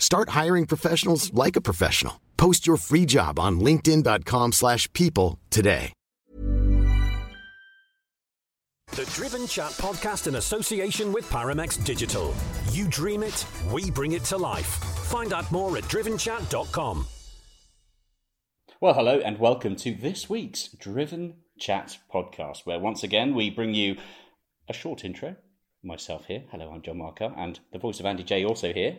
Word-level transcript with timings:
Start 0.00 0.30
hiring 0.30 0.66
professionals 0.66 1.32
like 1.32 1.54
a 1.54 1.60
professional. 1.60 2.20
Post 2.36 2.66
your 2.66 2.78
free 2.78 3.06
job 3.06 3.38
on 3.38 3.60
linkedin.com/people 3.60 4.50
slash 4.52 4.92
people 4.92 5.38
today. 5.50 5.92
The 8.92 9.04
Driven 9.14 9.46
Chat 9.46 9.70
podcast 9.72 10.26
in 10.26 10.34
association 10.34 11.12
with 11.12 11.24
Paramex 11.30 11.82
Digital. 11.84 12.34
You 12.72 12.88
dream 12.88 13.22
it, 13.22 13.46
we 13.72 13.88
bring 13.88 14.12
it 14.12 14.24
to 14.24 14.36
life. 14.36 14.66
Find 14.66 15.32
out 15.32 15.52
more 15.52 15.76
at 15.76 15.84
drivenchat.com. 15.84 17.06
Well, 18.80 18.94
hello, 18.94 19.20
and 19.20 19.38
welcome 19.38 19.76
to 19.76 19.94
this 19.94 20.28
week's 20.28 20.68
Driven 20.72 21.34
Chat 21.56 21.98
podcast, 22.12 22.66
where 22.66 22.80
once 22.80 23.04
again 23.04 23.32
we 23.32 23.48
bring 23.48 23.74
you 23.74 23.96
a 24.68 24.72
short 24.72 25.04
intro. 25.04 25.36
Myself 25.84 26.24
here. 26.26 26.44
Hello, 26.50 26.72
I'm 26.72 26.82
John 26.82 26.98
Marcar, 26.98 27.32
and 27.36 27.60
the 27.72 27.78
voice 27.78 28.00
of 28.00 28.06
Andy 28.06 28.24
Jaye 28.24 28.48
also 28.48 28.72
here. 28.72 28.98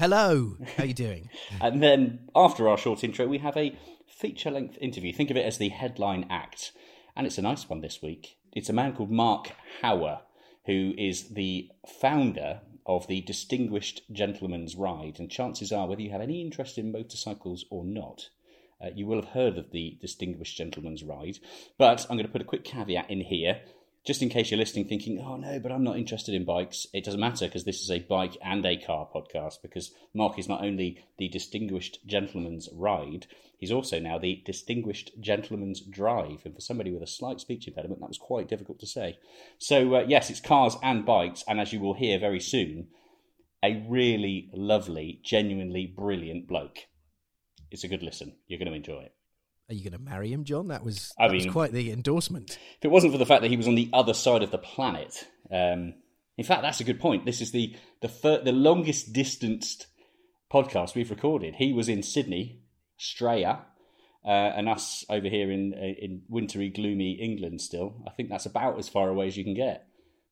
Hello, 0.00 0.56
how 0.78 0.84
are 0.84 0.86
you 0.86 0.94
doing? 0.94 1.28
And 1.60 1.82
then 1.82 2.30
after 2.34 2.66
our 2.66 2.78
short 2.78 3.04
intro, 3.04 3.26
we 3.26 3.36
have 3.36 3.54
a 3.54 3.76
feature 4.08 4.50
length 4.50 4.78
interview. 4.80 5.12
Think 5.12 5.30
of 5.30 5.36
it 5.36 5.44
as 5.44 5.58
the 5.58 5.68
headline 5.68 6.26
act. 6.30 6.72
And 7.14 7.26
it's 7.26 7.36
a 7.36 7.42
nice 7.42 7.68
one 7.68 7.82
this 7.82 8.00
week. 8.00 8.38
It's 8.54 8.70
a 8.70 8.72
man 8.72 8.94
called 8.96 9.10
Mark 9.10 9.52
Hawwa, 9.82 10.20
who 10.64 10.94
is 10.96 11.34
the 11.34 11.68
founder 11.86 12.62
of 12.86 13.08
the 13.08 13.20
Distinguished 13.20 14.10
Gentleman's 14.10 14.74
Ride. 14.74 15.20
And 15.20 15.30
chances 15.30 15.70
are, 15.70 15.86
whether 15.86 16.00
you 16.00 16.12
have 16.12 16.22
any 16.22 16.40
interest 16.40 16.78
in 16.78 16.92
motorcycles 16.92 17.66
or 17.68 17.84
not, 17.84 18.30
uh, 18.82 18.88
you 18.94 19.06
will 19.06 19.20
have 19.20 19.32
heard 19.32 19.58
of 19.58 19.70
the 19.70 19.98
Distinguished 20.00 20.56
Gentleman's 20.56 21.04
Ride. 21.04 21.40
But 21.76 22.06
I'm 22.08 22.16
going 22.16 22.24
to 22.26 22.32
put 22.32 22.40
a 22.40 22.46
quick 22.46 22.64
caveat 22.64 23.10
in 23.10 23.20
here 23.20 23.60
just 24.06 24.22
in 24.22 24.30
case 24.30 24.50
you're 24.50 24.58
listening 24.58 24.86
thinking, 24.86 25.20
oh 25.20 25.36
no, 25.36 25.60
but 25.60 25.70
I'm 25.70 25.84
not 25.84 25.98
interested 25.98 26.34
in 26.34 26.44
bikes, 26.44 26.86
it 26.94 27.04
doesn't 27.04 27.20
matter 27.20 27.46
because 27.46 27.64
this 27.64 27.82
is 27.82 27.90
a 27.90 27.98
bike 27.98 28.36
and 28.42 28.64
a 28.64 28.78
car 28.78 29.06
podcast 29.14 29.56
because 29.62 29.92
Mark 30.14 30.38
is 30.38 30.48
not 30.48 30.64
only 30.64 31.04
the 31.18 31.28
Distinguished 31.28 31.98
Gentleman's 32.06 32.68
Ride, 32.72 33.26
he's 33.58 33.72
also 33.72 34.00
now 34.00 34.18
the 34.18 34.42
Distinguished 34.46 35.12
Gentleman's 35.20 35.82
Drive. 35.82 36.40
And 36.44 36.54
for 36.54 36.60
somebody 36.60 36.90
with 36.90 37.02
a 37.02 37.06
slight 37.06 37.40
speech 37.40 37.68
impediment, 37.68 38.00
that 38.00 38.08
was 38.08 38.18
quite 38.18 38.48
difficult 38.48 38.80
to 38.80 38.86
say. 38.86 39.18
So, 39.58 39.96
uh, 39.96 40.04
yes, 40.08 40.30
it's 40.30 40.40
cars 40.40 40.76
and 40.82 41.04
bikes, 41.04 41.44
and 41.46 41.60
as 41.60 41.72
you 41.72 41.80
will 41.80 41.94
hear 41.94 42.18
very 42.18 42.40
soon, 42.40 42.88
a 43.62 43.84
really 43.86 44.48
lovely, 44.54 45.20
genuinely 45.22 45.86
brilliant 45.86 46.48
bloke. 46.48 46.78
It's 47.70 47.84
a 47.84 47.88
good 47.88 48.02
listen. 48.02 48.36
You're 48.46 48.58
going 48.58 48.70
to 48.70 48.74
enjoy 48.74 49.02
it. 49.02 49.14
Are 49.70 49.74
you 49.74 49.88
going 49.88 50.04
to 50.04 50.10
marry 50.10 50.32
him, 50.32 50.42
John? 50.42 50.66
That 50.68 50.84
was, 50.84 51.14
I 51.16 51.28
that 51.28 51.34
was 51.34 51.46
quite 51.46 51.70
the 51.70 51.92
endorsement. 51.92 52.58
if 52.78 52.84
it 52.84 52.90
wasn't 52.90 53.12
for 53.12 53.18
the 53.18 53.26
fact 53.26 53.42
that 53.42 53.52
he 53.52 53.56
was 53.56 53.68
on 53.68 53.76
the 53.76 53.88
other 53.92 54.14
side 54.14 54.42
of 54.42 54.50
the 54.50 54.58
planet, 54.58 55.28
um, 55.48 55.94
in 56.36 56.44
fact, 56.44 56.62
that's 56.62 56.80
a 56.80 56.84
good 56.84 56.98
point. 56.98 57.24
This 57.24 57.40
is 57.40 57.52
the 57.52 57.76
the 58.00 58.08
fir- 58.08 58.42
the 58.42 58.50
longest 58.50 59.12
distanced 59.12 59.86
podcast 60.52 60.96
we've 60.96 61.10
recorded. 61.10 61.54
He 61.54 61.72
was 61.72 61.88
in 61.88 62.02
Sydney, 62.02 62.62
Australia, 62.98 63.60
uh, 64.24 64.28
and 64.28 64.68
us 64.68 65.04
over 65.08 65.28
here 65.28 65.52
in 65.52 65.72
in 65.74 66.22
wintry, 66.28 66.68
gloomy 66.68 67.12
England. 67.12 67.60
Still, 67.60 68.02
I 68.08 68.10
think 68.10 68.28
that's 68.28 68.46
about 68.46 68.76
as 68.76 68.88
far 68.88 69.08
away 69.08 69.28
as 69.28 69.36
you 69.36 69.44
can 69.44 69.54
get. 69.54 69.86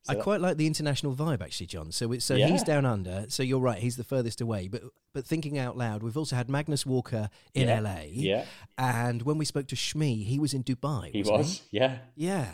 I 0.08 0.14
quite 0.16 0.40
like 0.40 0.56
the 0.56 0.66
international 0.66 1.14
vibe, 1.14 1.40
actually, 1.42 1.66
John. 1.66 1.92
So, 1.92 2.18
so 2.18 2.34
Yeah. 2.34 2.48
he's 2.48 2.62
down 2.62 2.84
under. 2.86 3.26
So 3.28 3.42
you're 3.42 3.60
right; 3.60 3.78
he's 3.78 3.96
the 3.96 4.04
furthest 4.04 4.40
away. 4.40 4.68
But 4.68 4.82
but 5.12 5.26
thinking 5.26 5.58
out 5.58 5.76
loud, 5.76 6.02
we've 6.02 6.16
also 6.16 6.36
had 6.36 6.48
Magnus 6.48 6.84
Walker 6.86 7.30
in 7.54 7.68
Yeah, 7.68 7.80
LA. 7.80 8.02
yeah. 8.10 8.44
And 8.76 9.22
when 9.22 9.38
we 9.38 9.44
spoke 9.44 9.66
to 9.68 9.76
Shmee, 9.76 10.24
he 10.24 10.38
was 10.38 10.54
in 10.54 10.64
Dubai. 10.64 11.10
He 11.12 11.22
was, 11.22 11.62
yeah. 11.70 11.98
Yeah. 12.14 12.48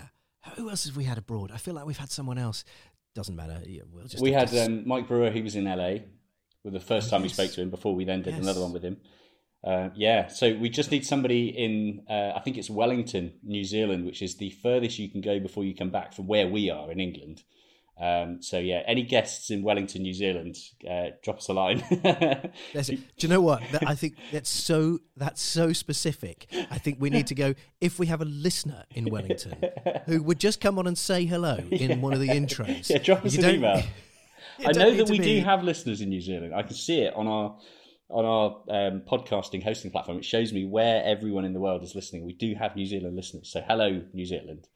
Who 0.57 0.69
else 0.71 0.85
have 0.87 0.97
we 0.97 1.05
had 1.05 1.17
abroad? 1.19 1.51
I 1.53 1.57
feel 1.57 1.75
like 1.75 1.87
we've 1.87 1.97
had 1.99 2.11
someone 2.11 2.39
else. 2.39 2.65
Doesn't 3.15 3.37
matter. 3.37 3.63
Yeah, 3.65 3.83
We'll 3.93 4.07
just 4.07 4.23
We 4.23 4.33
had 4.33 4.55
um, 4.57 4.87
Mike 4.87 5.07
Brewer. 5.09 5.31
He 5.31 5.41
was 5.43 5.55
in 5.57 5.65
LA. 5.65 5.99
With 6.65 6.73
the 6.73 6.81
first 6.81 7.11
time 7.11 7.23
we 7.23 7.29
spoke 7.29 7.53
to 7.53 7.61
him 7.63 7.71
before 7.71 7.95
we 7.95 8.05
then 8.05 8.23
did 8.23 8.35
Yes. 8.35 8.43
another 8.43 8.61
one 8.63 8.73
with 8.73 8.83
him. 8.83 8.97
Uh, 9.67 9.89
yeah, 9.95 10.27
so 10.29 10.55
we 10.57 10.69
just 10.69 10.91
need 10.91 11.07
somebody 11.07 11.49
in. 11.49 12.03
Uh, 12.09 12.33
I 12.37 12.41
think 12.41 12.59
it's 12.59 12.69
Wellington, 12.69 13.33
New 13.43 13.65
Zealand, 13.65 14.05
which 14.05 14.21
is 14.21 14.37
the 14.37 14.51
furthest 14.51 14.99
you 14.99 15.09
can 15.09 15.23
go 15.23 15.41
before 15.41 15.65
you 15.65 15.75
come 15.75 15.91
back 15.91 16.13
from 16.13 16.27
where 16.27 16.47
we 16.47 16.69
are 16.71 16.93
in 16.93 17.01
England. 17.01 17.43
Um, 17.99 18.43
so 18.43 18.59
yeah, 18.59 18.83
any 18.87 19.05
guests 19.05 19.51
in 19.51 19.63
Wellington, 19.63 20.03
New 20.03 20.13
Zealand, 20.13 20.57
uh, 20.91 21.11
drop 21.23 21.39
us 21.39 21.49
a 21.49 21.53
line. 21.53 21.79
Do 22.75 22.99
you 23.19 23.29
know 23.29 23.41
what? 23.41 23.63
That, 23.73 23.89
I 23.89 23.95
think 23.95 24.17
that's 24.33 24.51
so 24.51 24.99
that's 25.17 25.41
so 25.41 25.73
specific. 25.73 26.47
I 26.71 26.77
think 26.79 27.01
we 27.01 27.09
need 27.09 27.29
to 27.29 27.35
go 27.35 27.55
if 27.81 27.99
we 28.01 28.07
have 28.07 28.21
a 28.21 28.25
listener 28.27 28.83
in 28.91 29.07
Wellington 29.11 29.55
who 30.07 30.23
would 30.25 30.41
just 30.41 30.61
come 30.61 30.79
on 30.79 30.87
and 30.89 30.99
say 30.99 31.25
hello 31.25 31.57
in 31.71 32.01
one 32.01 32.13
of 32.13 32.21
the 32.21 32.29
intros. 32.29 32.91
yeah, 32.91 32.99
drop 32.99 33.25
us 33.25 33.35
You 33.35 33.39
an 33.39 33.45
don't- 33.47 33.55
email. 33.57 33.83
I 34.67 34.73
know 34.73 34.95
that 34.95 35.09
we 35.09 35.19
be- 35.19 35.25
do 35.25 35.41
have 35.45 35.63
listeners 35.65 36.01
in 36.01 36.09
New 36.11 36.21
Zealand. 36.21 36.55
I 36.55 36.63
can 36.63 36.75
see 36.77 37.01
it 37.01 37.15
on 37.15 37.27
our 37.29 37.57
on 38.11 38.25
our 38.25 38.63
um, 38.69 39.03
podcasting 39.11 39.63
hosting 39.63 39.91
platform. 39.91 40.19
It 40.19 40.25
shows 40.25 40.53
me 40.53 40.65
where 40.65 41.03
everyone 41.05 41.45
in 41.45 41.53
the 41.53 41.61
world 41.61 41.83
is 41.83 41.95
listening. 41.95 42.25
We 42.25 42.35
do 42.35 42.55
have 42.55 42.77
New 42.77 42.87
Zealand 42.87 43.17
listeners. 43.17 43.51
So 43.51 43.63
hello, 43.67 44.03
New 44.13 44.27
Zealand. 44.27 44.69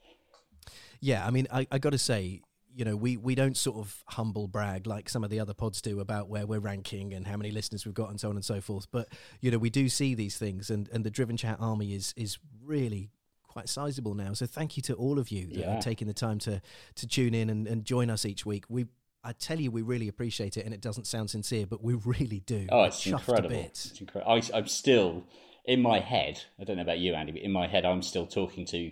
Yeah, 1.00 1.26
I 1.26 1.30
mean, 1.30 1.46
I, 1.52 1.66
I 1.70 1.78
got 1.78 1.90
to 1.90 1.98
say, 1.98 2.40
you 2.74 2.84
know, 2.84 2.96
we, 2.96 3.16
we 3.16 3.34
don't 3.34 3.56
sort 3.56 3.78
of 3.78 4.02
humble 4.08 4.48
brag 4.48 4.86
like 4.86 5.08
some 5.08 5.24
of 5.24 5.30
the 5.30 5.40
other 5.40 5.54
pods 5.54 5.80
do 5.80 6.00
about 6.00 6.28
where 6.28 6.46
we're 6.46 6.58
ranking 6.60 7.12
and 7.14 7.26
how 7.26 7.36
many 7.36 7.50
listeners 7.50 7.84
we've 7.84 7.94
got 7.94 8.10
and 8.10 8.20
so 8.20 8.28
on 8.30 8.36
and 8.36 8.44
so 8.44 8.60
forth. 8.60 8.86
But 8.90 9.08
you 9.40 9.50
know, 9.50 9.58
we 9.58 9.70
do 9.70 9.88
see 9.88 10.14
these 10.14 10.36
things, 10.36 10.70
and, 10.70 10.88
and 10.92 11.04
the 11.04 11.10
Driven 11.10 11.36
Chat 11.36 11.58
army 11.60 11.94
is 11.94 12.14
is 12.16 12.38
really 12.64 13.10
quite 13.44 13.68
sizable 13.68 14.14
now. 14.14 14.32
So 14.34 14.46
thank 14.46 14.76
you 14.76 14.82
to 14.84 14.94
all 14.94 15.18
of 15.18 15.30
you 15.30 15.46
that 15.48 15.56
Yeah. 15.56 15.78
are 15.78 15.82
taking 15.82 16.06
the 16.06 16.14
time 16.14 16.38
to 16.40 16.60
to 16.96 17.06
tune 17.06 17.34
in 17.34 17.50
and, 17.50 17.66
and 17.66 17.84
join 17.84 18.10
us 18.10 18.24
each 18.24 18.44
week. 18.46 18.64
We 18.68 18.86
I 19.28 19.32
tell 19.32 19.60
you, 19.60 19.70
we 19.70 19.82
really 19.82 20.08
appreciate 20.08 20.56
it, 20.56 20.64
and 20.64 20.72
it 20.72 20.80
doesn't 20.80 21.06
sound 21.06 21.28
sincere, 21.28 21.66
but 21.66 21.84
we 21.84 21.92
really 21.92 22.40
do. 22.46 22.66
Oh, 22.70 22.84
it's 22.84 23.06
incredible. 23.06 23.56
It's 23.56 24.00
incredible. 24.00 24.32
I, 24.32 24.42
I'm 24.54 24.66
still 24.66 25.24
in 25.66 25.82
my 25.82 26.00
head, 26.00 26.42
I 26.58 26.64
don't 26.64 26.76
know 26.76 26.82
about 26.82 26.98
you, 26.98 27.12
Andy, 27.12 27.32
but 27.32 27.42
in 27.42 27.52
my 27.52 27.68
head, 27.68 27.84
I'm 27.84 28.00
still 28.00 28.26
talking 28.26 28.64
to 28.66 28.90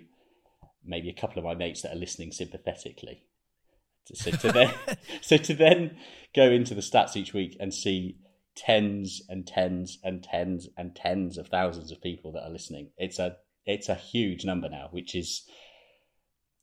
maybe 0.84 1.08
a 1.08 1.14
couple 1.14 1.38
of 1.38 1.46
my 1.46 1.54
mates 1.54 1.80
that 1.82 1.92
are 1.94 1.98
listening 1.98 2.32
sympathetically. 2.32 3.22
So 4.12 4.30
to 4.30 4.52
then, 4.52 4.74
so 5.22 5.38
to 5.38 5.54
then 5.54 5.96
go 6.34 6.50
into 6.50 6.74
the 6.74 6.82
stats 6.82 7.16
each 7.16 7.32
week 7.32 7.56
and 7.58 7.72
see 7.72 8.18
tens 8.54 9.22
and 9.30 9.46
tens 9.46 9.98
and 10.04 10.22
tens 10.22 10.68
and 10.76 10.94
tens 10.94 11.38
of 11.38 11.48
thousands 11.48 11.90
of 11.90 12.02
people 12.02 12.32
that 12.32 12.42
are 12.42 12.52
listening, 12.52 12.90
it's 12.98 13.18
a 13.18 13.36
it's 13.64 13.88
a 13.88 13.94
huge 13.94 14.44
number 14.44 14.68
now, 14.68 14.88
which 14.90 15.14
is 15.14 15.48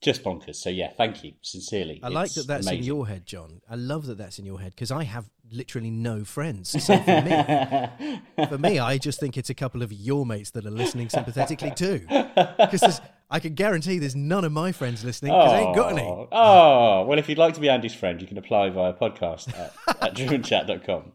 just 0.04 0.22
bonkers. 0.22 0.56
So 0.56 0.68
yeah, 0.70 0.90
thank 0.96 1.24
you 1.24 1.32
sincerely. 1.40 1.98
I 2.02 2.08
like 2.08 2.26
It's 2.26 2.34
that 2.36 2.46
that's 2.46 2.66
amazing. 2.66 2.80
in 2.80 2.84
your 2.84 3.08
head, 3.08 3.26
John. 3.26 3.62
I 3.68 3.74
love 3.74 4.06
that 4.06 4.18
that's 4.18 4.38
in 4.38 4.44
your 4.44 4.60
head 4.60 4.72
because 4.72 4.90
I 4.92 5.04
have 5.04 5.30
literally 5.50 5.90
no 5.90 6.24
friends. 6.24 6.70
So 6.70 6.98
for 6.98 7.22
me, 7.22 8.20
for 8.48 8.58
me, 8.58 8.78
I 8.78 8.98
just 8.98 9.18
think 9.18 9.36
it's 9.38 9.50
a 9.50 9.54
couple 9.54 9.82
of 9.82 9.92
your 9.92 10.26
mates 10.26 10.50
that 10.50 10.66
are 10.66 10.70
listening 10.70 11.08
sympathetically 11.08 11.70
too. 11.70 12.04
Because 12.08 13.00
I 13.30 13.40
can 13.40 13.54
guarantee 13.54 13.98
there's 13.98 14.14
none 14.14 14.44
of 14.44 14.52
my 14.52 14.72
friends 14.72 15.02
listening 15.04 15.32
because 15.32 15.52
I 15.52 15.60
ain't 15.60 15.74
got 15.74 15.92
any. 15.92 16.02
Oh, 16.02 16.28
oh, 16.30 17.04
well, 17.06 17.18
if 17.18 17.28
you'd 17.28 17.38
like 17.38 17.54
to 17.54 17.60
be 17.60 17.70
Andy's 17.70 17.94
friend, 17.94 18.20
you 18.20 18.28
can 18.28 18.36
apply 18.38 18.68
via 18.70 18.92
podcast 18.92 19.48
at, 19.58 19.72
at 20.02 20.14
drivenchat.com. 20.16 21.12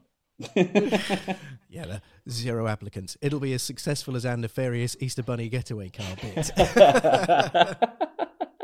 Yeah, 1.71 1.85
no, 1.85 1.99
zero 2.27 2.65
applicants. 2.65 3.15
It'll 3.21 3.39
be 3.39 3.53
as 3.53 3.61
successful 3.61 4.15
as 4.15 4.25
our 4.25 4.35
nefarious 4.35 4.97
Easter 4.99 5.21
Bunny 5.21 5.49
getaway 5.49 5.89
car 5.89 6.15
bit, 6.19 6.49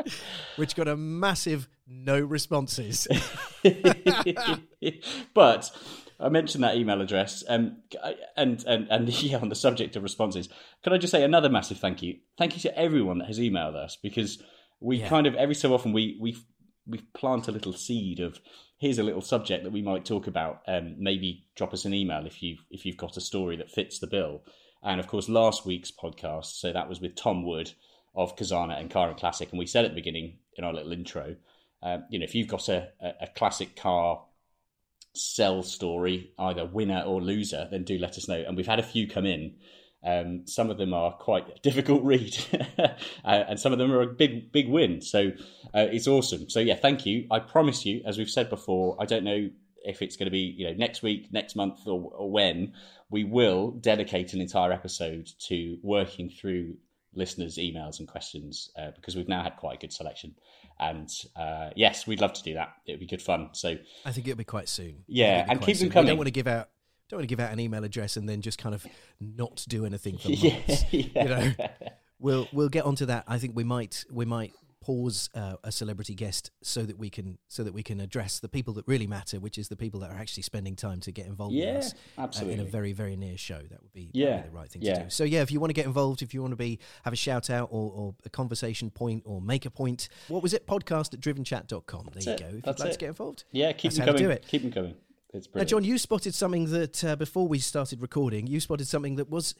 which 0.56 0.74
got 0.76 0.88
a 0.88 0.96
massive 0.96 1.68
no 1.86 2.20
responses. 2.20 3.06
but 5.34 5.70
I 6.18 6.28
mentioned 6.28 6.64
that 6.64 6.76
email 6.76 7.00
address, 7.00 7.44
um, 7.48 7.82
and 8.36 8.64
and 8.66 8.88
and 8.90 9.22
yeah, 9.22 9.38
on 9.38 9.48
the 9.48 9.54
subject 9.54 9.96
of 9.96 10.02
responses, 10.02 10.48
can 10.82 10.92
I 10.92 10.98
just 10.98 11.10
say 11.10 11.22
another 11.22 11.48
massive 11.48 11.78
thank 11.78 12.02
you? 12.02 12.16
Thank 12.38 12.54
you 12.54 12.62
to 12.62 12.78
everyone 12.78 13.18
that 13.18 13.28
has 13.28 13.38
emailed 13.38 13.74
us 13.74 13.96
because 14.02 14.42
we 14.80 14.98
Yeah. 14.98 15.08
kind 15.08 15.26
of 15.26 15.34
every 15.34 15.54
so 15.54 15.74
often 15.74 15.92
we 15.92 16.18
we 16.20 16.36
we 16.86 16.98
plant 17.14 17.48
a 17.48 17.52
little 17.52 17.72
seed 17.72 18.20
of 18.20 18.38
here's 18.78 18.98
a 18.98 19.02
little 19.02 19.22
subject 19.22 19.64
that 19.64 19.72
we 19.72 19.82
might 19.82 20.04
talk 20.04 20.26
about. 20.26 20.62
Um, 20.68 20.96
maybe 20.98 21.46
drop 21.56 21.72
us 21.72 21.84
an 21.84 21.94
email 21.94 22.26
if 22.26 22.42
you 22.42 22.56
if 22.70 22.86
you've 22.86 22.96
got 22.96 23.16
a 23.16 23.20
story 23.20 23.56
that 23.56 23.70
fits 23.70 23.98
the 23.98 24.06
bill. 24.06 24.42
And 24.82 25.00
of 25.00 25.08
course, 25.08 25.28
last 25.28 25.66
week's 25.66 25.90
podcast, 25.90 26.60
so 26.60 26.72
that 26.72 26.88
was 26.88 27.00
with 27.00 27.16
Tom 27.16 27.44
Wood 27.44 27.72
of 28.16 28.36
Kazana 28.36 28.80
and 28.80 28.90
Car 28.90 29.08
and 29.08 29.16
Classic, 29.16 29.50
and 29.50 29.58
we 29.58 29.66
said 29.66 29.84
at 29.84 29.90
the 29.90 29.94
beginning 29.94 30.38
in 30.56 30.64
our 30.64 30.72
little 30.72 30.92
intro, 30.92 31.36
um, 31.82 32.04
you 32.10 32.18
know, 32.18 32.24
if 32.24 32.34
you've 32.34 32.48
got 32.48 32.68
a, 32.68 32.88
a, 33.00 33.26
classic 33.36 33.76
car 33.76 34.24
sell 35.14 35.62
story, 35.62 36.32
either 36.38 36.64
winner 36.64 37.02
or 37.06 37.20
loser, 37.20 37.68
then 37.70 37.84
do 37.84 37.98
let 37.98 38.16
us 38.16 38.28
know. 38.28 38.42
And 38.46 38.56
we've 38.56 38.66
had 38.66 38.78
a 38.78 38.82
few 38.82 39.06
come 39.06 39.26
in. 39.26 39.56
Um, 40.04 40.46
some 40.46 40.70
of 40.70 40.78
them 40.78 40.94
are 40.94 41.12
quite 41.12 41.62
difficult 41.62 42.02
read, 42.02 42.36
uh, 42.78 42.88
and 43.24 43.60
some 43.60 43.72
of 43.72 43.78
them 43.78 43.92
are 43.92 44.02
a 44.02 44.06
big, 44.06 44.50
big 44.52 44.68
win. 44.68 45.02
So 45.02 45.32
uh, 45.74 45.86
it's 45.92 46.08
awesome. 46.08 46.48
So 46.48 46.60
yeah, 46.60 46.76
thank 46.76 47.04
you. 47.04 47.26
I 47.30 47.40
promise 47.40 47.84
you, 47.84 48.02
as 48.06 48.16
we've 48.16 48.30
said 48.30 48.48
before, 48.48 48.96
I 48.98 49.04
don't 49.04 49.24
know 49.24 49.50
if 49.84 50.02
it's 50.02 50.16
going 50.16 50.26
to 50.26 50.32
be 50.32 50.54
you 50.56 50.66
know 50.66 50.74
next 50.74 51.02
week, 51.02 51.32
next 51.32 51.54
month, 51.54 51.86
or, 51.86 52.10
or 52.12 52.30
when 52.30 52.72
we 53.10 53.24
will 53.24 53.70
dedicate 53.70 54.32
an 54.32 54.40
entire 54.40 54.72
episode 54.72 55.28
to 55.48 55.78
working 55.82 56.30
through 56.30 56.76
listeners' 57.16 57.56
emails 57.56 57.98
and 57.98 58.06
questions 58.08 58.70
uh, 58.78 58.90
because 58.94 59.16
we've 59.16 59.28
now 59.28 59.42
had 59.42 59.56
quite 59.56 59.76
a 59.76 59.80
good 59.80 59.92
selection. 59.92 60.34
And 60.78 61.08
uh, 61.34 61.70
yes, 61.74 62.06
we'd 62.06 62.20
love 62.20 62.34
to 62.34 62.42
do 62.42 62.54
that. 62.54 62.74
It 62.86 62.92
would 62.92 63.00
be 63.00 63.06
good 63.06 63.22
fun. 63.22 63.50
So 63.52 63.76
I 64.04 64.12
think 64.12 64.28
it'll 64.28 64.36
be 64.36 64.44
quite 64.44 64.68
soon. 64.68 65.04
Yeah, 65.06 65.46
and 65.48 65.60
keep 65.60 65.68
them 65.68 65.74
soon. 65.76 65.88
We 65.88 65.92
coming. 65.92 66.06
don't 66.08 66.18
want 66.18 66.26
to 66.28 66.32
give 66.32 66.46
out. 66.46 66.68
Don't 67.08 67.18
want 67.18 67.28
to 67.28 67.32
give 67.32 67.40
out 67.40 67.52
an 67.52 67.60
email 67.60 67.84
address 67.84 68.16
and 68.16 68.28
then 68.28 68.42
just 68.42 68.58
kind 68.58 68.74
of 68.74 68.84
not 69.20 69.64
do 69.68 69.86
anything 69.86 70.18
for 70.18 70.28
months. 70.30 70.42
yeah, 70.42 70.60
yeah. 70.90 71.22
You 71.22 71.28
know, 71.28 71.52
we'll 72.18 72.48
we'll 72.52 72.68
get 72.68 72.84
onto 72.84 73.06
that. 73.06 73.24
I 73.26 73.38
think 73.38 73.56
we 73.56 73.64
might 73.64 74.04
we 74.10 74.24
might 74.24 74.52
pause 74.86 75.28
uh, 75.34 75.56
a 75.64 75.72
celebrity 75.72 76.14
guest 76.14 76.52
so 76.62 76.82
that 76.82 76.96
we 76.96 77.10
can 77.10 77.38
so 77.48 77.64
that 77.64 77.74
we 77.74 77.82
can 77.82 78.00
address 78.00 78.38
the 78.38 78.48
people 78.48 78.72
that 78.74 78.86
really 78.86 79.08
matter, 79.08 79.40
which 79.40 79.58
is 79.58 79.66
the 79.66 79.74
people 79.74 79.98
that 79.98 80.10
are 80.12 80.16
actually 80.16 80.44
spending 80.44 80.76
time 80.76 81.00
to 81.00 81.10
get 81.10 81.26
involved 81.26 81.54
Yeah, 81.54 81.78
with 81.78 81.94
us 82.18 82.40
uh, 82.40 82.46
in 82.46 82.60
a 82.60 82.64
very 82.64 82.92
very 82.92 83.16
near 83.16 83.36
show. 83.36 83.58
That 83.58 83.82
would 83.82 83.92
be, 83.92 84.12
that 84.14 84.30
would 84.30 84.42
be 84.44 84.48
the 84.48 84.56
right 84.56 84.70
thing 84.70 84.82
yeah. 84.82 84.94
to 84.94 85.02
do. 85.04 85.10
So 85.10 85.24
yeah, 85.24 85.42
if 85.42 85.50
you 85.50 85.58
want 85.58 85.70
to 85.70 85.74
get 85.74 85.86
involved, 85.86 86.22
if 86.22 86.32
you 86.32 86.40
want 86.40 86.52
to 86.52 86.56
be 86.56 86.78
have 87.02 87.12
a 87.12 87.16
shout 87.16 87.50
out 87.50 87.68
or, 87.72 87.90
or 87.90 88.14
a 88.24 88.30
conversation 88.30 88.90
point 88.90 89.24
or 89.26 89.40
make 89.40 89.66
a 89.66 89.70
point, 89.70 90.08
what 90.28 90.40
was 90.40 90.54
it? 90.54 90.68
Podcast 90.68 91.12
at 91.14 91.20
drivenchat.com. 91.20 92.10
There 92.12 92.22
That's 92.22 92.26
you 92.26 92.36
go. 92.36 92.56
If 92.58 92.62
That's 92.62 92.78
you'd 92.78 92.84
like 92.84 92.90
it. 92.90 92.92
to 92.92 92.98
get 92.98 93.08
involved. 93.08 93.44
Yeah, 93.50 93.72
keep 93.72 93.92
them 93.92 94.06
coming. 94.06 94.22
do 94.22 94.30
it. 94.30 94.46
Keep 94.46 94.62
them 94.62 94.70
coming. 94.72 94.94
It's 95.32 95.48
Now. 95.52 95.64
John, 95.64 95.84
you 95.84 95.98
spotted 95.98 96.34
something 96.34 96.70
that 96.70 97.04
uh, 97.04 97.16
before 97.16 97.48
we 97.48 97.58
started 97.58 98.00
recording, 98.00 98.46
you 98.46 98.60
spotted 98.60 98.86
something 98.86 99.16
that 99.16 99.28
was, 99.28 99.54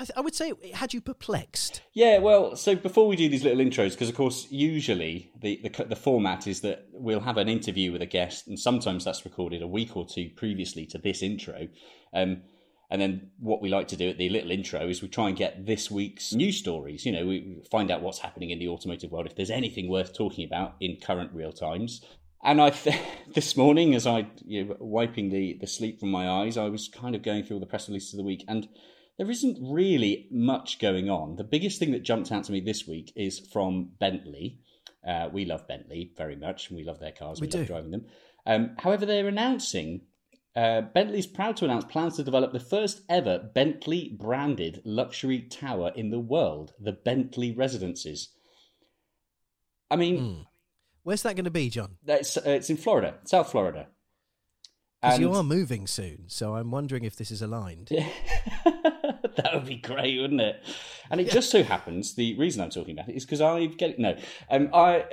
I, 0.00 0.04
th- 0.04 0.16
I 0.16 0.20
would 0.20 0.34
say, 0.34 0.52
it 0.62 0.76
had 0.76 0.94
you 0.94 1.00
perplexed. 1.00 1.82
Yeah, 1.92 2.18
well, 2.18 2.54
so 2.54 2.76
before 2.76 3.08
we 3.08 3.16
do 3.16 3.28
these 3.28 3.42
little 3.42 3.58
intros, 3.58 3.92
because 3.92 4.08
of 4.08 4.14
course, 4.14 4.46
usually 4.48 5.32
the, 5.40 5.60
the 5.62 5.84
the 5.84 5.96
format 5.96 6.46
is 6.46 6.60
that 6.60 6.86
we'll 6.92 7.20
have 7.20 7.36
an 7.36 7.48
interview 7.48 7.90
with 7.90 8.02
a 8.02 8.06
guest, 8.06 8.46
and 8.46 8.58
sometimes 8.58 9.04
that's 9.04 9.24
recorded 9.24 9.60
a 9.60 9.66
week 9.66 9.96
or 9.96 10.06
two 10.06 10.30
previously 10.36 10.86
to 10.86 10.98
this 10.98 11.20
intro. 11.20 11.68
Um, 12.14 12.42
and 12.90 13.02
then 13.02 13.30
what 13.38 13.60
we 13.60 13.68
like 13.68 13.88
to 13.88 13.96
do 13.96 14.08
at 14.08 14.18
the 14.18 14.30
little 14.30 14.50
intro 14.50 14.88
is 14.88 15.02
we 15.02 15.08
try 15.08 15.28
and 15.28 15.36
get 15.36 15.66
this 15.66 15.90
week's 15.90 16.32
news 16.32 16.56
stories. 16.56 17.04
You 17.04 17.12
know, 17.12 17.26
we 17.26 17.60
find 17.70 17.90
out 17.90 18.00
what's 18.00 18.20
happening 18.20 18.50
in 18.50 18.58
the 18.58 18.68
automotive 18.68 19.10
world, 19.10 19.26
if 19.26 19.36
there's 19.36 19.50
anything 19.50 19.88
worth 19.88 20.14
talking 20.14 20.44
about 20.44 20.76
in 20.80 20.96
current 20.96 21.32
real 21.34 21.52
times. 21.52 22.02
And 22.42 22.60
I, 22.62 22.70
th- 22.70 22.96
this 23.34 23.56
morning, 23.56 23.94
as 23.94 24.06
I 24.06 24.28
you 24.44 24.64
know, 24.64 24.76
wiping 24.78 25.30
the, 25.30 25.58
the 25.60 25.66
sleep 25.66 26.00
from 26.00 26.10
my 26.10 26.28
eyes, 26.28 26.56
I 26.56 26.68
was 26.68 26.88
kind 26.88 27.14
of 27.14 27.22
going 27.22 27.42
through 27.42 27.56
all 27.56 27.60
the 27.60 27.66
press 27.66 27.88
releases 27.88 28.14
of 28.14 28.18
the 28.18 28.24
week, 28.24 28.44
and 28.48 28.68
there 29.18 29.30
isn't 29.30 29.58
really 29.60 30.28
much 30.30 30.78
going 30.78 31.10
on. 31.10 31.36
The 31.36 31.44
biggest 31.44 31.78
thing 31.78 31.90
that 31.92 32.04
jumped 32.04 32.30
out 32.32 32.44
to 32.44 32.52
me 32.52 32.60
this 32.60 32.86
week 32.86 33.12
is 33.16 33.40
from 33.52 33.90
Bentley. 33.98 34.60
Uh, 35.06 35.28
we 35.32 35.44
love 35.44 35.66
Bentley 35.66 36.12
very 36.16 36.36
much, 36.36 36.68
and 36.68 36.76
we 36.76 36.84
love 36.84 37.00
their 37.00 37.12
cars. 37.12 37.40
We 37.40 37.46
We, 37.48 37.52
love 37.52 37.66
driving 37.66 37.90
them. 37.90 38.06
Um, 38.46 38.76
however, 38.78 39.04
they're 39.06 39.28
announcing. 39.28 40.02
Uh, 40.56 40.80
Bentley's 40.80 41.26
proud 41.26 41.56
to 41.58 41.64
announce 41.64 41.84
plans 41.84 42.16
to 42.16 42.24
develop 42.24 42.52
the 42.52 42.60
first 42.60 43.02
ever 43.08 43.38
Bentley 43.54 44.16
branded 44.18 44.82
luxury 44.84 45.40
tower 45.40 45.92
in 45.94 46.10
the 46.10 46.18
world, 46.18 46.72
the 46.80 46.92
Bentley 46.92 47.52
Residences. 47.52 48.30
I 49.90 49.96
mean, 49.96 50.18
Hmm. 50.18 50.42
Where's 51.04 51.22
that 51.22 51.36
going 51.36 51.44
to 51.46 51.50
be, 51.50 51.70
John? 51.70 51.96
it's, 52.06 52.36
uh, 52.36 52.42
it's 52.44 52.68
in 52.68 52.76
Florida, 52.76 53.18
South 53.24 53.50
Florida. 53.50 53.88
Because 55.00 55.20
you 55.20 55.32
are 55.32 55.44
moving 55.44 55.86
soon, 55.86 56.24
so 56.26 56.56
I'm 56.56 56.70
wondering 56.70 57.04
if 57.04 57.16
this 57.16 57.30
is 57.30 57.40
aligned. 57.40 57.88
that 59.42 59.54
would 59.54 59.66
be 59.66 59.76
great, 59.76 60.20
wouldn't 60.20 60.40
it? 60.40 60.62
And 61.10 61.20
it 61.20 61.30
just 61.30 61.50
so 61.50 61.62
happens 61.62 62.14
the 62.14 62.36
reason 62.36 62.62
I'm 62.62 62.70
talking 62.70 62.98
about 62.98 63.08
it 63.08 63.16
is 63.16 63.24
because 63.24 63.40
I 63.40 63.66
get 63.66 63.98
no, 63.98 64.16
um, 64.50 64.70
I, 64.74 65.04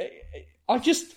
I 0.67 0.79
just 0.79 1.15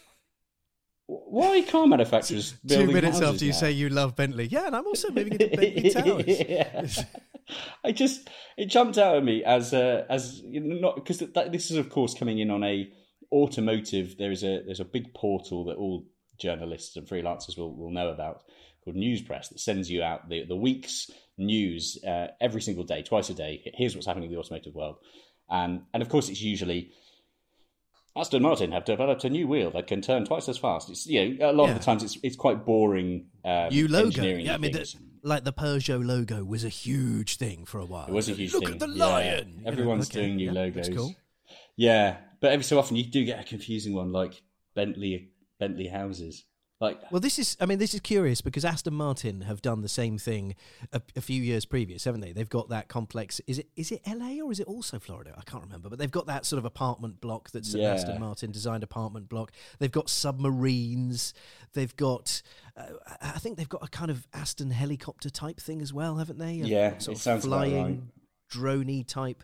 why 1.06 1.62
car 1.62 1.86
manufacturers 1.86 2.54
Two 2.68 2.86
minutes 2.86 3.20
after 3.20 3.44
you 3.44 3.52
now? 3.52 3.56
say 3.56 3.72
you 3.72 3.88
love 3.88 4.14
Bentley, 4.14 4.46
yeah, 4.46 4.66
and 4.66 4.76
I'm 4.76 4.86
also 4.86 5.10
moving 5.12 5.32
into 5.32 5.56
Bentley 5.56 5.90
Towers. 5.90 6.26
Yeah. 6.26 6.86
I 7.82 7.92
just 7.92 8.28
it 8.58 8.66
jumped 8.66 8.98
out 8.98 9.16
at 9.16 9.24
me 9.24 9.42
as 9.42 9.72
uh, 9.72 10.04
as 10.10 10.40
you 10.40 10.60
know, 10.60 10.80
not 10.80 10.96
because 10.96 11.18
this 11.18 11.70
is 11.70 11.78
of 11.78 11.88
course 11.88 12.12
coming 12.12 12.38
in 12.38 12.50
on 12.50 12.62
a 12.62 12.92
automotive. 13.32 14.18
There 14.18 14.30
is 14.30 14.44
a 14.44 14.62
there's 14.66 14.80
a 14.80 14.84
big 14.84 15.14
portal 15.14 15.64
that 15.64 15.76
all 15.76 16.04
journalists 16.38 16.94
and 16.96 17.08
freelancers 17.08 17.56
will, 17.56 17.74
will 17.74 17.90
know 17.90 18.10
about 18.10 18.42
called 18.92 18.96
Newspress 19.02 19.48
that 19.50 19.60
sends 19.60 19.90
you 19.90 20.02
out 20.02 20.28
the 20.28 20.44
the 20.44 20.56
week's 20.56 21.10
news 21.36 21.98
uh, 22.06 22.28
every 22.40 22.60
single 22.60 22.84
day, 22.84 23.02
twice 23.02 23.30
a 23.30 23.34
day. 23.34 23.62
Here's 23.74 23.94
what's 23.94 24.06
happening 24.06 24.26
in 24.28 24.32
the 24.32 24.38
automotive 24.38 24.74
world, 24.74 24.96
um, 25.50 25.86
and 25.92 26.02
of 26.02 26.08
course 26.08 26.28
it's 26.28 26.42
usually. 26.42 26.90
Aston 28.16 28.42
Martin 28.42 28.72
have 28.72 28.84
developed 28.84 29.22
a 29.24 29.30
new 29.30 29.46
wheel 29.46 29.70
that 29.70 29.86
can 29.86 30.00
turn 30.02 30.24
twice 30.24 30.48
as 30.48 30.58
fast. 30.58 30.90
It's 30.90 31.06
you 31.06 31.36
know 31.36 31.50
a 31.50 31.52
lot 31.52 31.66
Yeah. 31.66 31.72
of 31.72 31.78
the 31.78 31.84
times 31.84 32.02
it's 32.02 32.18
it's 32.24 32.34
quite 32.36 32.64
boring. 32.64 33.26
Um, 33.44 33.68
New 33.68 33.86
logo, 33.86 34.22
yeah. 34.24 34.54
I 34.54 34.56
mean, 34.58 34.72
the, 34.72 34.92
like 35.22 35.44
the 35.44 35.52
Peugeot 35.52 36.04
logo 36.04 36.42
was 36.44 36.64
a 36.64 36.68
huge 36.68 37.36
thing 37.36 37.64
for 37.64 37.78
a 37.78 37.84
while. 37.84 38.08
It 38.08 38.12
was 38.12 38.28
a 38.28 38.32
huge 38.32 38.52
Look 38.54 38.64
thing. 38.64 38.72
at 38.74 38.80
the 38.80 38.88
Yeah. 38.88 39.06
lion. 39.06 39.54
You 39.58 39.62
know, 39.64 39.70
Everyone's 39.70 40.10
okay, 40.10 40.20
doing 40.22 40.36
new 40.36 40.46
yeah, 40.46 40.52
logos. 40.52 40.86
That's 40.86 40.96
cool. 40.98 41.14
Yeah, 41.76 42.16
but 42.40 42.50
every 42.50 42.64
so 42.64 42.78
often 42.78 42.96
you 42.96 43.04
do 43.04 43.24
get 43.24 43.38
a 43.38 43.44
confusing 43.44 43.94
one 43.94 44.10
like 44.10 44.42
Bentley 44.74 45.30
Bentley 45.60 45.86
houses. 45.86 46.42
Like 46.80 47.00
Well, 47.10 47.20
this 47.20 47.40
is, 47.40 47.56
I 47.60 47.66
mean, 47.66 47.78
this 47.78 47.92
is 47.92 48.00
curious 48.00 48.40
because 48.40 48.64
Aston 48.64 48.94
Martin 48.94 49.40
have 49.40 49.60
done 49.60 49.82
the 49.82 49.88
same 49.88 50.16
thing 50.16 50.54
a, 50.92 51.02
a 51.16 51.20
few 51.20 51.42
years 51.42 51.64
previous, 51.64 52.04
haven't 52.04 52.20
they? 52.20 52.30
They've 52.30 52.48
got 52.48 52.68
that 52.68 52.86
complex. 52.86 53.40
Is 53.48 53.58
it 53.58 53.68
is 53.74 53.90
it 53.90 54.00
LA 54.06 54.40
or 54.44 54.52
is 54.52 54.60
it 54.60 54.68
also 54.68 55.00
Florida? 55.00 55.34
I 55.36 55.42
can't 55.42 55.64
remember, 55.64 55.88
but 55.88 55.98
they've 55.98 56.10
got 56.10 56.26
that 56.26 56.46
sort 56.46 56.58
of 56.58 56.64
apartment 56.64 57.20
block 57.20 57.50
that's 57.50 57.74
an 57.74 57.80
Aston 57.80 58.20
Martin 58.20 58.52
designed 58.52 58.84
apartment 58.84 59.28
block. 59.28 59.50
They've 59.80 59.90
got 59.90 60.08
submarines. 60.08 61.34
They've 61.72 61.94
got, 61.96 62.42
uh, 62.76 63.16
I 63.20 63.40
think 63.40 63.58
they've 63.58 63.68
got 63.68 63.84
a 63.84 63.88
kind 63.88 64.12
of 64.12 64.28
Aston 64.32 64.70
helicopter 64.70 65.30
type 65.30 65.58
thing 65.58 65.82
as 65.82 65.92
well, 65.92 66.16
haven't 66.16 66.38
they? 66.38 66.60
A 66.60 66.64
Yeah, 66.64 66.98
sort 66.98 67.18
it 67.18 67.26
of 67.26 67.42
flying, 67.42 68.12
droney 68.52 69.04
type. 69.04 69.42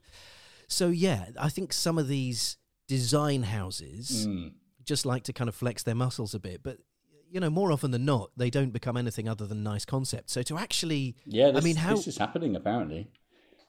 So 0.69 0.89
yeah, 0.89 1.27
I 1.39 1.49
think 1.49 1.73
some 1.73 1.99
of 1.99 2.07
these 2.07 2.59
design 2.87 3.43
houses 3.43 4.29
mm, 4.29 4.53
just 4.85 5.05
like 5.05 5.25
to 5.25 5.33
kind 5.33 5.49
of 5.49 5.55
flex 5.57 5.83
their 5.83 5.97
muscles 5.97 6.33
a 6.33 6.39
bit. 6.39 6.63
But 6.63 6.79
you 7.35 7.41
know, 7.41 7.51
more 7.51 7.73
often 7.73 7.91
than 7.91 8.05
not, 8.05 8.31
they 8.37 8.49
don't 8.49 8.71
become 8.71 8.97
anything 8.97 9.29
other 9.29 9.45
than 9.45 9.65
nice 9.65 9.85
concepts. 9.85 10.33
So 10.33 10.43
to 10.43 10.57
actually, 10.57 11.17
yeah, 11.27 11.51
this, 11.51 11.63
I 11.63 11.65
mean, 11.65 11.75
how 11.75 11.97
this 11.97 12.07
is 12.07 12.17
happening 12.17 12.55
apparently. 12.55 13.11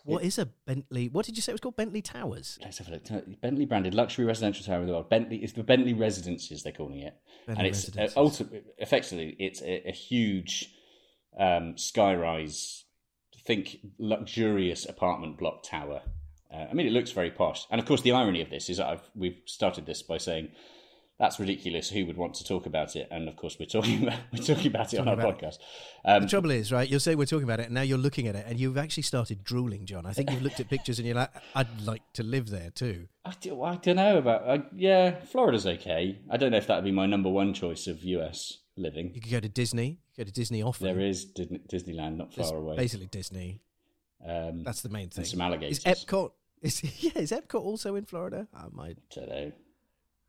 What 0.03 0.23
is 0.23 0.37
a 0.37 0.45
Bentley? 0.45 1.09
What 1.09 1.25
did 1.25 1.35
you 1.35 1.41
say 1.41 1.51
it 1.51 1.55
was 1.55 1.61
called? 1.61 1.75
Bentley 1.75 2.03
Towers. 2.03 2.59
Let's 2.61 2.77
have 2.77 2.89
a 2.89 2.91
look. 2.91 3.41
Bentley 3.41 3.65
branded 3.65 3.95
luxury 3.95 4.23
residential 4.23 4.63
tower 4.63 4.81
in 4.81 4.85
the 4.85 4.93
world. 4.93 5.09
Bentley 5.09 5.37
is 5.37 5.53
the 5.53 5.63
Bentley 5.63 5.95
Residences 5.95 6.61
they're 6.61 6.73
calling 6.73 6.99
it, 6.99 7.17
Bentley 7.47 7.65
and 7.65 7.75
it's 7.75 7.97
uh, 7.97 8.07
ultimately, 8.15 8.61
effectively, 8.77 9.35
it's 9.39 9.63
a, 9.63 9.89
a 9.89 9.91
huge 9.91 10.71
um, 11.39 11.73
skyrise. 11.73 12.83
Think 13.45 13.77
luxurious 13.97 14.87
apartment 14.87 15.39
block 15.39 15.63
tower. 15.63 16.01
Uh, 16.53 16.67
I 16.69 16.73
mean, 16.75 16.85
it 16.85 16.93
looks 16.93 17.11
very 17.11 17.31
posh, 17.31 17.65
and 17.71 17.81
of 17.81 17.87
course, 17.87 18.01
the 18.01 18.11
irony 18.11 18.41
of 18.41 18.51
this 18.51 18.69
is 18.69 18.77
that 18.77 18.87
I've 18.87 19.09
we've 19.15 19.41
started 19.45 19.87
this 19.87 20.03
by 20.03 20.19
saying 20.19 20.49
that's 21.17 21.39
ridiculous. 21.39 21.89
Who 21.89 22.05
would 22.07 22.17
want 22.17 22.33
to 22.35 22.43
talk 22.43 22.65
about 22.65 22.95
it? 22.95 23.07
And 23.09 23.29
of 23.29 23.35
course, 23.35 23.57
we're 23.59 23.65
talking 23.67 24.03
about 24.03 24.19
we're 24.33 24.43
talking 24.43 24.67
about 24.67 24.93
it 24.93 24.99
on 24.99 25.07
our 25.07 25.15
podcast. 25.15 25.57
Um, 26.03 26.23
The 26.23 26.29
trouble 26.29 26.51
is, 26.51 26.71
right? 26.71 26.89
You'll 26.89 26.99
say 26.99 27.15
we're 27.15 27.25
talking 27.25 27.45
about 27.45 27.59
it, 27.59 27.67
and 27.67 27.73
now 27.73 27.81
you're 27.81 27.97
looking 27.97 28.27
at 28.27 28.35
it, 28.35 28.45
and 28.47 28.59
you've 28.59 28.77
actually 28.77 29.03
started 29.03 29.43
drooling, 29.43 29.85
John. 29.85 30.05
I 30.05 30.13
think 30.13 30.31
you've 30.31 30.41
looked 30.41 30.59
at 30.59 30.69
pictures, 30.69 30.99
and 30.99 31.05
you're 31.07 31.15
like, 31.15 31.31
"I'd 31.55 31.81
like 31.81 32.01
to 32.13 32.23
live 32.23 32.49
there 32.49 32.69
too." 32.69 33.07
I, 33.23 33.33
do, 33.39 33.61
I 33.63 33.75
don't 33.77 33.95
know 33.95 34.17
about. 34.17 34.49
I, 34.49 34.63
yeah, 34.75 35.19
Florida's 35.31 35.65
okay. 35.65 36.19
I 36.29 36.37
don't 36.37 36.51
know 36.51 36.57
if 36.57 36.67
that 36.67 36.75
would 36.75 36.85
be 36.85 36.91
my 36.91 37.05
number 37.05 37.29
one 37.29 37.53
choice 37.53 37.87
of 37.87 38.03
US 38.03 38.59
living. 38.77 39.11
You 39.15 39.21
could 39.21 39.31
go 39.31 39.39
to 39.39 39.49
Disney. 39.49 39.99
Go 40.17 40.23
to 40.23 40.31
Disney 40.31 40.61
often. 40.63 40.85
There 40.87 40.99
is 40.99 41.25
Disney, 41.25 41.59
Disneyland 41.71 42.17
not 42.17 42.33
far 42.33 42.55
away. 42.55 42.75
Basically, 42.75 43.07
Disney. 43.07 43.61
Um, 44.25 44.63
That's 44.63 44.81
the 44.81 44.89
main 44.89 45.09
thing. 45.09 45.25
some 45.25 45.41
alligators. 45.41 45.79
Is 45.79 45.83
Epcot? 45.85 46.31
Is 46.61 46.83
yeah? 47.03 47.11
Is 47.15 47.31
Epcot 47.31 47.61
also 47.61 47.95
in 47.95 48.05
Florida? 48.05 48.47
I 48.53 48.65
might. 48.71 48.97
I 49.11 49.15
don't 49.15 49.29
know. 49.29 49.51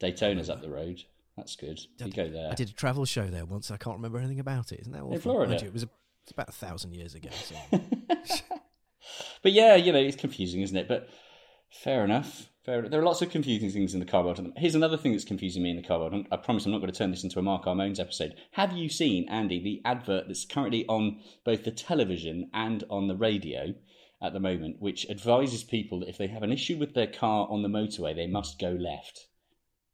Daytona's 0.01 0.51
up 0.51 0.63
the 0.63 0.71
road. 0.71 1.03
That's 1.37 1.57
good. 1.57 1.81
You 1.99 2.11
go 2.13 2.29
there. 2.29 2.51
I 2.51 2.55
did 2.55 2.71
a 2.71 2.73
travel 2.73 3.05
show 3.05 3.27
there 3.27 3.45
once. 3.45 3.71
I 3.71 3.77
can't 3.77 3.97
remember 3.97 4.19
anything 4.19 4.41
about 4.41 4.73
it. 4.73 4.81
Isn't 4.81 4.93
that 4.93 5.03
awful? 5.03 5.15
In 5.15 5.21
Florida? 5.21 5.51
Mind 5.51 5.63
you, 5.63 5.69
it 5.69 5.75
was 5.75 5.83
a, 5.83 5.89
it's 6.23 6.33
about 6.33 6.49
a 6.49 6.53
thousand 6.53 6.95
years 6.95 7.15
ago. 7.15 7.29
So. 7.45 7.55
But 9.43 9.53
yeah, 9.53 9.77
you 9.77 9.93
know, 9.93 9.99
it's 10.01 10.17
confusing, 10.17 10.63
isn't 10.63 10.77
it? 10.77 10.89
But 10.89 11.09
fair 11.71 12.05
enough. 12.05 12.49
Fair. 12.65 12.89
There 12.89 13.01
are 13.01 13.05
lots 13.05 13.23
of 13.23 13.31
confusing 13.31 13.71
things 13.71 13.95
in 13.95 14.01
the 14.01 14.07
car 14.07 14.25
world. 14.25 14.45
Here's 14.57 14.75
another 14.75 14.97
thing 14.97 15.13
that's 15.13 15.25
confusing 15.25 15.63
me 15.63 15.71
in 15.71 15.77
the 15.77 15.87
car 15.87 16.01
world. 16.01 16.27
I 16.33 16.37
promise 16.37 16.67
I'm 16.67 16.73
not 16.73 16.81
going 16.81 16.93
to 16.93 16.99
turn 16.99 17.13
this 17.13 17.23
into 17.23 17.39
a 17.39 17.43
Marcar 17.43 17.75
Moans 17.77 18.01
episode. 18.01 18.35
Have 18.53 18.73
you 18.73 18.89
seen, 18.89 19.29
Andy, 19.29 19.63
the 19.63 19.83
advert 19.89 20.25
that's 20.27 20.45
currently 20.45 20.85
on 20.87 21.21
both 21.45 21.65
the 21.65 21.71
television 21.71 22.51
and 22.53 22.83
on 22.91 23.07
the 23.07 23.15
radio 23.15 23.75
at 24.21 24.33
the 24.33 24.41
moment, 24.41 24.81
which 24.81 25.09
advises 25.09 25.63
people 25.63 26.01
that 26.01 26.09
if 26.09 26.19
they 26.19 26.27
have 26.27 26.43
an 26.43 26.53
issue 26.53 26.77
with 26.77 26.95
their 26.95 27.07
car 27.07 27.47
on 27.49 27.63
the 27.63 27.69
motorway, 27.69 28.17
they 28.17 28.27
must 28.27 28.59
go 28.59 28.71
left? 28.71 29.29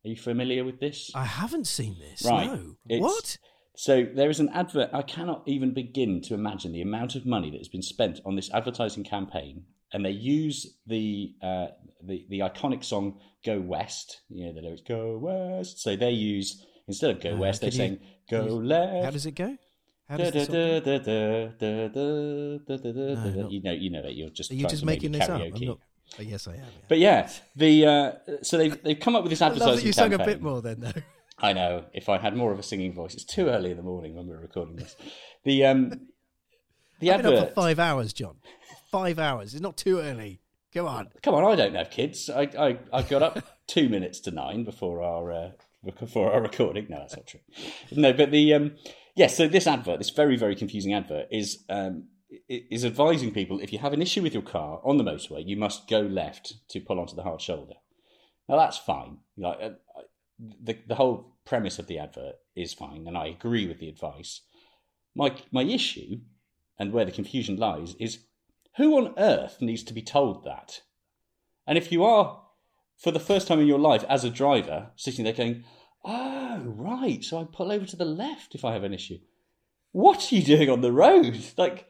Are 0.05 0.09
you 0.09 0.17
familiar 0.17 0.65
with 0.65 0.81
this? 0.81 1.11
I 1.15 1.25
haven't 1.25 1.67
seen 1.67 1.97
this. 1.99 2.25
Right. 2.25 2.47
No. 2.47 2.99
What? 2.99 3.39
So 3.77 4.05
there 4.15 4.29
is 4.31 4.41
an 4.41 4.49
advert. 4.51 4.91
I 4.93 5.03
cannot 5.03 5.43
even 5.47 5.73
begin 5.73 6.21
to 6.23 6.35
imagine 6.35 6.73
the 6.73 6.83
amount 6.83 7.15
of 7.15 7.25
money 7.25 7.51
that 7.51 7.59
has 7.59 7.69
been 7.69 7.83
spent 7.83 8.21
on 8.25 8.35
this 8.37 8.51
advertising 8.53 9.05
campaign, 9.05 9.65
and 9.93 10.05
they 10.05 10.11
use 10.11 10.77
the 10.87 11.35
uh, 11.43 11.67
the 12.03 12.27
the 12.29 12.41
iconic 12.41 12.85
song 12.85 13.19
"Go 13.47 13.61
West." 13.61 14.21
You 14.29 14.47
know 14.47 14.53
the 14.55 14.61
lyrics 14.63 14.83
"Go 14.87 15.17
West." 15.19 15.81
So 15.81 15.97
they 15.97 16.11
use 16.11 16.67
instead 16.89 17.11
of 17.11 17.21
"Go 17.23 17.35
Uh, 17.35 17.39
West," 17.39 17.61
they're 17.63 17.71
you- 17.71 17.77
saying 17.77 18.01
"Go 18.29 18.45
you- 18.47 18.63
Left." 18.63 19.05
How 19.05 19.11
does 19.11 19.27
it 19.27 19.33
go? 19.37 19.57
How 20.09 20.17
does 20.19 20.33
da, 20.33 20.41
the 20.45 20.81
da, 20.85 20.99
da, 20.99 20.99
da, 20.99 21.49
da, 21.59 21.89
da, 21.89 22.67
da, 22.67 22.77
da, 22.77 22.93
da, 22.93 23.31
No, 23.43 23.49
You 23.49 23.63
know, 23.63 23.73
you 23.73 23.89
know 23.91 24.01
it. 24.05 24.15
You're 24.15 24.29
just 24.31 24.51
Are 24.51 24.55
you 24.55 24.67
just 24.69 24.85
making 24.85 25.13
this 25.13 25.27
up? 25.29 25.41
karaoke. 25.41 25.79
Not. 26.19 26.27
Oh, 26.27 26.31
yes, 26.31 26.47
I 26.49 26.53
am. 26.53 26.59
yeah. 26.59 26.65
But 26.89 26.99
yeah, 26.99 27.31
the 27.57 27.87
uh, 27.87 28.13
so 28.43 28.59
they've 28.59 28.83
they've 28.83 29.01
come 29.01 29.17
up 29.17 29.23
with 29.23 29.31
this 29.31 29.43
I 29.43 29.47
advertising 29.47 29.69
love 29.71 29.81
that 29.81 29.87
you 29.87 29.93
sung 29.93 30.13
a 30.15 30.19
bit 30.19 30.43
more 30.43 30.61
then, 30.63 30.81
though. 30.81 30.93
I 31.39 31.53
know. 31.53 31.85
If 31.93 32.09
I 32.09 32.19
had 32.19 32.37
more 32.37 32.53
of 32.53 32.59
a 32.59 32.63
singing 32.63 32.93
voice, 32.95 33.15
it's 33.15 33.25
too 33.25 33.49
early 33.49 33.71
in 33.73 33.77
the 33.77 33.83
morning 33.83 34.15
when 34.15 34.27
we're 34.29 34.39
recording 34.41 34.77
this. 34.77 34.95
The 35.45 35.65
um, 35.67 35.89
the 37.01 37.11
I've 37.11 37.23
been 37.23 37.27
up 37.27 37.33
advert. 37.35 37.49
for 37.51 37.55
five 37.63 37.79
hours, 37.79 38.13
John. 38.13 38.37
Five 38.91 39.19
hours. 39.19 39.55
It's 39.55 39.63
not 39.63 39.77
too 39.77 39.99
early. 39.99 40.41
Come 40.73 40.87
on. 40.87 41.09
Come 41.23 41.35
on, 41.35 41.45
I 41.45 41.57
don't 41.57 41.75
have 41.75 41.91
kids. 41.91 42.31
I 42.31 42.43
I, 42.59 42.79
I 42.93 43.03
got 43.03 43.23
up 43.23 43.39
two 43.67 43.89
minutes 43.89 44.21
to 44.21 44.31
nine 44.31 44.65
before 44.65 45.03
our 45.03 45.33
uh, 45.33 45.51
before 45.99 46.33
our 46.33 46.41
recording. 46.43 46.87
No, 46.89 46.99
that's 46.99 47.17
not 47.17 47.27
true. 47.27 47.41
No, 47.91 48.13
but 48.13 48.31
the 48.31 48.55
um, 48.55 48.73
yes. 49.17 49.37
so 49.37 49.49
this 49.49 49.67
advert, 49.67 49.99
this 49.99 50.11
very 50.11 50.37
very 50.37 50.55
confusing 50.55 50.95
advert, 50.95 51.27
is 51.31 51.65
um, 51.69 52.05
i- 52.05 52.12
is 52.49 52.85
advising 52.85 53.33
people 53.33 53.61
if 53.61 53.73
you 53.73 53.79
have 53.79 53.93
an 53.93 54.03
issue 54.03 54.23
with 54.23 54.35
your 54.35 54.43
car 54.43 54.81
on 54.85 54.97
the 54.97 55.05
motorway, 55.05 55.47
you 55.47 55.57
must 55.57 55.89
go 55.89 56.01
left 56.01 56.55
to 56.69 56.81
pull 56.81 56.99
onto 56.99 57.15
the 57.15 57.23
hard 57.23 57.41
shoulder. 57.41 57.75
Now 58.49 58.57
that's 58.57 58.79
fine. 58.79 59.19
Like 59.37 59.59
uh, 59.63 59.71
the 60.39 60.79
the 60.87 60.97
whole 60.97 61.37
premise 61.45 61.79
of 61.79 61.87
the 61.87 61.99
advert 61.99 62.37
is 62.57 62.75
fine, 62.75 63.07
and 63.07 63.17
I 63.17 63.27
agree 63.27 63.67
with 63.67 63.79
the 63.79 63.89
advice. 63.89 64.43
My 65.15 65.35
my 65.51 65.63
issue, 65.63 66.21
and 66.79 66.93
where 66.93 67.05
the 67.05 67.13
confusion 67.13 67.57
lies, 67.57 67.95
is 67.99 68.27
who 68.77 68.97
on 68.97 69.15
earth 69.19 69.61
needs 69.61 69.83
to 69.85 69.95
be 69.95 70.03
told 70.03 70.45
that? 70.45 70.83
And 71.67 71.79
if 71.79 71.93
you 71.93 72.05
are, 72.05 72.43
for 72.97 73.11
the 73.11 73.21
first 73.21 73.47
time 73.47 73.61
in 73.61 73.67
your 73.67 73.79
life 73.79 74.05
as 74.09 74.25
a 74.25 74.31
driver, 74.31 74.91
sitting 74.97 75.25
there 75.25 75.35
going, 75.35 75.65
"Oh 76.05 76.63
right, 76.65 77.23
so 77.23 77.39
I 77.39 77.45
pull 77.45 77.71
over 77.71 77.87
to 77.87 77.97
the 77.97 78.05
left 78.05 78.55
if 78.55 78.65
I 78.65 78.73
have 78.73 78.85
an 78.85 78.95
issue." 78.95 79.19
What 79.93 80.33
are 80.33 80.35
you 80.35 80.43
doing 80.43 80.71
on 80.71 80.81
the 80.81 80.93
road? 80.93 81.39
Like, 81.59 81.87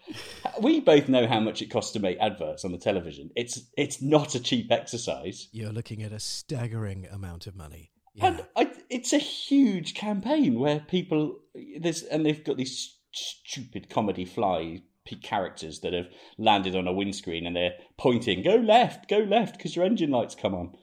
we 0.61 0.80
both 0.80 1.09
know 1.09 1.26
how 1.26 1.38
much 1.38 1.62
it 1.62 1.71
costs 1.71 1.92
to 1.92 2.00
make 2.00 2.18
adverts 2.21 2.64
on 2.64 2.73
the 2.73 2.78
television. 2.78 3.30
It's 3.37 3.62
it's 3.76 4.02
not 4.02 4.35
a 4.35 4.40
cheap 4.40 4.71
exercise. 4.71 5.49
You're 5.52 5.73
looking 5.73 6.02
at 6.02 6.12
a 6.12 6.18
staggering 6.18 7.06
amount 7.06 7.47
of 7.47 7.54
money. 7.54 7.92
Yeah. 8.14 8.26
And 8.26 8.47
I, 8.56 8.71
it's 8.90 9.12
a 9.12 9.18
huge 9.18 9.94
campaign 9.94 10.59
where 10.59 10.80
people 10.80 11.38
there's 11.80 12.02
and 12.02 12.26
they've 12.26 12.44
got 12.44 12.56
these 12.56 12.99
stupid 13.12 13.88
comedy 13.88 14.25
fly 14.25 14.82
characters 15.23 15.80
that 15.80 15.92
have 15.92 16.06
landed 16.38 16.75
on 16.75 16.87
a 16.88 16.92
windscreen 16.92 17.47
and 17.47 17.54
they're 17.54 17.75
pointing, 17.99 18.42
"Go 18.42 18.56
left, 18.56 19.09
go 19.09 19.18
left," 19.18 19.56
because 19.56 19.76
your 19.76 19.85
engine 19.85 20.11
lights 20.11 20.35
come 20.35 20.54
on. 20.54 20.76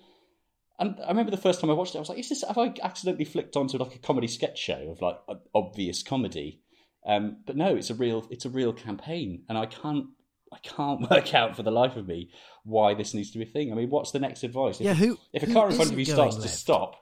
And 0.79 0.95
I 1.03 1.09
remember 1.09 1.31
the 1.31 1.38
first 1.38 1.59
time 1.59 1.69
I 1.69 1.73
watched 1.73 1.95
it, 1.95 1.97
I 1.97 2.01
was 2.01 2.09
like, 2.09 2.19
"Is 2.19 2.29
this? 2.29 2.43
Have 2.47 2.57
I 2.57 2.73
accidentally 2.81 3.25
flicked 3.25 3.57
onto 3.57 3.77
like 3.77 3.95
a 3.95 3.99
comedy 3.99 4.27
sketch 4.27 4.57
show 4.57 4.89
of 4.89 5.01
like 5.01 5.17
obvious 5.53 6.01
comedy?" 6.01 6.61
Um, 7.06 7.38
but 7.46 7.56
no, 7.56 7.75
it's 7.75 7.89
a 7.89 7.96
real, 7.96 8.27
it's 8.29 8.46
a 8.46 8.50
real 8.50 8.74
campaign, 8.74 9.44
and 9.50 9.58
I 9.58 9.65
can't, 9.65 10.06
I 10.53 10.58
can't 10.60 11.01
work 11.12 11.34
out 11.34 11.56
for 11.56 11.63
the 11.63 11.72
life 11.72 11.96
of 11.96 12.08
me 12.08 12.32
why 12.63 12.94
this 12.94 13.13
needs 13.13 13.32
to 13.32 13.38
be 13.39 13.46
a 13.46 13.48
thing. 13.48 13.72
I 13.72 13.75
mean, 13.75 13.89
what's 13.89 14.12
the 14.12 14.20
next 14.20 14.44
advice? 14.44 14.79
If, 14.79 14.86
Yeah, 14.86 14.94
who- 14.94 15.18
if 15.34 15.44
a 15.44 15.46
who 15.48 15.53
car 15.53 15.70
in 15.70 15.75
front 15.75 15.91
of 15.91 16.00
you 16.00 16.06
starts 16.06 16.36
to 16.38 16.48
stop, 16.48 16.96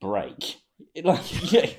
brake. 0.00 0.56
Like, 1.04 1.52
yeah, 1.52 1.70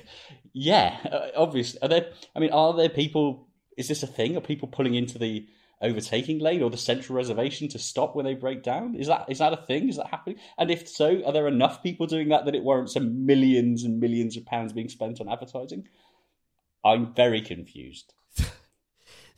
yeah, 0.54 0.96
uh, 1.12 1.28
obviously. 1.36 1.78
Are 1.82 1.88
there? 1.88 2.12
I 2.34 2.38
mean, 2.38 2.52
are 2.52 2.72
there 2.74 2.88
people? 2.88 3.48
Is 3.76 3.86
this 3.86 4.02
a 4.02 4.06
thing? 4.06 4.34
Are 4.34 4.40
people 4.40 4.66
pulling 4.66 4.94
into 4.94 5.18
the 5.18 5.46
overtaking 5.82 6.38
lane 6.38 6.62
or 6.62 6.70
the 6.70 6.78
central 6.78 7.14
reservation 7.16 7.68
to 7.68 7.78
stop 7.78 8.16
when 8.16 8.24
they 8.24 8.32
break 8.34 8.62
down? 8.62 8.94
Is 8.94 9.08
that 9.08 9.26
is 9.28 9.38
that 9.40 9.52
a 9.52 9.58
thing? 9.58 9.90
Is 9.90 9.96
that 9.96 10.06
happening? 10.06 10.38
And 10.56 10.70
if 10.70 10.88
so, 10.88 11.22
are 11.26 11.32
there 11.32 11.46
enough 11.48 11.82
people 11.82 12.06
doing 12.06 12.28
that 12.30 12.46
that 12.46 12.54
it 12.54 12.62
warrants 12.62 12.96
a 12.96 13.00
millions 13.00 13.84
and 13.84 14.00
millions 14.00 14.38
of 14.38 14.46
pounds 14.46 14.72
being 14.72 14.88
spent 14.88 15.20
on 15.20 15.28
advertising? 15.28 15.86
I'm 16.84 17.14
very 17.14 17.40
confused. 17.40 18.14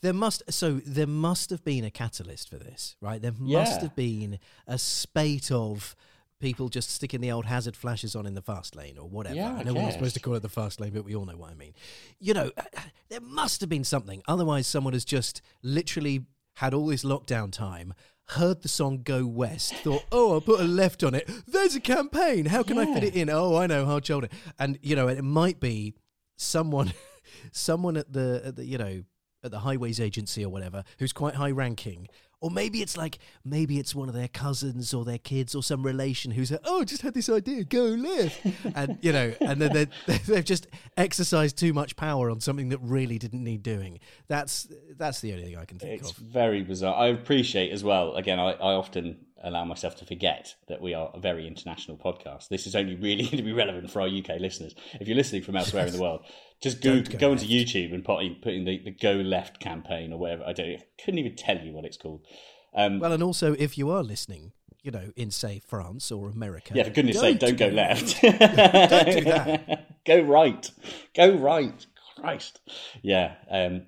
There 0.03 0.13
must 0.13 0.43
so 0.53 0.81
there 0.85 1.07
must 1.07 1.49
have 1.51 1.65
been 1.65 1.83
a 1.83 1.91
catalyst 1.91 2.51
for 2.51 2.57
this, 2.59 2.97
right? 3.01 3.21
There 3.21 3.33
must 3.33 3.77
Yeah. 3.77 3.81
have 3.81 3.97
been 3.97 4.39
a 4.67 4.79
spate 4.79 5.51
of 5.51 5.97
people 6.39 6.69
just 6.69 6.91
sticking 6.91 7.23
the 7.23 7.33
old 7.33 7.47
hazard 7.47 7.75
flashes 7.75 8.15
on 8.15 8.27
in 8.27 8.35
the 8.35 8.43
fast 8.43 8.77
lane 8.77 8.99
or 8.99 9.09
whatever. 9.09 9.37
Yeah, 9.37 9.55
I 9.55 9.63
know 9.63 9.73
we're 9.73 9.83
not 9.83 9.95
supposed 9.95 10.15
to 10.15 10.21
call 10.21 10.35
it 10.35 10.43
the 10.43 10.51
fast 10.51 10.81
lane, 10.81 10.93
but 10.93 11.05
we 11.07 11.17
all 11.17 11.25
know 11.25 11.37
what 11.39 11.51
I 11.51 11.55
mean. 11.55 11.73
You 12.21 12.35
know, 12.35 12.51
there 13.09 13.23
must 13.23 13.63
have 13.63 13.71
been 13.71 13.85
something. 13.85 14.23
Otherwise, 14.29 14.67
someone 14.67 14.93
has 14.93 15.05
just 15.05 15.41
literally 15.63 16.27
had 16.57 16.75
all 16.75 16.87
this 16.87 17.03
lockdown 17.03 17.51
time. 17.51 17.95
Heard 18.31 18.61
the 18.63 18.69
song 18.69 19.01
"Go 19.03 19.27
West," 19.27 19.73
thought, 19.77 20.05
"Oh, 20.13 20.35
I'll 20.35 20.41
put 20.43 20.61
a 20.61 20.65
left 20.65 21.03
on 21.05 21.15
it." 21.15 21.29
There's 21.49 21.75
a 21.75 21.81
campaign. 21.81 22.45
How 22.47 22.63
can 22.63 22.77
I 22.77 22.85
fit 22.93 23.03
it 23.03 23.17
in? 23.17 23.31
Oh, 23.31 23.57
I 23.57 23.67
know, 23.67 23.87
hard 23.87 24.05
shoulder. 24.05 24.29
And 24.59 24.79
you 24.83 24.95
know, 24.95 25.09
it 25.09 25.23
might 25.23 25.59
be 25.59 25.95
someone, 26.37 26.93
someone 27.53 27.97
at 27.97 28.13
the, 28.13 28.43
at 28.45 28.57
the 28.57 28.65
you 28.65 28.79
know 28.79 29.03
at 29.45 29.51
the 29.51 29.61
highways 29.61 30.01
agency 30.01 30.45
or 30.45 30.49
whatever 30.49 30.83
who's 30.99 31.13
quite 31.13 31.35
high 31.35 31.51
ranking 31.51 32.09
or 32.41 32.51
maybe 32.51 32.83
it's 32.83 32.97
like 32.97 33.19
maybe 33.45 33.79
it's 33.79 33.95
one 33.95 34.09
of 34.09 34.15
their 34.15 34.29
cousins 34.29 34.93
or 34.93 35.05
their 35.05 35.19
kids 35.19 35.55
or 35.55 35.63
some 35.63 35.85
relation 35.85 36.33
who's 36.33 36.51
like, 36.51 36.61
oh 36.65 36.85
just 36.85 37.03
had 37.03 37.15
this 37.15 37.29
idea 37.29 37.65
go 37.65 37.85
live 37.85 38.37
and 38.75 38.99
you 39.03 39.13
know 39.13 39.33
and 39.41 39.61
then 39.61 39.73
they 39.73 39.87
they've 40.27 40.45
just 40.45 40.67
exercised 40.97 41.57
too 41.57 41.73
much 41.73 41.97
power 41.97 42.31
on 42.31 42.41
something 42.41 42.69
that 42.71 42.79
really 42.83 43.19
didn't 43.19 43.43
need 43.43 43.63
doing 43.63 43.99
that's 44.27 44.67
that's 44.97 45.21
the 45.21 45.33
only 45.33 45.45
thing 45.45 45.57
i 45.57 45.65
can 45.65 45.79
think 45.79 46.01
It's 46.01 46.11
of 46.11 46.17
very 46.17 46.63
bizarre. 46.63 46.95
I 46.97 47.09
appreciate 47.09 47.71
as 47.73 47.85
well. 47.85 48.15
Again, 48.17 48.39
I, 48.39 48.53
I 48.53 48.73
often 48.75 49.26
allow 49.43 49.65
myself 49.65 49.97
to 49.97 50.05
forget 50.05 50.55
that 50.69 50.81
we 50.81 50.95
are 50.95 51.11
a 51.15 51.21
very 51.21 51.47
international 51.47 51.97
podcast. 51.97 52.49
This 52.49 52.67
is 52.67 52.75
only 52.75 52.95
really 52.95 53.23
going 53.25 53.37
to 53.37 53.43
be 53.43 53.53
relevant 53.53 53.91
for 53.91 54.01
our 54.01 54.09
UK 54.09 54.41
listeners. 54.41 54.75
If 55.01 55.09
you're 55.09 55.17
listening 55.17 55.43
from 55.43 55.57
elsewhere 55.57 55.87
in 55.87 55.93
the 55.93 56.01
world, 56.01 56.25
just 56.61 56.81
go, 56.83 57.01
go 57.01 57.19
go, 57.19 57.31
onto. 57.33 57.47
YouTube 57.47 57.93
and 57.93 58.05
put 58.05 58.23
in, 58.23 58.37
put 58.37 58.55
in 58.55 58.65
the, 58.65 58.79
the 58.79 58.91
Go 58.91 59.13
Left 59.13 59.61
campaign 59.61 60.13
or 60.13 60.19
whatever. 60.19 60.45
I 60.45 60.53
don't. 60.53 60.67
I 60.67 60.85
couldn't 61.03 61.19
even 61.19 61.37
tell 61.37 61.59
you 61.59 61.73
what 61.73 61.85
it's 61.85 61.97
called. 61.97 62.27
Um, 62.75 62.99
well 62.99 63.13
and 63.13 63.23
also 63.23 63.55
if 63.55 63.79
you 63.79 63.89
are 63.91 64.03
listening 64.03 64.53
you 64.83 64.91
know 64.91 65.11
in 65.17 65.31
say 65.31 65.59
france 65.59 66.13
or 66.13 66.29
america 66.29 66.75
yeah, 66.75 66.83
for 66.83 66.91
goodness' 66.91 67.19
sake, 67.19 67.39
don't 67.39 67.57
go 67.57 67.69
left. 67.69 68.21
don't 68.23 68.33
do 68.33 69.25
that 69.25 69.87
go 70.05 70.21
right. 70.21 70.71
Go 71.15 71.37
right. 71.37 71.87
Christ. 72.21 72.61
Yeah. 73.03 73.35
Um, 73.51 73.87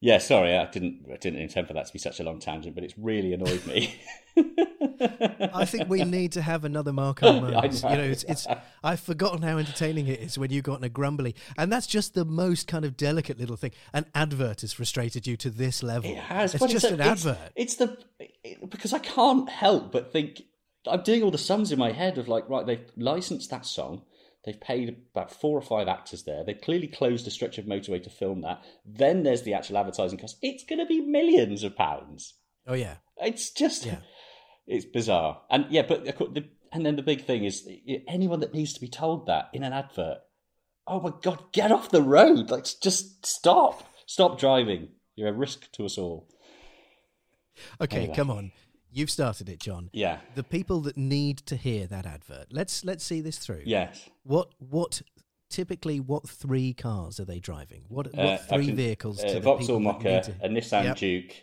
Yeah, 0.00 0.18
sorry, 0.18 0.56
I 0.56 0.64
didn't 0.70 1.06
I 1.12 1.16
didn't 1.16 1.40
intend 1.40 1.68
for 1.68 1.74
that 1.74 1.86
to 1.86 1.92
be 1.92 1.98
such 1.98 2.20
a 2.20 2.22
long 2.22 2.40
tangent, 2.40 2.74
but 2.74 2.84
it's 2.84 2.96
really 2.96 3.32
annoyed 3.32 3.66
me. 3.66 4.00
I 4.36 5.64
think 5.64 5.88
we 5.88 6.04
need 6.04 6.32
to 6.32 6.42
have 6.42 6.64
another 6.64 6.92
Marcar 6.92 7.40
Moans. 7.40 7.82
know. 7.82 7.90
You 7.90 7.96
know, 7.96 8.02
it's 8.04 8.24
it's. 8.24 8.46
I've 8.82 9.00
forgotten 9.00 9.42
how 9.42 9.58
entertaining 9.58 10.06
it 10.06 10.20
is 10.20 10.38
when 10.38 10.50
you've 10.50 10.64
gotten 10.64 10.84
a 10.84 10.88
grumbly, 10.88 11.34
and 11.58 11.72
that's 11.72 11.86
just 11.86 12.14
the 12.14 12.24
most 12.24 12.66
kind 12.66 12.84
of 12.84 12.96
delicate 12.96 13.38
little 13.38 13.56
thing. 13.56 13.72
An 13.92 14.06
advert 14.14 14.62
has 14.62 14.72
frustrated 14.72 15.26
you 15.26 15.36
to 15.38 15.50
this 15.50 15.82
level. 15.82 16.10
It 16.10 16.18
has. 16.18 16.54
It's 16.54 16.66
just 16.66 16.86
a- 16.86 16.94
an 16.94 17.00
advert. 17.00 17.38
It's, 17.56 17.76
the 17.76 17.96
it- 18.18 18.70
because 18.70 18.92
I 18.92 18.98
can't 18.98 19.48
help 19.48 19.92
but 19.92 20.12
think 20.12 20.42
I'm 20.86 21.02
doing 21.02 21.22
all 21.22 21.30
the 21.30 21.38
sums 21.38 21.72
in 21.72 21.78
my 21.78 21.92
head 21.92 22.18
of 22.18 22.28
like, 22.28 22.48
right, 22.48 22.66
they've 22.66 22.90
licensed 22.96 23.50
that 23.50 23.66
song. 23.66 24.02
They've 24.46 24.58
paid 24.58 24.96
about 25.14 25.30
four 25.30 25.58
or 25.58 25.60
five 25.60 25.86
actors 25.86 26.22
there. 26.22 26.42
They've 26.44 26.58
clearly 26.60 26.86
closed 26.86 27.26
a 27.26 27.30
stretch 27.30 27.58
of 27.58 27.66
motorway 27.66 28.02
to 28.02 28.08
film 28.08 28.40
that. 28.40 28.64
Then 28.86 29.22
there's 29.22 29.42
the 29.42 29.52
actual 29.52 29.76
advertising 29.76 30.18
cost. 30.18 30.38
It's 30.40 30.64
going 30.64 30.78
to 30.78 30.86
be 30.86 31.02
millions 31.02 31.62
of 31.62 31.76
pounds. 31.76 32.32
Oh 32.66 32.72
yeah, 32.72 32.96
It's 33.18 33.50
just, 33.50 33.84
Yeah. 33.84 33.98
It's 34.70 34.84
bizarre. 34.84 35.40
And 35.50 35.66
yeah, 35.70 35.82
but 35.86 36.04
the, 36.04 36.44
and 36.72 36.86
then 36.86 36.96
the 36.96 37.02
big 37.02 37.24
thing 37.24 37.44
is 37.44 37.68
anyone 38.08 38.40
that 38.40 38.54
needs 38.54 38.72
to 38.74 38.80
be 38.80 38.88
told 38.88 39.26
that 39.26 39.50
in 39.52 39.62
an 39.64 39.72
advert. 39.72 40.18
Oh 40.86 41.00
my 41.00 41.12
god, 41.22 41.52
get 41.52 41.70
off 41.72 41.90
the 41.90 42.02
road! 42.02 42.50
Like, 42.50 42.66
just 42.82 43.26
stop, 43.26 43.82
stop 44.06 44.38
driving. 44.38 44.88
You're 45.16 45.28
a 45.28 45.32
risk 45.32 45.70
to 45.72 45.84
us 45.84 45.98
all. 45.98 46.28
okay, 47.80 47.98
Anyway. 47.98 48.14
come 48.14 48.30
on. 48.30 48.52
You've 48.92 49.10
started 49.10 49.48
it, 49.48 49.60
John. 49.60 49.90
Yeah. 49.92 50.18
The 50.34 50.42
people 50.42 50.80
that 50.80 50.96
need 50.96 51.38
to 51.46 51.54
hear 51.56 51.86
that 51.86 52.06
advert. 52.06 52.46
Let's 52.50 52.84
let's 52.84 53.04
see 53.04 53.20
this 53.20 53.38
through. 53.38 53.62
Yes. 53.66 54.08
What 54.24 54.48
what 54.58 55.02
typically 55.48 56.00
what 56.00 56.28
three 56.28 56.72
cars 56.74 57.20
are 57.20 57.24
they 57.24 57.38
driving? 57.38 57.84
What 57.88 58.12
what 58.14 58.18
Uh, 58.26 58.36
three 58.38 58.66
can- 58.66 58.76
vehicles? 58.76 59.22
Uh, 59.22 59.28
do 59.28 59.34
the 59.34 59.40
Vauxhall 59.40 59.80
that 60.02 60.24
to- 60.24 60.34
a 60.42 60.48
Nissan 60.48 60.84
Yep. 60.84 60.96
Juke, 60.96 61.34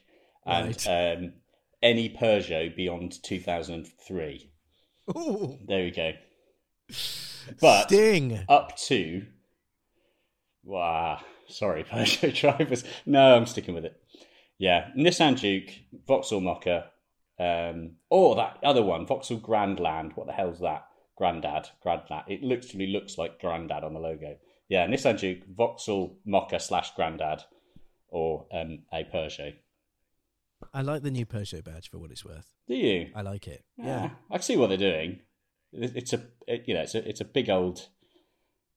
and 0.46 0.66
Right. 0.86 1.18
um, 1.18 1.34
any 1.82 2.10
Peugeot 2.10 2.76
beyond 2.76 3.22
2003. 3.24 4.52
Ooh, 5.16 5.58
There 5.68 5.84
we 5.84 5.92
go. 5.92 6.12
But 7.62 7.86
Sting. 7.88 8.44
up 8.50 8.76
to. 8.88 9.26
Wow. 10.64 11.22
Sorry, 11.48 11.84
Peugeot 11.90 12.36
drivers. 12.36 12.84
No, 13.06 13.36
I'm 13.36 13.46
sticking 13.46 13.74
with 13.74 13.86
it. 13.86 13.96
Yeah, 14.58 14.90
Nissan 14.98 15.38
Juke, 15.38 15.72
Vauxhall 16.08 16.42
Mokka, 16.42 16.86
um, 17.40 17.92
or 18.10 18.36
that 18.36 18.58
other 18.64 18.84
one, 18.84 19.06
Vauxhall 19.06 19.40
Grandland. 19.40 20.16
What 20.18 20.28
the 20.28 20.34
hell's 20.34 20.60
that? 20.60 20.86
Grandad, 21.16 21.70
Grandad. 21.82 22.24
It 22.28 22.44
literally 22.44 22.88
looks 22.88 23.18
like 23.18 23.40
Grandad 23.40 23.84
on 23.84 23.94
the 23.94 24.00
logo. 24.00 24.36
Yeah, 24.68 24.88
Nissan 24.88 25.18
Juke, 25.18 25.44
Vauxhall 25.56 26.18
Mokka 26.28 26.62
slash 26.62 26.94
Grandad, 26.96 27.44
or 28.10 28.46
um, 28.52 28.80
a 28.92 29.04
Peugeot. 29.04 29.56
I 30.74 30.82
like 30.82 31.04
the 31.04 31.12
new 31.12 31.26
Peugeot 31.26 31.64
badge 31.64 31.90
for 31.90 32.00
what 32.00 32.12
it's 32.12 32.26
worth. 32.26 32.54
Do 32.68 32.76
you? 32.76 33.10
I 33.16 33.22
like 33.22 33.48
it. 33.48 33.64
Yeah, 33.78 33.86
Yeah. 33.86 34.10
I 34.32 34.40
see 34.40 34.58
what 34.58 34.68
they're 34.70 34.78
doing. 34.78 35.20
It's 35.72 36.14
a, 36.14 36.22
it, 36.48 36.64
you 36.68 36.74
know, 36.74 36.82
it's 36.82 36.96
a, 36.96 37.08
it's 37.08 37.22
a 37.22 37.26
big 37.26 37.50
old, 37.50 37.88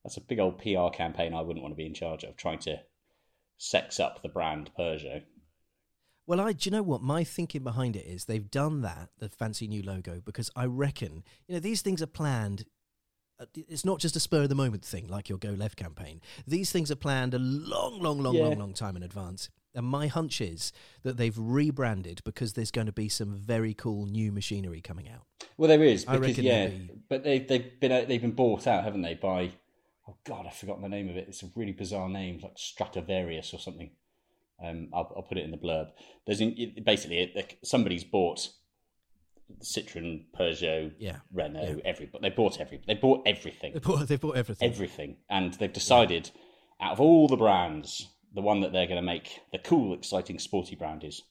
that's 0.03 0.17
a 0.17 0.21
big 0.21 0.39
old 0.39 0.59
PR 0.59 0.89
campaign. 0.95 1.33
I 1.33 1.41
wouldn't 1.41 1.63
want 1.63 1.71
to 1.73 1.77
be 1.77 1.85
in 1.85 1.93
charge 1.93 2.23
of 2.23 2.35
trying 2.37 2.59
to 2.59 2.77
sex 3.57 3.99
up 3.99 4.21
the 4.21 4.29
brand 4.29 4.69
Peugeot. 4.77 5.23
Well, 6.27 6.39
I 6.39 6.53
do 6.53 6.69
you 6.69 6.71
know 6.71 6.83
what 6.83 7.01
my 7.01 7.23
thinking 7.23 7.63
behind 7.63 7.95
it 7.95 8.05
is? 8.05 8.25
They've 8.25 8.49
done 8.49 8.81
that, 8.81 9.09
the 9.19 9.29
fancy 9.29 9.67
new 9.67 9.81
logo, 9.81 10.21
because 10.23 10.49
I 10.55 10.65
reckon 10.65 11.23
you 11.47 11.55
know 11.55 11.59
these 11.59 11.81
things 11.81 12.01
are 12.01 12.07
planned. 12.07 12.65
uh, 13.39 13.45
It's 13.55 13.83
not 13.83 13.99
just 13.99 14.15
a 14.15 14.19
spur 14.19 14.43
of 14.43 14.49
the 14.49 14.55
moment 14.55 14.85
thing 14.85 15.07
like 15.07 15.29
your 15.29 15.39
Go 15.39 15.49
Left 15.49 15.75
campaign. 15.77 16.21
These 16.47 16.71
things 16.71 16.91
are 16.91 16.95
planned 16.95 17.33
a 17.33 17.39
long, 17.39 17.99
long, 17.99 18.19
long, 18.21 18.35
Yeah. 18.35 18.43
long, 18.43 18.59
long 18.59 18.73
time 18.73 18.95
in 18.95 19.03
advance. 19.03 19.49
And 19.73 19.85
my 19.85 20.07
hunch 20.07 20.41
is 20.41 20.73
that 21.03 21.15
they've 21.17 21.37
rebranded 21.37 22.21
because 22.25 22.53
there's 22.53 22.71
going 22.71 22.87
to 22.87 22.93
be 22.93 23.07
some 23.07 23.33
very 23.35 23.73
cool 23.73 24.05
new 24.05 24.31
machinery 24.31 24.81
coming 24.81 25.07
out. 25.09 25.21
Well, 25.57 25.69
there 25.69 25.83
is 25.83 26.03
because 26.05 26.37
yeah, 26.39 26.67
be- 26.67 26.89
but 27.09 27.23
they 27.23 27.39
they've 27.39 27.79
been 27.79 27.91
uh, 27.91 28.05
they've 28.07 28.21
been 28.21 28.31
bought 28.31 28.67
out, 28.67 28.83
haven't 28.83 29.01
they? 29.01 29.13
By 29.13 29.51
oh 30.09 30.15
god, 30.25 30.45
I've 30.45 30.55
forgotten 30.55 30.81
the 30.83 30.89
name 30.89 31.09
of 31.09 31.15
it. 31.15 31.25
It's 31.29 31.43
a 31.43 31.49
really 31.55 31.71
bizarre 31.71 32.09
name, 32.09 32.39
like 32.43 32.57
Stradivarius 32.57 33.53
or 33.53 33.59
something. 33.59 33.91
Um, 34.63 34.89
I'll, 34.93 35.11
I'll 35.15 35.23
put 35.23 35.37
it 35.37 35.43
in 35.45 35.51
the 35.51 35.57
blurb. 35.57 35.87
There's 36.27 36.41
in, 36.41 36.75
basically 36.85 37.19
it, 37.19 37.57
somebody's 37.63 38.03
bought 38.03 38.49
Citroen, 39.63 40.25
Peugeot, 40.37 40.93
Yeah. 40.99 41.17
Renault, 41.33 41.77
Yeah. 41.77 41.81
every 41.85 42.05
but 42.07 42.21
they 42.21 42.29
bought 42.29 42.59
every 42.59 42.81
they 42.85 42.93
bought 42.95 43.23
everything. 43.25 43.73
They 43.73 43.79
bought, 43.79 44.07
they 44.07 44.17
bought 44.17 44.37
everything. 44.37 44.69
everything, 44.69 45.17
and 45.29 45.53
they've 45.55 45.71
decided 45.71 46.31
out 46.79 46.93
of 46.93 46.99
all 47.01 47.27
the 47.27 47.37
brands, 47.37 48.07
the 48.33 48.41
one 48.41 48.61
that 48.61 48.71
they're 48.71 48.87
going 48.87 49.01
to 49.01 49.05
make 49.05 49.39
the 49.51 49.59
cool, 49.59 49.93
exciting, 49.93 50.39
sporty 50.39 50.75
brand 50.75 51.03
is 51.03 51.21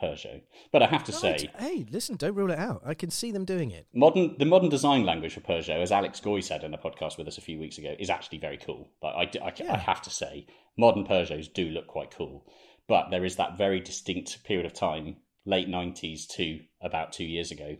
Peugeot. 0.00 0.42
But 0.72 0.82
I 0.82 0.86
have 0.86 1.04
to 1.04 1.12
Right. 1.12 1.40
say, 1.40 1.50
hey, 1.58 1.86
listen, 1.90 2.16
don't 2.16 2.34
rule 2.34 2.50
it 2.50 2.58
out. 2.58 2.82
I 2.84 2.94
can 2.94 3.10
see 3.10 3.30
them 3.32 3.44
doing 3.44 3.70
it. 3.70 3.86
modern 3.94 4.36
the 4.38 4.44
modern 4.44 4.68
design 4.68 5.04
language 5.04 5.34
for 5.34 5.40
Peugeot, 5.40 5.80
as 5.82 5.90
Alex 5.92 6.20
Goy 6.20 6.40
said 6.40 6.64
in 6.64 6.74
a 6.74 6.78
podcast 6.78 7.16
with 7.18 7.26
us 7.28 7.38
a 7.38 7.42
few 7.42 7.58
weeks 7.58 7.78
ago, 7.78 7.94
is 7.98 8.10
actually 8.10 8.38
very 8.38 8.58
cool. 8.58 8.90
But 9.00 9.14
I, 9.16 9.30
I, 9.42 9.52
I 9.72 9.76
have 9.78 10.02
to 10.02 10.10
say, 10.10 10.46
modern 10.76 11.04
Peugeots 11.06 11.52
do 11.52 11.66
look 11.66 11.86
quite 11.86 12.10
cool. 12.10 12.44
But 12.88 13.10
there 13.10 13.24
is 13.24 13.36
that 13.36 13.56
very 13.58 13.80
distinct 13.80 14.44
period 14.44 14.66
of 14.66 14.72
time, 14.74 15.16
late 15.44 15.68
nineties 15.68 16.26
to 16.36 16.60
about 16.82 17.12
two 17.12 17.24
years 17.24 17.50
ago, 17.50 17.76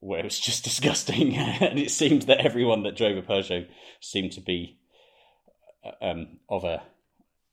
where 0.00 0.20
it 0.20 0.24
was 0.24 0.40
just 0.40 0.64
disgusting, 0.70 1.36
and 1.36 1.78
it 1.78 1.90
seemed 1.90 2.22
that 2.22 2.38
everyone 2.44 2.82
that 2.84 2.96
drove 2.96 3.16
a 3.18 3.22
Peugeot 3.22 3.68
seemed 4.00 4.32
to 4.32 4.40
be 4.40 4.78
uh, 5.84 6.04
um, 6.04 6.38
of 6.48 6.64
a 6.64 6.82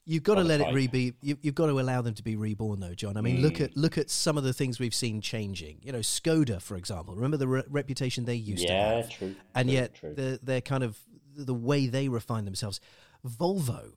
You've 0.05 0.23
got 0.23 0.35
to 0.35 0.43
let 0.43 0.61
it 0.61 0.65
type. 0.65 0.75
re-be. 0.75 1.13
You, 1.21 1.37
you've 1.41 1.55
got 1.55 1.65
to 1.67 1.79
allow 1.79 2.01
them 2.01 2.13
to 2.13 2.23
be 2.23 2.35
reborn, 2.35 2.79
though, 2.79 2.93
John. 2.93 3.17
I 3.17 3.21
mean, 3.21 3.37
Mm. 3.37 3.41
look 3.41 3.59
at 3.61 3.75
look 3.75 3.97
at 3.97 4.09
some 4.11 4.37
of 4.37 4.43
the 4.43 4.53
things 4.53 4.79
we've 4.79 4.93
seen 4.93 5.19
changing. 5.19 5.79
You 5.81 5.91
know, 5.91 5.99
Skoda, 5.99 6.61
for 6.61 6.75
example. 6.77 7.15
Remember 7.15 7.37
the 7.37 7.47
re- 7.47 7.63
reputation 7.69 8.25
they 8.25 8.35
used 8.35 8.67
to 8.67 8.71
yeah, 8.73 8.95
have, 8.97 9.09
true, 9.09 9.35
and 9.55 9.67
true, 9.67 9.73
yet 9.75 9.95
true. 9.95 10.13
the 10.13 10.39
they're 10.43 10.61
kind 10.61 10.83
of 10.83 10.97
the 11.35 11.53
way 11.55 11.87
they 11.87 12.07
refine 12.07 12.45
themselves. 12.45 12.79
Volvo, 13.27 13.93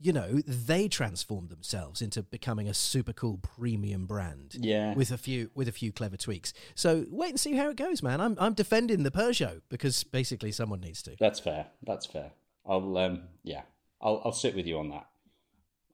you 0.00 0.12
know, 0.12 0.40
they 0.46 0.88
transformed 0.88 1.50
themselves 1.50 2.02
into 2.02 2.22
becoming 2.24 2.68
a 2.68 2.74
super 2.74 3.12
cool 3.12 3.38
premium 3.38 4.06
brand. 4.06 4.56
Yeah. 4.58 4.94
with 4.94 5.10
a 5.12 5.16
few 5.18 5.50
with 5.54 5.68
a 5.68 5.72
few 5.72 5.92
clever 5.92 6.16
tweaks. 6.16 6.52
So 6.74 7.06
wait 7.10 7.30
and 7.30 7.38
see 7.40 7.54
how 7.54 7.70
it 7.70 7.76
goes, 7.76 8.02
man. 8.02 8.20
I'm 8.20 8.36
I'm 8.40 8.54
defending 8.54 9.04
the 9.04 9.10
Peugeot 9.12 9.60
because 9.68 10.02
basically 10.02 10.50
someone 10.52 10.80
needs 10.80 11.00
to. 11.02 11.14
That's 11.20 11.38
fair. 11.38 11.66
That's 11.86 12.06
fair. 12.06 12.32
I'll 12.66 12.96
um 12.98 13.22
yeah. 13.44 13.62
I'll 14.00 14.20
I'll 14.24 14.32
sit 14.32 14.56
with 14.56 14.66
you 14.66 14.78
on 14.78 14.88
that. 14.90 15.06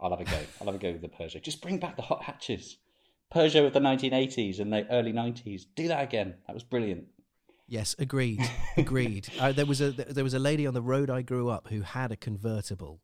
I'll 0.00 0.10
have 0.10 0.20
a 0.20 0.24
go. 0.24 0.38
I'll 0.60 0.66
have 0.66 0.74
a 0.74 0.78
go 0.78 0.92
with 0.92 1.02
the 1.02 1.08
Peugeot. 1.08 1.42
Just 1.42 1.60
bring 1.60 1.78
back 1.78 1.96
the 1.96 2.02
hot 2.02 2.22
hatches. 2.22 2.78
Peugeot 3.32 3.66
of 3.66 3.72
the 3.72 3.80
1980s 3.80 4.58
and 4.58 4.72
the 4.72 4.86
early 4.90 5.12
90s. 5.12 5.62
Do 5.76 5.88
that 5.88 6.02
again. 6.02 6.34
That 6.46 6.54
was 6.54 6.62
brilliant. 6.64 7.04
Yes, 7.68 7.94
agreed, 7.98 8.40
agreed. 8.76 9.28
uh, 9.38 9.52
there 9.52 9.66
was 9.66 9.80
a 9.80 9.92
there 9.92 10.24
was 10.24 10.34
a 10.34 10.40
lady 10.40 10.66
on 10.66 10.74
the 10.74 10.82
road 10.82 11.08
I 11.08 11.22
grew 11.22 11.48
up 11.48 11.68
who 11.68 11.82
had 11.82 12.10
a 12.10 12.16
convertible, 12.16 13.00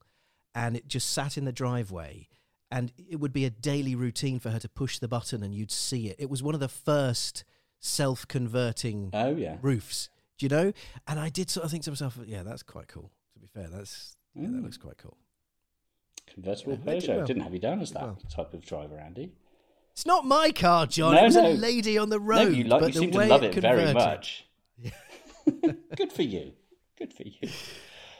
and 0.57 0.77
it 0.77 0.89
just 0.89 1.09
sat 1.13 1.39
in 1.39 1.45
the 1.45 1.53
driveway, 1.53 2.27
and 2.69 2.93
it 2.97 3.21
would 3.21 3.33
be 3.33 3.45
a 3.45 3.51
daily 3.51 3.95
routine 3.95 4.41
for 4.41 4.51
her 4.51 4.59
to 4.59 4.69
push 4.69 4.99
the 4.99 5.07
button, 5.07 5.45
and 5.45 5.55
you'd 5.55 5.71
see 5.71 6.09
it. 6.09 6.17
It 6.19 6.29
was 6.29 6.43
one 6.43 6.55
of 6.55 6.61
the 6.61 6.69
first 6.69 7.45
self-converting 8.11 9.11
Oh 9.13 9.35
yeah. 9.37 9.59
roofs, 9.63 10.09
do 10.39 10.47
you 10.47 10.51
know? 10.51 10.73
And 11.07 11.21
I 11.21 11.29
did 11.29 11.51
sort 11.51 11.65
of 11.65 11.71
think 11.71 11.85
to 11.85 11.91
myself, 11.91 12.19
yeah, 12.27 12.43
that's 12.43 12.63
quite 12.63 12.89
cool. 12.89 13.11
To 13.35 13.39
be 13.39 13.47
fair, 13.47 13.69
that's 13.69 14.17
yeah, 14.35 14.43
that 14.49 14.53
Mm. 14.53 14.63
looks 14.65 14.77
quite 14.79 14.99
cool. 14.99 15.17
Convertible 16.37 16.79
Yeah, 16.85 16.92
Peugeot. 16.94 17.16
well. 17.16 17.27
Didn't 17.27 17.42
have 17.42 17.53
you 17.55 17.59
down 17.61 17.81
as 17.81 17.90
that 17.92 18.03
well. 18.03 18.18
type 18.31 18.55
of 18.55 18.64
driver, 18.64 18.96
Andy. 18.99 19.33
It's 19.92 20.07
not 20.07 20.25
my 20.27 20.53
car, 20.53 20.87
John. 20.87 21.14
No, 21.14 21.22
it 21.22 21.25
was 21.25 21.37
no. 21.37 21.46
a 21.49 21.53
lady 21.55 21.96
on 21.99 22.11
the 22.11 22.20
road. 22.20 22.37
no, 22.37 22.49
you, 22.49 22.64
like, 22.64 22.81
but 22.83 22.94
you 22.94 23.01
seem 23.01 23.11
to 23.12 23.25
love 23.25 23.42
it 23.42 23.55
very 23.55 23.87
converted- 23.87 23.94
much. 23.94 24.46
Good 25.96 26.12
for 26.12 26.22
you. 26.22 26.53
Good 26.99 27.12
for 27.12 27.22
you. 27.22 27.49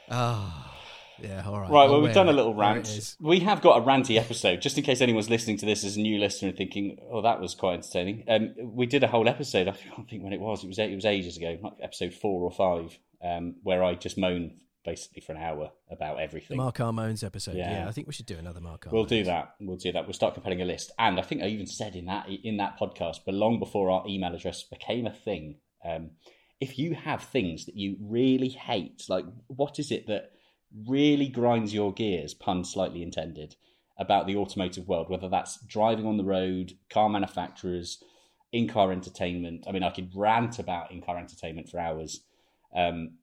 Ah, 0.09 0.75
yeah, 1.19 1.43
all 1.45 1.59
right. 1.59 1.69
Right, 1.69 1.83
I'll 1.85 1.91
well, 1.91 2.01
we've 2.01 2.13
done 2.13 2.29
a 2.29 2.33
little 2.33 2.53
rant. 2.55 3.15
We 3.19 3.39
have 3.41 3.61
got 3.61 3.81
a 3.81 3.85
ranty 3.85 4.17
episode, 4.17 4.61
just 4.61 4.77
in 4.77 4.83
case 4.83 5.01
anyone's 5.01 5.29
listening 5.29 5.57
to 5.57 5.65
this 5.65 5.83
as 5.83 5.97
a 5.97 5.99
new 5.99 6.19
listener 6.19 6.49
and 6.49 6.57
thinking, 6.57 6.97
"Oh, 7.11 7.21
that 7.23 7.39
was 7.41 7.55
quite 7.55 7.73
entertaining." 7.75 8.23
Um, 8.27 8.53
we 8.75 8.85
did 8.85 9.03
a 9.03 9.07
whole 9.07 9.27
episode. 9.27 9.67
I 9.67 9.71
can't 9.73 10.07
think 10.09 10.23
when 10.23 10.33
it 10.33 10.39
was. 10.39 10.63
It 10.63 10.67
was 10.67 10.79
it 10.79 10.95
was 10.95 11.05
ages 11.05 11.37
ago, 11.37 11.57
like 11.61 11.73
episode 11.81 12.13
four 12.13 12.43
or 12.43 12.51
five, 12.51 12.97
um, 13.23 13.55
where 13.63 13.83
I 13.83 13.95
just 13.95 14.17
moan 14.17 14.53
basically 14.87 15.21
for 15.21 15.33
an 15.33 15.37
hour 15.39 15.69
about 15.91 16.15
The 16.15 16.23
everything. 16.23 16.55
Marcar 16.55 16.93
Moans 16.93 17.21
episode. 17.21 17.55
Yeah. 17.55 17.71
Yeah. 17.71 17.87
I 17.89 17.91
think 17.91 18.07
we 18.07 18.13
should 18.13 18.25
do 18.25 18.37
another 18.37 18.61
Marcar 18.61 18.89
Moans. 18.89 18.93
We'll 18.93 19.19
do 19.19 19.25
that. 19.25 19.55
We'll 19.59 19.75
do 19.75 19.91
that. 19.91 20.05
We'll 20.05 20.13
start 20.13 20.33
compiling 20.33 20.61
a 20.61 20.65
list. 20.65 20.91
And 20.97 21.19
I 21.19 21.23
think 21.23 21.43
I 21.43 21.47
even 21.47 21.67
said 21.67 21.95
in 21.95 22.05
that 22.05 22.27
in 22.29 22.57
that 22.57 22.79
podcast, 22.79 23.17
but 23.25 23.35
long 23.35 23.59
before 23.59 23.91
our 23.91 24.07
email 24.07 24.33
address 24.33 24.63
became 24.63 25.05
a 25.05 25.11
thing, 25.11 25.57
um, 25.85 26.11
if 26.61 26.79
you 26.79 26.95
have 26.95 27.21
things 27.21 27.65
that 27.65 27.75
you 27.75 27.97
really 27.99 28.47
hate, 28.47 29.03
like 29.09 29.25
what 29.47 29.77
is 29.77 29.91
it 29.91 30.07
that 30.07 30.31
really 30.87 31.27
grinds 31.27 31.73
your 31.73 31.93
gears, 31.93 32.33
pun 32.33 32.63
slightly 32.63 33.03
intended, 33.03 33.55
about 33.99 34.25
the 34.25 34.37
automotive 34.37 34.87
world, 34.87 35.09
whether 35.09 35.27
that's 35.27 35.59
driving 35.65 36.05
on 36.05 36.15
the 36.15 36.23
road, 36.23 36.73
car 36.89 37.09
manufacturers, 37.09 38.01
in 38.53 38.69
car 38.69 38.93
entertainment. 38.93 39.65
I 39.67 39.73
mean, 39.73 39.83
I 39.83 39.89
could 39.89 40.11
rant 40.15 40.59
about 40.59 40.91
in 40.91 41.01
car 41.01 41.17
entertainment 41.17 41.69
for 41.69 41.79
hours. 41.79 42.21
Um, 42.75 43.17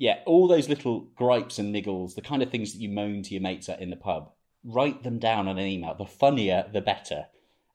yeah, 0.00 0.20
all 0.24 0.48
those 0.48 0.66
little 0.66 1.00
gripes 1.14 1.58
and 1.58 1.74
niggles, 1.74 2.14
the 2.14 2.22
kind 2.22 2.42
of 2.42 2.50
things 2.50 2.72
that 2.72 2.80
you 2.80 2.88
moan 2.88 3.22
to 3.22 3.34
your 3.34 3.42
mates 3.42 3.68
at 3.68 3.82
in 3.82 3.90
the 3.90 3.96
pub. 3.96 4.32
write 4.64 5.02
them 5.02 5.18
down 5.18 5.46
on 5.46 5.58
an 5.58 5.66
email. 5.66 5.94
The 5.94 6.06
funnier, 6.06 6.64
the 6.72 6.80
better, 6.80 7.26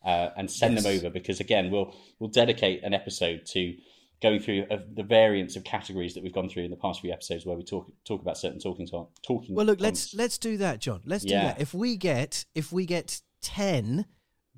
uh, 0.04 0.30
and 0.36 0.50
send 0.50 0.76
them 0.76 0.88
over 0.88 1.12
because 1.12 1.40
again, 1.40 1.70
we'll 1.70 1.96
we'll 2.18 2.32
dedicate 2.32 2.84
an 2.84 2.96
episode 2.96 3.46
to 3.54 3.76
going 4.24 4.40
through 4.40 4.66
uh, 4.72 4.80
the 4.92 5.04
variants 5.04 5.56
of 5.56 5.64
categories 5.64 6.16
that 6.16 6.24
we've 6.24 6.34
gone 6.34 6.50
through 6.50 6.64
in 6.64 6.72
the 6.72 6.78
past 6.78 7.02
few 7.02 7.12
episodes 7.12 7.46
where 7.46 7.56
we 7.56 7.64
talk 7.64 7.92
talk 8.06 8.22
about 8.24 8.40
certain 8.40 8.60
talking 8.60 8.88
to- 8.88 9.08
talking. 9.22 9.54
Well, 9.54 9.68
look, 9.68 9.80
let's 9.80 10.16
let's 10.16 10.40
do 10.40 10.58
that, 10.58 10.80
John. 10.80 11.02
Let's 11.06 11.26
do 11.26 11.34
that. 11.34 11.62
If 11.62 11.76
we 11.76 11.96
get 11.96 12.46
if 12.56 12.72
we 12.72 12.88
get 12.88 13.22
ten 13.40 14.08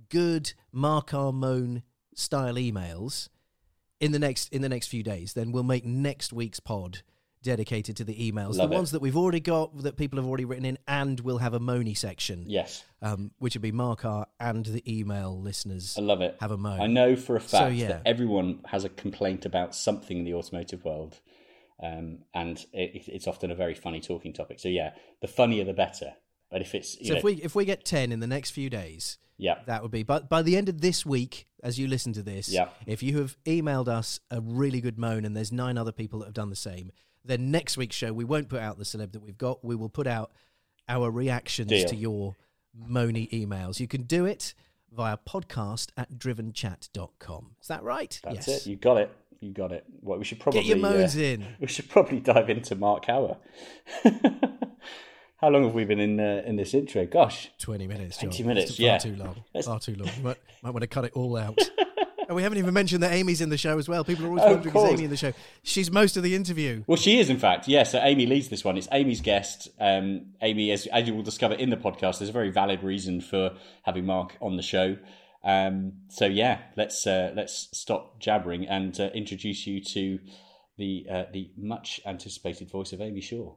good 0.09 0.53
Marcar 0.71 1.33
Moan 1.33 1.83
style 2.15 2.55
emails 2.55 3.27
in 3.99 4.13
the 4.13 4.19
next 4.19 4.53
in 4.53 4.61
the 4.61 4.69
next 4.69 4.87
few 4.87 5.03
days, 5.03 5.33
then 5.33 5.51
we'll 5.51 5.63
make 5.63 5.85
next 5.85 6.31
week's 6.31 6.61
pod 6.61 7.03
dedicated 7.43 7.97
to 7.97 8.03
the 8.03 8.15
emails, 8.15 8.55
Love 8.57 8.69
the 8.69 8.75
it. 8.75 8.77
ones 8.77 8.91
that 8.91 9.01
we've 9.01 9.17
already 9.17 9.39
got 9.39 9.77
that 9.83 9.97
people 9.97 10.17
have 10.17 10.25
already 10.27 10.45
written 10.45 10.65
in, 10.65 10.77
and 10.87 11.19
we'll 11.19 11.37
have 11.37 11.53
a 11.53 11.59
Moni 11.59 11.93
section, 11.93 12.43
yes. 12.47 12.83
um, 13.01 13.31
which 13.39 13.55
would 13.55 13.61
be 13.61 13.71
Mark 13.71 14.05
R 14.05 14.27
and 14.39 14.65
the 14.65 14.83
email 14.99 15.39
listeners. 15.39 15.95
I 15.97 16.01
love 16.01 16.21
it. 16.21 16.35
Have 16.41 16.51
a 16.51 16.57
moan. 16.57 16.81
I 16.81 16.87
know 16.87 17.15
for 17.15 17.35
a 17.35 17.41
So, 17.41 17.57
fact 17.59 17.75
yeah. 17.75 17.87
that 17.87 18.01
everyone 18.05 18.61
has 18.67 18.83
a 18.83 18.89
complaint 18.89 19.45
about 19.45 19.75
something 19.75 20.19
in 20.19 20.23
the 20.23 20.33
automotive 20.33 20.83
world, 20.83 21.19
um, 21.81 22.19
and 22.33 22.57
it, 22.73 23.07
it's 23.07 23.27
often 23.27 23.51
a 23.51 23.55
very 23.55 23.75
funny 23.75 23.99
talking 24.01 24.33
topic. 24.33 24.59
So 24.59 24.69
yeah, 24.69 24.91
the 25.21 25.27
funnier 25.27 25.63
the 25.63 25.73
better. 25.73 26.13
But 26.49 26.61
if 26.61 26.73
it's 26.73 26.99
you 26.99 27.07
So 27.07 27.13
know, 27.13 27.17
if 27.19 27.23
we 27.23 27.33
if 27.35 27.55
we 27.55 27.65
get 27.65 27.85
ten 27.85 28.11
in 28.11 28.19
the 28.19 28.27
next 28.27 28.51
few 28.51 28.69
days, 28.69 29.17
yeah, 29.39 29.59
That 29.67 29.83
would 29.83 29.91
be, 29.91 30.01
but 30.01 30.29
by 30.29 30.41
the 30.41 30.57
end 30.57 30.67
of 30.67 30.81
this 30.81 31.05
week, 31.05 31.45
as 31.61 31.77
you 31.77 31.87
listen 31.87 32.11
to 32.13 32.23
this, 32.23 32.49
Yeah. 32.49 32.69
if 32.87 33.03
you 33.03 33.19
have 33.19 33.37
emailed 33.45 33.87
us 33.87 34.19
a 34.31 34.41
really 34.41 34.81
good 34.81 34.97
moan 34.97 35.25
and 35.25 35.35
there's 35.37 35.51
nine 35.51 35.77
other 35.77 35.91
people 35.91 36.19
that 36.19 36.25
have 36.25 36.33
done 36.33 36.49
the 36.49 36.55
same, 36.55 36.91
then 37.27 37.51
next 37.51 37.77
week's 37.77 37.95
show, 37.95 38.13
we 38.13 38.23
won't 38.23 38.49
put 38.49 38.59
out 38.59 38.77
the 38.77 38.83
celeb 38.83 39.11
that 39.11 39.21
we've 39.21 39.37
got. 39.37 39.63
We 39.63 39.75
will 39.75 39.89
put 39.89 40.07
out 40.07 40.31
our 40.89 41.11
reactions 41.11 41.69
Deal. 41.69 41.87
to 41.87 41.95
your 41.95 42.35
moany 42.89 43.29
emails. 43.31 43.79
You 43.79 43.87
can 43.87 44.03
do 44.03 44.25
it 44.25 44.53
via 44.91 45.17
podcast 45.17 45.89
at 45.97 46.13
drivenchat.com. 46.13 47.55
Is 47.61 47.67
that 47.67 47.83
right? 47.83 48.19
that's 48.23 48.47
yes. 48.47 48.65
it. 48.65 48.69
You 48.69 48.75
got 48.77 48.97
it. 48.97 49.11
You 49.39 49.51
got 49.51 49.71
it. 49.71 49.85
Well, 50.01 50.17
we 50.17 50.25
should 50.25 50.39
probably 50.39 50.61
Get 50.61 50.67
your 50.67 50.77
moans 50.77 51.15
uh, 51.15 51.19
in. 51.19 51.45
We 51.59 51.67
should 51.67 51.89
probably 51.89 52.19
dive 52.19 52.49
into 52.49 52.75
Mark 52.75 53.05
Hawwa. 53.05 53.37
How 55.37 55.49
long 55.49 55.65
have 55.65 55.75
we 55.75 55.85
been 55.85 55.99
in 55.99 56.19
uh, 56.19 56.41
in 56.45 56.55
this 56.55 56.73
intro? 56.73 57.05
Gosh, 57.05 57.51
20 57.59 57.85
minutes, 57.85 58.17
John. 58.17 58.31
20 58.31 58.43
minutes, 58.43 58.71
It's 58.71 58.79
far 58.79 58.85
yeah. 58.87 58.97
too 58.97 59.15
long. 59.15 59.43
Far 59.63 59.79
too 59.79 59.95
long. 59.95 60.09
You 60.17 60.23
might, 60.23 60.37
might 60.63 60.71
want 60.71 60.81
to 60.81 60.87
cut 60.87 61.05
it 61.05 61.13
all 61.13 61.37
out. 61.37 61.59
and 62.27 62.35
we 62.35 62.43
haven't 62.43 62.57
even 62.57 62.73
mentioned 62.73 63.03
that 63.03 63.13
Amy's 63.13 63.41
in 63.41 63.49
the 63.49 63.57
show 63.57 63.77
as 63.77 63.87
well. 63.89 64.03
People 64.03 64.25
are 64.25 64.29
always 64.29 64.43
Oh, 64.43 64.53
of 64.55 64.65
wondering, 64.65 64.85
is. 64.85 64.93
Amy 64.93 65.03
in 65.05 65.09
the 65.09 65.17
show? 65.17 65.33
She's 65.63 65.89
most 65.91 66.17
of 66.17 66.23
the 66.23 66.35
interview. 66.35 66.83
Well, 66.87 66.97
she 66.97 67.19
is, 67.19 67.29
in 67.29 67.39
fact. 67.39 67.67
Yeah, 67.67 67.83
so 67.83 67.99
Amy 68.01 68.25
leads 68.25 68.49
this 68.49 68.63
one. 68.65 68.77
It's 68.77 68.87
Amy's 68.91 69.21
guest. 69.21 69.69
Um, 69.79 70.27
Amy, 70.41 70.71
as, 70.71 70.85
as 70.87 71.07
you 71.07 71.15
will 71.15 71.23
discover 71.23 71.53
in 71.55 71.69
the 71.69 71.77
podcast, 71.77 72.19
there's 72.19 72.29
a 72.29 72.33
very 72.33 72.51
valid 72.51 72.83
reason 72.83 73.21
for 73.21 73.51
having 73.83 74.05
Mark 74.05 74.35
on 74.41 74.57
the 74.57 74.63
show. 74.63 74.97
Um, 75.43 75.93
so 76.09 76.25
yeah, 76.25 76.59
let's 76.75 77.07
uh, 77.07 77.31
let's 77.35 77.69
stop 77.71 78.19
jabbering 78.19 78.67
and 78.67 78.99
uh, 78.99 79.09
introduce 79.13 79.65
you 79.65 79.81
to 79.83 80.19
the 80.77 81.05
uh, 81.09 81.23
the 81.31 81.51
much 81.57 82.01
anticipated 82.05 82.69
voice 82.69 82.91
of 82.91 82.99
Amy 83.01 83.21
Shore. 83.21 83.55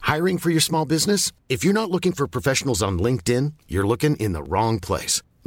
Hiring 0.00 0.38
for 0.38 0.50
your 0.50 0.60
small 0.60 0.84
business? 0.84 1.32
If 1.48 1.64
you're 1.64 1.74
not 1.74 1.90
looking 1.90 2.12
for 2.12 2.26
professionals 2.26 2.82
on 2.82 2.98
LinkedIn, 2.98 3.52
you're 3.68 3.86
looking 3.86 4.16
in 4.16 4.32
the 4.32 4.42
wrong 4.42 4.78
place. 4.78 5.22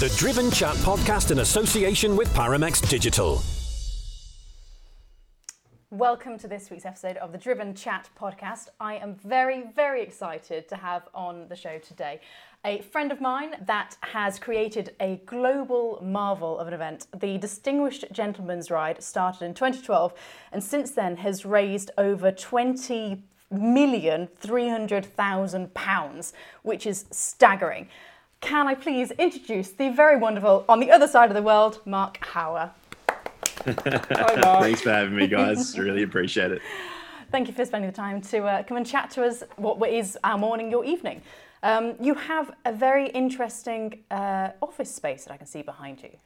The 0.00 0.14
Driven 0.16 0.48
Chat 0.52 0.76
podcast 0.76 1.32
in 1.32 1.40
association 1.40 2.14
with 2.14 2.32
Paramex 2.32 2.88
Digital. 2.88 3.42
Welcome 5.90 6.38
to 6.38 6.46
this 6.46 6.70
week's 6.70 6.86
episode 6.86 7.16
of 7.16 7.32
the 7.32 7.38
Driven 7.38 7.74
Chat 7.74 8.08
podcast. 8.16 8.68
I 8.78 8.94
am 8.94 9.16
very, 9.16 9.64
very 9.74 10.00
excited 10.00 10.68
to 10.68 10.76
have 10.76 11.08
on 11.16 11.48
the 11.48 11.56
show 11.56 11.80
today 11.80 12.20
a 12.64 12.80
friend 12.82 13.10
of 13.10 13.20
mine 13.20 13.56
that 13.66 13.96
has 14.02 14.38
created 14.38 14.94
a 15.00 15.20
global 15.26 15.98
marvel 16.00 16.60
of 16.60 16.68
an 16.68 16.74
event. 16.74 17.08
The 17.18 17.36
Distinguished 17.36 18.04
Gentleman's 18.12 18.70
Ride 18.70 19.02
started 19.02 19.46
in 19.46 19.52
2012 19.52 20.14
and 20.52 20.62
since 20.62 20.92
then 20.92 21.16
has 21.16 21.44
raised 21.44 21.90
over 21.98 22.30
20 22.30 23.24
million 23.50 24.28
300,000 24.36 25.74
pounds, 25.74 26.32
which 26.62 26.86
is 26.86 27.06
staggering. 27.10 27.88
Can 28.40 28.68
I 28.68 28.74
please 28.74 29.10
introduce 29.12 29.70
the 29.72 29.90
very 29.90 30.16
wonderful, 30.16 30.64
on 30.68 30.80
the 30.80 30.90
other 30.90 31.08
side 31.08 31.28
of 31.28 31.34
the 31.34 31.42
world, 31.42 31.80
Mark 31.84 32.18
Hawwa. 32.20 32.70
Hi, 33.66 34.40
Mark. 34.40 34.62
Thanks 34.62 34.80
for 34.80 34.90
having 34.90 35.16
me, 35.16 35.26
guys. 35.26 35.78
really 35.78 36.02
appreciate 36.02 36.52
it. 36.52 36.62
Thank 37.30 37.48
you 37.48 37.54
for 37.54 37.64
spending 37.64 37.90
the 37.90 37.96
time 37.96 38.22
to 38.22 38.44
uh, 38.44 38.62
come 38.62 38.76
and 38.76 38.86
chat 38.86 39.10
to 39.12 39.24
us. 39.24 39.42
What 39.56 39.90
is 39.90 40.16
our 40.24 40.38
morning, 40.38 40.70
your 40.70 40.84
evening? 40.84 41.20
Um, 41.62 41.96
you 42.00 42.14
have 42.14 42.54
a 42.64 42.72
very 42.72 43.08
interesting 43.10 44.04
uh, 44.10 44.50
office 44.62 44.94
space 44.94 45.24
that 45.24 45.32
I 45.32 45.36
can 45.36 45.46
see 45.46 45.62
behind 45.62 46.02
you. 46.02 46.16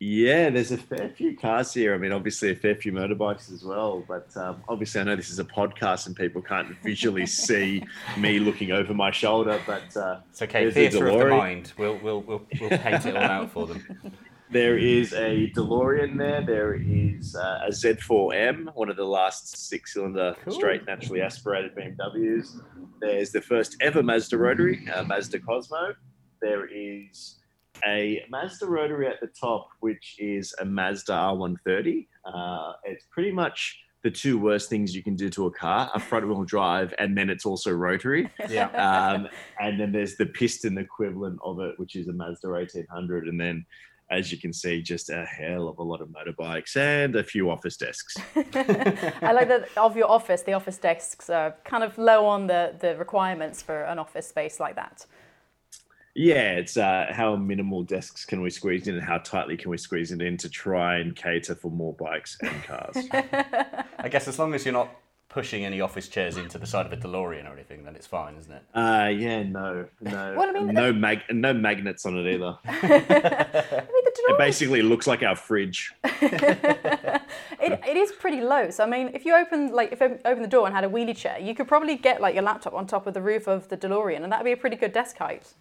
Yeah, 0.00 0.50
there's 0.50 0.70
a 0.70 0.76
fair 0.76 1.08
few 1.08 1.36
cars 1.36 1.74
here. 1.74 1.92
I 1.92 1.98
mean, 1.98 2.12
obviously 2.12 2.52
a 2.52 2.54
fair 2.54 2.76
few 2.76 2.92
motorbikes 2.92 3.52
as 3.52 3.64
well. 3.64 4.04
But 4.06 4.28
um, 4.36 4.62
obviously, 4.68 5.00
I 5.00 5.04
know 5.04 5.16
this 5.16 5.28
is 5.30 5.40
a 5.40 5.44
podcast 5.44 6.06
and 6.06 6.14
people 6.14 6.40
can't 6.40 6.68
visually 6.84 7.26
see 7.46 7.82
me 8.16 8.38
looking 8.38 8.70
over 8.70 8.94
my 8.94 9.10
shoulder. 9.10 9.60
But 9.66 9.96
uh, 9.96 10.20
It's 10.30 10.40
okay, 10.42 10.62
there's 10.62 10.76
a 10.76 10.90
theatre 10.90 11.08
of 11.08 11.14
the 11.18 11.24
DeLorean. 11.24 11.38
mind. 11.38 11.72
We'll 11.76 11.98
we'll 11.98 12.20
we'll, 12.22 12.46
we'll 12.60 12.78
paint 12.78 13.06
it 13.06 13.16
all 13.16 13.22
out 13.22 13.50
for 13.50 13.66
them. 13.66 13.84
There 14.50 14.78
is 14.78 15.12
a 15.12 15.52
DeLorean 15.54 16.16
there. 16.16 16.40
There 16.40 16.72
is 16.74 17.36
uh, 17.36 17.66
a 17.66 17.70
Z4M, 17.70 18.74
one 18.74 18.88
of 18.88 18.96
the 18.96 19.04
last 19.04 19.68
six-cylinder 19.68 20.36
straight 20.48 20.86
naturally 20.86 21.20
aspirated 21.20 21.74
BMWs. 21.74 22.58
There's 22.98 23.30
the 23.30 23.42
first 23.42 23.76
ever 23.82 24.02
Mazda 24.02 24.38
rotary, 24.38 24.88
uh, 24.88 25.02
Mazda 25.02 25.40
Cosmo. 25.40 25.94
There 26.40 26.64
is 26.64 27.37
a 27.86 28.24
Mazda 28.28 28.66
rotary 28.66 29.06
at 29.06 29.20
the 29.20 29.28
top, 29.28 29.68
which 29.80 30.16
is 30.18 30.54
a 30.60 30.64
Mazda 30.64 31.12
R130. 31.12 32.06
Uh, 32.24 32.72
it's 32.84 33.04
pretty 33.10 33.32
much 33.32 33.80
the 34.02 34.10
two 34.10 34.38
worst 34.38 34.70
things 34.70 34.94
you 34.94 35.02
can 35.02 35.16
do 35.16 35.28
to 35.30 35.46
a 35.46 35.50
car: 35.50 35.90
a 35.94 36.00
front-wheel 36.00 36.44
drive, 36.44 36.94
and 36.98 37.16
then 37.16 37.30
it's 37.30 37.44
also 37.44 37.72
rotary. 37.72 38.30
Yeah. 38.48 38.68
Um, 38.68 39.28
and 39.60 39.78
then 39.78 39.92
there's 39.92 40.16
the 40.16 40.26
piston 40.26 40.78
equivalent 40.78 41.38
of 41.44 41.60
it, 41.60 41.78
which 41.78 41.96
is 41.96 42.08
a 42.08 42.12
Mazda 42.12 42.48
1800. 42.48 43.28
And 43.28 43.38
then, 43.38 43.66
as 44.10 44.32
you 44.32 44.38
can 44.38 44.52
see, 44.52 44.80
just 44.80 45.10
a 45.10 45.24
hell 45.26 45.68
of 45.68 45.78
a 45.78 45.82
lot 45.82 46.00
of 46.00 46.08
motorbikes 46.08 46.76
and 46.76 47.14
a 47.16 47.22
few 47.22 47.50
office 47.50 47.76
desks. 47.76 48.16
I 48.36 49.32
like 49.32 49.48
that 49.48 49.68
of 49.76 49.96
your 49.96 50.10
office, 50.10 50.42
the 50.42 50.54
office 50.54 50.78
desks 50.78 51.28
are 51.28 51.56
kind 51.64 51.84
of 51.84 51.98
low 51.98 52.24
on 52.24 52.46
the, 52.46 52.74
the 52.80 52.96
requirements 52.96 53.60
for 53.60 53.82
an 53.82 53.98
office 53.98 54.28
space 54.28 54.58
like 54.58 54.76
that. 54.76 55.04
Yeah, 56.18 56.54
it's 56.54 56.76
uh, 56.76 57.06
how 57.12 57.36
minimal 57.36 57.84
desks 57.84 58.24
can 58.24 58.40
we 58.42 58.50
squeeze 58.50 58.88
in 58.88 58.96
and 58.96 59.04
how 59.04 59.18
tightly 59.18 59.56
can 59.56 59.70
we 59.70 59.78
squeeze 59.78 60.10
it 60.10 60.20
in 60.20 60.36
to 60.38 60.48
try 60.48 60.98
and 60.98 61.14
cater 61.14 61.54
for 61.54 61.70
more 61.70 61.92
bikes 61.92 62.36
and 62.42 62.64
cars. 62.64 62.96
I 64.00 64.08
guess 64.10 64.26
as 64.26 64.36
long 64.36 64.52
as 64.52 64.64
you're 64.64 64.72
not 64.72 64.88
pushing 65.28 65.64
any 65.64 65.80
office 65.80 66.08
chairs 66.08 66.36
into 66.36 66.58
the 66.58 66.66
side 66.66 66.86
of 66.86 66.92
a 66.92 66.96
DeLorean 66.96 67.48
or 67.48 67.52
anything, 67.52 67.84
then 67.84 67.94
it's 67.94 68.08
fine, 68.08 68.34
isn't 68.34 68.50
it? 68.50 68.62
Uh, 68.74 69.12
yeah, 69.16 69.44
no, 69.44 69.86
no, 70.00 70.34
Well, 70.36 70.48
I 70.48 70.52
mean, 70.58 70.74
no 70.74 70.92
mag, 70.92 71.20
no 71.30 71.52
magnets 71.52 72.04
on 72.04 72.18
it 72.18 72.34
either. 72.34 72.58
I 72.64 72.82
mean, 72.82 73.04
the 73.08 74.24
It 74.30 74.38
basically 74.38 74.82
looks 74.82 75.06
like 75.06 75.22
our 75.22 75.36
fridge. 75.36 75.92
it, 76.02 77.22
it 77.60 77.96
is 77.96 78.10
pretty 78.10 78.40
low. 78.40 78.70
So 78.70 78.82
I 78.82 78.88
mean, 78.88 79.12
if 79.14 79.24
you 79.24 79.36
open 79.36 79.72
like 79.72 79.92
if 79.92 80.00
you 80.00 80.18
open 80.24 80.42
the 80.42 80.48
door 80.48 80.66
and 80.66 80.74
had 80.74 80.82
a 80.82 80.88
wheelie 80.88 81.16
chair, 81.16 81.38
you 81.38 81.54
could 81.54 81.68
probably 81.68 81.94
get 81.94 82.20
like 82.20 82.34
your 82.34 82.42
laptop 82.42 82.74
on 82.74 82.88
top 82.88 83.06
of 83.06 83.14
the 83.14 83.22
roof 83.22 83.46
of 83.46 83.68
the 83.68 83.76
DeLorean, 83.76 84.24
and 84.24 84.32
that'd 84.32 84.44
be 84.44 84.50
a 84.50 84.56
pretty 84.56 84.74
good 84.74 84.92
desk 84.92 85.16
height. 85.18 85.54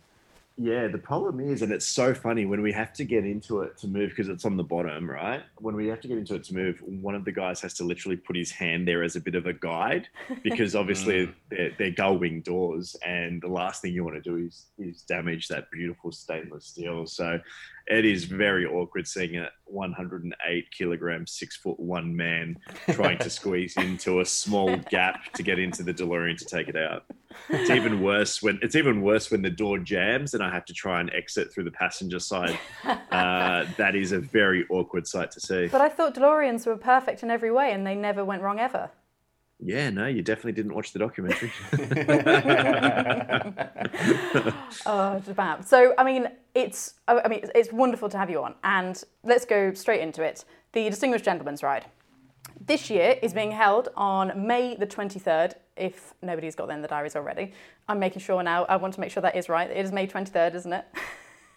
Yeah, 0.60 0.88
the 0.88 0.98
problem 0.98 1.40
is, 1.40 1.62
and 1.62 1.72
it's 1.72 1.88
so 1.88 2.16
funny 2.16 2.46
when 2.46 2.64
we 2.64 2.72
have 2.72 2.92
to 2.94 3.06
get 3.06 3.26
into 3.26 3.62
it 3.62 3.78
to 3.78 3.88
move 3.88 4.10
because 4.10 4.28
it's 4.28 4.44
on 4.44 4.58
the 4.58 4.64
bottom, 4.64 5.08
right? 5.08 5.44
When 5.60 5.76
we 5.76 5.86
have 5.88 6.02
to 6.02 6.08
get 6.08 6.18
into 6.18 6.34
it 6.34 6.44
to 6.46 6.56
move, 6.56 6.82
one 6.82 7.14
of 7.14 7.26
the 7.26 7.32
guys 7.32 7.62
has 7.62 7.76
to 7.76 7.84
literally 7.84 8.18
put 8.18 8.36
his 8.36 8.50
hand 8.50 8.88
there 8.88 9.04
as 9.04 9.16
a 9.16 9.22
bit 9.22 9.36
of 9.36 9.46
a 9.46 9.54
guide 9.54 10.08
because 10.44 10.76
obviously 10.76 11.28
mm. 11.28 11.34
they're, 11.52 11.72
they're 11.78 11.92
gull 11.92 12.18
wing 12.18 12.42
doors, 12.42 12.96
and 13.06 13.40
the 13.40 13.48
last 13.48 13.84
thing 13.84 13.94
you 13.94 14.04
want 14.04 14.16
to 14.16 14.22
do 14.22 14.38
is 14.38 14.66
is 14.80 15.04
damage 15.04 15.48
that 15.50 15.70
beautiful 15.70 16.12
stainless 16.12 16.66
steel. 16.66 17.06
So 17.06 17.40
it 17.88 18.06
is 18.06 18.26
very 18.26 18.66
awkward 18.66 19.08
seeing 19.08 19.38
a 19.38 19.50
108 19.66 20.72
kilogram, 20.72 21.26
six 21.26 21.56
foot 21.56 21.80
one 21.80 22.16
man 22.16 22.58
trying 22.92 23.18
to 23.20 23.30
squeeze 23.30 23.76
into 23.78 24.20
a 24.20 24.26
small 24.26 24.76
gap 24.90 25.32
to 25.34 25.44
get 25.44 25.60
into 25.60 25.84
the 25.84 25.94
DeLorean 25.94 26.38
to 26.38 26.46
take 26.46 26.68
it 26.68 26.76
out. 26.76 27.06
It's 27.50 27.70
even 27.70 28.02
worse 28.02 28.42
when 28.42 28.60
it's 28.62 28.76
even 28.76 29.02
worse 29.02 29.32
when 29.32 29.42
the 29.42 29.50
door 29.50 29.80
jams 29.80 30.34
and 30.34 30.44
I 30.44 30.50
have 30.50 30.66
to 30.66 30.74
try 30.74 31.00
and 31.00 31.12
exit 31.14 31.54
through 31.54 31.66
the 31.66 31.72
passenger 31.72 32.20
side. 32.20 32.58
Uh, 32.84 33.66
that 33.78 33.96
is 33.96 34.12
a 34.12 34.20
very 34.20 34.66
awkward 34.70 35.08
sight 35.08 35.32
to 35.32 35.40
see. 35.40 35.68
But 35.68 35.82
I 35.82 35.90
thought 35.90 36.16
DeLoreans 36.16 36.66
were 36.66 36.78
perfect 36.78 37.24
in 37.24 37.32
every 37.32 37.52
way, 37.52 37.72
and 37.72 37.86
they 37.86 37.96
never 37.96 38.24
went 38.26 38.42
wrong 38.42 38.60
ever. 38.60 38.90
Yeah, 39.60 39.90
no, 39.90 40.06
you 40.06 40.22
definitely 40.22 40.52
didn't 40.52 40.74
watch 40.74 40.94
the 40.94 41.00
documentary. 41.00 41.52
Oh, 44.86 45.18
it's 45.18 45.30
bad. 45.30 45.68
So, 45.68 45.94
I 45.98 46.04
mean, 46.04 46.28
it's 46.54 46.96
I 47.08 47.28
mean, 47.28 47.42
it's 47.56 47.72
wonderful 47.74 48.10
to 48.10 48.18
have 48.18 48.30
you 48.30 48.44
on, 48.44 48.54
and 48.64 49.02
let's 49.24 49.46
go 49.46 49.74
straight 49.74 50.02
into 50.02 50.24
it. 50.24 50.46
The 50.74 50.90
Distinguished 50.90 51.26
Gentleman's 51.26 51.64
Ride 51.64 51.86
this 52.66 52.90
year 52.90 53.18
is 53.22 53.34
being 53.34 53.52
held 53.52 53.90
on 53.96 54.46
May 54.48 54.76
the 54.76 54.88
23rd. 54.88 55.54
If 55.76 56.14
nobody's 56.22 56.56
got 56.56 56.68
that 56.68 56.76
in 56.76 56.82
the 56.82 56.88
diaries 56.88 57.16
already, 57.16 57.54
I'm 57.88 58.00
making 58.00 58.22
sure 58.22 58.42
now. 58.44 58.66
I 58.66 58.76
want 58.78 58.94
to 58.96 59.00
make 59.00 59.12
sure 59.12 59.22
that 59.22 59.36
is 59.36 59.48
right. 59.50 59.70
It 59.70 59.78
is 59.78 59.92
May 59.92 60.08
23rd, 60.08 60.56
isn't 60.56 60.74
it? 60.74 60.86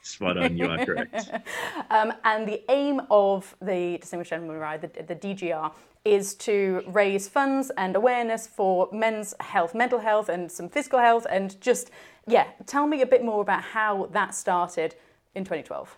Spot 0.03 0.37
on, 0.39 0.57
you 0.57 0.67
are 0.67 0.85
correct. 0.85 1.31
Um, 1.91 2.13
and 2.25 2.47
the 2.47 2.63
aim 2.71 3.03
of 3.11 3.55
the 3.61 3.99
Distinguished 4.01 4.31
Gentleman 4.31 4.59
Ride, 4.59 4.81
the, 4.83 5.03
the 5.03 5.17
DGR, 5.17 5.73
is 6.05 6.35
to 6.35 6.83
raise 6.87 7.29
funds 7.29 7.71
and 7.77 7.95
awareness 7.95 8.47
for 8.47 8.89
men's 8.93 9.35
health, 9.41 9.75
mental 9.75 9.99
health, 9.99 10.29
and 10.29 10.51
some 10.51 10.69
physical 10.69 10.99
health. 10.99 11.27
And 11.31 11.61
just, 11.61 11.91
yeah, 12.27 12.49
tell 12.67 12.87
me 12.87 13.03
a 13.03 13.07
bit 13.07 13.25
more 13.25 13.43
about 13.43 13.63
how 13.63 14.09
that 14.13 14.35
started 14.35 14.95
in 15.35 15.45
2012. 15.45 15.97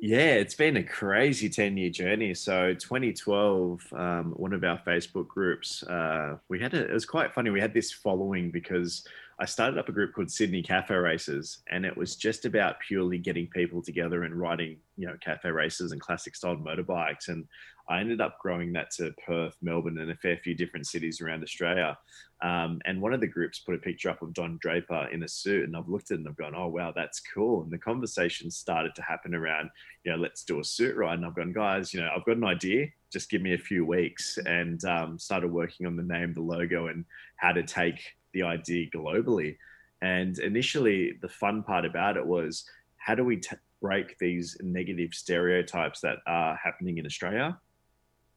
Yeah, 0.00 0.34
it's 0.34 0.54
been 0.54 0.76
a 0.76 0.82
crazy 0.82 1.48
10 1.48 1.76
year 1.76 1.90
journey. 1.90 2.32
So, 2.34 2.72
2012, 2.74 3.92
um, 3.96 4.32
one 4.36 4.52
of 4.52 4.62
our 4.62 4.80
Facebook 4.86 5.26
groups, 5.26 5.82
uh, 5.84 6.36
we 6.48 6.60
had 6.60 6.74
a, 6.74 6.88
it 6.88 6.92
was 6.92 7.04
quite 7.04 7.32
funny. 7.32 7.50
We 7.50 7.60
had 7.60 7.74
this 7.74 7.90
following 7.90 8.50
because 8.50 9.04
I 9.40 9.44
started 9.44 9.78
up 9.78 9.88
a 9.88 9.92
group 9.92 10.14
called 10.14 10.32
Sydney 10.32 10.62
Cafe 10.62 10.92
Racers, 10.92 11.58
and 11.70 11.86
it 11.86 11.96
was 11.96 12.16
just 12.16 12.44
about 12.44 12.80
purely 12.80 13.18
getting 13.18 13.46
people 13.46 13.80
together 13.80 14.24
and 14.24 14.34
riding, 14.34 14.78
you 14.96 15.06
know, 15.06 15.16
cafe 15.20 15.50
racers 15.50 15.92
and 15.92 16.00
classic 16.00 16.34
styled 16.34 16.64
motorbikes. 16.64 17.28
And 17.28 17.46
I 17.88 18.00
ended 18.00 18.20
up 18.20 18.40
growing 18.40 18.72
that 18.72 18.90
to 18.92 19.14
Perth, 19.24 19.56
Melbourne, 19.62 19.98
and 19.98 20.10
a 20.10 20.16
fair 20.16 20.38
few 20.38 20.56
different 20.56 20.88
cities 20.88 21.20
around 21.20 21.44
Australia. 21.44 21.96
Um, 22.42 22.80
and 22.84 23.00
one 23.00 23.14
of 23.14 23.20
the 23.20 23.28
groups 23.28 23.60
put 23.60 23.76
a 23.76 23.78
picture 23.78 24.10
up 24.10 24.22
of 24.22 24.34
Don 24.34 24.58
Draper 24.60 25.08
in 25.12 25.22
a 25.22 25.28
suit, 25.28 25.64
and 25.64 25.76
I've 25.76 25.88
looked 25.88 26.10
at 26.10 26.16
it 26.16 26.20
and 26.20 26.28
I've 26.28 26.36
gone, 26.36 26.54
"Oh 26.56 26.66
wow, 26.66 26.92
that's 26.94 27.20
cool." 27.20 27.62
And 27.62 27.70
the 27.70 27.78
conversation 27.78 28.50
started 28.50 28.96
to 28.96 29.02
happen 29.02 29.36
around, 29.36 29.70
you 30.04 30.10
know, 30.10 30.18
let's 30.18 30.42
do 30.42 30.58
a 30.58 30.64
suit 30.64 30.96
ride. 30.96 31.14
And 31.14 31.26
I've 31.26 31.36
gone, 31.36 31.52
guys, 31.52 31.94
you 31.94 32.00
know, 32.00 32.10
I've 32.14 32.24
got 32.24 32.36
an 32.36 32.44
idea. 32.44 32.88
Just 33.12 33.30
give 33.30 33.42
me 33.42 33.54
a 33.54 33.58
few 33.58 33.86
weeks, 33.86 34.36
and 34.46 34.84
um, 34.84 35.16
started 35.18 35.52
working 35.52 35.86
on 35.86 35.96
the 35.96 36.02
name, 36.02 36.34
the 36.34 36.42
logo, 36.42 36.88
and 36.88 37.04
how 37.36 37.52
to 37.52 37.62
take 37.62 38.17
the 38.32 38.42
idea 38.42 38.88
globally. 38.94 39.56
And 40.02 40.38
initially, 40.38 41.18
the 41.20 41.28
fun 41.28 41.62
part 41.62 41.84
about 41.84 42.16
it 42.16 42.26
was 42.26 42.64
how 42.96 43.14
do 43.14 43.24
we 43.24 43.36
t- 43.36 43.56
break 43.80 44.18
these 44.18 44.56
negative 44.60 45.14
stereotypes 45.14 46.00
that 46.00 46.18
are 46.26 46.58
happening 46.62 46.98
in 46.98 47.06
Australia 47.06 47.58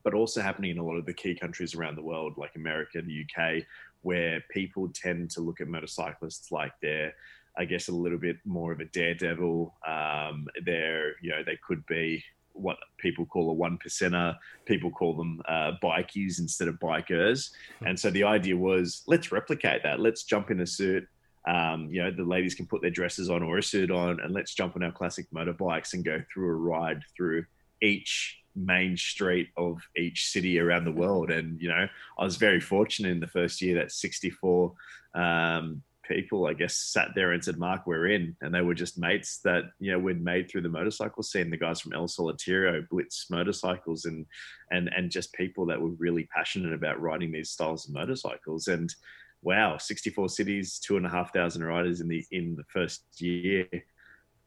but 0.03 0.13
also 0.13 0.41
happening 0.41 0.71
in 0.71 0.77
a 0.77 0.83
lot 0.83 0.95
of 0.95 1.05
the 1.05 1.13
key 1.13 1.35
countries 1.35 1.75
around 1.75 1.95
the 1.95 2.03
world, 2.03 2.33
like 2.37 2.55
America, 2.55 3.01
the 3.01 3.25
UK, 3.25 3.63
where 4.01 4.43
people 4.49 4.89
tend 4.93 5.29
to 5.31 5.41
look 5.41 5.61
at 5.61 5.67
motorcyclists 5.67 6.51
like 6.51 6.73
they're, 6.81 7.13
I 7.57 7.65
guess, 7.65 7.87
a 7.87 7.95
little 7.95 8.17
bit 8.17 8.37
more 8.45 8.71
of 8.71 8.79
a 8.79 8.85
daredevil. 8.85 9.75
Um, 9.87 10.47
they're, 10.65 11.15
you 11.21 11.29
know, 11.31 11.43
they 11.45 11.59
could 11.65 11.85
be 11.85 12.23
what 12.53 12.77
people 12.97 13.25
call 13.25 13.49
a 13.49 13.53
one 13.53 13.77
percenter. 13.77 14.35
People 14.65 14.91
call 14.91 15.15
them 15.15 15.41
uh, 15.47 15.73
bikies 15.81 16.39
instead 16.39 16.67
of 16.67 16.79
bikers. 16.79 17.51
And 17.85 17.99
so 17.99 18.09
the 18.09 18.23
idea 18.23 18.57
was, 18.57 19.03
let's 19.07 19.31
replicate 19.31 19.83
that. 19.83 19.99
Let's 19.99 20.23
jump 20.23 20.51
in 20.51 20.61
a 20.61 20.67
suit. 20.67 21.07
Um, 21.47 21.87
you 21.89 22.03
know, 22.03 22.11
the 22.11 22.23
ladies 22.23 22.53
can 22.53 22.67
put 22.67 22.81
their 22.81 22.91
dresses 22.91 23.29
on 23.29 23.41
or 23.41 23.57
a 23.57 23.63
suit 23.63 23.89
on, 23.89 24.19
and 24.21 24.33
let's 24.33 24.53
jump 24.53 24.75
on 24.75 24.83
our 24.83 24.91
classic 24.91 25.25
motorbikes 25.33 25.93
and 25.93 26.05
go 26.05 26.21
through 26.31 26.49
a 26.49 26.55
ride 26.55 27.01
through 27.15 27.45
each 27.81 28.37
main 28.55 28.97
street 28.97 29.49
of 29.57 29.81
each 29.97 30.27
city 30.27 30.59
around 30.59 30.85
the 30.85 30.91
world. 30.91 31.31
And, 31.31 31.59
you 31.61 31.69
know, 31.69 31.87
I 32.19 32.23
was 32.23 32.35
very 32.35 32.59
fortunate 32.59 33.09
in 33.09 33.19
the 33.19 33.27
first 33.27 33.61
year 33.61 33.75
that 33.75 33.91
64 33.91 34.73
um, 35.15 35.81
people, 36.11 36.47
I 36.47 36.53
guess, 36.53 36.75
sat 36.75 37.09
there 37.15 37.31
and 37.31 37.43
said, 37.43 37.57
Mark, 37.57 37.87
we're 37.87 38.07
in. 38.07 38.35
And 38.41 38.53
they 38.53 38.61
were 38.61 38.73
just 38.73 38.99
mates 38.99 39.39
that, 39.43 39.63
you 39.79 39.91
know, 39.91 39.99
we'd 39.99 40.23
made 40.23 40.49
through 40.49 40.61
the 40.61 40.69
motorcycle 40.69 41.23
scene, 41.23 41.49
the 41.49 41.57
guys 41.57 41.79
from 41.79 41.93
El 41.93 42.07
Solitario, 42.07 42.87
Blitz 42.89 43.27
Motorcycles, 43.29 44.05
and, 44.05 44.25
and, 44.71 44.89
and 44.95 45.09
just 45.09 45.33
people 45.33 45.65
that 45.67 45.81
were 45.81 45.91
really 45.91 46.27
passionate 46.35 46.73
about 46.73 47.01
riding 47.01 47.31
these 47.31 47.49
styles 47.49 47.87
of 47.87 47.93
motorcycles. 47.93 48.67
And, 48.67 48.93
wow, 49.41 49.77
64 49.77 50.29
cities, 50.29 50.79
two 50.79 50.97
and 50.97 51.05
a 51.05 51.09
half 51.09 51.33
thousand 51.33 51.63
riders 51.63 52.01
in 52.01 52.07
the, 52.07 52.25
in 52.31 52.55
the 52.55 52.65
first 52.65 53.03
year. 53.19 53.67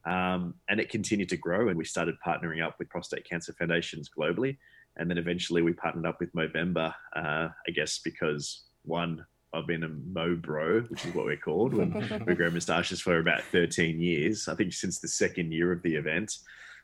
Um, 0.05 0.53
and 0.69 0.79
it 0.79 0.89
continued 0.89 1.29
to 1.29 1.37
grow, 1.37 1.69
and 1.69 1.77
we 1.77 1.85
started 1.85 2.15
partnering 2.25 2.63
up 2.63 2.75
with 2.77 2.89
prostate 2.89 3.27
cancer 3.27 3.53
foundations 3.53 4.09
globally. 4.15 4.57
And 4.97 5.09
then 5.09 5.17
eventually 5.17 5.61
we 5.61 5.73
partnered 5.73 6.05
up 6.05 6.19
with 6.19 6.33
Movember, 6.33 6.93
uh, 7.15 7.49
I 7.67 7.71
guess, 7.73 7.99
because 7.99 8.65
one, 8.83 9.25
I've 9.55 9.67
been 9.67 9.83
a 9.83 9.89
Mo 9.89 10.35
Bro, 10.35 10.81
which 10.83 11.05
is 11.05 11.15
what 11.15 11.25
we're 11.25 11.37
called 11.37 11.73
when 11.73 12.23
we 12.27 12.35
grow 12.35 12.49
moustaches 12.49 13.01
for 13.01 13.19
about 13.19 13.41
13 13.43 13.99
years. 13.99 14.47
I 14.47 14.55
think 14.55 14.73
since 14.73 14.99
the 14.99 15.07
second 15.07 15.51
year 15.51 15.71
of 15.71 15.81
the 15.81 15.95
event. 15.95 16.37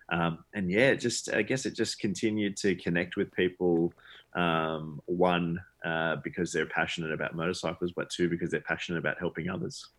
Um, 0.10 0.44
and 0.54 0.70
yeah, 0.70 0.94
just 0.94 1.34
I 1.34 1.42
guess 1.42 1.66
it 1.66 1.76
just 1.76 2.00
continued 2.00 2.58
to 2.58 2.76
connect 2.76 3.16
with 3.16 3.32
people. 3.34 3.94
Um, 4.34 5.02
one, 5.08 5.60
uh, 5.84 6.18
because 6.18 6.54
they're 6.54 6.66
passionate 6.66 7.12
about 7.12 7.36
motorcycles, 7.36 7.92
but 7.92 8.10
two, 8.10 8.30
because 8.30 8.50
they're 8.50 8.62
passionate 8.62 9.00
about 9.00 9.20
helping 9.20 9.50
others. 9.50 9.90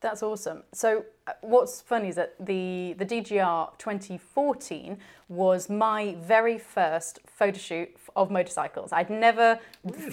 That's 0.00 0.22
awesome. 0.22 0.62
So, 0.72 1.04
uh, 1.26 1.32
what's 1.40 1.80
funny 1.80 2.08
is 2.08 2.16
that 2.16 2.34
the 2.38 2.94
the 2.98 3.04
DGR 3.04 3.76
2014 3.78 4.98
was 5.28 5.68
my 5.68 6.14
very 6.20 6.58
first 6.58 7.18
photo 7.26 7.58
shoot 7.58 7.96
of 8.14 8.30
motorcycles. 8.30 8.92
I'd 8.92 9.10
never, 9.10 9.58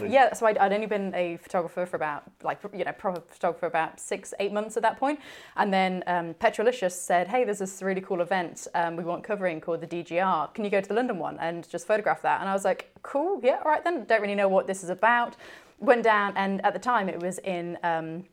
yeah. 0.07 0.33
So 0.33 0.47
I'd, 0.47 0.57
I'd 0.57 0.73
only 0.73 0.87
been 0.87 1.13
a 1.13 1.37
photographer 1.37 1.85
for 1.85 1.97
about 1.97 2.23
like 2.41 2.59
you 2.73 2.83
know 2.83 2.93
proper 2.93 3.21
photographer 3.29 3.59
for 3.59 3.67
about 3.67 3.99
six 3.99 4.33
eight 4.39 4.51
months 4.51 4.75
at 4.77 4.83
that 4.83 4.97
point. 4.97 5.03
point, 5.03 5.19
and 5.57 5.73
then 5.73 6.03
um, 6.07 6.33
Petrolicious 6.35 6.99
said, 6.99 7.27
"Hey, 7.27 7.43
there's 7.43 7.59
this 7.59 7.81
really 7.81 8.01
cool 8.01 8.21
event 8.21 8.67
um, 8.73 8.95
we 8.95 9.03
want 9.03 9.23
covering 9.23 9.59
called 9.59 9.81
the 9.81 9.87
DGR. 9.87 10.53
Can 10.53 10.63
you 10.63 10.71
go 10.71 10.79
to 10.79 10.87
the 10.87 10.95
London 10.95 11.19
one 11.19 11.37
and 11.39 11.67
just 11.69 11.85
photograph 11.85 12.21
that?" 12.21 12.39
And 12.39 12.49
I 12.49 12.53
was 12.53 12.63
like, 12.63 12.91
"Cool, 13.01 13.41
yeah, 13.43 13.59
all 13.63 13.71
right 13.71 13.83
then." 13.83 14.05
Don't 14.05 14.21
really 14.21 14.35
know 14.35 14.47
what 14.47 14.65
this 14.65 14.83
is 14.83 14.89
about. 14.89 15.35
Went 15.79 16.03
down, 16.03 16.33
and 16.37 16.63
at 16.65 16.73
the 16.73 16.79
time 16.79 17.09
it 17.09 17.19
was 17.21 17.39
in. 17.39 17.77
Um, 17.83 18.23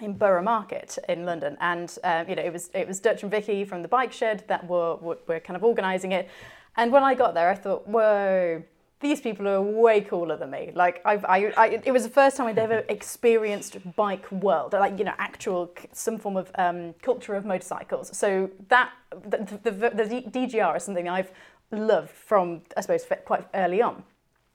in 0.00 0.14
Borough 0.14 0.42
Market 0.42 0.98
in 1.08 1.24
London, 1.24 1.56
and 1.60 1.96
um, 2.04 2.28
you 2.28 2.36
know 2.36 2.42
it 2.42 2.52
was 2.52 2.70
it 2.74 2.86
was 2.86 3.00
Dutch 3.00 3.22
and 3.22 3.30
Vicky 3.30 3.64
from 3.64 3.82
the 3.82 3.88
Bike 3.88 4.12
Shed 4.12 4.44
that 4.48 4.66
were, 4.66 4.96
were 4.96 5.40
kind 5.40 5.56
of 5.56 5.64
organising 5.64 6.12
it. 6.12 6.28
And 6.76 6.92
when 6.92 7.02
I 7.02 7.14
got 7.14 7.34
there, 7.34 7.48
I 7.48 7.54
thought, 7.54 7.88
whoa, 7.88 8.62
these 9.00 9.20
people 9.20 9.48
are 9.48 9.62
way 9.62 10.02
cooler 10.02 10.36
than 10.36 10.50
me. 10.50 10.72
Like 10.74 11.00
I've, 11.04 11.24
I, 11.24 11.52
I 11.56 11.80
it 11.84 11.92
was 11.92 12.02
the 12.02 12.10
first 12.10 12.36
time 12.36 12.46
I'd 12.46 12.58
ever 12.58 12.84
experienced 12.88 13.78
bike 13.96 14.30
world, 14.30 14.72
like 14.72 14.98
you 14.98 15.04
know 15.04 15.14
actual 15.18 15.72
some 15.92 16.18
form 16.18 16.36
of 16.36 16.50
um, 16.56 16.94
culture 17.02 17.34
of 17.34 17.44
motorcycles. 17.44 18.16
So 18.16 18.50
that 18.68 18.92
the, 19.10 19.38
the, 19.62 19.70
the 19.70 20.22
DGR 20.30 20.76
is 20.76 20.84
something 20.84 21.08
I've 21.08 21.30
loved 21.70 22.10
from 22.10 22.62
I 22.76 22.80
suppose 22.80 23.06
quite 23.24 23.46
early 23.54 23.82
on 23.82 24.04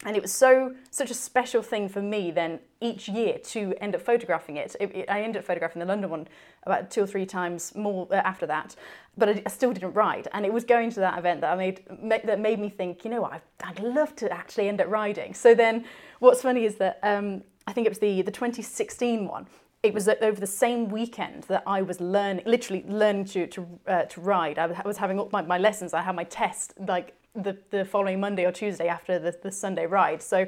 and 0.05 0.15
it 0.15 0.21
was 0.21 0.31
so 0.33 0.73
such 0.89 1.11
a 1.11 1.13
special 1.13 1.61
thing 1.61 1.87
for 1.87 2.01
me 2.01 2.31
then 2.31 2.59
each 2.79 3.07
year 3.07 3.37
to 3.37 3.73
end 3.79 3.95
up 3.95 4.01
photographing 4.01 4.57
it. 4.57 4.75
It- 4.79 4.95
it- 4.95 5.09
I 5.09 5.21
ended 5.21 5.39
up 5.41 5.45
photographing 5.45 5.79
the 5.79 5.85
London 5.85 6.09
one 6.09 6.27
about 6.63 6.89
two 6.89 7.03
or 7.03 7.07
three 7.07 7.25
times 7.25 7.75
more 7.75 8.07
uh, 8.11 8.15
after 8.15 8.45
that, 8.47 8.75
but 9.17 9.29
I, 9.29 9.43
I 9.45 9.49
still 9.49 9.71
didn't 9.73 9.93
ride. 9.93 10.27
And 10.33 10.45
it 10.45 10.53
was 10.53 10.63
going 10.63 10.89
to 10.91 10.99
that 11.01 11.17
event 11.19 11.41
that 11.41 11.51
I 11.53 11.55
made 11.55 11.83
ma- 12.01 12.17
that 12.23 12.39
made 12.39 12.59
me 12.59 12.69
think, 12.69 13.03
you 13.05 13.11
know 13.11 13.21
what, 13.21 13.33
I'd, 13.33 13.41
I'd 13.63 13.79
love 13.79 14.15
to 14.17 14.31
actually 14.31 14.67
end 14.67 14.81
up 14.81 14.87
riding. 14.89 15.33
So 15.33 15.53
then, 15.53 15.85
what's 16.19 16.41
funny 16.41 16.65
is 16.65 16.75
that 16.77 16.99
um, 17.03 17.43
I 17.67 17.73
think 17.73 17.85
it 17.85 17.91
was 17.91 17.99
the 17.99 18.21
the 18.23 18.31
2016 18.31 19.27
one. 19.27 19.47
It 19.83 19.95
was 19.95 20.07
over 20.07 20.39
the 20.39 20.45
same 20.45 20.89
weekend 20.89 21.43
that 21.45 21.63
I 21.65 21.81
was 21.81 21.99
learning, 21.99 22.45
literally 22.45 22.83
learning 22.87 23.25
to 23.25 23.47
to, 23.47 23.67
uh, 23.87 24.03
to 24.03 24.21
ride. 24.21 24.57
I 24.59 24.67
was 24.85 24.97
having 24.97 25.19
all 25.19 25.29
my, 25.31 25.41
my 25.43 25.57
lessons. 25.57 25.93
I 25.93 26.01
had 26.01 26.15
my 26.15 26.23
test 26.23 26.73
like 26.87 27.15
the, 27.35 27.57
the 27.69 27.85
following 27.85 28.19
Monday 28.19 28.45
or 28.45 28.51
Tuesday 28.51 28.87
after 28.87 29.19
the, 29.19 29.35
the 29.41 29.51
Sunday 29.51 29.85
ride. 29.85 30.21
So 30.21 30.47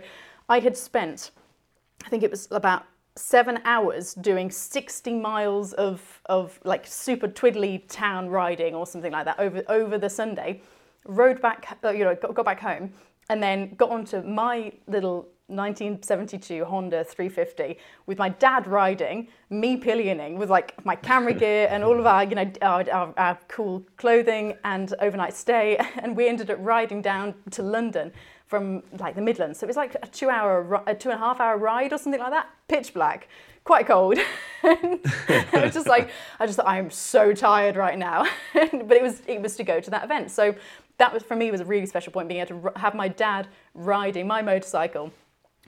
I 0.49 0.59
had 0.59 0.75
spent, 0.75 1.31
I 2.05 2.09
think 2.09 2.23
it 2.23 2.31
was 2.31 2.47
about 2.51 2.85
seven 3.15 3.59
hours 3.63 4.13
doing 4.15 4.49
60 4.49 5.13
miles 5.15 5.73
of, 5.73 6.21
of 6.25 6.59
like 6.63 6.85
super 6.87 7.27
twiddly 7.27 7.83
town 7.87 8.27
riding 8.29 8.73
or 8.73 8.87
something 8.87 9.11
like 9.11 9.25
that 9.25 9.39
over, 9.39 9.63
over 9.69 9.97
the 9.97 10.09
Sunday, 10.09 10.61
rode 11.05 11.41
back, 11.41 11.77
uh, 11.83 11.89
you 11.89 12.03
know, 12.03 12.15
got, 12.15 12.33
got 12.33 12.45
back 12.45 12.59
home 12.59 12.91
and 13.29 13.41
then 13.41 13.73
got 13.75 13.89
onto 13.89 14.21
my 14.21 14.71
little 14.87 15.27
1972 15.47 16.63
Honda 16.63 17.03
350 17.03 17.77
with 18.05 18.17
my 18.17 18.29
dad 18.29 18.65
riding, 18.65 19.27
me 19.49 19.75
pillioning 19.75 20.37
with 20.37 20.49
like 20.49 20.83
my 20.85 20.95
camera 20.95 21.33
gear 21.43 21.67
and 21.69 21.83
all 21.83 21.99
of 21.99 22.05
our, 22.05 22.23
you 22.23 22.35
know, 22.35 22.51
our, 22.61 22.89
our, 22.91 23.13
our, 23.17 23.39
cool 23.49 23.85
clothing 23.97 24.55
and 24.63 24.93
overnight 24.99 25.33
stay. 25.33 25.77
And 26.03 26.17
we 26.17 26.27
ended 26.27 26.49
up 26.49 26.57
riding 26.59 27.01
down 27.01 27.35
to 27.51 27.61
London 27.61 28.11
from 28.45 28.83
like 28.99 29.15
the 29.15 29.21
Midlands. 29.21 29.59
So 29.59 29.65
it 29.65 29.67
was 29.67 29.77
like 29.77 29.95
a 30.01 30.07
two 30.07 30.29
hour, 30.29 30.81
a 30.87 30.95
two 30.95 31.09
and 31.09 31.21
a 31.21 31.23
half 31.23 31.39
hour 31.39 31.57
ride 31.57 31.93
or 31.93 31.97
something 31.97 32.19
like 32.19 32.31
that, 32.31 32.49
pitch 32.67 32.93
black, 32.93 33.27
quite 33.63 33.85
cold. 33.85 34.17
I 34.63 34.99
was 35.53 35.73
just 35.73 35.87
like, 35.87 36.09
I 36.39 36.45
just, 36.45 36.59
I'm 36.65 36.89
so 36.89 37.33
tired 37.33 37.75
right 37.75 37.97
now. 37.97 38.27
but 38.53 38.91
it 38.91 39.01
was, 39.01 39.21
it 39.27 39.41
was 39.41 39.55
to 39.57 39.63
go 39.63 39.79
to 39.79 39.91
that 39.91 40.03
event. 40.03 40.31
So 40.31 40.55
that 40.97 41.13
was 41.13 41.23
for 41.23 41.35
me 41.35 41.51
was 41.51 41.61
a 41.61 41.65
really 41.65 41.85
special 41.85 42.13
point 42.13 42.27
being 42.27 42.41
able 42.41 42.71
to 42.71 42.79
have 42.79 42.95
my 42.95 43.07
dad 43.07 43.47
riding 43.73 44.27
my 44.27 44.41
motorcycle 44.41 45.11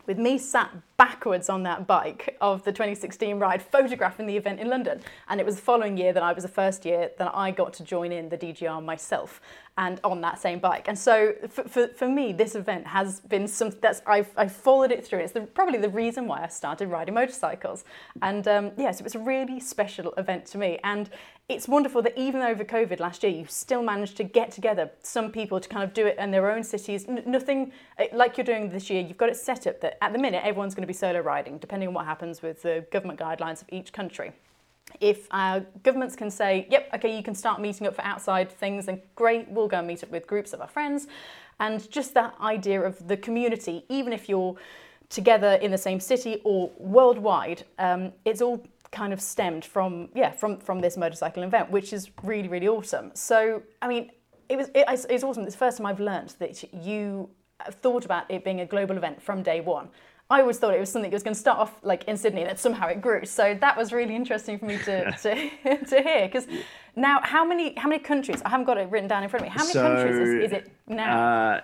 with 0.08 0.18
me 0.18 0.38
sat 0.38 0.72
backwards 0.98 1.50
on 1.50 1.64
that 1.64 1.88
bike 1.88 2.38
of 2.40 2.64
the 2.64 2.72
2016 2.72 3.38
ride, 3.38 3.62
photographing 3.62 4.26
the 4.26 4.38
event 4.38 4.60
in 4.60 4.70
London. 4.70 5.02
And 5.28 5.40
it 5.40 5.46
was 5.46 5.56
the 5.56 5.62
following 5.62 5.98
year 5.98 6.14
that 6.14 6.24
I 6.24 6.32
was 6.32 6.44
the 6.44 6.50
first 6.50 6.86
year 6.86 7.12
that 7.18 7.32
I 7.36 7.52
got 7.52 7.74
to 7.74 7.84
join 7.84 8.12
in 8.12 8.30
the 8.30 8.38
DGR 8.38 8.84
myself 8.84 9.42
and 9.78 10.00
on 10.06 10.22
that 10.22 10.40
same 10.40 10.60
bike. 10.60 10.88
And 10.88 10.98
so 10.98 11.34
for, 11.50 11.64
for, 11.64 11.88
for 11.90 12.08
me, 12.08 12.32
this 12.32 12.56
event 12.56 12.88
has 12.88 13.20
been 13.20 13.46
something 13.48 13.80
that's, 13.82 14.02
I've, 14.06 14.30
I've 14.38 14.54
followed 14.54 14.92
it 14.92 15.06
through. 15.06 15.20
It's 15.20 15.34
the, 15.34 15.42
probably 15.42 15.80
the 15.80 15.90
reason 15.90 16.28
why 16.28 16.44
I 16.44 16.48
started 16.48 16.88
riding 16.88 17.14
motorcycles. 17.14 17.84
And 18.22 18.48
um, 18.48 18.66
yes, 18.66 18.74
yeah, 18.78 18.92
so 18.92 19.00
it 19.02 19.04
was 19.04 19.16
a 19.16 19.20
really 19.20 19.60
special 19.60 20.14
event 20.14 20.46
to 20.48 20.58
me. 20.58 20.80
And 20.84 21.10
it's 21.48 21.68
wonderful 21.68 22.02
that 22.02 22.18
even 22.18 22.42
over 22.42 22.64
COVID 22.64 23.00
last 23.00 23.22
year, 23.22 23.32
you 23.32 23.46
still 23.48 23.84
managed 23.84 24.18
to 24.18 24.24
get 24.24 24.52
together 24.52 24.90
some 25.04 25.32
people 25.32 25.60
to 25.60 25.70
kind 25.70 25.84
of 25.84 25.94
do 25.94 26.08
it 26.08 26.18
in 26.18 26.32
their 26.32 26.52
own 26.52 26.64
cities. 26.64 27.06
N- 27.08 27.22
nothing 27.28 27.72
eh, 28.00 28.08
like 28.14 28.38
you're 28.38 28.46
doing 28.46 28.70
this 28.70 28.90
year. 28.90 29.02
You've 29.02 29.18
got 29.18 29.30
it 29.30 29.38
set 29.38 29.68
up 29.68 29.80
that 29.82 30.04
at 30.04 30.12
the 30.12 30.18
minute 30.18 30.44
everyone's 30.44 30.74
going 30.74 30.84
to 30.84 30.88
be 30.88 30.94
solo 30.94 31.20
riding, 31.20 31.60
depending 31.60 31.88
on 31.88 31.94
what 31.94 32.06
happens 32.06 32.42
with 32.42 32.64
the 32.64 32.86
government 32.92 33.20
guidelines 33.20 33.62
of 33.62 33.68
each 33.72 33.94
country. 33.94 34.32
If 35.00 35.28
our 35.30 35.64
governments 35.84 36.16
can 36.16 36.32
say, 36.32 36.68
yep, 36.72 36.90
okay, 36.96 37.16
you 37.16 37.22
can 37.22 37.36
start 37.36 37.62
meeting 37.62 37.86
up 37.86 37.96
for 37.96 38.04
outside 38.04 38.50
things, 38.50 38.88
then 38.88 39.02
great, 39.16 39.48
we'll 39.50 39.68
go 39.68 39.80
and 39.80 39.88
meet 39.88 40.04
up 40.04 40.10
with 40.10 40.26
groups 40.26 40.52
of 40.52 40.62
our 40.62 40.68
friends. 40.68 41.08
And 41.60 41.90
just 41.92 42.16
that 42.16 42.34
idea 42.42 42.82
of 42.82 43.08
the 43.08 43.18
community, 43.18 43.86
even 43.90 44.14
if 44.14 44.28
you're 44.28 44.56
together 45.10 45.54
in 45.62 45.70
the 45.70 45.78
same 45.78 46.00
city 46.00 46.42
or 46.44 46.72
worldwide, 46.80 47.64
um, 47.78 48.14
it's 48.26 48.42
all 48.42 48.66
kind 48.96 49.14
of 49.14 49.22
stemmed 49.22 49.66
from 49.66 50.10
yeah 50.16 50.32
from 50.32 50.58
from 50.60 50.80
this 50.80 50.98
motorcycle 50.98 51.44
event, 51.44 51.70
which 51.70 51.94
is 51.94 52.10
really 52.24 52.48
really 52.48 52.68
awesome. 52.68 53.12
So 53.14 53.62
I 53.82 53.88
mean, 53.88 54.12
it 54.50 54.58
was 54.58 54.70
it, 54.74 54.86
it's 55.10 55.24
awesome. 55.24 55.44
It's 55.44 55.54
the 55.54 55.60
first 55.60 55.78
time 55.78 55.86
I've 55.86 56.00
learned 56.00 56.36
that 56.40 56.64
you 56.74 57.30
thought 57.70 58.06
about 58.06 58.30
it 58.30 58.44
being 58.44 58.62
a 58.62 58.66
global 58.66 58.98
event 58.98 59.22
from 59.22 59.44
day 59.44 59.62
one. 59.62 59.90
I 60.28 60.42
always 60.42 60.58
thought 60.58 60.74
it 60.74 60.80
was 60.80 60.92
something 60.92 61.12
that 61.12 61.16
was 61.16 61.22
going 61.22 61.36
to 61.36 61.40
start 61.40 61.60
off 61.60 61.74
like 61.84 62.06
in 62.06 62.18
Sydney, 62.18 62.42
and 62.42 62.50
that 62.50 62.60
somehow 62.60 62.88
it 62.88 63.00
grew. 63.00 63.26
So 63.26 63.56
that 63.62 63.78
was 63.78 63.94
really 63.94 64.16
interesting 64.16 64.58
for 64.58 64.66
me 64.66 64.78
to 64.80 65.12
to, 65.24 65.86
to 65.86 66.02
hear. 66.02 66.28
Because 66.28 66.48
now, 66.96 67.20
how 67.22 67.46
many 67.46 67.76
how 67.76 67.88
many 67.90 68.02
countries? 68.02 68.42
I 68.44 68.50
haven't 68.50 68.66
got 68.66 68.78
it 68.78 68.90
written 68.90 69.08
down 69.08 69.24
in 69.24 69.30
front 69.30 69.46
of 69.46 69.52
me. 69.52 69.56
How 69.56 69.64
many 69.64 69.74
so, 69.74 69.82
countries 69.82 70.18
is, 70.18 70.46
is, 70.46 70.52
it 70.52 70.72
now? 70.88 71.20
Uh, 71.20 71.62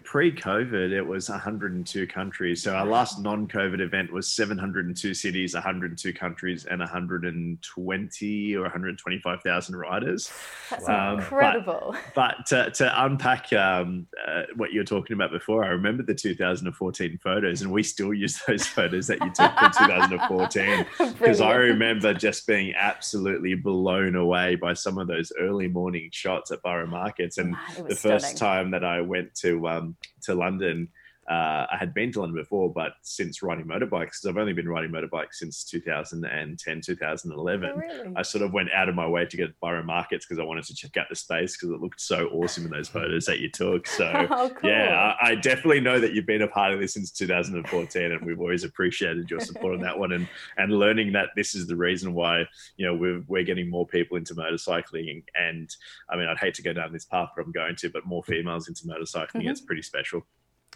pre-COVID, 0.00 0.90
it 0.90 1.02
was 1.02 1.28
102 1.28 2.06
countries. 2.06 2.62
So 2.62 2.74
our 2.74 2.86
last 2.86 3.20
non-COVID 3.20 3.80
event 3.80 4.10
was 4.10 4.26
702 4.28 5.12
cities, 5.12 5.52
102 5.52 6.14
countries, 6.14 6.64
and 6.64 6.80
120 6.80 8.56
or 8.56 8.62
125,000 8.62 9.76
riders. 9.76 10.32
That's 10.70 10.88
um, 10.88 11.18
incredible. 11.18 11.94
But, 12.14 12.36
but 12.38 12.46
to, 12.46 12.70
to, 12.70 13.04
unpack 13.04 13.52
um, 13.52 14.06
uh, 14.26 14.42
what 14.56 14.72
you 14.72 14.80
were 14.80 14.84
talking 14.84 15.12
about 15.12 15.30
before, 15.30 15.62
I 15.62 15.68
remember 15.68 16.02
the 16.02 16.14
2014 16.14 17.18
photos, 17.22 17.60
and 17.60 17.70
we 17.70 17.82
still 17.82 18.14
use 18.14 18.40
those 18.46 18.66
photos 18.78 19.08
that 19.08 19.20
you 19.20 19.30
took 19.30 19.52
from 19.58 19.72
2014 19.72 20.86
because 21.18 21.42
I 21.42 21.52
remember 21.54 22.14
just 22.14 22.46
being 22.46 22.74
absolutely 22.76 23.54
blown 23.54 24.14
away 24.16 24.54
by 24.54 24.72
some 24.72 24.96
of 24.96 25.06
those 25.06 25.32
early 25.38 25.68
morning 25.68 26.08
shots 26.12 26.50
at 26.50 26.62
Borough 26.62 26.86
Markets, 26.86 27.36
and 27.36 27.54
the 27.76 27.94
stunning. 27.94 27.96
first 27.96 28.36
time 28.38 28.70
that 28.70 28.84
I 28.84 29.02
went 29.02 29.34
to. 29.36 29.68
Um, 29.68 29.81
um, 29.82 29.96
to 30.22 30.34
London 30.34 30.88
uh, 31.32 31.66
I 31.72 31.76
had 31.78 31.94
been 31.94 32.12
to 32.12 32.20
London 32.20 32.36
before, 32.36 32.70
but 32.70 32.92
since 33.00 33.42
riding 33.42 33.64
motorbikes, 33.64 34.20
because 34.20 34.26
I've 34.28 34.36
only 34.36 34.52
been 34.52 34.68
riding 34.68 34.90
motorbikes 34.90 35.34
since 35.34 35.64
2010, 35.64 36.80
2011, 36.82 37.70
oh, 37.70 37.76
really? 37.78 38.12
I 38.14 38.20
sort 38.20 38.44
of 38.44 38.52
went 38.52 38.70
out 38.72 38.90
of 38.90 38.94
my 38.94 39.06
way 39.06 39.24
to 39.24 39.36
get 39.36 39.58
Borough 39.60 39.82
Markets 39.82 40.26
because 40.26 40.38
I 40.38 40.44
wanted 40.44 40.64
to 40.64 40.74
check 40.74 40.98
out 40.98 41.06
the 41.08 41.16
space 41.16 41.56
because 41.56 41.70
it 41.70 41.80
looked 41.80 42.02
so 42.02 42.26
awesome 42.28 42.66
in 42.66 42.70
those 42.70 42.88
photos 42.96 43.24
that 43.24 43.38
you 43.38 43.50
took. 43.50 43.86
So, 43.86 44.12
oh, 44.30 44.50
cool. 44.50 44.70
yeah, 44.70 45.14
I, 45.22 45.30
I, 45.30 45.34
definitely 45.36 45.80
know 45.80 45.98
that 46.00 46.12
you've 46.12 46.26
been 46.26 46.42
a 46.42 46.48
part 46.48 46.74
of 46.74 46.80
this 46.80 46.92
since 46.92 47.10
2014, 47.12 48.12
and 48.12 48.26
we've 48.26 48.40
always 48.40 48.64
appreciated 48.64 49.30
your 49.30 49.40
support 49.40 49.74
on 49.74 49.80
that 49.80 49.98
one 49.98 50.12
and, 50.12 50.28
and 50.58 50.70
learning 50.78 51.12
that 51.12 51.30
this 51.34 51.54
is 51.54 51.66
the 51.66 51.76
reason 51.76 52.12
why, 52.12 52.44
you 52.76 52.84
know, 52.84 52.94
we're, 52.94 53.22
we're 53.26 53.44
getting 53.44 53.70
more 53.70 53.86
people 53.86 54.18
into 54.18 54.34
motorcycling. 54.34 55.24
And 55.34 55.74
I 56.10 56.16
mean, 56.16 56.28
I'd 56.28 56.38
hate 56.38 56.54
to 56.54 56.62
go 56.62 56.74
down 56.74 56.92
this 56.92 57.06
path, 57.06 57.30
but 57.34 57.46
I'm 57.46 57.52
going 57.52 57.76
to, 57.76 57.88
but 57.88 58.04
more 58.04 58.22
females 58.22 58.68
into 58.68 58.82
motorcycling, 58.84 59.42
mm-hmm. 59.42 59.48
it's 59.48 59.62
pretty 59.62 59.82
special. 59.82 60.26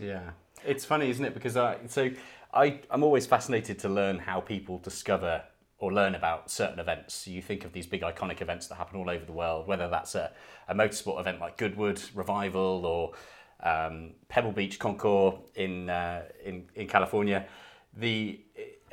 Yeah, 0.00 0.30
it's 0.64 0.84
funny, 0.84 1.10
isn't 1.10 1.24
it? 1.24 1.34
Because 1.34 1.56
I 1.56 1.78
so 1.86 2.10
I 2.52 2.80
I'm 2.90 3.02
always 3.02 3.26
fascinated 3.26 3.78
to 3.80 3.88
learn 3.88 4.18
how 4.18 4.40
people 4.40 4.78
discover 4.78 5.42
or 5.78 5.92
learn 5.92 6.14
about 6.14 6.50
certain 6.50 6.78
events. 6.78 7.26
You 7.26 7.42
think 7.42 7.64
of 7.64 7.72
these 7.72 7.86
big 7.86 8.00
iconic 8.02 8.40
events 8.40 8.66
that 8.68 8.76
happen 8.76 8.98
all 8.98 9.10
over 9.10 9.24
the 9.24 9.32
world, 9.32 9.66
whether 9.66 9.88
that's 9.88 10.14
a, 10.14 10.32
a 10.68 10.74
motorsport 10.74 11.20
event 11.20 11.38
like 11.38 11.58
Goodwood 11.58 12.00
Revival 12.14 12.86
or 12.86 13.12
um, 13.62 14.12
Pebble 14.28 14.52
Beach 14.52 14.78
Concours 14.78 15.34
in, 15.54 15.90
uh, 15.90 16.22
in 16.44 16.68
in 16.74 16.86
California. 16.86 17.46
The 17.96 18.40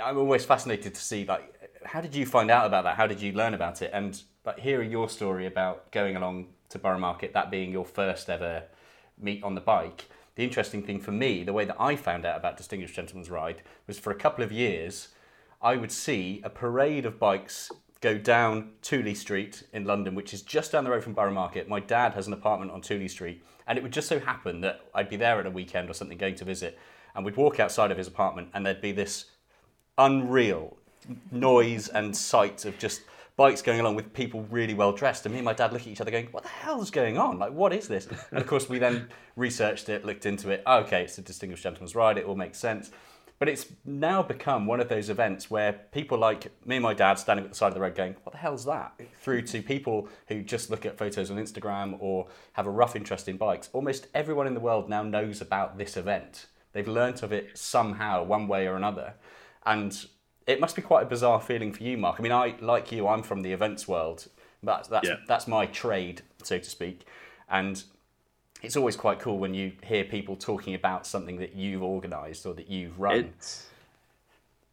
I'm 0.04 0.18
always 0.18 0.46
fascinated 0.46 0.94
to 0.96 1.02
see 1.02 1.26
like 1.26 1.50
how 1.86 2.02
did 2.02 2.16
you 2.16 2.26
find 2.26 2.50
out 2.50 2.66
about 2.66 2.84
that? 2.86 2.96
How 2.96 3.08
did 3.08 3.22
you 3.22 3.34
learn 3.34 3.54
about 3.54 3.82
it? 3.82 3.92
And 3.94 4.22
but 4.44 4.60
hearing 4.60 4.92
your 4.92 5.10
story 5.10 5.46
about 5.46 5.92
going 5.92 6.16
along 6.16 6.48
to 6.70 6.80
Borough 6.80 7.00
Market, 7.00 7.34
that 7.34 7.52
being 7.52 7.72
your 7.72 7.86
first 7.86 8.30
ever 8.30 8.64
meet 9.18 9.44
on 9.44 9.56
the 9.56 9.62
bike 9.62 10.06
the 10.36 10.44
interesting 10.44 10.84
thing 10.84 11.00
for 11.00 11.12
me, 11.12 11.44
the 11.44 11.54
way 11.54 11.66
that 11.66 11.80
I 11.80 11.96
found 11.96 12.26
out 12.26 12.38
about 12.38 12.58
Distinguished 12.58 12.96
Gentleman's 12.96 13.30
Ride, 13.30 13.62
was 13.88 14.00
for 14.00 14.12
a 14.12 14.16
couple 14.16 14.44
of 14.44 14.52
years, 14.52 15.10
I 15.62 15.76
would 15.76 15.92
see 15.92 16.42
a 16.44 16.50
parade 16.50 17.06
of 17.06 17.20
bikes 17.20 17.72
go 18.02 18.18
down 18.18 18.72
Tooley 18.82 19.16
Street 19.16 19.64
in 19.72 19.86
London, 19.86 20.14
which 20.14 20.34
is 20.34 20.42
just 20.42 20.74
down 20.74 20.84
the 20.84 20.90
road 20.90 21.04
from 21.04 21.14
Borough 21.14 21.32
Market. 21.32 21.70
My 21.70 21.80
dad 21.80 22.14
has 22.16 22.28
an 22.28 22.34
apartment 22.34 22.72
on 22.72 22.82
Tooley 22.82 23.08
Street, 23.08 23.42
and 23.66 23.78
it 23.78 23.82
would 23.82 23.94
just 23.94 24.10
so 24.10 24.20
happen 24.20 24.60
that 24.62 24.82
I'd 24.94 25.10
be 25.10 25.16
there 25.16 25.40
at 25.40 25.46
a 25.46 25.52
weekend 25.52 25.90
or 25.90 25.94
something 25.94 26.18
going 26.18 26.36
to 26.36 26.46
visit, 26.46 26.78
and 27.16 27.24
we'd 27.24 27.38
walk 27.38 27.60
outside 27.60 27.92
of 27.92 27.98
his 27.98 28.08
apartment, 28.08 28.50
and 28.54 28.66
there'd 28.66 28.82
be 28.82 28.92
this 28.92 29.26
unreal 29.98 30.78
noise 31.32 31.88
and 31.88 32.16
sight 32.16 32.66
of 32.66 32.78
just 32.78 33.02
bikes 33.36 33.62
going 33.62 33.80
along 33.80 33.96
with 33.96 34.14
people 34.14 34.46
really 34.52 34.74
well 34.74 34.92
dressed. 34.92 35.26
And 35.26 35.34
me 35.34 35.40
and 35.40 35.46
my 35.46 35.54
dad 35.54 35.74
look 35.74 35.82
at 35.82 35.88
each 35.88 36.02
other 36.02 36.12
going, 36.12 36.28
what 36.32 36.44
the 36.44 36.50
hell's 36.50 36.92
going 36.92 37.18
on? 37.18 37.40
Like, 37.40 37.52
what 37.52 37.74
is 37.74 37.88
this? 37.88 38.08
And 38.32 38.40
of 38.40 38.48
course, 38.48 38.70
we 38.70 38.80
then 38.80 39.10
researched 39.36 39.90
it, 39.90 40.06
looked 40.06 40.26
into 40.26 40.50
it. 40.50 40.64
Oh, 40.66 40.80
okay, 40.80 41.04
it's 41.04 41.18
a 41.18 41.22
Distinguished 41.22 41.64
Gentleman's 41.64 41.96
Ride. 41.96 42.18
It 42.18 42.26
all 42.26 42.36
makes 42.36 42.60
sense. 42.60 42.92
But 43.40 43.50
it's 43.50 43.66
now 43.84 44.24
become 44.24 44.68
one 44.68 44.80
of 44.80 44.88
those 44.88 45.10
events 45.10 45.50
where 45.50 45.74
people 45.92 46.18
like 46.18 46.52
me 46.66 46.78
and 46.78 46.84
my 46.84 46.94
dad 46.94 47.16
standing 47.16 47.44
at 47.44 47.52
the 47.52 47.58
side 47.58 47.68
of 47.70 47.74
the 47.74 47.82
road 47.82 47.96
going, 47.96 48.16
what 48.24 48.32
the 48.32 48.38
hell's 48.38 48.64
that? 48.66 48.94
Through 49.20 49.42
to 49.48 49.62
people 49.62 50.08
who 50.28 50.44
just 50.44 50.70
look 50.70 50.86
at 50.86 50.98
photos 50.98 51.30
on 51.30 51.38
Instagram 51.38 51.98
or 52.00 52.28
have 52.54 52.68
a 52.68 52.72
rough 52.72 52.96
interest 52.96 53.28
in 53.28 53.38
bikes. 53.38 53.70
Almost 53.74 54.08
everyone 54.14 54.48
in 54.48 54.54
the 54.54 54.60
world 54.60 54.88
now 54.88 55.04
knows 55.04 55.42
about 55.42 55.78
this 55.78 55.98
event. 55.98 56.46
They've 56.72 56.88
learnt 56.88 57.22
of 57.22 57.34
it 57.34 57.58
somehow, 57.58 58.24
one 58.24 58.48
way 58.48 58.68
or 58.68 58.76
another. 58.76 59.16
And 59.66 60.06
it 60.48 60.60
must 60.60 60.76
be 60.76 60.82
quite 60.82 61.04
a 61.04 61.06
bizarre 61.06 61.40
feeling 61.40 61.72
for 61.72 61.84
you, 61.84 61.98
Mark. 61.98 62.18
I 62.20 62.24
mean, 62.24 62.32
I 62.32 62.56
like 62.60 62.92
you. 62.92 63.08
I'm 63.08 63.24
from 63.24 63.42
the 63.42 63.52
events 63.52 63.88
world. 63.88 64.28
That's 64.62 64.88
that's 64.88 65.08
yeah. 65.08 65.16
that's 65.28 65.48
my 65.48 65.66
trade, 65.66 66.22
so 66.42 66.58
to 66.58 66.70
speak, 66.70 67.06
and 67.50 67.84
it's 68.62 68.78
always 68.78 68.96
quite 68.96 69.20
cool 69.20 69.38
when 69.38 69.54
you 69.54 69.74
hear 69.84 70.06
people 70.06 70.36
talking 70.36 70.74
about 70.74 71.06
something 71.06 71.38
that 71.38 71.54
you've 71.54 71.84
organised 71.84 72.46
or 72.46 72.54
that 72.54 72.70
you've 72.70 72.98
run. 73.00 73.34
It's, 73.38 73.68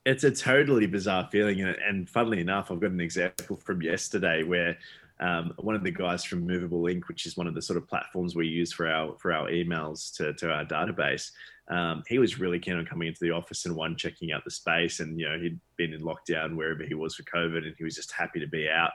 it's 0.07 0.25
a 0.25 0.31
totally 0.31 0.87
bizarre 0.87 1.29
feeling, 1.31 1.61
and, 1.61 1.77
and 1.77 2.09
funnily 2.09 2.41
enough, 2.41 2.71
I've 2.71 2.81
got 2.81 2.93
an 2.93 3.01
example 3.01 3.57
from 3.57 3.83
yesterday 3.83 4.45
where 4.45 4.79
um, 5.19 5.53
one 5.59 5.75
of 5.75 5.83
the 5.83 5.91
guys 5.91 6.25
from 6.25 6.47
Movable 6.47 6.87
Ink, 6.87 7.09
which 7.09 7.27
is 7.27 7.37
one 7.37 7.47
of 7.47 7.55
the 7.55 7.61
sort 7.61 7.77
of 7.77 7.87
platforms 7.87 8.35
we 8.35 8.47
use 8.47 8.73
for 8.73 8.89
our 8.89 9.15
for 9.19 9.33
our 9.33 9.51
emails 9.51 10.15
to, 10.17 10.33
to 10.35 10.51
our 10.51 10.65
database, 10.65 11.33
um, 11.71 12.03
he 12.09 12.19
was 12.19 12.41
really 12.41 12.59
keen 12.59 12.75
on 12.75 12.85
coming 12.85 13.07
into 13.09 13.21
the 13.23 13.31
office 13.31 13.65
and 13.65 13.77
one 13.77 13.97
checking 13.97 14.33
out 14.33 14.43
the 14.45 14.51
space 14.51 14.99
and 15.01 15.19
you 15.19 15.29
know 15.29 15.39
he'd 15.39 15.59
been 15.77 15.93
in 15.95 16.03
lockdown 16.03 16.57
wherever 16.57 16.83
he 16.83 16.95
was 16.95 17.15
for 17.15 17.23
covid 17.23 17.65
and 17.65 17.75
he 17.79 17.85
was 17.85 17.95
just 17.95 18.13
happy 18.13 18.41
to 18.41 18.47
be 18.49 18.69
out. 18.69 18.91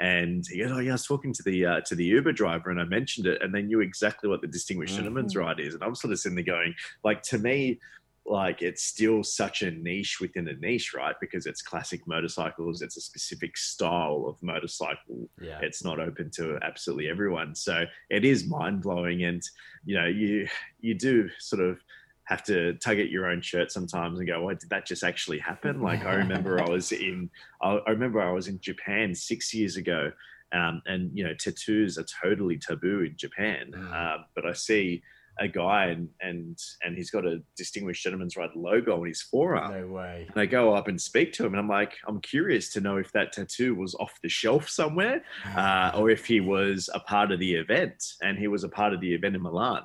And 0.00 0.44
he 0.48 0.58
goes 0.60 0.70
oh 0.70 0.78
yeah 0.78 0.90
i 0.90 0.92
was 0.92 1.06
talking 1.06 1.32
to 1.32 1.42
the 1.42 1.66
uh, 1.66 1.80
to 1.86 1.94
the 1.96 2.04
uber 2.04 2.32
driver 2.32 2.70
and 2.70 2.80
i 2.80 2.84
mentioned 2.84 3.26
it 3.26 3.42
and 3.42 3.52
they 3.54 3.62
knew 3.62 3.80
exactly 3.80 4.28
what 4.28 4.40
the 4.42 4.46
distinguished 4.46 4.92
Mm-hmm. 4.92 5.02
gentleman's 5.04 5.36
ride 5.36 5.58
is. 5.58 5.74
And 5.74 5.82
i'm 5.82 5.94
sort 5.94 6.12
of 6.12 6.20
sitting 6.20 6.36
there 6.36 6.44
going 6.44 6.74
like 7.02 7.22
to 7.22 7.38
me 7.38 7.80
like 8.26 8.60
it's 8.60 8.84
still 8.84 9.24
such 9.24 9.62
a 9.62 9.70
niche 9.70 10.18
within 10.20 10.48
a 10.48 10.52
niche 10.56 10.92
right? 10.92 11.14
Because 11.18 11.46
it's 11.46 11.62
classic 11.62 12.06
motorcycles 12.06 12.82
it's 12.82 12.98
a 12.98 13.00
specific 13.00 13.56
style 13.56 14.26
of 14.28 14.36
motorcycle. 14.42 15.30
Yeah. 15.40 15.58
it's 15.62 15.82
not 15.82 15.98
open 15.98 16.30
to 16.32 16.58
absolutely 16.62 17.08
everyone. 17.08 17.54
So 17.54 17.86
it 18.10 18.26
is 18.26 18.46
mind-blowing 18.46 19.24
and 19.24 19.42
you 19.86 19.96
know 19.98 20.06
you 20.06 20.46
you 20.80 20.94
do 20.94 21.30
sort 21.38 21.62
of 21.62 21.80
have 22.28 22.44
to 22.44 22.74
tug 22.74 22.98
at 22.98 23.08
your 23.08 23.26
own 23.26 23.40
shirt 23.40 23.72
sometimes 23.72 24.18
and 24.18 24.28
go, 24.28 24.42
"What 24.42 24.60
did 24.60 24.68
that 24.70 24.86
just 24.86 25.02
actually 25.02 25.38
happen?" 25.38 25.80
Like 25.88 26.04
I 26.04 26.14
remember 26.14 26.62
I 26.62 26.68
was 26.68 26.92
in, 26.92 27.30
I 27.62 27.80
I 27.86 27.90
remember 27.90 28.20
I 28.20 28.30
was 28.32 28.48
in 28.48 28.60
Japan 28.60 29.14
six 29.14 29.54
years 29.54 29.76
ago, 29.76 30.12
um, 30.52 30.82
and 30.86 31.10
you 31.14 31.24
know 31.24 31.34
tattoos 31.34 31.96
are 31.98 32.06
totally 32.22 32.58
taboo 32.58 33.00
in 33.00 33.16
Japan. 33.16 33.72
Mm. 33.74 33.92
Uh, 33.92 34.24
but 34.34 34.44
I 34.44 34.52
see 34.52 35.02
a 35.38 35.48
guy 35.48 35.86
and 35.86 36.08
and 36.20 36.58
and 36.82 36.96
he's 36.96 37.10
got 37.10 37.26
a 37.26 37.42
distinguished 37.56 38.02
gentleman's 38.02 38.36
ride 38.36 38.54
logo 38.54 39.00
on 39.00 39.06
his 39.06 39.22
forearm. 39.22 39.72
No 39.72 39.86
way. 39.86 40.26
And 40.28 40.40
I 40.40 40.46
go 40.46 40.74
up 40.74 40.88
and 40.88 41.00
speak 41.00 41.32
to 41.34 41.46
him, 41.46 41.52
and 41.52 41.60
I'm 41.60 41.68
like, 41.68 41.94
I'm 42.06 42.20
curious 42.20 42.72
to 42.72 42.80
know 42.80 42.96
if 42.96 43.12
that 43.12 43.32
tattoo 43.32 43.74
was 43.74 43.94
off 43.96 44.18
the 44.22 44.28
shelf 44.28 44.68
somewhere, 44.68 45.22
uh, 45.56 45.92
or 45.94 46.10
if 46.10 46.26
he 46.26 46.40
was 46.40 46.90
a 46.94 47.00
part 47.00 47.32
of 47.32 47.38
the 47.38 47.54
event. 47.54 48.04
And 48.22 48.38
he 48.38 48.48
was 48.48 48.64
a 48.64 48.68
part 48.68 48.92
of 48.92 49.00
the 49.00 49.14
event 49.14 49.36
in 49.36 49.42
Milan, 49.42 49.82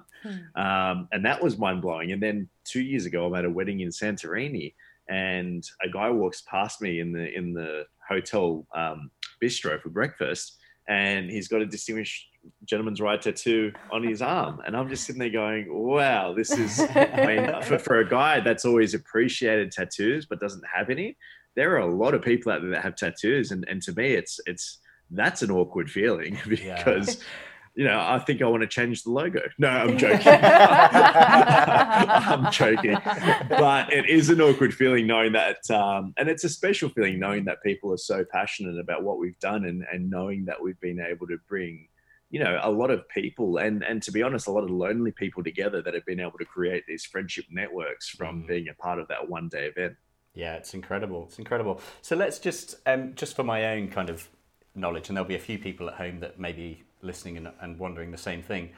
um, 0.55 1.07
and 1.11 1.25
that 1.25 1.41
was 1.41 1.57
mind 1.57 1.81
blowing. 1.81 2.11
And 2.11 2.21
then 2.21 2.49
two 2.65 2.81
years 2.81 3.05
ago, 3.05 3.25
I'm 3.25 3.35
at 3.35 3.45
a 3.45 3.49
wedding 3.49 3.81
in 3.81 3.89
Santorini, 3.89 4.73
and 5.09 5.63
a 5.83 5.89
guy 5.89 6.09
walks 6.09 6.41
past 6.41 6.81
me 6.81 6.99
in 6.99 7.11
the 7.11 7.31
in 7.33 7.53
the 7.53 7.85
hotel 8.07 8.65
um, 8.75 9.11
bistro 9.41 9.81
for 9.81 9.89
breakfast, 9.89 10.57
and 10.87 11.29
he's 11.29 11.47
got 11.47 11.61
a 11.61 11.65
distinguished 11.65 12.27
gentleman's 12.65 13.01
ride 13.01 13.21
tattoo 13.21 13.71
on 13.91 14.03
his 14.03 14.21
arm, 14.21 14.61
and 14.65 14.75
I'm 14.75 14.89
just 14.89 15.05
sitting 15.05 15.19
there 15.19 15.29
going, 15.29 15.67
"Wow, 15.69 16.33
this 16.33 16.51
is." 16.57 16.79
I 16.79 17.25
mean, 17.25 17.61
for, 17.63 17.79
for 17.79 17.99
a 17.99 18.07
guy 18.07 18.39
that's 18.39 18.65
always 18.65 18.93
appreciated 18.93 19.71
tattoos 19.71 20.25
but 20.25 20.39
doesn't 20.39 20.63
have 20.73 20.89
any, 20.89 21.17
there 21.55 21.73
are 21.73 21.79
a 21.79 21.93
lot 21.93 22.13
of 22.13 22.21
people 22.21 22.51
out 22.51 22.61
there 22.61 22.71
that 22.71 22.83
have 22.83 22.95
tattoos, 22.95 23.51
and 23.51 23.65
and 23.67 23.81
to 23.83 23.93
me, 23.93 24.13
it's 24.13 24.39
it's 24.45 24.79
that's 25.11 25.41
an 25.41 25.51
awkward 25.51 25.89
feeling 25.89 26.37
because. 26.47 27.21
You 27.75 27.85
know, 27.85 27.99
I 27.99 28.19
think 28.19 28.43
I 28.43 28.45
want 28.45 28.61
to 28.61 28.67
change 28.67 29.01
the 29.01 29.09
logo. 29.09 29.41
No, 29.57 29.67
I'm 29.67 29.97
joking. 30.03 30.31
I'm 31.81 32.51
joking. 32.51 32.99
But 33.49 33.91
it 33.91 34.07
is 34.07 34.29
an 34.29 34.39
awkward 34.41 34.75
feeling 34.75 35.07
knowing 35.07 35.31
that, 35.31 35.57
um, 35.71 36.13
and 36.17 36.29
it's 36.29 36.43
a 36.43 36.49
special 36.49 36.89
feeling 36.89 37.17
knowing 37.19 37.45
that 37.45 37.63
people 37.63 37.91
are 37.91 37.97
so 37.97 38.23
passionate 38.31 38.79
about 38.79 39.01
what 39.01 39.17
we've 39.17 39.39
done 39.39 39.65
and, 39.65 39.83
and 39.91 40.07
knowing 40.07 40.45
that 40.45 40.61
we've 40.61 40.79
been 40.81 40.99
able 40.99 41.25
to 41.25 41.39
bring 41.49 41.87
you 42.33 42.39
know 42.39 42.59
a 42.63 42.71
lot 42.71 42.89
of 42.89 43.07
people 43.09 43.57
and 43.57 43.83
and 43.83 44.01
to 44.01 44.11
be 44.11 44.23
honest 44.23 44.47
a 44.47 44.51
lot 44.51 44.63
of 44.63 44.71
lonely 44.71 45.11
people 45.11 45.43
together 45.43 45.81
that 45.83 45.93
have 45.93 46.05
been 46.05 46.19
able 46.19 46.39
to 46.39 46.45
create 46.45 46.83
these 46.87 47.05
friendship 47.05 47.45
networks 47.51 48.09
from 48.09 48.43
being 48.47 48.67
a 48.69 48.73
part 48.73 48.97
of 48.99 49.07
that 49.07 49.29
one 49.29 49.47
day 49.47 49.65
event 49.67 49.95
Yeah, 50.33 50.55
it's 50.55 50.73
incredible. 50.73 51.25
It's 51.27 51.37
incredible. 51.37 51.79
So 52.01 52.15
let's 52.15 52.39
just, 52.39 52.75
um, 52.87 53.13
just 53.13 53.35
for 53.35 53.43
my 53.43 53.73
own 53.73 53.89
kind 53.89 54.09
of 54.09 54.27
knowledge, 54.73 55.09
and 55.09 55.15
there'll 55.15 55.27
be 55.27 55.35
a 55.35 55.39
few 55.39 55.59
people 55.59 55.87
at 55.87 55.95
home 55.95 56.19
that 56.21 56.39
may 56.39 56.51
be 56.51 56.83
listening 57.01 57.37
and, 57.37 57.49
and 57.61 57.77
wondering 57.77 58.11
the 58.11 58.17
same 58.17 58.41
thing. 58.41 58.71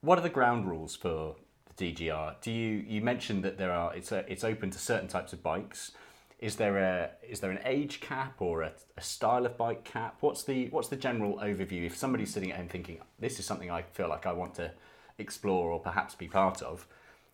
What 0.00 0.16
are 0.18 0.22
the 0.22 0.30
ground 0.30 0.68
rules 0.68 0.94
for 0.94 1.36
the 1.66 1.92
DGR? 1.92 2.40
Do 2.40 2.52
you 2.52 2.84
you 2.86 3.00
mentioned 3.02 3.42
that 3.44 3.58
there 3.58 3.72
are 3.72 3.94
it's 3.94 4.12
a, 4.12 4.30
it's 4.30 4.44
open 4.44 4.70
to 4.70 4.78
certain 4.78 5.08
types 5.08 5.32
of 5.32 5.42
bikes. 5.42 5.92
Is 6.40 6.56
there 6.56 6.78
a 6.78 7.10
is 7.22 7.40
there 7.40 7.50
an 7.52 7.60
age 7.64 8.00
cap 8.00 8.40
or 8.40 8.62
a, 8.62 8.72
a 8.96 9.02
style 9.02 9.46
of 9.46 9.56
bike 9.58 9.84
cap? 9.84 10.16
What's 10.20 10.42
the 10.44 10.68
what's 10.70 10.88
the 10.88 10.96
general 10.96 11.38
overview? 11.38 11.86
If 11.86 11.96
somebody's 11.96 12.32
sitting 12.32 12.50
at 12.50 12.56
home 12.58 12.68
thinking 12.68 12.98
this 13.18 13.38
is 13.38 13.46
something 13.46 13.70
I 13.70 13.82
feel 13.82 14.08
like 14.08 14.26
I 14.26 14.32
want 14.32 14.54
to 14.56 14.72
explore 15.18 15.70
or 15.70 15.80
perhaps 15.80 16.14
be 16.14 16.28
part 16.28 16.62
of, 16.62 16.86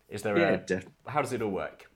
is 0.09 0.23
there 0.23 0.37
Yeah, 0.37 0.55
a 0.55 0.57
def- 0.57 0.89
how 1.07 1.21
does 1.21 1.33
it 1.33 1.41
all 1.41 1.51
work? 1.51 1.89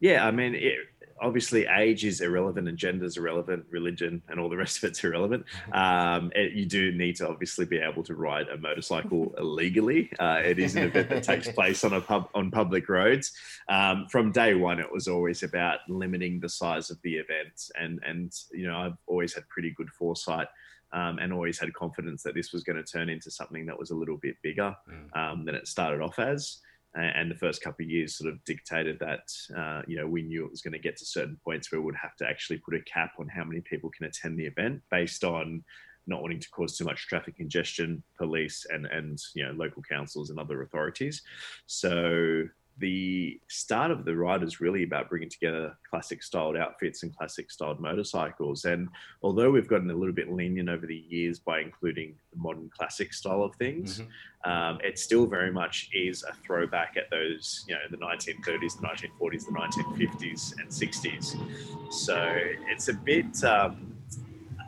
yeah 0.00 0.26
i 0.26 0.30
mean 0.30 0.54
it, 0.54 0.74
obviously 1.20 1.66
age 1.66 2.04
is 2.04 2.20
irrelevant 2.20 2.68
and 2.68 2.76
gender 2.76 3.04
is 3.04 3.16
irrelevant 3.16 3.64
religion 3.70 4.22
and 4.28 4.40
all 4.40 4.48
the 4.48 4.56
rest 4.56 4.78
of 4.78 4.84
it's 4.84 5.02
irrelevant. 5.02 5.44
Um, 5.72 6.32
it, 6.34 6.52
you 6.52 6.66
do 6.66 6.92
need 6.92 7.16
to 7.16 7.28
obviously 7.28 7.64
be 7.64 7.78
able 7.78 8.02
to 8.04 8.14
ride 8.14 8.48
a 8.48 8.56
motorcycle 8.56 9.34
legally 9.40 10.10
uh, 10.18 10.40
it 10.44 10.58
is 10.58 10.76
an 10.76 10.84
event 10.84 11.08
that 11.10 11.22
takes 11.22 11.48
place 11.50 11.84
on 11.84 11.92
a 11.92 12.00
pub 12.00 12.28
on 12.34 12.50
public 12.50 12.88
roads. 12.88 13.32
Um, 13.68 14.06
from 14.08 14.32
day 14.32 14.54
one 14.54 14.80
it 14.80 14.90
was 14.90 15.08
always 15.08 15.42
about 15.42 15.80
limiting 15.88 16.40
the 16.40 16.48
size 16.48 16.90
of 16.90 17.00
the 17.02 17.14
event 17.16 17.70
and 17.80 18.00
and 18.06 18.32
you 18.52 18.66
know 18.66 18.76
i've 18.76 18.96
always 19.06 19.34
had 19.34 19.48
pretty 19.48 19.70
good 19.70 19.90
foresight 19.90 20.48
um, 20.94 21.18
and 21.18 21.32
always 21.32 21.58
had 21.58 21.74
confidence 21.74 22.22
that 22.22 22.34
this 22.34 22.52
was 22.52 22.62
going 22.62 22.76
to 22.76 22.84
turn 22.84 23.08
into 23.08 23.30
something 23.30 23.66
that 23.66 23.78
was 23.78 23.90
a 23.90 23.94
little 23.94 24.16
bit 24.16 24.36
bigger 24.42 24.74
um, 25.14 25.44
than 25.44 25.54
it 25.54 25.66
started 25.66 26.00
off 26.00 26.18
as. 26.20 26.58
And 26.94 27.28
the 27.30 27.36
first 27.36 27.60
couple 27.60 27.84
of 27.84 27.90
years 27.90 28.16
sort 28.16 28.32
of 28.32 28.44
dictated 28.44 29.00
that, 29.00 29.32
uh, 29.56 29.82
you 29.86 29.96
know, 29.96 30.06
we 30.06 30.22
knew 30.22 30.44
it 30.44 30.50
was 30.50 30.62
going 30.62 30.74
to 30.74 30.78
get 30.78 30.96
to 30.98 31.04
certain 31.04 31.36
points 31.44 31.72
where 31.72 31.80
we 31.80 31.86
would 31.86 31.96
have 31.96 32.14
to 32.16 32.26
actually 32.26 32.58
put 32.58 32.74
a 32.74 32.80
cap 32.82 33.14
on 33.18 33.26
how 33.26 33.42
many 33.42 33.60
people 33.62 33.90
can 33.90 34.06
attend 34.06 34.38
the 34.38 34.46
event 34.46 34.80
based 34.90 35.24
on 35.24 35.64
not 36.06 36.22
wanting 36.22 36.38
to 36.38 36.50
cause 36.50 36.76
too 36.76 36.84
much 36.84 37.08
traffic 37.08 37.36
congestion, 37.36 38.02
police, 38.16 38.66
and 38.70 38.86
and 38.86 39.18
you 39.34 39.44
know 39.44 39.52
local 39.52 39.82
councils 39.82 40.30
and 40.30 40.38
other 40.38 40.62
authorities. 40.62 41.22
So 41.66 42.44
the 42.78 43.40
start 43.48 43.90
of 43.90 44.04
the 44.04 44.16
ride 44.16 44.42
is 44.42 44.60
really 44.60 44.82
about 44.82 45.08
bringing 45.08 45.28
together 45.28 45.76
classic 45.88 46.22
styled 46.22 46.56
outfits 46.56 47.04
and 47.04 47.16
classic 47.16 47.50
styled 47.50 47.78
motorcycles. 47.78 48.64
And 48.64 48.88
although 49.22 49.50
we've 49.50 49.68
gotten 49.68 49.90
a 49.90 49.94
little 49.94 50.14
bit 50.14 50.32
lenient 50.32 50.68
over 50.68 50.86
the 50.86 51.04
years 51.08 51.38
by 51.38 51.60
including 51.60 52.16
the 52.32 52.38
modern 52.38 52.70
classic 52.76 53.14
style 53.14 53.42
of 53.42 53.54
things, 53.56 54.02
um, 54.44 54.78
it 54.82 54.98
still 54.98 55.26
very 55.26 55.52
much 55.52 55.88
is 55.92 56.24
a 56.24 56.34
throwback 56.44 56.96
at 56.96 57.08
those, 57.10 57.64
you 57.68 57.74
know, 57.74 57.80
the 57.90 57.96
1930s, 57.96 58.80
the 58.80 58.86
1940s, 58.86 59.46
the 59.46 59.52
1950s, 59.52 60.54
and 60.58 60.68
60s. 60.68 61.92
So 61.92 62.36
it's 62.68 62.88
a 62.88 62.94
bit. 62.94 63.44
Um, 63.44 63.92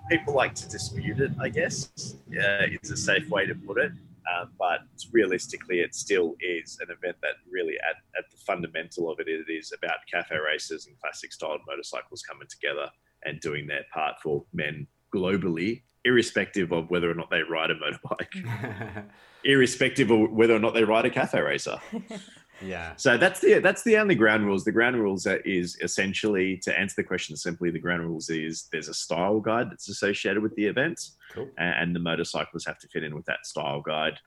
people 0.09 0.35
like 0.35 0.55
to 0.55 0.69
dispute 0.69 1.21
it, 1.21 1.33
I 1.41 1.49
guess, 1.49 2.15
uh, 2.31 2.67
is 2.83 2.91
a 2.93 2.97
safe 2.97 3.29
way 3.29 3.47
to 3.47 3.55
put 3.55 3.79
it. 3.79 3.93
Um, 4.35 4.51
but 4.59 4.81
realistically, 5.13 5.81
it 5.81 5.95
still 5.95 6.35
is 6.41 6.79
an 6.81 6.89
event 6.91 7.17
that 7.23 7.35
really, 7.51 7.75
at, 7.89 7.97
at 8.19 8.31
the 8.31 8.37
fundamental 8.39 9.11
of 9.11 9.21
it, 9.21 9.29
it 9.29 9.51
is 9.51 9.73
about 9.73 9.97
cafe 10.13 10.37
racers 10.37 10.87
and 10.87 10.99
classic 11.01 11.33
styled 11.33 11.61
motorcycles 11.67 12.23
coming 12.23 12.49
together 12.49 12.91
and 13.25 13.41
doing 13.41 13.67
their 13.67 13.85
part 13.93 14.15
for 14.23 14.45
men 14.53 14.87
globally, 15.15 15.83
irrespective 16.05 16.73
of 16.73 16.91
whether 16.91 17.11
or 17.11 17.15
not 17.15 17.31
they 17.31 17.43
ride 17.43 17.71
a 17.71 17.75
motorbike, 17.75 19.05
irrespective 19.45 20.11
of 20.11 20.31
whether 20.33 20.55
or 20.55 20.61
not 20.61 20.75
they 20.75 20.85
ride 20.85 21.05
a 21.05 21.11
cafe 21.11 21.41
racer. 21.41 21.79
Yeah. 22.63 22.95
So 22.97 23.17
that's 23.19 23.41
the 23.41 23.59
that's 23.59 23.83
the 23.83 23.97
only 23.99 24.15
ground 24.15 24.47
rules. 24.47 24.65
The 24.65 24.73
ground 24.73 24.97
rules 24.97 25.27
is 25.45 25.77
essentially 25.83 26.57
to 26.59 26.79
answer 26.79 26.95
the 26.97 27.05
question 27.05 27.37
simply. 27.37 27.71
The 27.71 27.79
ground 27.79 28.03
rules 28.03 28.31
is 28.31 28.69
there's 28.73 28.89
a 28.89 28.95
style 28.95 29.41
guide 29.41 29.71
that's 29.71 29.89
associated 29.89 30.43
with 30.43 30.55
the 30.57 30.67
event, 30.67 31.01
Cool. 31.33 31.49
and 31.59 31.95
the 31.95 32.01
motorcyclists 32.01 32.67
have 32.67 32.79
to 32.79 32.89
fit 32.89 33.05
in 33.05 33.15
with 33.15 33.27
that 33.27 33.45
style 33.47 33.83
guide. 33.83 34.19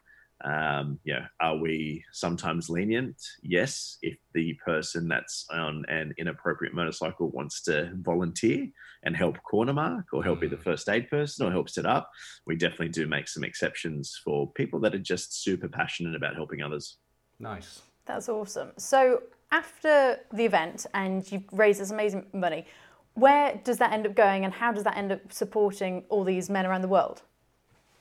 Um, 0.42 1.00
know, 1.06 1.26
are 1.42 1.58
we 1.58 2.06
sometimes 2.14 2.70
lenient? 2.70 3.22
Yes, 3.42 3.98
if 4.02 4.18
the 4.34 4.54
person 4.66 5.10
that's 5.10 5.46
on 5.52 5.84
an 5.90 6.14
inappropriate 6.18 6.74
motorcycle 6.74 7.30
wants 7.32 7.62
to 7.64 7.92
volunteer 7.96 8.68
and 9.04 9.18
help 9.18 9.42
corner 9.44 9.74
mark 9.74 10.06
or 10.14 10.24
help 10.24 10.40
be 10.40 10.48
the 10.48 10.56
first 10.58 10.88
aid 10.88 11.10
person 11.10 11.46
or 11.46 11.52
help 11.52 11.70
set 11.70 11.86
up, 11.86 12.10
we 12.46 12.56
definitely 12.56 12.88
do 12.90 13.06
make 13.06 13.28
some 13.28 13.44
exceptions 13.44 14.18
for 14.24 14.50
people 14.54 14.80
that 14.80 14.96
are 14.96 15.00
just 15.00 15.44
super 15.44 15.68
passionate 15.68 16.16
about 16.16 16.36
helping 16.36 16.62
others. 16.62 16.98
Nice. 17.38 17.82
That's 18.10 18.28
awesome. 18.28 18.72
So 18.78 19.22
after 19.52 20.18
the 20.34 20.44
event 20.44 20.88
and 20.96 21.32
you've 21.32 21.44
raised 21.52 21.80
this 21.80 21.92
amazing 21.92 22.26
money, 22.34 22.66
where 23.14 23.62
does 23.64 23.78
that 23.78 23.94
end 23.94 24.08
up 24.08 24.16
going 24.16 24.46
and 24.46 24.52
how 24.52 24.72
does 24.72 24.84
that 24.84 24.98
end 24.98 25.12
up 25.12 25.32
supporting 25.32 26.04
all 26.10 26.24
these 26.24 26.50
men 26.50 26.66
around 26.66 26.82
the 26.82 26.88
world? 26.88 27.22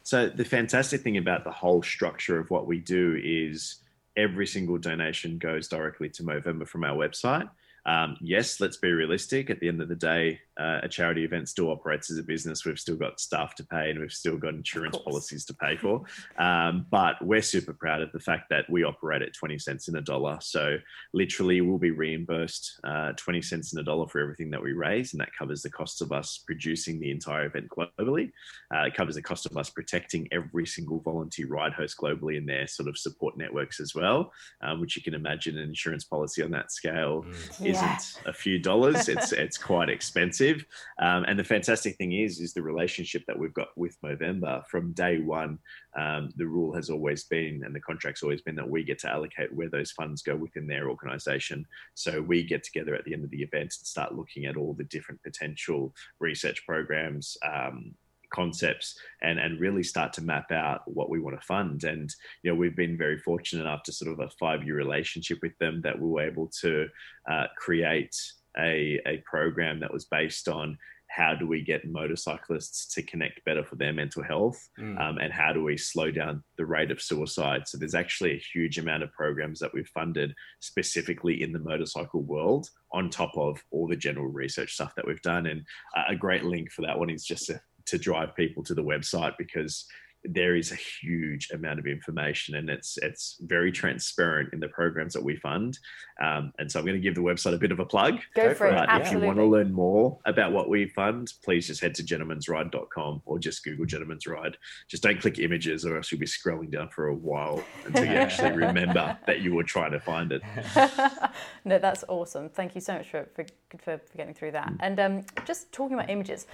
So 0.04 0.30
the 0.30 0.46
fantastic 0.46 1.02
thing 1.02 1.18
about 1.18 1.44
the 1.44 1.50
whole 1.50 1.82
structure 1.82 2.40
of 2.40 2.48
what 2.48 2.66
we 2.66 2.78
do 2.78 3.20
is 3.22 3.82
every 4.16 4.46
single 4.46 4.78
donation 4.78 5.36
goes 5.36 5.68
directly 5.68 6.08
to 6.08 6.22
Movember 6.22 6.66
from 6.66 6.84
our 6.84 6.96
website. 6.96 7.50
Um, 7.86 8.16
yes, 8.20 8.60
let's 8.60 8.76
be 8.76 8.92
realistic. 8.92 9.50
At 9.50 9.60
the 9.60 9.68
end 9.68 9.80
of 9.80 9.88
the 9.88 9.96
day, 9.96 10.40
uh, 10.58 10.80
a 10.82 10.88
charity 10.88 11.24
event 11.24 11.48
still 11.48 11.70
operates 11.70 12.10
as 12.10 12.18
a 12.18 12.22
business. 12.22 12.64
We've 12.64 12.78
still 12.78 12.96
got 12.96 13.20
staff 13.20 13.54
to 13.56 13.64
pay 13.64 13.90
and 13.90 14.00
we've 14.00 14.12
still 14.12 14.36
got 14.36 14.54
insurance 14.54 14.98
policies 14.98 15.44
to 15.46 15.54
pay 15.54 15.76
for. 15.76 16.02
Um, 16.38 16.86
but 16.90 17.24
we're 17.24 17.42
super 17.42 17.72
proud 17.72 18.02
of 18.02 18.10
the 18.12 18.18
fact 18.18 18.50
that 18.50 18.68
we 18.68 18.82
operate 18.82 19.22
at 19.22 19.34
20 19.34 19.58
cents 19.58 19.88
in 19.88 19.96
a 19.96 20.00
dollar. 20.00 20.38
So 20.40 20.78
literally, 21.14 21.60
we'll 21.60 21.78
be 21.78 21.92
reimbursed 21.92 22.80
uh, 22.84 23.12
20 23.12 23.40
cents 23.42 23.72
in 23.72 23.78
a 23.78 23.84
dollar 23.84 24.08
for 24.08 24.20
everything 24.20 24.50
that 24.50 24.62
we 24.62 24.72
raise. 24.72 25.12
And 25.12 25.20
that 25.20 25.34
covers 25.38 25.62
the 25.62 25.70
cost 25.70 26.02
of 26.02 26.12
us 26.12 26.42
producing 26.44 26.98
the 26.98 27.10
entire 27.10 27.46
event 27.46 27.68
globally. 27.68 28.32
Uh, 28.74 28.82
it 28.82 28.94
covers 28.94 29.14
the 29.14 29.22
cost 29.22 29.46
of 29.46 29.56
us 29.56 29.70
protecting 29.70 30.28
every 30.32 30.66
single 30.66 31.00
volunteer 31.00 31.46
ride 31.46 31.72
host 31.72 31.96
globally 31.96 32.36
in 32.36 32.46
their 32.46 32.66
sort 32.66 32.88
of 32.88 32.98
support 32.98 33.36
networks 33.36 33.80
as 33.80 33.94
well, 33.94 34.32
um, 34.62 34.80
which 34.80 34.96
you 34.96 35.02
can 35.02 35.14
imagine 35.14 35.56
an 35.56 35.68
insurance 35.68 36.04
policy 36.04 36.42
on 36.42 36.50
that 36.50 36.72
scale 36.72 37.22
mm. 37.22 37.67
Is 37.68 37.76
yeah. 37.76 37.98
a 38.26 38.32
few 38.32 38.58
dollars. 38.58 39.08
It's 39.18 39.32
it's 39.32 39.58
quite 39.58 39.88
expensive. 39.88 40.64
Um, 41.00 41.24
and 41.24 41.38
the 41.38 41.44
fantastic 41.44 41.96
thing 41.96 42.12
is, 42.12 42.40
is 42.40 42.52
the 42.52 42.62
relationship 42.62 43.24
that 43.26 43.38
we've 43.38 43.54
got 43.54 43.68
with 43.76 44.00
Movember 44.02 44.66
from 44.66 44.92
day 44.92 45.18
one. 45.18 45.58
Um, 45.98 46.30
the 46.36 46.46
rule 46.46 46.74
has 46.74 46.90
always 46.90 47.24
been, 47.24 47.62
and 47.64 47.74
the 47.74 47.80
contract's 47.80 48.22
always 48.22 48.42
been 48.42 48.56
that 48.56 48.68
we 48.68 48.84
get 48.84 48.98
to 49.00 49.10
allocate 49.10 49.52
where 49.52 49.70
those 49.70 49.92
funds 49.92 50.22
go 50.22 50.36
within 50.36 50.66
their 50.66 50.88
organisation. 50.88 51.66
So 51.94 52.20
we 52.20 52.42
get 52.44 52.62
together 52.62 52.94
at 52.94 53.04
the 53.04 53.14
end 53.14 53.24
of 53.24 53.30
the 53.30 53.42
event 53.42 53.74
and 53.78 53.86
start 53.86 54.14
looking 54.14 54.46
at 54.46 54.56
all 54.56 54.74
the 54.74 54.84
different 54.84 55.22
potential 55.22 55.94
research 56.20 56.64
programs. 56.66 57.36
Um, 57.42 57.94
concepts 58.30 58.98
and 59.22 59.38
and 59.38 59.60
really 59.60 59.82
start 59.82 60.12
to 60.14 60.22
map 60.22 60.50
out 60.50 60.82
what 60.86 61.10
we 61.10 61.20
want 61.20 61.38
to 61.38 61.46
fund. 61.46 61.84
And 61.84 62.12
you 62.42 62.50
know 62.50 62.56
we've 62.56 62.76
been 62.76 62.96
very 62.96 63.18
fortunate 63.18 63.66
after 63.66 63.92
sort 63.92 64.12
of 64.12 64.20
a 64.20 64.30
five 64.38 64.64
year 64.64 64.76
relationship 64.76 65.38
with 65.42 65.56
them 65.58 65.80
that 65.82 65.98
we 65.98 66.08
were 66.08 66.22
able 66.22 66.50
to 66.60 66.86
uh, 67.30 67.46
create 67.56 68.14
a, 68.58 69.00
a 69.06 69.22
program 69.26 69.80
that 69.80 69.92
was 69.92 70.06
based 70.06 70.48
on 70.48 70.78
how 71.08 71.34
do 71.34 71.46
we 71.46 71.62
get 71.62 71.88
motorcyclists 71.88 72.86
to 72.94 73.02
connect 73.02 73.44
better 73.44 73.64
for 73.64 73.76
their 73.76 73.92
mental 73.92 74.22
health 74.22 74.68
mm. 74.78 75.00
um, 75.00 75.18
and 75.18 75.32
how 75.32 75.52
do 75.52 75.64
we 75.64 75.76
slow 75.76 76.10
down 76.10 76.42
the 76.58 76.66
rate 76.66 76.90
of 76.90 77.00
suicide. 77.00 77.62
So 77.66 77.78
there's 77.78 77.94
actually 77.94 78.32
a 78.32 78.42
huge 78.52 78.78
amount 78.78 79.02
of 79.02 79.12
programs 79.12 79.58
that 79.60 79.72
we've 79.72 79.88
funded 79.88 80.34
specifically 80.60 81.42
in 81.42 81.52
the 81.52 81.58
motorcycle 81.58 82.22
world 82.22 82.68
on 82.92 83.08
top 83.08 83.32
of 83.36 83.62
all 83.70 83.88
the 83.88 83.96
general 83.96 84.28
research 84.28 84.74
stuff 84.74 84.94
that 84.96 85.06
we've 85.06 85.22
done. 85.22 85.46
And 85.46 85.64
a 86.08 86.14
great 86.14 86.44
link 86.44 86.70
for 86.70 86.82
that 86.82 86.98
one 86.98 87.10
is 87.10 87.24
just 87.24 87.46
to 87.46 87.60
to 87.88 87.98
drive 87.98 88.34
people 88.36 88.62
to 88.64 88.74
the 88.74 88.82
website 88.82 89.34
because 89.38 89.86
there 90.24 90.56
is 90.56 90.72
a 90.72 90.74
huge 90.74 91.50
amount 91.52 91.78
of 91.78 91.86
information 91.86 92.56
and 92.56 92.68
it's 92.68 92.98
it's 92.98 93.36
very 93.40 93.70
transparent 93.70 94.52
in 94.52 94.60
the 94.60 94.68
programs 94.68 95.14
that 95.14 95.22
we 95.22 95.36
fund. 95.36 95.78
Um, 96.20 96.52
and 96.58 96.70
so 96.70 96.80
i'm 96.80 96.84
going 96.84 96.96
to 96.96 97.00
give 97.00 97.14
the 97.14 97.20
website 97.20 97.54
a 97.54 97.58
bit 97.58 97.70
of 97.70 97.78
a 97.78 97.84
plug. 97.84 98.18
Go 98.34 98.52
for 98.52 98.66
it. 98.66 98.86
If 99.00 99.12
you 99.12 99.20
want 99.20 99.38
to 99.38 99.44
learn 99.44 99.72
more 99.72 100.18
about 100.26 100.52
what 100.52 100.68
we 100.68 100.88
fund 100.88 101.32
please 101.44 101.68
just 101.68 101.80
head 101.80 101.94
to 101.96 102.02
gentlemansride.com 102.02 103.22
or 103.24 103.38
just 103.38 103.62
google 103.62 103.86
gentleman's 103.86 104.26
ride. 104.26 104.56
Just 104.88 105.02
don't 105.02 105.20
click 105.20 105.38
images 105.38 105.86
or 105.86 105.96
else 105.96 106.10
you'll 106.10 106.20
be 106.20 106.26
scrolling 106.26 106.70
down 106.70 106.88
for 106.88 107.08
a 107.08 107.14
while 107.14 107.62
until 107.86 108.04
you 108.04 108.12
actually 108.12 108.52
remember 108.66 109.16
that 109.26 109.40
you 109.40 109.54
were 109.54 109.64
trying 109.64 109.92
to 109.92 110.00
find 110.00 110.32
it. 110.32 110.42
No 111.64 111.78
that's 111.78 112.04
awesome. 112.08 112.48
Thank 112.48 112.74
you 112.74 112.80
so 112.80 112.94
much 112.94 113.10
for, 113.10 113.28
for, 113.34 113.44
for 113.78 114.00
getting 114.16 114.34
through 114.34 114.52
that. 114.52 114.68
Mm. 114.68 114.76
and 114.80 115.00
um, 115.00 115.24
just 115.44 115.70
talking 115.72 115.94
about 115.94 116.10
images 116.10 116.46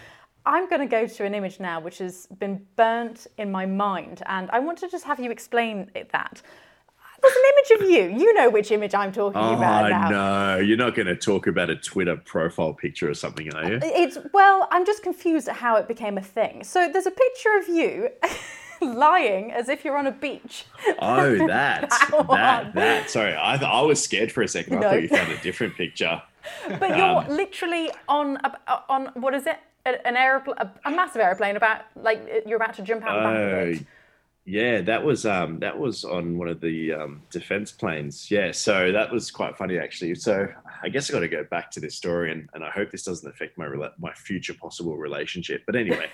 I'm 0.47 0.69
going 0.69 0.81
to 0.81 0.87
go 0.87 1.07
to 1.07 1.25
an 1.25 1.35
image 1.35 1.59
now 1.59 1.81
which 1.81 1.99
has 1.99 2.27
been 2.39 2.67
burnt 2.77 3.27
in 3.39 3.51
my 3.51 3.67
mind, 3.67 4.23
and 4.27 4.51
I 4.51 4.59
want 4.59 4.79
to 4.79 4.89
just 4.89 5.05
have 5.05 5.19
you 5.19 5.31
explain 5.31 5.91
it, 5.95 6.13
that. 6.13 6.43
There's 7.23 7.37
an 7.37 7.43
image 7.53 7.83
of 7.83 7.91
you. 7.91 8.19
You 8.19 8.35
know 8.35 8.51
which 8.51 8.71
image 8.71 8.95
I'm 8.95 9.11
talking 9.11 9.41
oh, 9.41 9.55
about 9.55 9.89
now. 9.89 10.09
no, 10.11 10.59
you're 10.59 10.77
not 10.77 10.95
going 10.95 11.07
to 11.07 11.17
talk 11.17 11.47
about 11.47 11.71
a 11.71 11.77
Twitter 11.77 12.17
profile 12.17 12.75
picture 12.75 13.09
or 13.09 13.15
something, 13.15 13.53
are 13.55 13.73
you? 13.73 13.79
It's 13.83 14.19
well, 14.35 14.69
I'm 14.71 14.85
just 14.85 15.03
confused 15.03 15.49
at 15.49 15.57
how 15.57 15.77
it 15.77 15.89
became 15.89 16.19
a 16.19 16.23
thing. 16.23 16.65
So 16.65 16.91
there's 16.93 17.07
a 17.07 17.11
picture 17.11 17.57
of 17.59 17.69
you. 17.69 18.11
lying 18.81 19.53
as 19.53 19.69
if 19.69 19.85
you're 19.85 19.97
on 19.97 20.07
a 20.07 20.13
beach. 20.13 20.67
Oh, 20.99 21.39
that, 21.47 21.89
that, 21.89 22.73
that. 22.75 23.09
Sorry, 23.09 23.33
I, 23.33 23.57
I 23.57 23.81
was 23.83 24.03
scared 24.03 24.31
for 24.31 24.43
a 24.43 24.49
second. 24.49 24.77
I 24.77 24.81
no. 24.81 24.91
thought 24.91 25.03
you 25.03 25.09
found 25.09 25.33
a 25.33 25.39
different 25.39 25.75
picture. 25.77 26.21
But 26.79 26.91
you're 26.99 27.07
um, 27.07 27.29
literally 27.29 27.91
on 28.07 28.39
on 28.91 29.07
what 29.15 29.33
is 29.33 29.47
it? 29.47 29.57
An 29.87 30.17
aeroplane, 30.17 30.57
a, 30.59 30.71
a, 30.87 30.91
massive 30.91 31.21
airplane, 31.21 31.57
about 31.57 31.83
like 31.97 32.45
you're 32.47 32.57
about 32.57 32.75
to 32.75 32.83
jump 32.83 33.05
out 33.05 33.19
of 33.19 33.35
it. 33.35 33.77
Uh, 33.77 33.85
yeah, 34.47 34.81
that 34.83 35.05
was 35.05 35.25
um, 35.25 35.59
that 35.61 35.79
was 35.79 36.05
on 36.05 36.39
one 36.39 36.49
of 36.49 36.61
the 36.61 36.93
um, 36.93 37.23
defense 37.31 37.73
planes. 37.73 38.31
Yeah, 38.31 38.53
so 38.53 38.93
that 38.93 39.11
was 39.11 39.31
quite 39.31 39.57
funny 39.57 39.79
actually. 39.79 40.15
So 40.15 40.49
I 40.83 40.89
guess 40.89 41.11
I 41.11 41.13
got 41.13 41.21
to 41.21 41.29
go 41.29 41.45
back 41.45 41.71
to 41.73 41.81
this 41.81 41.97
story, 41.97 42.33
and, 42.33 42.49
and 42.55 42.65
I 42.65 42.71
hope 42.71 42.91
this 42.91 43.05
doesn't 43.05 43.29
affect 43.29 43.57
my 43.59 43.69
my 43.99 44.13
future 44.15 44.55
possible 44.55 44.97
relationship. 44.97 45.63
But 45.67 45.77
anyway, 45.77 46.11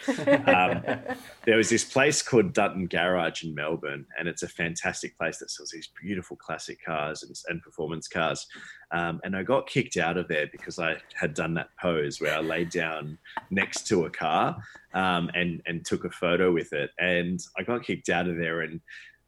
um, 0.46 0.82
there 1.44 1.56
was 1.56 1.68
this 1.68 1.84
place 1.84 2.22
called 2.22 2.52
Dutton 2.52 2.86
Garage 2.86 3.44
in 3.44 3.54
Melbourne, 3.54 4.06
and 4.18 4.28
it's 4.28 4.42
a 4.42 4.48
fantastic 4.48 5.16
place 5.18 5.38
that 5.38 5.50
sells 5.50 5.70
these 5.70 5.88
beautiful 6.00 6.36
classic 6.36 6.78
cars 6.84 7.22
and, 7.22 7.34
and 7.48 7.62
performance 7.62 8.08
cars. 8.08 8.46
Um, 8.92 9.20
and 9.24 9.36
I 9.36 9.42
got 9.42 9.68
kicked 9.68 9.96
out 9.96 10.16
of 10.16 10.28
there 10.28 10.48
because 10.50 10.78
I 10.78 10.96
had 11.14 11.34
done 11.34 11.54
that 11.54 11.68
pose 11.80 12.20
where 12.20 12.34
I 12.34 12.40
laid 12.40 12.70
down 12.70 13.18
next 13.50 13.86
to 13.88 14.04
a 14.04 14.10
car 14.10 14.56
um, 14.94 15.30
and 15.34 15.62
and 15.66 15.84
took 15.84 16.04
a 16.04 16.10
photo 16.10 16.52
with 16.52 16.72
it, 16.72 16.90
and 16.98 17.40
I 17.58 17.62
got 17.62 17.84
kicked 17.84 18.08
out 18.08 18.28
of 18.28 18.36
there. 18.36 18.62
And 18.62 18.80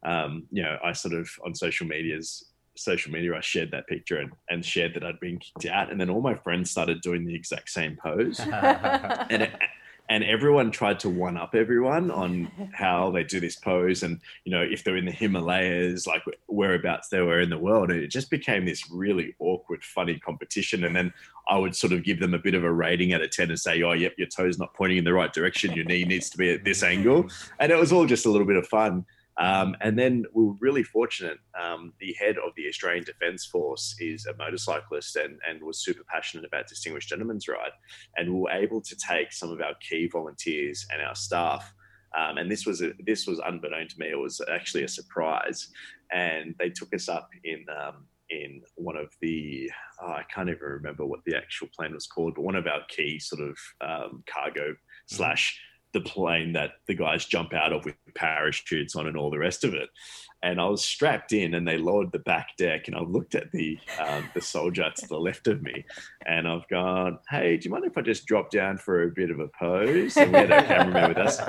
um, 0.05 0.43
you 0.51 0.63
know, 0.63 0.77
I 0.83 0.93
sort 0.93 1.13
of 1.13 1.29
on 1.45 1.55
social 1.55 1.87
medias 1.87 2.52
social 2.75 3.11
media, 3.11 3.35
I 3.35 3.41
shared 3.41 3.71
that 3.71 3.87
picture 3.87 4.19
and, 4.19 4.31
and 4.49 4.65
shared 4.65 4.93
that 4.95 5.03
I'd 5.03 5.19
been 5.19 5.39
kicked 5.39 5.65
out. 5.65 5.91
And 5.91 5.99
then 5.99 6.09
all 6.09 6.21
my 6.21 6.35
friends 6.35 6.71
started 6.71 7.01
doing 7.01 7.25
the 7.25 7.35
exact 7.35 7.69
same 7.69 7.97
pose. 8.01 8.39
and 8.51 9.43
it, 9.43 9.51
and 10.09 10.23
everyone 10.23 10.69
tried 10.69 10.99
to 10.99 11.09
one 11.09 11.37
up 11.37 11.55
everyone 11.55 12.11
on 12.11 12.51
how 12.73 13.09
they 13.11 13.23
do 13.23 13.39
this 13.39 13.55
pose 13.55 14.03
and 14.03 14.19
you 14.43 14.51
know 14.51 14.61
if 14.61 14.83
they're 14.83 14.97
in 14.97 15.05
the 15.05 15.11
himalayas 15.11 16.05
like 16.05 16.21
whereabouts 16.47 17.07
they 17.07 17.21
were 17.21 17.39
in 17.39 17.49
the 17.49 17.57
world 17.57 17.89
and 17.89 18.01
it 18.01 18.07
just 18.07 18.29
became 18.29 18.65
this 18.65 18.89
really 18.91 19.33
awkward 19.39 19.83
funny 19.83 20.19
competition 20.19 20.83
and 20.83 20.95
then 20.95 21.13
i 21.49 21.57
would 21.57 21.75
sort 21.75 21.93
of 21.93 22.03
give 22.03 22.19
them 22.19 22.33
a 22.33 22.39
bit 22.39 22.53
of 22.53 22.63
a 22.63 22.71
rating 22.71 23.13
out 23.13 23.21
of 23.21 23.31
10 23.31 23.49
and 23.49 23.59
say 23.59 23.81
oh 23.83 23.93
yep 23.93 24.13
your 24.17 24.27
toe's 24.27 24.59
not 24.59 24.73
pointing 24.73 24.97
in 24.97 25.03
the 25.03 25.13
right 25.13 25.33
direction 25.33 25.73
your 25.73 25.85
knee 25.85 26.03
needs 26.03 26.29
to 26.29 26.37
be 26.37 26.51
at 26.51 26.63
this 26.63 26.83
angle 26.83 27.25
and 27.59 27.71
it 27.71 27.79
was 27.79 27.93
all 27.93 28.05
just 28.05 28.25
a 28.25 28.29
little 28.29 28.47
bit 28.47 28.57
of 28.57 28.67
fun 28.67 29.05
um, 29.37 29.75
and 29.81 29.97
then 29.97 30.25
we 30.33 30.43
were 30.43 30.55
really 30.59 30.83
fortunate. 30.83 31.39
Um, 31.59 31.93
the 31.99 32.15
head 32.19 32.37
of 32.37 32.53
the 32.55 32.67
Australian 32.67 33.03
Defence 33.03 33.45
Force 33.45 33.95
is 33.99 34.25
a 34.25 34.35
motorcyclist 34.37 35.15
and, 35.15 35.39
and 35.47 35.63
was 35.63 35.83
super 35.83 36.03
passionate 36.07 36.45
about 36.45 36.67
Distinguished 36.67 37.09
Gentleman's 37.09 37.47
Ride. 37.47 37.71
And 38.15 38.33
we 38.33 38.41
were 38.41 38.51
able 38.51 38.81
to 38.81 38.95
take 38.95 39.33
some 39.33 39.51
of 39.51 39.61
our 39.61 39.73
key 39.87 40.07
volunteers 40.07 40.85
and 40.91 41.01
our 41.01 41.15
staff. 41.15 41.73
Um, 42.15 42.37
and 42.37 42.51
this 42.51 42.65
was 42.65 42.81
a, 42.83 42.91
this 43.05 43.25
was 43.25 43.39
unbeknown 43.39 43.87
to 43.87 43.95
me. 43.97 44.09
It 44.09 44.19
was 44.19 44.39
actually 44.51 44.83
a 44.83 44.87
surprise, 44.87 45.69
and 46.11 46.53
they 46.59 46.69
took 46.69 46.93
us 46.93 47.09
up 47.09 47.27
in 47.43 47.65
um, 47.75 48.05
in 48.29 48.61
one 48.75 48.95
of 48.95 49.11
the 49.19 49.71
oh, 49.99 50.09
I 50.11 50.23
can't 50.31 50.47
even 50.47 50.61
remember 50.61 51.07
what 51.07 51.21
the 51.25 51.35
actual 51.35 51.69
plane 51.75 51.91
was 51.91 52.05
called, 52.05 52.35
but 52.35 52.43
one 52.43 52.55
of 52.55 52.67
our 52.67 52.81
key 52.87 53.17
sort 53.17 53.41
of 53.41 53.57
um, 53.81 54.23
cargo 54.27 54.75
slash 55.07 55.59
the 55.93 56.01
plane 56.01 56.53
that 56.53 56.71
the 56.87 56.95
guys 56.95 57.25
jump 57.25 57.53
out 57.53 57.73
of 57.73 57.85
with 57.85 57.95
parachutes 58.15 58.95
on 58.95 59.07
and 59.07 59.17
all 59.17 59.29
the 59.29 59.37
rest 59.37 59.63
of 59.63 59.73
it 59.73 59.89
and 60.43 60.59
I 60.59 60.65
was 60.65 60.83
strapped 60.83 61.31
in, 61.31 61.53
and 61.53 61.65
they 61.65 61.77
lowered 61.77 62.11
the 62.11 62.19
back 62.19 62.57
deck, 62.57 62.87
and 62.87 62.95
I 62.95 62.99
looked 62.99 63.33
at 63.33 63.51
the 63.51 63.79
um, 63.97 64.29
the 64.33 64.41
soldier 64.41 64.91
to 64.93 65.07
the 65.07 65.17
left 65.17 65.47
of 65.47 65.63
me, 65.63 65.85
and 66.25 66.47
I've 66.47 66.67
gone, 66.67 67.17
"Hey, 67.29 67.55
do 67.57 67.65
you 67.65 67.71
mind 67.71 67.85
if 67.85 67.97
I 67.97 68.01
just 68.01 68.25
drop 68.25 68.51
down 68.51 68.77
for 68.77 69.03
a 69.03 69.09
bit 69.09 69.31
of 69.31 69.39
a 69.39 69.47
pose?" 69.47 70.17
And 70.17 70.33
we 70.33 70.39
had 70.39 70.51
a 70.51 70.63
cameraman 70.63 71.09
with 71.09 71.17
us, 71.17 71.39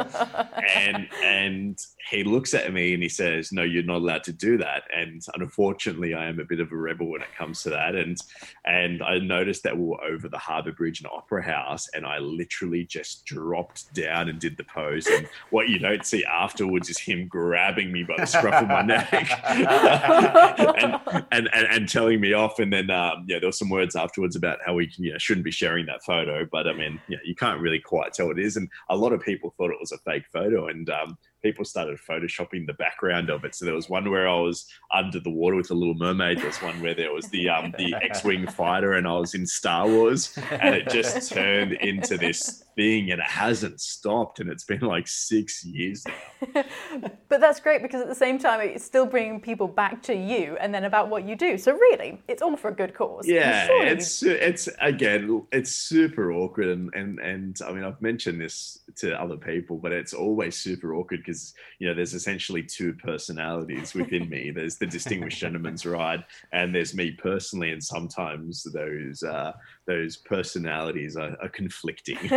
and 0.76 1.08
and 1.24 1.78
he 2.08 2.22
looks 2.22 2.54
at 2.54 2.72
me 2.72 2.94
and 2.94 3.02
he 3.02 3.08
says, 3.08 3.50
"No, 3.52 3.62
you're 3.62 3.82
not 3.82 3.98
allowed 3.98 4.24
to 4.24 4.32
do 4.32 4.56
that." 4.58 4.84
And 4.96 5.20
unfortunately, 5.34 6.14
I 6.14 6.28
am 6.28 6.38
a 6.38 6.44
bit 6.44 6.60
of 6.60 6.70
a 6.70 6.76
rebel 6.76 7.10
when 7.10 7.22
it 7.22 7.34
comes 7.36 7.64
to 7.64 7.70
that, 7.70 7.96
and 7.96 8.16
and 8.64 9.02
I 9.02 9.18
noticed 9.18 9.64
that 9.64 9.76
we 9.76 9.84
were 9.84 10.04
over 10.04 10.28
the 10.28 10.38
Harbour 10.38 10.72
Bridge 10.72 11.00
and 11.00 11.10
Opera 11.12 11.42
House, 11.42 11.88
and 11.94 12.06
I 12.06 12.18
literally 12.18 12.84
just 12.84 13.24
dropped 13.24 13.92
down 13.92 14.28
and 14.28 14.38
did 14.38 14.56
the 14.56 14.64
pose, 14.64 15.08
and 15.08 15.28
what 15.50 15.68
you 15.68 15.80
don't 15.80 16.06
see 16.06 16.24
afterwards 16.24 16.88
is 16.88 16.98
him 16.98 17.26
grabbing 17.26 17.90
me 17.90 18.04
by 18.04 18.14
the 18.18 18.26
scruff 18.26 18.62
of 18.62 18.68
my 18.68 18.83
neck 18.84 19.30
and, 19.48 21.00
and, 21.30 21.48
and, 21.52 21.66
and, 21.70 21.88
telling 21.88 22.20
me 22.20 22.32
off. 22.32 22.58
And 22.58 22.72
then, 22.72 22.90
um, 22.90 23.24
yeah, 23.28 23.38
there 23.38 23.48
were 23.48 23.52
some 23.52 23.70
words 23.70 23.96
afterwards 23.96 24.36
about 24.36 24.58
how 24.64 24.74
we 24.74 24.90
you 24.96 25.12
know, 25.12 25.18
shouldn't 25.18 25.44
be 25.44 25.50
sharing 25.50 25.86
that 25.86 26.04
photo. 26.04 26.46
But 26.50 26.66
I 26.66 26.72
mean, 26.72 27.00
yeah, 27.08 27.18
you 27.24 27.34
can't 27.34 27.60
really 27.60 27.80
quite 27.80 28.12
tell 28.12 28.28
what 28.28 28.38
it 28.38 28.44
is. 28.44 28.56
And 28.56 28.68
a 28.88 28.96
lot 28.96 29.12
of 29.12 29.20
people 29.20 29.54
thought 29.56 29.70
it 29.70 29.80
was 29.80 29.92
a 29.92 29.98
fake 29.98 30.24
photo. 30.32 30.68
And 30.68 30.88
um, 30.90 31.18
people 31.44 31.64
started 31.64 31.98
photoshopping 31.98 32.66
the 32.66 32.72
background 32.72 33.28
of 33.28 33.44
it. 33.44 33.54
So 33.54 33.66
there 33.66 33.74
was 33.74 33.90
one 33.90 34.10
where 34.10 34.26
I 34.26 34.40
was 34.40 34.66
under 34.90 35.20
the 35.20 35.30
water 35.30 35.56
with 35.56 35.68
the 35.68 35.74
Little 35.74 35.94
Mermaid. 35.94 36.38
There 36.38 36.46
was 36.46 36.62
one 36.62 36.80
where 36.80 36.94
there 36.94 37.12
was 37.12 37.28
the 37.28 37.50
um, 37.50 37.74
the 37.76 37.94
X-wing 38.02 38.46
fighter, 38.48 38.94
and 38.94 39.06
I 39.06 39.12
was 39.12 39.34
in 39.34 39.46
Star 39.46 39.86
Wars, 39.86 40.36
and 40.50 40.74
it 40.74 40.88
just 40.88 41.30
turned 41.32 41.74
into 41.74 42.16
this 42.16 42.64
thing, 42.74 43.10
and 43.10 43.20
it 43.20 43.26
hasn't 43.26 43.80
stopped, 43.80 44.40
and 44.40 44.48
it's 44.48 44.64
been 44.64 44.80
like 44.80 45.06
six 45.06 45.64
years 45.64 46.04
now. 46.06 46.64
but 47.28 47.40
that's 47.40 47.60
great 47.60 47.82
because 47.82 48.00
at 48.00 48.08
the 48.08 48.14
same 48.14 48.38
time, 48.38 48.60
it's 48.60 48.84
still 48.84 49.06
bringing 49.06 49.38
people 49.38 49.68
back 49.68 50.02
to 50.04 50.14
you, 50.14 50.56
and 50.60 50.74
then 50.74 50.84
about 50.84 51.10
what 51.10 51.28
you 51.28 51.36
do. 51.36 51.58
So 51.58 51.72
really, 51.72 52.22
it's 52.26 52.40
all 52.40 52.56
for 52.56 52.68
a 52.68 52.74
good 52.74 52.94
cause. 52.94 53.28
Yeah, 53.28 53.68
it's 53.70 54.22
it's 54.22 54.68
again, 54.80 55.42
it's 55.52 55.72
super 55.72 56.32
awkward, 56.32 56.68
and 56.68 56.90
and 56.94 57.18
and 57.18 57.58
I 57.66 57.72
mean, 57.72 57.84
I've 57.84 58.00
mentioned 58.00 58.40
this 58.40 58.78
to 58.96 59.20
other 59.20 59.36
people, 59.36 59.76
but 59.76 59.92
it's 59.92 60.14
always 60.14 60.56
super 60.56 60.94
awkward 60.94 61.20
because 61.20 61.33
you 61.78 61.88
know 61.88 61.94
there's 61.94 62.14
essentially 62.14 62.62
two 62.62 62.94
personalities 62.94 63.94
within 63.94 64.28
me. 64.28 64.50
There's 64.50 64.76
the 64.76 64.86
distinguished 64.86 65.38
gentleman's 65.38 65.84
ride, 65.98 66.24
and 66.52 66.74
there's 66.74 66.94
me 66.94 67.10
personally, 67.12 67.72
and 67.72 67.82
sometimes 67.82 68.62
those 68.72 69.22
uh, 69.22 69.52
those 69.86 70.16
personalities 70.16 71.16
are, 71.16 71.36
are 71.42 71.48
conflicting. 71.48 72.18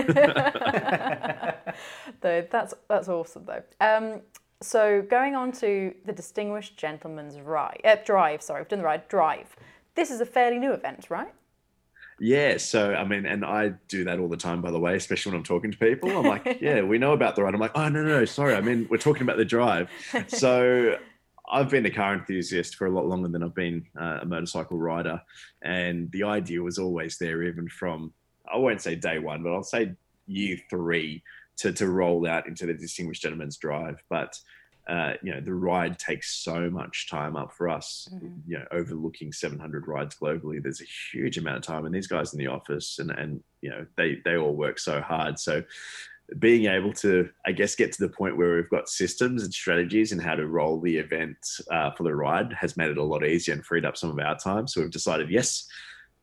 though 2.21 2.47
that's 2.49 2.73
that's 2.89 3.09
awesome 3.09 3.45
though. 3.45 3.63
Um, 3.79 4.21
so 4.61 5.03
going 5.03 5.35
on 5.35 5.51
to 5.53 5.93
the 6.05 6.13
distinguished 6.13 6.77
gentleman's 6.77 7.39
ride, 7.39 7.81
uh, 7.83 7.97
drive. 8.03 8.41
Sorry, 8.41 8.61
I've 8.61 8.67
done 8.67 8.79
the 8.79 8.85
ride 8.85 9.07
drive. 9.07 9.55
This 9.95 10.09
is 10.11 10.21
a 10.21 10.25
fairly 10.25 10.59
new 10.59 10.71
event, 10.71 11.07
right? 11.09 11.33
Yeah, 12.19 12.57
so 12.57 12.93
I 12.93 13.03
mean, 13.03 13.25
and 13.25 13.45
I 13.45 13.73
do 13.87 14.03
that 14.05 14.19
all 14.19 14.27
the 14.27 14.37
time, 14.37 14.61
by 14.61 14.71
the 14.71 14.79
way, 14.79 14.95
especially 14.95 15.31
when 15.31 15.39
I'm 15.39 15.43
talking 15.43 15.71
to 15.71 15.77
people. 15.77 16.09
I'm 16.17 16.25
like, 16.25 16.57
yeah, 16.61 16.81
we 16.81 16.97
know 16.97 17.13
about 17.13 17.35
the 17.35 17.43
ride. 17.43 17.53
I'm 17.53 17.59
like, 17.59 17.75
oh 17.75 17.89
no, 17.89 18.01
no, 18.01 18.19
no, 18.19 18.25
sorry, 18.25 18.55
I 18.55 18.61
mean, 18.61 18.87
we're 18.89 18.97
talking 18.97 19.23
about 19.23 19.37
the 19.37 19.45
drive. 19.45 19.89
So 20.27 20.97
I've 21.49 21.69
been 21.69 21.85
a 21.85 21.91
car 21.91 22.13
enthusiast 22.13 22.75
for 22.75 22.87
a 22.87 22.89
lot 22.89 23.05
longer 23.05 23.29
than 23.29 23.43
I've 23.43 23.55
been 23.55 23.85
uh, 23.99 24.19
a 24.21 24.25
motorcycle 24.25 24.77
rider, 24.77 25.21
and 25.61 26.11
the 26.11 26.23
idea 26.23 26.61
was 26.61 26.79
always 26.79 27.17
there, 27.17 27.43
even 27.43 27.69
from 27.69 28.13
I 28.51 28.57
won't 28.57 28.81
say 28.81 28.95
day 28.95 29.19
one, 29.19 29.43
but 29.43 29.53
I'll 29.53 29.63
say 29.63 29.93
year 30.25 30.57
three 30.69 31.23
to 31.57 31.71
to 31.73 31.87
roll 31.87 32.27
out 32.27 32.47
into 32.47 32.65
the 32.65 32.73
Distinguished 32.73 33.21
Gentleman's 33.21 33.57
Drive. 33.57 34.01
But 34.09 34.37
uh, 34.87 35.13
you 35.21 35.33
know, 35.33 35.41
the 35.41 35.53
ride 35.53 35.99
takes 35.99 36.43
so 36.43 36.69
much 36.69 37.09
time 37.09 37.35
up 37.35 37.51
for 37.51 37.67
us. 37.67 38.07
Mm-hmm. 38.13 38.27
You 38.47 38.59
know, 38.59 38.65
overlooking 38.71 39.33
700 39.33 39.87
rides 39.87 40.15
globally, 40.21 40.61
there's 40.63 40.81
a 40.81 40.85
huge 41.11 41.37
amount 41.37 41.57
of 41.57 41.63
time, 41.63 41.85
and 41.85 41.93
these 41.93 42.07
guys 42.07 42.33
in 42.33 42.39
the 42.39 42.47
office 42.47 42.99
and 42.99 43.11
and 43.11 43.43
you 43.61 43.69
know 43.69 43.85
they 43.97 44.19
they 44.23 44.37
all 44.37 44.55
work 44.55 44.79
so 44.79 45.01
hard. 45.01 45.39
So 45.39 45.63
being 46.39 46.65
able 46.65 46.91
to, 46.91 47.29
I 47.45 47.53
guess, 47.53 47.75
get 47.75 47.91
to 47.93 48.01
the 48.05 48.09
point 48.11 48.37
where 48.37 48.55
we've 48.55 48.69
got 48.69 48.89
systems 48.89 49.43
and 49.43 49.53
strategies 49.53 50.11
and 50.11 50.21
how 50.21 50.35
to 50.35 50.47
roll 50.47 50.79
the 50.79 50.97
event 50.97 51.37
uh, 51.71 51.91
for 51.91 52.03
the 52.03 52.13
ride 52.13 52.51
has 52.53 52.75
made 52.75 52.89
it 52.89 52.97
a 52.97 53.03
lot 53.03 53.25
easier 53.25 53.53
and 53.53 53.65
freed 53.65 53.85
up 53.85 53.95
some 53.95 54.09
of 54.09 54.19
our 54.19 54.37
time. 54.37 54.67
So 54.67 54.81
we've 54.81 54.91
decided, 54.91 55.29
yes, 55.29 55.67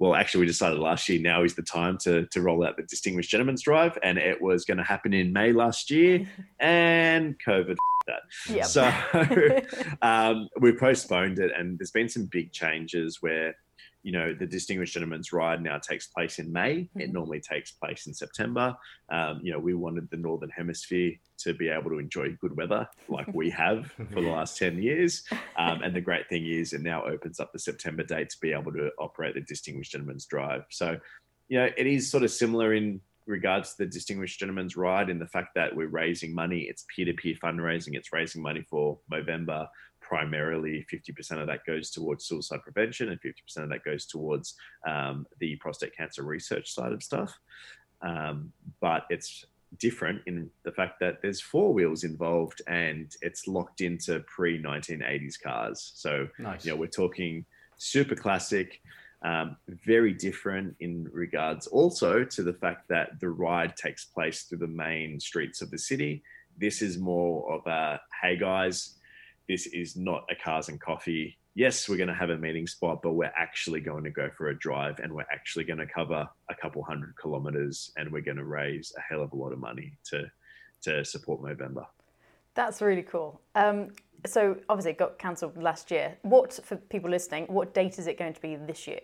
well, 0.05 0.14
actually, 0.14 0.40
we 0.40 0.46
decided 0.46 0.78
last 0.78 1.09
year 1.09 1.18
now 1.18 1.44
is 1.44 1.55
the 1.55 1.62
time 1.62 1.96
to, 2.02 2.26
to 2.26 2.42
roll 2.42 2.66
out 2.66 2.76
the 2.76 2.82
Distinguished 2.82 3.30
Gentleman's 3.30 3.62
Drive, 3.62 3.96
and 4.02 4.18
it 4.18 4.38
was 4.38 4.66
going 4.66 4.76
to 4.76 4.84
happen 4.84 5.14
in 5.14 5.32
May 5.32 5.50
last 5.50 5.90
year, 5.90 6.28
and 6.61 7.34
COVID 7.40 7.76
that. 8.07 8.20
Yep. 8.50 8.66
So 8.66 9.96
um, 10.02 10.50
we 10.61 10.76
postponed 10.76 11.38
it, 11.38 11.52
and 11.57 11.78
there's 11.78 11.90
been 11.90 12.11
some 12.11 12.28
big 12.30 12.52
changes 12.52 13.22
where 13.22 13.57
you 14.05 14.12
know, 14.12 14.34
the 14.34 14.46
Distinguished 14.46 14.92
Gentleman's 14.92 15.32
Ride 15.32 15.62
now 15.62 15.78
takes 15.78 16.07
place 16.07 16.38
in 16.38 16.52
May. 16.52 16.76
Mm-hmm. 16.76 17.00
It 17.00 17.12
normally 17.12 17.40
takes 17.40 17.72
place 17.72 18.07
in 18.07 18.12
September. 18.12 18.76
Um, 19.09 19.40
you 19.42 19.50
know, 19.50 19.59
we 19.59 19.72
wanted 19.72 20.11
the 20.11 20.18
Northern 20.18 20.50
Hemisphere 20.50 21.14
to 21.38 21.55
be 21.55 21.70
able 21.70 21.90
to 21.90 21.98
enjoy 21.98 22.36
good 22.38 22.55
weather 22.55 22.86
like 23.09 23.26
we 23.32 23.48
have 23.50 23.90
for 23.92 24.20
the 24.20 24.28
last 24.28 24.59
10 24.59 24.80
years. 24.80 25.24
Um, 25.57 25.82
and 25.82 25.96
the 25.96 26.02
great 26.02 26.28
thing 26.28 26.46
is, 26.46 26.74
it 26.74 26.82
now 26.82 27.02
opens 27.05 27.40
up 27.40 27.52
the 27.52 27.59
September 27.59 28.02
date 28.02 28.28
to 28.30 28.36
be 28.40 28.52
able 28.52 28.72
to 28.72 28.90
operate 28.98 29.34
the 29.34 29.40
Distinguished 29.40 29.92
Gentleman's 29.92 30.26
Drive. 30.26 30.64
So, 30.68 30.98
you 31.48 31.59
know, 31.59 31.70
it 31.74 31.86
is 31.86 32.11
sort 32.11 32.24
of 32.24 32.30
similar 32.30 32.74
in 32.74 33.00
regards 33.26 33.70
to 33.70 33.84
the 33.84 33.90
Distinguished 33.90 34.38
Gentleman's 34.38 34.76
Ride 34.76 35.09
in 35.09 35.18
the 35.18 35.26
fact 35.26 35.55
that 35.55 35.74
we're 35.74 35.88
raising 35.88 36.34
money. 36.34 36.66
It's 36.68 36.84
peer 36.94 37.07
to 37.07 37.14
peer 37.14 37.36
fundraising, 37.42 37.94
it's 37.94 38.12
raising 38.12 38.42
money 38.42 38.66
for 38.68 38.98
Movember 39.11 39.66
primarily 40.14 40.86
50% 40.92 41.40
of 41.40 41.48
that 41.48 41.66
goes 41.66 41.90
towards 41.90 42.24
suicide 42.24 42.62
prevention 42.62 43.08
and 43.08 43.20
50% 43.20 43.64
of 43.64 43.68
that 43.68 43.82
goes 43.82 44.06
towards 44.06 44.54
um, 44.86 45.26
the 45.40 45.56
prostate 45.56 45.96
cancer 45.96 46.22
research 46.22 46.72
side 46.72 46.92
of 46.92 47.02
stuff. 47.02 47.36
Um, 48.00 48.52
but 48.80 49.06
it's 49.10 49.44
different 49.80 50.22
in 50.26 50.48
the 50.62 50.70
fact 50.70 51.00
that 51.00 51.20
there's 51.20 51.40
four 51.40 51.74
wheels 51.74 52.04
involved 52.04 52.62
and 52.68 53.10
it's 53.22 53.48
locked 53.48 53.80
into 53.80 54.20
pre 54.28 54.62
1980s 54.62 55.34
cars. 55.42 55.90
So, 55.96 56.28
nice. 56.38 56.64
you 56.64 56.70
know, 56.70 56.76
we're 56.76 56.86
talking 56.86 57.44
super 57.76 58.14
classic. 58.14 58.80
Um, 59.22 59.56
very 59.68 60.12
different 60.12 60.76
in 60.78 61.08
regards 61.10 61.66
also 61.66 62.22
to 62.22 62.42
the 62.44 62.52
fact 62.52 62.86
that 62.88 63.18
the 63.18 63.30
ride 63.30 63.74
takes 63.74 64.04
place 64.04 64.42
through 64.42 64.58
the 64.58 64.68
main 64.68 65.18
streets 65.18 65.60
of 65.60 65.72
the 65.72 65.78
city. 65.78 66.22
This 66.56 66.82
is 66.82 66.98
more 66.98 67.52
of 67.52 67.66
a 67.66 68.00
hey 68.22 68.36
guys, 68.36 68.94
this 69.49 69.66
is 69.66 69.97
not 69.97 70.24
a 70.30 70.34
cars 70.34 70.68
and 70.68 70.80
coffee. 70.80 71.36
Yes, 71.55 71.88
we're 71.88 71.97
going 71.97 72.09
to 72.09 72.14
have 72.14 72.30
a 72.30 72.36
meeting 72.36 72.66
spot, 72.66 73.01
but 73.03 73.12
we're 73.12 73.32
actually 73.36 73.80
going 73.80 74.05
to 74.05 74.11
go 74.11 74.28
for 74.36 74.49
a 74.49 74.59
drive 74.59 74.99
and 74.99 75.12
we're 75.12 75.26
actually 75.32 75.64
going 75.64 75.78
to 75.78 75.86
cover 75.86 76.28
a 76.51 76.55
couple 76.55 76.82
hundred 76.82 77.14
kilometers 77.16 77.92
and 77.97 78.11
we're 78.11 78.22
going 78.22 78.38
to 78.38 78.45
raise 78.45 78.92
a 78.97 79.01
hell 79.01 79.22
of 79.22 79.32
a 79.32 79.36
lot 79.36 79.53
of 79.53 79.59
money 79.59 79.97
to 80.11 80.24
to 80.82 81.05
support 81.05 81.40
Movember. 81.40 81.86
That's 82.55 82.82
really 82.82 83.03
cool. 83.03 83.40
Um, 83.55 83.90
so 84.26 84.57
obviously 84.68 84.92
it 84.92 84.99
got 84.99 85.18
cancelled 85.18 85.57
last 85.57 85.90
year. 85.90 86.16
What 86.22 86.53
for 86.53 86.76
people 86.76 87.11
listening? 87.11 87.47
What 87.47 87.74
date 87.74 87.99
is 87.99 88.07
it 88.07 88.18
going 88.18 88.34
to 88.34 88.40
be 88.40 88.57
this 88.57 88.86
year? 88.86 89.01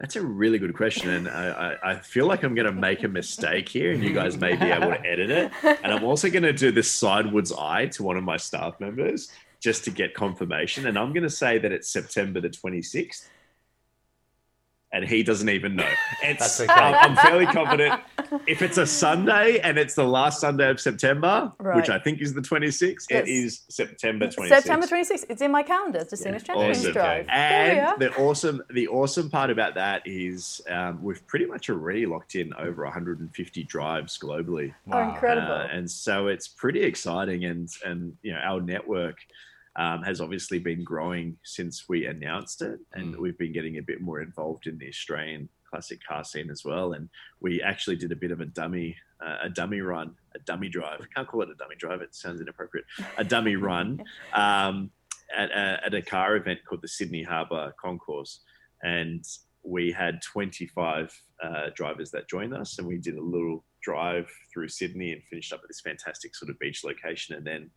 That's 0.00 0.16
a 0.16 0.22
really 0.22 0.58
good 0.58 0.74
question, 0.74 1.10
and 1.10 1.28
I, 1.28 1.76
I, 1.84 1.94
feel 1.96 2.24
like 2.26 2.42
I'm 2.42 2.54
going 2.54 2.66
to 2.66 2.72
make 2.72 3.04
a 3.04 3.08
mistake 3.08 3.68
here, 3.68 3.92
and 3.92 4.02
you 4.02 4.14
guys 4.14 4.38
may 4.38 4.56
be 4.56 4.64
able 4.64 4.88
to 4.88 5.06
edit 5.06 5.30
it. 5.30 5.52
And 5.62 5.92
I'm 5.92 6.04
also 6.04 6.30
going 6.30 6.42
to 6.42 6.54
do 6.54 6.72
this 6.72 6.90
sidewards 6.90 7.52
eye 7.52 7.84
to 7.88 8.02
one 8.02 8.16
of 8.16 8.24
my 8.24 8.38
staff 8.38 8.80
members 8.80 9.30
just 9.60 9.84
to 9.84 9.90
get 9.90 10.14
confirmation, 10.14 10.86
and 10.86 10.98
I'm 10.98 11.12
going 11.12 11.24
to 11.24 11.30
say 11.30 11.58
that 11.58 11.70
it's 11.70 11.86
September 11.86 12.40
the 12.40 12.48
26th 12.48 13.26
and 14.92 15.04
he 15.04 15.22
doesn't 15.22 15.48
even 15.48 15.76
know. 15.76 15.88
It's, 16.22 16.60
okay. 16.60 16.70
I'm, 16.70 17.12
I'm 17.12 17.16
fairly 17.16 17.46
confident 17.46 18.02
if 18.46 18.62
it's 18.62 18.76
a 18.76 18.86
Sunday 18.86 19.58
and 19.60 19.78
it's 19.78 19.94
the 19.94 20.04
last 20.04 20.40
Sunday 20.40 20.68
of 20.68 20.78
September, 20.78 21.50
right. 21.58 21.76
which 21.76 21.88
I 21.88 21.98
think 21.98 22.20
is 22.20 22.34
the 22.34 22.42
26th, 22.42 23.06
it 23.10 23.26
is 23.26 23.62
September 23.68 24.26
26th. 24.26 24.48
September 24.48 24.86
26th. 24.86 25.24
It's 25.28 25.42
in 25.42 25.50
my 25.50 25.62
calendar. 25.62 26.00
It's 26.00 26.10
Distinguished 26.10 26.48
yeah. 26.48 26.54
awesome. 26.54 26.92
Drive. 26.92 27.26
And 27.30 28.00
the 28.00 28.14
awesome, 28.16 28.62
the 28.70 28.88
awesome 28.88 29.30
part 29.30 29.50
about 29.50 29.74
that 29.76 30.02
is 30.04 30.60
um, 30.68 31.02
we've 31.02 31.26
pretty 31.26 31.46
much 31.46 31.70
already 31.70 32.04
locked 32.06 32.34
in 32.34 32.52
over 32.54 32.84
150 32.84 33.62
drives 33.64 34.18
globally. 34.18 34.74
Wow. 34.86 35.00
Oh, 35.00 35.14
incredible! 35.14 35.52
Uh, 35.52 35.68
and 35.72 35.90
so 35.90 36.26
it's 36.26 36.48
pretty 36.48 36.82
exciting, 36.82 37.46
and 37.46 37.68
and 37.84 38.16
you 38.22 38.32
know 38.32 38.38
our 38.38 38.60
network 38.60 39.18
um, 39.76 40.02
has 40.02 40.20
obviously 40.20 40.58
been 40.58 40.82
growing 40.82 41.36
since 41.44 41.88
we 41.88 42.06
announced 42.06 42.62
it, 42.62 42.80
and 42.92 43.14
mm. 43.14 43.18
we've 43.18 43.38
been 43.38 43.52
getting 43.52 43.78
a 43.78 43.82
bit 43.82 44.00
more 44.00 44.20
involved 44.20 44.66
in 44.66 44.78
the 44.78 44.88
Australian 44.88 45.48
classic 45.68 46.00
car 46.06 46.24
scene 46.24 46.50
as 46.50 46.64
well. 46.64 46.92
And 46.92 47.08
we 47.40 47.62
actually 47.62 47.96
did 47.96 48.10
a 48.10 48.16
bit 48.16 48.32
of 48.32 48.40
a 48.40 48.46
dummy, 48.46 48.96
uh, 49.24 49.38
a 49.42 49.48
dummy 49.48 49.80
run, 49.80 50.14
a 50.34 50.40
dummy 50.40 50.68
drive. 50.68 51.06
Can't 51.14 51.28
call 51.28 51.42
it 51.42 51.50
a 51.50 51.54
dummy 51.54 51.76
drive; 51.76 52.00
it 52.00 52.14
sounds 52.14 52.40
inappropriate. 52.40 52.86
A 53.16 53.24
dummy 53.24 53.56
run 53.70 54.02
um, 54.34 54.90
at, 55.34 55.50
a, 55.50 55.80
at 55.86 55.94
a 55.94 56.02
car 56.02 56.36
event 56.36 56.60
called 56.68 56.82
the 56.82 56.88
Sydney 56.88 57.22
Harbour 57.22 57.72
Concours, 57.80 58.40
and 58.82 59.24
we 59.62 59.92
had 59.92 60.22
25 60.22 61.22
uh, 61.42 61.66
drivers 61.76 62.10
that 62.10 62.28
joined 62.28 62.54
us, 62.54 62.78
and 62.78 62.88
we 62.88 62.98
did 62.98 63.16
a 63.16 63.22
little 63.22 63.64
drive 63.82 64.28
through 64.52 64.68
Sydney 64.68 65.12
and 65.12 65.22
finished 65.30 65.52
up 65.52 65.60
at 65.62 65.68
this 65.68 65.80
fantastic 65.80 66.34
sort 66.34 66.50
of 66.50 66.58
beach 66.58 66.82
location, 66.82 67.36
and 67.36 67.46
then. 67.46 67.70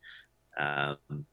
Um, 0.56 1.26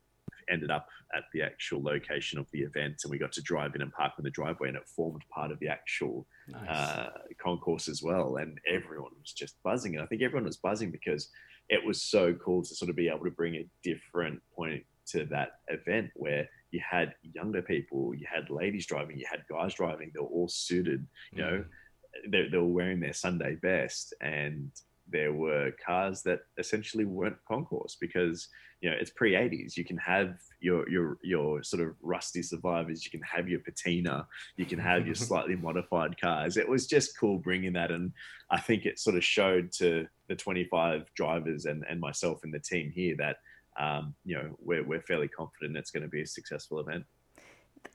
ended 0.51 0.71
up 0.71 0.87
at 1.15 1.23
the 1.33 1.41
actual 1.41 1.81
location 1.81 2.39
of 2.39 2.47
the 2.51 2.61
event 2.61 2.95
and 3.03 3.11
we 3.11 3.17
got 3.17 3.31
to 3.31 3.41
drive 3.41 3.75
in 3.75 3.81
and 3.81 3.91
park 3.93 4.13
in 4.17 4.23
the 4.23 4.29
driveway 4.29 4.67
and 4.67 4.77
it 4.77 4.87
formed 4.87 5.23
part 5.33 5.51
of 5.51 5.59
the 5.59 5.67
actual 5.67 6.25
nice. 6.47 6.69
uh, 6.69 7.09
concours 7.41 7.87
as 7.87 8.01
well 8.03 8.37
and 8.37 8.59
everyone 8.67 9.11
was 9.19 9.33
just 9.33 9.55
buzzing 9.63 9.95
and 9.95 10.03
i 10.03 10.05
think 10.07 10.21
everyone 10.21 10.45
was 10.45 10.57
buzzing 10.57 10.91
because 10.91 11.29
it 11.69 11.83
was 11.85 12.01
so 12.01 12.33
cool 12.33 12.61
to 12.61 12.75
sort 12.75 12.89
of 12.89 12.95
be 12.95 13.07
able 13.07 13.23
to 13.23 13.31
bring 13.31 13.55
a 13.55 13.67
different 13.83 14.41
point 14.55 14.83
to 15.07 15.25
that 15.25 15.59
event 15.69 16.09
where 16.15 16.47
you 16.71 16.81
had 16.89 17.13
younger 17.33 17.61
people 17.61 18.13
you 18.13 18.25
had 18.31 18.49
ladies 18.49 18.85
driving 18.85 19.17
you 19.17 19.25
had 19.29 19.43
guys 19.49 19.73
driving 19.73 20.11
they 20.13 20.21
were 20.21 20.27
all 20.27 20.47
suited 20.47 21.05
you 21.31 21.41
know 21.41 21.63
mm. 21.63 22.31
they, 22.31 22.47
they 22.49 22.57
were 22.57 22.65
wearing 22.65 22.99
their 22.99 23.13
sunday 23.13 23.55
best 23.55 24.13
and 24.21 24.71
there 25.12 25.34
were 25.34 25.72
cars 25.86 26.22
that 26.24 26.41
essentially 26.57 27.05
weren't 27.05 27.38
concours 27.47 27.97
because 27.99 28.47
you 28.82 28.89
know 28.89 28.95
it's 28.99 29.12
pre 29.12 29.34
80s 29.34 29.78
you 29.78 29.86
can 29.86 29.97
have 29.97 30.39
your 30.59 30.89
your 30.89 31.18
your 31.22 31.64
sort 31.64 31.82
of 31.84 31.95
rusty 32.01 32.41
survivors. 32.41 33.05
You 33.05 33.12
can 33.12 33.22
have 33.22 33.47
your 33.47 33.59
patina. 33.59 34.28
You 34.57 34.66
can 34.66 34.80
have 34.80 35.05
your 35.05 35.16
slightly 35.28 35.55
modified 35.55 36.20
cars. 36.20 36.57
It 36.57 36.68
was 36.68 36.88
just 36.88 37.18
cool 37.20 37.38
bringing 37.38 37.74
that. 37.74 37.91
And 37.91 38.12
i 38.49 38.59
think 38.59 38.86
it 38.86 38.99
sort 38.99 39.16
of 39.16 39.24
showed 39.24 39.72
to 39.72 40.05
the 40.28 40.36
25 40.36 41.09
drivers 41.16 41.66
and 41.66 41.84
and 41.89 41.99
myself 41.99 42.39
and 42.43 42.53
the 42.53 42.59
team 42.59 42.91
here 42.91 43.16
that 43.18 43.38
um, 43.80 44.14
you 44.26 44.36
know, 44.36 44.55
we're, 44.59 44.84
we're 44.84 45.01
fairly 45.01 45.28
confident 45.28 45.78
it's 45.78 45.91
going 45.91 46.03
to 46.03 46.09
be 46.09 46.22
a 46.22 46.28
successful 46.28 46.80
event. 46.80 47.05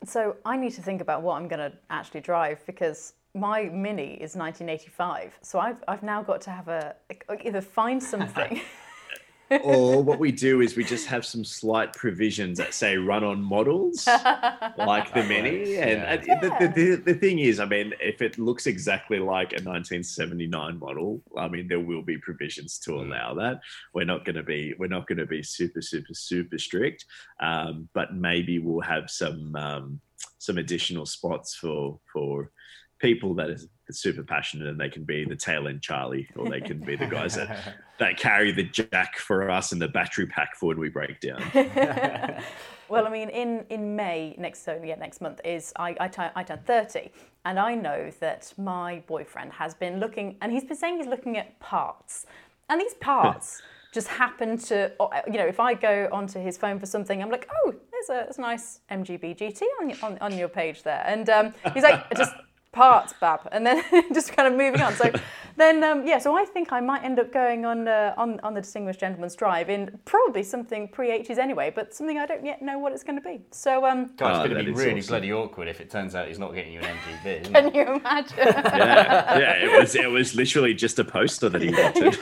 So 0.04 0.36
I 0.44 0.56
need 0.56 0.72
to 0.72 0.82
think 0.82 1.00
about 1.00 1.22
what 1.22 1.36
I'm 1.36 1.48
going 1.48 1.70
to 1.70 1.76
actually 1.90 2.20
drive 2.20 2.64
because 2.66 3.14
my 3.36 3.64
Mini 3.64 4.14
is 4.14 4.34
1985. 4.34 5.38
So 5.42 5.58
I've, 5.58 5.84
I've 5.86 6.02
now 6.02 6.22
got 6.22 6.40
to 6.42 6.50
have 6.50 6.68
a 6.68 6.96
either 7.44 7.60
find 7.60 8.02
something. 8.02 8.60
or 9.62 10.02
what 10.02 10.18
we 10.18 10.32
do 10.32 10.60
is 10.60 10.76
we 10.76 10.82
just 10.82 11.06
have 11.06 11.24
some 11.24 11.44
slight 11.44 11.92
provisions 11.92 12.58
that 12.58 12.74
say 12.74 12.96
run 12.96 13.22
on 13.22 13.40
models 13.40 14.04
like 14.76 15.12
the 15.14 15.22
mini 15.28 15.76
and 15.76 16.02
Yeah. 16.02 16.16
the, 16.16 16.48
the, 16.58 16.68
the, 16.74 17.12
the 17.12 17.14
thing 17.14 17.38
is 17.38 17.60
i 17.60 17.64
mean 17.64 17.94
if 18.00 18.22
it 18.22 18.38
looks 18.38 18.66
exactly 18.66 19.20
like 19.20 19.52
a 19.52 19.62
1979 19.62 20.80
model 20.80 21.22
i 21.38 21.46
mean 21.46 21.68
there 21.68 21.78
will 21.78 22.02
be 22.02 22.18
provisions 22.18 22.78
to 22.80 22.94
allow 22.94 23.34
that 23.34 23.60
we're 23.94 24.04
not 24.04 24.24
going 24.24 24.34
to 24.34 24.42
be 24.42 24.74
we're 24.80 24.88
not 24.88 25.06
going 25.06 25.18
to 25.18 25.26
be 25.26 25.44
super 25.44 25.80
super 25.80 26.14
super 26.14 26.58
strict 26.58 27.04
um, 27.40 27.88
but 27.94 28.14
maybe 28.14 28.58
we'll 28.58 28.80
have 28.80 29.08
some 29.08 29.54
um, 29.54 30.00
some 30.38 30.58
additional 30.58 31.06
spots 31.06 31.54
for 31.54 32.00
for 32.12 32.50
people 33.06 33.34
that 33.34 33.48
are 33.48 33.58
super 33.92 34.24
passionate 34.24 34.66
and 34.66 34.80
they 34.80 34.88
can 34.88 35.04
be 35.04 35.24
the 35.24 35.36
tail 35.36 35.68
end 35.68 35.80
Charlie 35.80 36.28
or 36.34 36.48
they 36.48 36.60
can 36.60 36.80
be 36.80 36.96
the 36.96 37.06
guys 37.06 37.36
that, 37.36 37.76
that 38.00 38.18
carry 38.18 38.50
the 38.50 38.64
jack 38.64 39.16
for 39.16 39.48
us 39.48 39.70
and 39.70 39.80
the 39.80 39.86
battery 39.86 40.26
pack 40.26 40.56
for 40.56 40.66
when 40.66 40.80
we 40.80 40.88
break 40.88 41.20
down. 41.20 41.40
well, 42.88 43.06
I 43.06 43.10
mean, 43.10 43.28
in, 43.28 43.64
in 43.70 43.94
May 43.94 44.34
next 44.38 44.64
so 44.64 44.80
yeah 44.84 44.96
next 44.96 45.20
month 45.20 45.40
is 45.44 45.72
I 45.76 45.94
I, 46.00 46.08
tu- 46.08 46.34
I 46.34 46.42
turn 46.42 46.58
30, 46.66 47.12
and 47.44 47.60
I 47.60 47.76
know 47.76 48.10
that 48.18 48.52
my 48.58 49.04
boyfriend 49.06 49.52
has 49.52 49.72
been 49.72 50.00
looking, 50.00 50.36
and 50.40 50.50
he's 50.50 50.64
been 50.64 50.76
saying 50.76 50.96
he's 50.96 51.06
looking 51.06 51.36
at 51.36 51.56
parts, 51.60 52.26
and 52.68 52.80
these 52.80 52.94
parts. 52.94 53.62
Just 53.92 54.08
happen 54.08 54.58
to, 54.58 54.92
you 55.26 55.38
know, 55.38 55.46
if 55.46 55.58
I 55.58 55.72
go 55.72 56.10
onto 56.12 56.38
his 56.38 56.58
phone 56.58 56.78
for 56.78 56.84
something, 56.84 57.22
I'm 57.22 57.30
like, 57.30 57.48
oh, 57.50 57.72
there's 57.90 58.10
a, 58.10 58.24
there's 58.24 58.36
a 58.36 58.42
nice 58.42 58.80
MGB 58.90 59.38
GT 59.38 59.62
on 59.80 59.88
your, 59.88 59.98
on, 60.02 60.18
on 60.18 60.36
your 60.36 60.48
page 60.48 60.82
there. 60.82 61.02
And 61.06 61.30
um, 61.30 61.54
he's 61.72 61.82
like, 61.82 62.04
just 62.14 62.34
parts, 62.76 63.14
Bab, 63.20 63.40
and 63.52 63.66
then 63.66 63.82
just 64.14 64.36
kind 64.36 64.46
of 64.46 64.54
moving 64.56 64.80
on. 64.82 64.92
So 64.94 65.10
then, 65.56 65.82
um, 65.82 66.06
yeah, 66.06 66.18
so 66.18 66.36
I 66.36 66.44
think 66.44 66.72
I 66.72 66.80
might 66.80 67.02
end 67.02 67.18
up 67.18 67.32
going 67.32 67.64
on 67.64 67.88
uh, 67.88 68.14
on 68.16 68.38
on 68.40 68.54
the 68.54 68.60
Distinguished 68.60 69.00
Gentleman's 69.00 69.34
Drive 69.34 69.70
in 69.70 69.98
probably 70.04 70.42
something 70.42 70.86
pre 70.88 71.08
80s 71.08 71.38
anyway, 71.38 71.72
but 71.74 71.94
something 71.94 72.18
I 72.18 72.26
don't 72.26 72.44
yet 72.44 72.60
know 72.62 72.78
what 72.78 72.92
it's 72.92 73.02
going 73.02 73.16
to 73.20 73.22
be. 73.28 73.40
So 73.50 73.86
um, 73.86 74.10
God, 74.16 74.30
it's 74.30 74.38
Oh, 74.38 74.48
going 74.48 74.64
to 74.66 74.72
be 74.72 74.78
really 74.78 75.00
awesome. 75.00 75.08
bloody 75.12 75.32
awkward 75.32 75.68
if 75.68 75.80
it 75.80 75.90
turns 75.90 76.14
out 76.14 76.28
he's 76.28 76.38
not 76.38 76.54
getting 76.54 76.72
you 76.74 76.80
an 76.80 76.86
MGB. 77.24 77.40
Isn't 77.42 77.52
can 77.54 77.74
you 77.74 77.82
imagine? 77.96 78.36
yeah, 78.38 79.38
yeah, 79.38 79.52
it 79.64 79.80
was 79.80 79.94
it 79.96 80.10
was 80.10 80.34
literally 80.34 80.74
just 80.74 80.98
a 80.98 81.04
poster 81.04 81.48
that 81.48 81.62
he 81.62 81.70
wanted. 81.70 82.14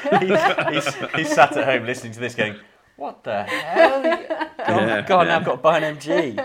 he's, 0.72 0.84
he's, 0.84 1.10
he's 1.16 1.34
sat 1.34 1.56
at 1.56 1.64
home 1.64 1.84
listening 1.86 2.12
to 2.12 2.20
this 2.20 2.34
going, 2.34 2.56
what 2.96 3.24
the 3.24 3.42
hell? 3.42 4.02
God, 4.02 4.20
Yeah, 4.58 5.02
God 5.02 5.26
now. 5.26 5.36
I've 5.36 5.44
got 5.44 5.56
to 5.56 5.62
buy 5.62 5.78
an 5.78 5.96
MG. 5.96 6.36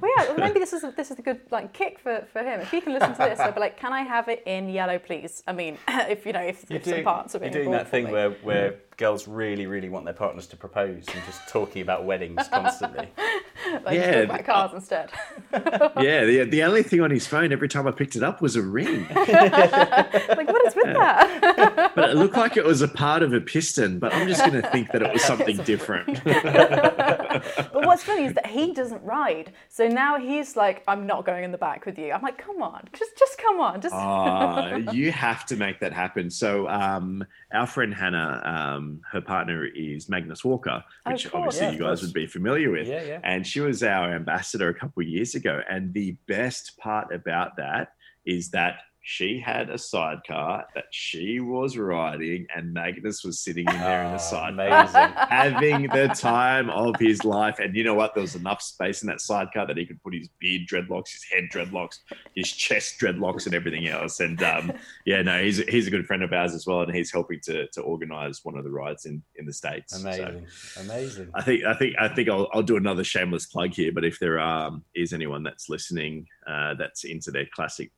Well, 0.00 0.10
yeah, 0.16 0.28
well, 0.28 0.38
maybe 0.38 0.58
this 0.58 0.72
is 0.72 0.84
a, 0.84 0.92
this 0.96 1.10
is 1.10 1.18
a 1.18 1.22
good 1.22 1.40
like 1.50 1.72
kick 1.72 1.98
for, 1.98 2.26
for 2.32 2.42
him. 2.42 2.60
If 2.60 2.70
he 2.70 2.80
can 2.80 2.92
listen 2.92 3.12
to 3.12 3.18
this, 3.18 3.40
I'd 3.40 3.54
be 3.54 3.60
like, 3.60 3.78
can 3.78 3.92
I 3.92 4.02
have 4.02 4.28
it 4.28 4.42
in 4.46 4.68
yellow, 4.68 4.98
please? 4.98 5.42
I 5.46 5.52
mean, 5.52 5.78
if 5.88 6.26
you 6.26 6.32
know, 6.32 6.40
if, 6.40 6.70
if 6.70 6.84
some 6.84 7.02
parts 7.02 7.34
are 7.34 7.40
you're 7.40 7.50
doing 7.50 7.70
that 7.72 7.88
thing 7.88 8.06
me. 8.06 8.12
where, 8.12 8.30
where 8.30 8.78
girls 8.96 9.26
really, 9.26 9.66
really 9.66 9.88
want 9.88 10.04
their 10.04 10.14
partners 10.14 10.46
to 10.46 10.56
propose 10.56 11.04
and 11.12 11.24
just 11.24 11.48
talking 11.48 11.82
about 11.82 12.04
weddings 12.04 12.46
constantly. 12.48 13.08
like, 13.84 13.94
Yeah, 13.94 14.12
talk 14.12 14.24
about 14.24 14.44
cars 14.44 14.70
instead. 14.74 15.10
yeah, 15.52 16.24
the, 16.24 16.46
the 16.48 16.62
only 16.62 16.82
thing 16.82 17.00
on 17.00 17.10
his 17.10 17.26
phone 17.26 17.52
every 17.52 17.68
time 17.68 17.86
I 17.86 17.90
picked 17.90 18.16
it 18.16 18.22
up 18.22 18.40
was 18.40 18.54
a 18.54 18.62
ring, 18.62 19.06
like, 19.08 19.28
what 19.28 20.66
is 20.66 20.76
with 20.76 20.84
that? 20.84 21.92
but 21.94 22.10
it 22.10 22.16
looked 22.16 22.36
like 22.36 22.56
it 22.56 22.64
was 22.64 22.82
a 22.82 22.88
part 22.88 23.22
of 23.22 23.32
a 23.32 23.40
piston. 23.40 23.98
But 23.98 24.14
I'm 24.14 24.28
just 24.28 24.40
going 24.40 24.60
to 24.60 24.68
think 24.70 24.92
that 24.92 25.02
it 25.02 25.12
was 25.12 25.24
something 25.24 25.56
different. 25.58 26.22
But 26.24 27.86
what's 27.86 28.04
funny 28.04 28.26
is 28.26 28.34
that 28.34 28.46
he 28.46 28.72
doesn't 28.72 29.02
ride, 29.02 29.52
so 29.68 29.81
now 29.88 30.18
he's 30.18 30.56
like, 30.56 30.82
I'm 30.88 31.06
not 31.06 31.24
going 31.24 31.44
in 31.44 31.52
the 31.52 31.58
back 31.58 31.86
with 31.86 31.98
you. 31.98 32.12
I'm 32.12 32.22
like, 32.22 32.38
come 32.38 32.62
on, 32.62 32.88
just 32.92 33.16
just 33.18 33.38
come 33.38 33.60
on, 33.60 33.80
just. 33.80 33.94
Ah, 33.94 34.76
you 34.92 35.12
have 35.12 35.46
to 35.46 35.56
make 35.56 35.80
that 35.80 35.92
happen. 35.92 36.30
So, 36.30 36.68
um, 36.68 37.24
our 37.52 37.66
friend 37.66 37.94
Hannah, 37.94 38.42
um, 38.44 39.00
her 39.10 39.20
partner 39.20 39.64
is 39.66 40.08
Magnus 40.08 40.44
Walker, 40.44 40.82
Oh, 41.06 41.10
which 41.12 41.30
cool. 41.30 41.40
obviously 41.42 41.66
Yeah, 41.66 41.72
you 41.72 41.78
guys 41.80 42.02
would 42.02 42.12
be 42.12 42.26
familiar 42.26 42.70
with. 42.70 42.88
Yeah, 42.88 43.02
yeah. 43.02 43.20
And 43.24 43.46
she 43.46 43.60
was 43.60 43.82
our 43.82 44.14
ambassador 44.14 44.68
a 44.68 44.74
couple 44.74 45.02
of 45.02 45.08
years 45.08 45.34
ago. 45.34 45.60
And 45.68 45.92
the 45.94 46.16
best 46.28 46.76
part 46.78 47.14
about 47.14 47.56
that 47.56 47.92
is 48.24 48.50
that 48.50 48.80
she 49.02 49.38
had 49.38 49.68
a 49.68 49.76
sidecar 49.76 50.64
that 50.74 50.84
she 50.90 51.40
was 51.40 51.76
riding, 51.76 52.46
and 52.54 52.72
Magnus 52.72 53.24
was 53.24 53.40
sitting 53.40 53.66
in 53.68 53.78
there 53.80 54.04
in 54.04 54.12
the 54.12 54.14
Ah, 54.14 54.86
sidecar 54.86 55.26
having 55.28 55.88
the 55.88 56.08
time 56.08 56.70
of 56.70 56.94
his 57.00 57.24
life. 57.24 57.58
And 57.58 57.74
you 57.74 57.82
know 57.82 57.94
what? 57.94 58.14
There 58.14 58.22
was 58.22 58.36
enough 58.36 58.62
space 58.62 59.02
in 59.02 59.08
that 59.08 59.20
sidecar 59.20 59.66
that 59.66 59.76
he 59.76 59.84
could 59.84 60.02
put 60.02 60.14
his 60.14 60.28
beard 60.38 60.62
dreadlocks, 60.68 61.12
his 61.12 61.24
head 61.24 61.48
dreadlocks, 61.52 61.98
his 62.36 62.50
chest 62.50 63.00
dreadlocks, 63.00 63.46
and 63.46 63.54
everything 63.54 63.88
else. 63.88 64.20
And 64.20 64.40
um, 64.42 64.72
yeah, 65.04 65.20
no, 65.22 65.42
he's 65.42 65.58
he's 65.68 65.88
a 65.88 65.90
good 65.90 66.06
friend 66.06 66.22
of 66.22 66.32
ours 66.32 66.54
as 66.54 66.66
well, 66.66 66.82
and 66.82 66.94
he's 66.94 67.12
helping 67.12 67.40
to 67.40 67.66
to 67.68 67.80
organise 67.82 68.44
one 68.44 68.56
of 68.56 68.62
the 68.62 68.70
rides 68.70 69.06
in 69.06 69.20
in 69.34 69.46
the 69.46 69.52
states. 69.52 70.00
So 70.00 70.08
Amazing. 70.08 70.46
Amazing. 70.78 71.30
I 71.34 71.42
think 71.42 71.64
I 71.64 71.74
think 71.74 71.96
I 71.98 72.08
think 72.08 72.28
I'll, 72.28 72.48
I'll 72.52 72.62
do 72.62 72.76
another 72.76 73.02
shameless 73.02 73.46
plug 73.46 73.74
here. 73.74 73.90
But 73.92 74.04
if 74.04 74.20
there 74.20 74.38
um, 74.38 74.84
is 74.94 75.12
anyone 75.12 75.42
that's 75.42 75.68
listening 75.68 76.26
uh, 76.46 76.74
that's 76.74 77.04
into 77.04 77.32
their 77.32 77.46
classic 77.52 77.90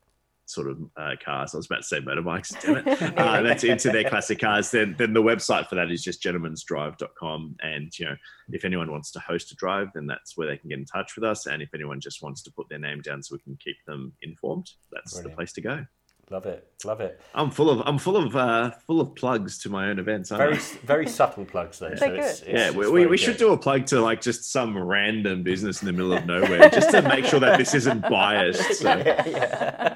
sort 0.47 0.68
of 0.68 0.78
uh, 0.97 1.12
cars, 1.24 1.55
I 1.55 1.57
was 1.57 1.66
about 1.66 1.82
to 1.82 1.84
say 1.84 2.01
motorbikes, 2.01 2.61
damn 2.61 2.76
it, 2.76 3.18
uh, 3.18 3.42
that's 3.42 3.64
into 3.64 3.90
their 3.90 4.09
classic 4.09 4.40
cars, 4.40 4.70
then 4.70 4.95
then 4.99 5.12
the 5.12 5.22
website 5.22 5.68
for 5.68 5.74
that 5.76 5.90
is 5.90 6.03
just 6.03 6.22
gentleman'sdrive.com. 6.22 7.57
And 7.62 7.99
you 7.99 8.07
know, 8.07 8.16
if 8.51 8.64
anyone 8.64 8.90
wants 8.90 9.11
to 9.12 9.20
host 9.20 9.53
a 9.53 9.55
drive, 9.57 9.88
then 9.95 10.07
that's 10.07 10.36
where 10.36 10.49
they 10.49 10.57
can 10.57 10.68
get 10.68 10.78
in 10.78 10.84
touch 10.84 11.14
with 11.16 11.24
us. 11.24 11.47
And 11.47 11.62
if 11.62 11.70
anyone 11.74 12.01
just 12.01 12.22
wants 12.22 12.42
to 12.42 12.53
put 12.53 12.68
their 12.68 12.78
name 12.78 13.01
down 13.01 13.22
so 13.22 13.34
we 13.34 13.42
can 13.42 13.57
keep 13.62 13.76
them 13.86 14.12
informed, 14.22 14.70
that's 14.92 15.14
Brilliant. 15.14 15.32
the 15.32 15.36
place 15.36 15.53
to 15.53 15.61
go. 15.61 15.86
Love 16.31 16.47
it. 16.47 16.66
Love 16.85 17.01
it. 17.01 17.20
I'm 17.35 17.51
full 17.51 17.68
of 17.68 17.87
I'm 17.87 17.99
full 17.99 18.16
of 18.16 18.35
uh, 18.35 18.70
full 18.87 19.01
of 19.01 19.14
plugs 19.14 19.59
to 19.59 19.68
my 19.68 19.89
own 19.89 19.99
events. 19.99 20.33
aren't 20.33 20.43
Very, 20.43 20.57
I? 20.57 20.87
very 20.87 21.07
subtle 21.07 21.45
plugs 21.45 21.79
though. 21.79 21.95
So 21.95 22.12
it's, 22.12 22.41
it's, 22.41 22.49
Yeah, 22.49 22.68
it's 22.68 22.77
we, 22.77 22.91
we, 22.91 23.07
we 23.07 23.16
should 23.16 23.37
do 23.37 23.53
a 23.53 23.59
plug 23.59 23.87
to 23.87 24.01
like 24.01 24.22
just 24.22 24.51
some 24.51 24.77
random 24.77 25.43
business 25.43 25.83
in 25.83 25.87
the 25.87 25.93
middle 25.93 26.14
of 26.14 26.25
nowhere 26.25 26.70
just 26.70 26.91
to 26.91 27.03
make 27.03 27.27
sure 27.27 27.41
that 27.41 27.59
this 27.59 27.75
isn't 27.75 28.09
biased. 28.09 28.81
So 28.81 29.03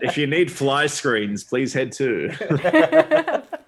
if 0.03 0.19
you 0.19 0.27
need 0.27 0.53
fly 0.53 0.87
screens, 0.87 1.45
please 1.45 1.73
head 1.73 1.93
to. 1.93 3.43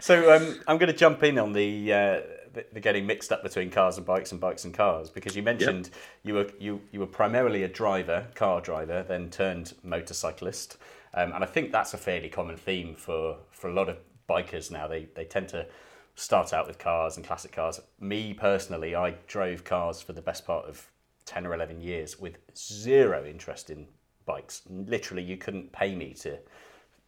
So 0.00 0.34
um, 0.34 0.60
I'm 0.68 0.78
going 0.78 0.92
to 0.92 0.96
jump 0.96 1.24
in 1.24 1.38
on 1.38 1.52
the, 1.52 1.92
uh, 1.92 2.20
the 2.54 2.64
the 2.72 2.80
getting 2.80 3.06
mixed 3.06 3.32
up 3.32 3.42
between 3.42 3.70
cars 3.70 3.96
and 3.96 4.06
bikes 4.06 4.32
and 4.32 4.40
bikes 4.40 4.64
and 4.64 4.72
cars 4.72 5.10
because 5.10 5.36
you 5.36 5.42
mentioned 5.42 5.90
you 6.22 6.34
were 6.34 6.46
you 6.58 6.80
you 6.92 7.00
were 7.00 7.06
primarily 7.06 7.64
a 7.64 7.68
driver, 7.68 8.26
car 8.34 8.60
driver, 8.60 9.04
then 9.06 9.28
turned 9.28 9.74
motorcyclist, 9.82 10.76
um, 11.18 11.32
and 11.32 11.42
I 11.42 11.46
think 11.46 11.72
that's 11.72 11.94
a 11.94 11.98
fairly 11.98 12.28
common 12.28 12.56
theme 12.56 12.94
for 12.94 13.38
for 13.50 13.68
a 13.68 13.72
lot 13.72 13.88
of 13.88 13.98
bikers 14.28 14.70
now. 14.70 14.86
They 14.86 15.08
they 15.14 15.24
tend 15.24 15.48
to 15.48 15.66
start 16.14 16.52
out 16.52 16.66
with 16.68 16.78
cars 16.78 17.16
and 17.16 17.26
classic 17.26 17.52
cars. 17.52 17.80
Me 17.98 18.34
personally, 18.34 18.94
I 18.94 19.16
drove 19.26 19.64
cars 19.64 20.00
for 20.00 20.12
the 20.12 20.22
best 20.22 20.46
part 20.46 20.66
of 20.66 20.90
ten 21.24 21.44
or 21.44 21.54
eleven 21.54 21.80
years 21.80 22.20
with 22.20 22.38
zero 22.56 23.24
interest 23.26 23.68
in 23.68 23.88
bikes. 24.26 24.62
Literally, 24.68 25.24
you 25.24 25.36
couldn't 25.36 25.72
pay 25.72 25.96
me 25.96 26.14
to 26.20 26.38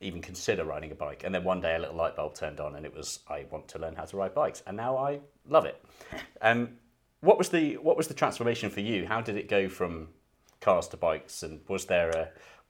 even 0.00 0.20
consider 0.20 0.64
riding 0.64 0.90
a 0.90 0.94
bike. 0.94 1.22
And 1.24 1.32
then 1.34 1.44
one 1.44 1.60
day 1.60 1.76
a 1.76 1.78
little 1.78 1.94
light 1.94 2.16
bulb 2.16 2.34
turned 2.34 2.58
on 2.58 2.74
and 2.74 2.86
it 2.86 2.94
was 2.94 3.20
I 3.28 3.46
want 3.50 3.68
to 3.68 3.78
learn 3.78 3.94
how 3.94 4.06
to 4.06 4.16
ride 4.16 4.34
bikes. 4.34 4.62
And 4.66 4.76
now 4.76 4.96
I 4.96 5.20
love 5.46 5.66
it. 5.66 5.84
Um, 6.40 6.78
what 7.20 7.38
was 7.38 7.50
the 7.50 7.74
what 7.76 7.96
was 7.96 8.08
the 8.08 8.14
transformation 8.14 8.70
for 8.70 8.80
you? 8.80 9.06
How 9.06 9.20
did 9.20 9.36
it 9.36 9.48
go 9.48 9.68
from 9.68 10.08
cars 10.60 10.88
to 10.88 10.96
bikes? 10.96 11.42
And 11.42 11.60
was 11.68 11.84
there 11.84 12.08
a 12.10 12.28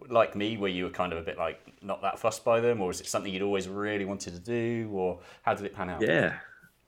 like 0.09 0.37
me 0.37 0.57
where 0.57 0.71
you 0.71 0.85
were 0.85 0.91
kind 0.91 1.13
of 1.13 1.19
a 1.19 1.23
bit 1.23 1.39
like 1.39 1.61
not 1.83 2.03
that 2.03 2.19
fussed 2.19 2.45
by 2.45 2.61
them, 2.61 2.81
or 2.81 2.89
was 2.89 3.01
it 3.01 3.07
something 3.07 3.33
you'd 3.33 3.43
always 3.43 3.69
really 3.69 4.05
wanted 4.05 4.35
to 4.35 4.41
do, 4.41 4.91
or 4.93 5.21
how 5.43 5.55
did 5.55 5.67
it 5.67 5.75
pan 5.75 5.91
out? 5.91 6.03
Yeah. 6.03 6.39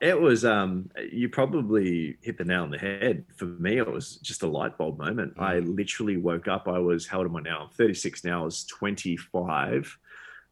It 0.00 0.20
was 0.20 0.44
um 0.44 0.90
you 1.12 1.28
probably 1.28 2.16
hit 2.22 2.36
the 2.36 2.44
nail 2.44 2.64
on 2.64 2.70
the 2.70 2.78
head. 2.78 3.24
For 3.36 3.44
me, 3.44 3.78
it 3.78 3.90
was 3.90 4.16
just 4.16 4.42
a 4.42 4.48
light 4.48 4.76
bulb 4.76 4.98
moment. 4.98 5.34
I 5.38 5.60
literally 5.60 6.16
woke 6.16 6.48
up. 6.48 6.66
I 6.66 6.80
was 6.80 7.06
how 7.06 7.18
old 7.18 7.28
am 7.28 7.36
I 7.36 7.40
now? 7.42 7.62
I'm 7.62 7.70
36 7.70 8.24
now. 8.24 8.42
I 8.42 8.44
was 8.44 8.64
25. 8.64 9.96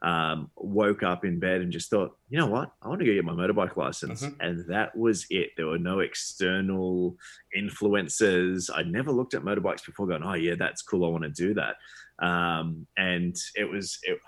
Um, 0.02 0.50
woke 0.56 1.02
up 1.02 1.26
in 1.26 1.38
bed 1.38 1.60
and 1.60 1.70
just 1.70 1.90
thought, 1.90 2.16
you 2.30 2.38
know 2.38 2.46
what? 2.46 2.72
I 2.80 2.88
want 2.88 3.00
to 3.00 3.06
go 3.06 3.12
get 3.12 3.24
my 3.24 3.32
motorbike 3.34 3.76
license. 3.76 4.22
And 4.40 4.64
that 4.68 4.96
was 4.96 5.26
it. 5.28 5.50
There 5.56 5.66
were 5.66 5.78
no 5.78 5.98
external 5.98 7.16
influences. 7.54 8.70
I'd 8.74 8.90
never 8.90 9.10
looked 9.10 9.34
at 9.34 9.42
motorbikes 9.42 9.84
before 9.84 10.06
going, 10.06 10.22
oh 10.22 10.34
yeah, 10.34 10.54
that's 10.58 10.80
cool. 10.80 11.04
I 11.04 11.08
want 11.08 11.24
to 11.24 11.30
do 11.30 11.52
that. 11.54 11.74
Um, 12.20 12.86
and 12.96 13.36
it 13.56 13.64
was 13.64 13.98
it, 14.02 14.18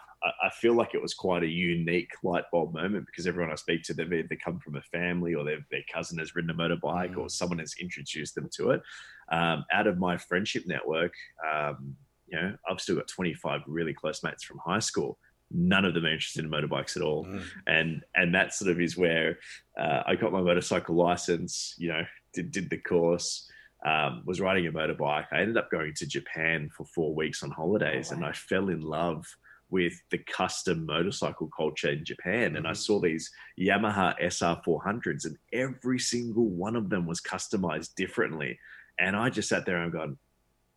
I- 0.44 0.50
feel 0.50 0.74
like 0.74 0.94
it 0.94 1.02
was 1.02 1.14
quite 1.14 1.42
a 1.42 1.48
unique 1.48 2.10
light 2.22 2.44
bulb 2.52 2.74
moment 2.74 3.06
because 3.06 3.26
everyone 3.26 3.50
I 3.50 3.56
speak 3.56 3.82
to, 3.84 3.94
they've 3.94 4.12
either 4.12 4.36
come 4.36 4.60
from 4.60 4.76
a 4.76 4.82
family 4.82 5.34
or 5.34 5.44
their, 5.44 5.58
their 5.70 5.82
cousin 5.92 6.18
has 6.18 6.34
ridden 6.36 6.50
a 6.50 6.54
motorbike 6.54 7.16
or 7.16 7.28
someone 7.28 7.58
has 7.58 7.74
introduced 7.80 8.34
them 8.36 8.48
to 8.56 8.70
it. 8.70 8.82
Um, 9.30 9.64
out 9.72 9.86
of 9.86 9.98
my 9.98 10.16
friendship 10.18 10.64
network, 10.66 11.12
um, 11.50 11.96
you 12.28 12.40
know, 12.40 12.54
I've 12.68 12.80
still 12.80 12.96
got 12.96 13.08
25 13.08 13.62
really 13.66 13.92
close 13.94 14.22
mates 14.22 14.44
from 14.44 14.58
high 14.64 14.78
school. 14.78 15.18
None 15.50 15.84
of 15.84 15.94
them 15.94 16.06
are 16.06 16.12
interested 16.12 16.44
in 16.44 16.50
motorbikes 16.50 16.96
at 16.96 17.02
all, 17.02 17.26
and 17.66 18.02
and 18.14 18.34
that 18.34 18.54
sort 18.54 18.70
of 18.70 18.80
is 18.80 18.96
where 18.96 19.38
uh, 19.78 20.02
I 20.06 20.14
got 20.14 20.32
my 20.32 20.40
motorcycle 20.40 20.94
license. 20.94 21.74
You 21.76 21.88
know, 21.88 22.02
did, 22.32 22.52
did 22.52 22.70
the 22.70 22.78
course. 22.78 23.50
Um, 23.84 24.22
was 24.24 24.40
riding 24.40 24.68
a 24.68 24.72
motorbike. 24.72 25.26
I 25.32 25.40
ended 25.40 25.56
up 25.56 25.68
going 25.68 25.92
to 25.94 26.06
Japan 26.06 26.70
for 26.76 26.84
four 26.84 27.16
weeks 27.16 27.42
on 27.42 27.50
holidays, 27.50 28.10
oh, 28.10 28.14
wow. 28.14 28.18
and 28.18 28.26
I 28.26 28.32
fell 28.32 28.68
in 28.68 28.80
love 28.80 29.26
with 29.72 29.94
the 30.10 30.18
custom 30.18 30.86
motorcycle 30.86 31.48
culture 31.56 31.90
in 31.90 32.04
Japan. 32.04 32.48
Mm-hmm. 32.48 32.56
And 32.56 32.66
I 32.66 32.72
mm-hmm. 32.72 32.76
saw 32.76 33.00
these 33.00 33.28
Yamaha 33.58 34.14
SR400s, 34.22 35.24
and 35.24 35.36
every 35.52 35.98
single 35.98 36.46
one 36.46 36.76
of 36.76 36.90
them 36.90 37.06
was 37.06 37.20
customized 37.20 37.94
differently. 37.96 38.58
And 39.00 39.16
I 39.16 39.30
just 39.30 39.48
sat 39.48 39.66
there 39.66 39.76
and 39.76 39.86
I'm 39.86 39.90
going, 39.90 40.18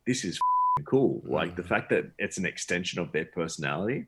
this 0.08 0.24
is 0.24 0.40
cool. 0.86 1.20
Mm-hmm. 1.20 1.34
Like 1.34 1.56
the 1.56 1.62
mm. 1.62 1.68
fact 1.68 1.90
that 1.90 2.06
it's 2.18 2.38
an 2.38 2.46
extension 2.46 3.00
of 3.00 3.12
their 3.12 3.26
personality 3.26 4.08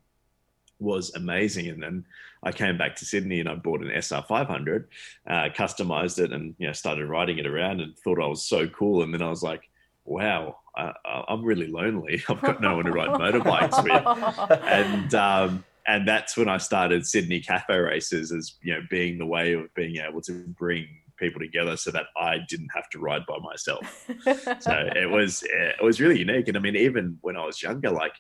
was 0.80 1.14
amazing. 1.16 1.68
And 1.70 1.82
then 1.82 2.06
I 2.44 2.52
came 2.52 2.78
back 2.78 2.96
to 2.98 3.06
Sydney 3.06 3.40
and 3.40 3.50
I 3.50 3.56
bought 3.56 3.82
an 3.82 3.90
SR500, 3.90 4.86
uh, 5.28 5.50
customized 5.56 6.20
it, 6.20 6.32
and 6.32 6.56
you 6.58 6.68
know 6.68 6.74
started 6.74 7.08
riding 7.08 7.38
it 7.38 7.48
around 7.48 7.82
and 7.82 7.98
thought 7.98 8.22
I 8.22 8.28
was 8.28 8.44
so 8.44 8.68
cool. 8.68 9.04
And 9.04 9.14
then 9.14 9.22
I 9.22 9.30
was 9.30 9.44
like, 9.44 9.70
wow, 10.06 10.58
I, 10.76 10.94
am 11.30 11.44
really 11.44 11.68
lonely. 11.68 12.24
I've 12.30 12.42
got 12.42 12.62
no 12.62 12.76
one 12.76 12.86
to 12.86 12.92
ride 12.92 13.10
motorbikes 13.10 13.84
with, 13.84 14.62
and 14.64 15.14
um, 15.16 15.64
and 15.88 16.08
that's 16.08 16.38
when 16.38 16.50
I 16.50 16.58
started 16.58 17.06
Sydney 17.06 17.40
Cafe 17.40 17.76
Racers 17.76 18.32
as 18.32 18.56
you 18.62 18.74
know 18.74 18.82
being 18.90 19.18
the 19.18 19.26
way 19.26 19.54
of 19.54 19.74
being 19.74 19.98
able 19.98 20.22
to 20.22 20.34
bring 20.48 20.88
people 21.18 21.42
together 21.42 21.76
so 21.76 21.90
that 21.92 22.06
I 22.16 22.38
didn't 22.48 22.70
have 22.76 22.90
to 22.92 23.00
ride 23.00 23.26
by 23.26 23.40
myself. 23.40 24.06
so 24.60 24.90
it 24.96 25.10
was 25.10 25.44
it 25.44 25.84
was 25.84 26.00
really 26.00 26.20
unique. 26.20 26.48
And 26.48 26.58
I 26.58 26.60
mean, 26.60 26.76
even 26.76 27.18
when 27.22 27.36
I 27.36 27.46
was 27.46 27.62
younger, 27.62 27.90
like 27.90 28.14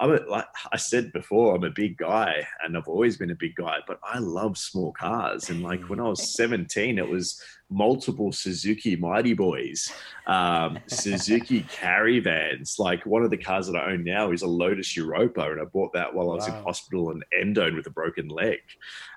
I'm 0.00 0.10
a, 0.10 0.20
like 0.28 0.46
I 0.72 0.76
said 0.76 1.12
before, 1.12 1.54
I'm 1.54 1.64
a 1.64 1.70
big 1.70 1.96
guy 1.96 2.46
and 2.64 2.76
I've 2.76 2.88
always 2.88 3.16
been 3.16 3.30
a 3.30 3.36
big 3.36 3.54
guy, 3.54 3.78
but 3.86 4.00
I 4.02 4.18
love 4.18 4.58
small 4.58 4.92
cars. 4.92 5.50
And 5.50 5.62
like 5.62 5.88
when 5.88 6.00
I 6.00 6.08
was 6.08 6.34
17, 6.36 6.98
it 6.98 7.08
was 7.08 7.40
multiple 7.70 8.32
Suzuki 8.32 8.96
Mighty 8.96 9.34
Boys, 9.34 9.92
um, 10.26 10.78
Suzuki 10.86 11.64
carry 11.70 12.20
vans. 12.20 12.76
Like 12.78 13.06
one 13.06 13.22
of 13.22 13.30
the 13.30 13.36
cars 13.36 13.66
that 13.66 13.76
I 13.76 13.92
own 13.92 14.04
now 14.04 14.32
is 14.32 14.42
a 14.42 14.46
Lotus 14.46 14.96
Europa, 14.96 15.50
and 15.50 15.60
I 15.60 15.64
bought 15.64 15.92
that 15.94 16.14
while 16.14 16.30
I 16.30 16.34
was 16.34 16.48
wow. 16.48 16.58
in 16.58 16.64
hospital 16.64 17.10
and 17.10 17.24
endoed 17.40 17.76
with 17.76 17.86
a 17.86 17.90
broken 17.90 18.28
leg. 18.28 18.60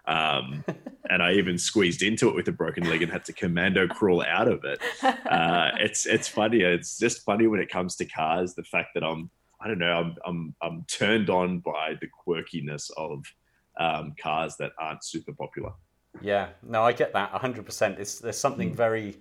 Um, 0.05 0.63
and 1.09 1.21
I 1.21 1.34
even 1.34 1.57
squeezed 1.57 2.01
into 2.01 2.30
it 2.30 2.36
with 2.36 2.47
a 2.47 2.51
broken 2.51 2.89
leg 2.89 3.01
and 3.01 3.11
had 3.11 3.25
to 3.25 3.34
commando 3.34 3.88
crawl 3.88 4.23
out 4.23 4.47
of 4.47 4.63
it. 4.63 4.80
Uh, 5.03 5.71
it's 5.80 6.05
it's 6.05 6.28
funny. 6.28 6.61
It's 6.61 6.97
just 6.97 7.23
funny 7.23 7.47
when 7.47 7.59
it 7.59 7.69
comes 7.69 7.95
to 7.97 8.05
cars. 8.05 8.53
The 8.55 8.63
fact 8.63 8.89
that 8.93 9.03
I'm 9.03 9.30
I 9.62 9.68
don't 9.68 9.80
know. 9.80 9.91
I'm 9.91 10.16
I'm 10.26 10.55
I'm 10.62 10.86
turned 10.88 11.30
on 11.30 11.60
by 11.60 11.95
the 11.99 12.08
quirkiness 12.08 12.89
of 12.97 13.24
um, 13.80 14.14
cars 14.22 14.55
that 14.58 14.72
aren't 14.80 15.03
super 15.03 15.34
popular. 15.34 15.72
Yeah, 16.22 16.49
no, 16.64 16.84
I 16.84 16.93
get 16.93 17.14
that 17.14 17.32
100%. 17.32 17.99
It's, 17.99 18.18
there's 18.18 18.39
something 18.39 18.72
mm. 18.72 18.76
very 18.76 19.18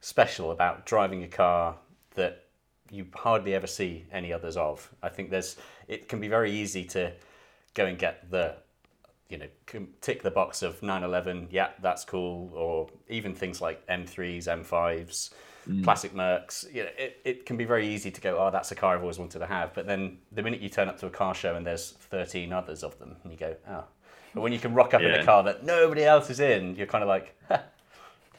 special 0.00 0.50
about 0.50 0.86
driving 0.86 1.24
a 1.24 1.28
car 1.28 1.76
that 2.14 2.44
you 2.90 3.06
hardly 3.14 3.54
ever 3.54 3.66
see 3.66 4.04
any 4.12 4.32
others 4.32 4.56
of. 4.56 4.90
I 5.02 5.08
think 5.08 5.30
there's 5.30 5.56
it 5.88 6.08
can 6.08 6.20
be 6.20 6.28
very 6.28 6.52
easy 6.52 6.84
to 6.86 7.12
go 7.74 7.86
and 7.86 7.98
get 7.98 8.30
the 8.30 8.56
you 9.28 9.38
know 9.38 9.86
tick 10.02 10.22
the 10.22 10.30
box 10.30 10.62
of 10.62 10.82
911 10.82 11.48
yeah 11.50 11.70
that's 11.80 12.04
cool 12.04 12.52
or 12.54 12.90
even 13.08 13.34
things 13.34 13.62
like 13.62 13.86
m3s 13.86 14.44
m5s 14.44 15.30
mm. 15.68 15.84
classic 15.84 16.14
Mercs. 16.14 16.72
You 16.72 16.84
know, 16.84 16.90
it, 16.98 17.20
it 17.24 17.46
can 17.46 17.56
be 17.56 17.64
very 17.64 17.88
easy 17.88 18.10
to 18.10 18.20
go, 18.20 18.38
oh, 18.38 18.50
that's 18.50 18.70
a 18.72 18.74
car 18.74 18.94
I've 18.94 19.02
always 19.02 19.18
wanted 19.18 19.38
to 19.40 19.46
have. 19.46 19.74
But 19.74 19.86
then 19.86 20.18
the 20.32 20.42
minute 20.42 20.60
you 20.60 20.68
turn 20.68 20.88
up 20.88 20.98
to 21.00 21.06
a 21.06 21.10
car 21.10 21.34
show 21.34 21.54
and 21.54 21.66
there's 21.66 21.92
13 21.92 22.52
others 22.52 22.82
of 22.82 22.98
them, 22.98 23.16
and 23.22 23.32
you 23.32 23.38
go, 23.38 23.56
oh. 23.68 23.84
But 24.34 24.40
when 24.40 24.52
you 24.52 24.58
can 24.58 24.72
rock 24.72 24.94
up 24.94 25.02
yeah. 25.02 25.14
in 25.14 25.20
a 25.20 25.24
car 25.24 25.42
that 25.42 25.64
nobody 25.64 26.04
else 26.04 26.30
is 26.30 26.40
in, 26.40 26.74
you're 26.76 26.86
kind 26.86 27.02
of 27.02 27.08
like, 27.08 27.36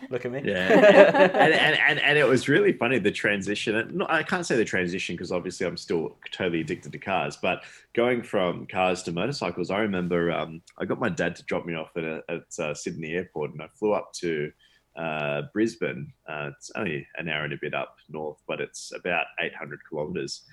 look 0.10 0.26
at 0.26 0.32
me. 0.32 0.42
Yeah. 0.44 0.70
and, 0.72 1.54
and, 1.54 1.80
and, 1.80 2.00
and, 2.00 2.18
it 2.18 2.28
was 2.28 2.50
really 2.50 2.74
funny, 2.74 3.00
the 3.00 3.12
transition. 3.12 3.98
No, 3.98 4.06
I 4.10 4.24
can't 4.24 4.46
say 4.46 4.56
the 4.56 4.66
transition 4.66 5.16
because 5.16 5.32
obviously 5.32 5.68
I'm 5.68 5.78
still 5.78 6.16
totally 6.32 6.62
addicted 6.62 6.92
to 6.92 6.98
cars, 6.98 7.38
but 7.38 7.64
going 7.94 8.24
from 8.24 8.66
cars 8.66 9.04
to 9.04 9.12
motorcycles, 9.12 9.70
I 9.70 9.80
remember 9.80 10.32
um, 10.32 10.62
I 10.78 10.86
got 10.86 11.00
my 11.00 11.10
dad 11.10 11.36
to 11.38 11.44
drop 11.44 11.66
me 11.66 11.76
off 11.76 11.96
at, 11.96 12.04
a, 12.04 12.24
at 12.30 12.60
uh, 12.60 12.74
Sydney 12.74 13.14
Airport 13.14 13.52
and 13.52 13.62
I 13.62 13.68
flew 13.76 13.94
up 13.94 14.14
to 14.14 14.52
uh, 14.96 15.44
Brisbane. 15.54 16.14
Uh, 16.28 16.52
it's 16.58 16.72
only 16.76 17.08
an 17.18 17.30
hour 17.30 17.44
and 17.44 17.54
a 17.54 17.58
bit 17.62 17.74
up 17.74 17.98
north, 18.10 18.42
but 18.48 18.62
it's 18.62 18.92
about 18.96 19.26
800 19.42 19.80
kilometers. 19.88 20.44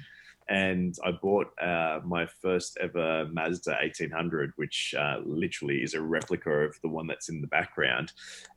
And 0.48 0.96
I 1.04 1.12
bought 1.12 1.48
uh, 1.60 2.00
my 2.04 2.26
first 2.26 2.76
ever 2.80 3.28
Mazda 3.30 3.76
1800, 3.82 4.52
which 4.56 4.94
uh, 4.98 5.18
literally 5.24 5.82
is 5.82 5.94
a 5.94 6.00
replica 6.00 6.50
of 6.50 6.76
the 6.82 6.88
one 6.88 7.06
that's 7.06 7.28
in 7.28 7.40
the 7.40 7.46
background. 7.46 8.12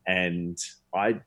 And 0.08 0.58
I 0.94 1.22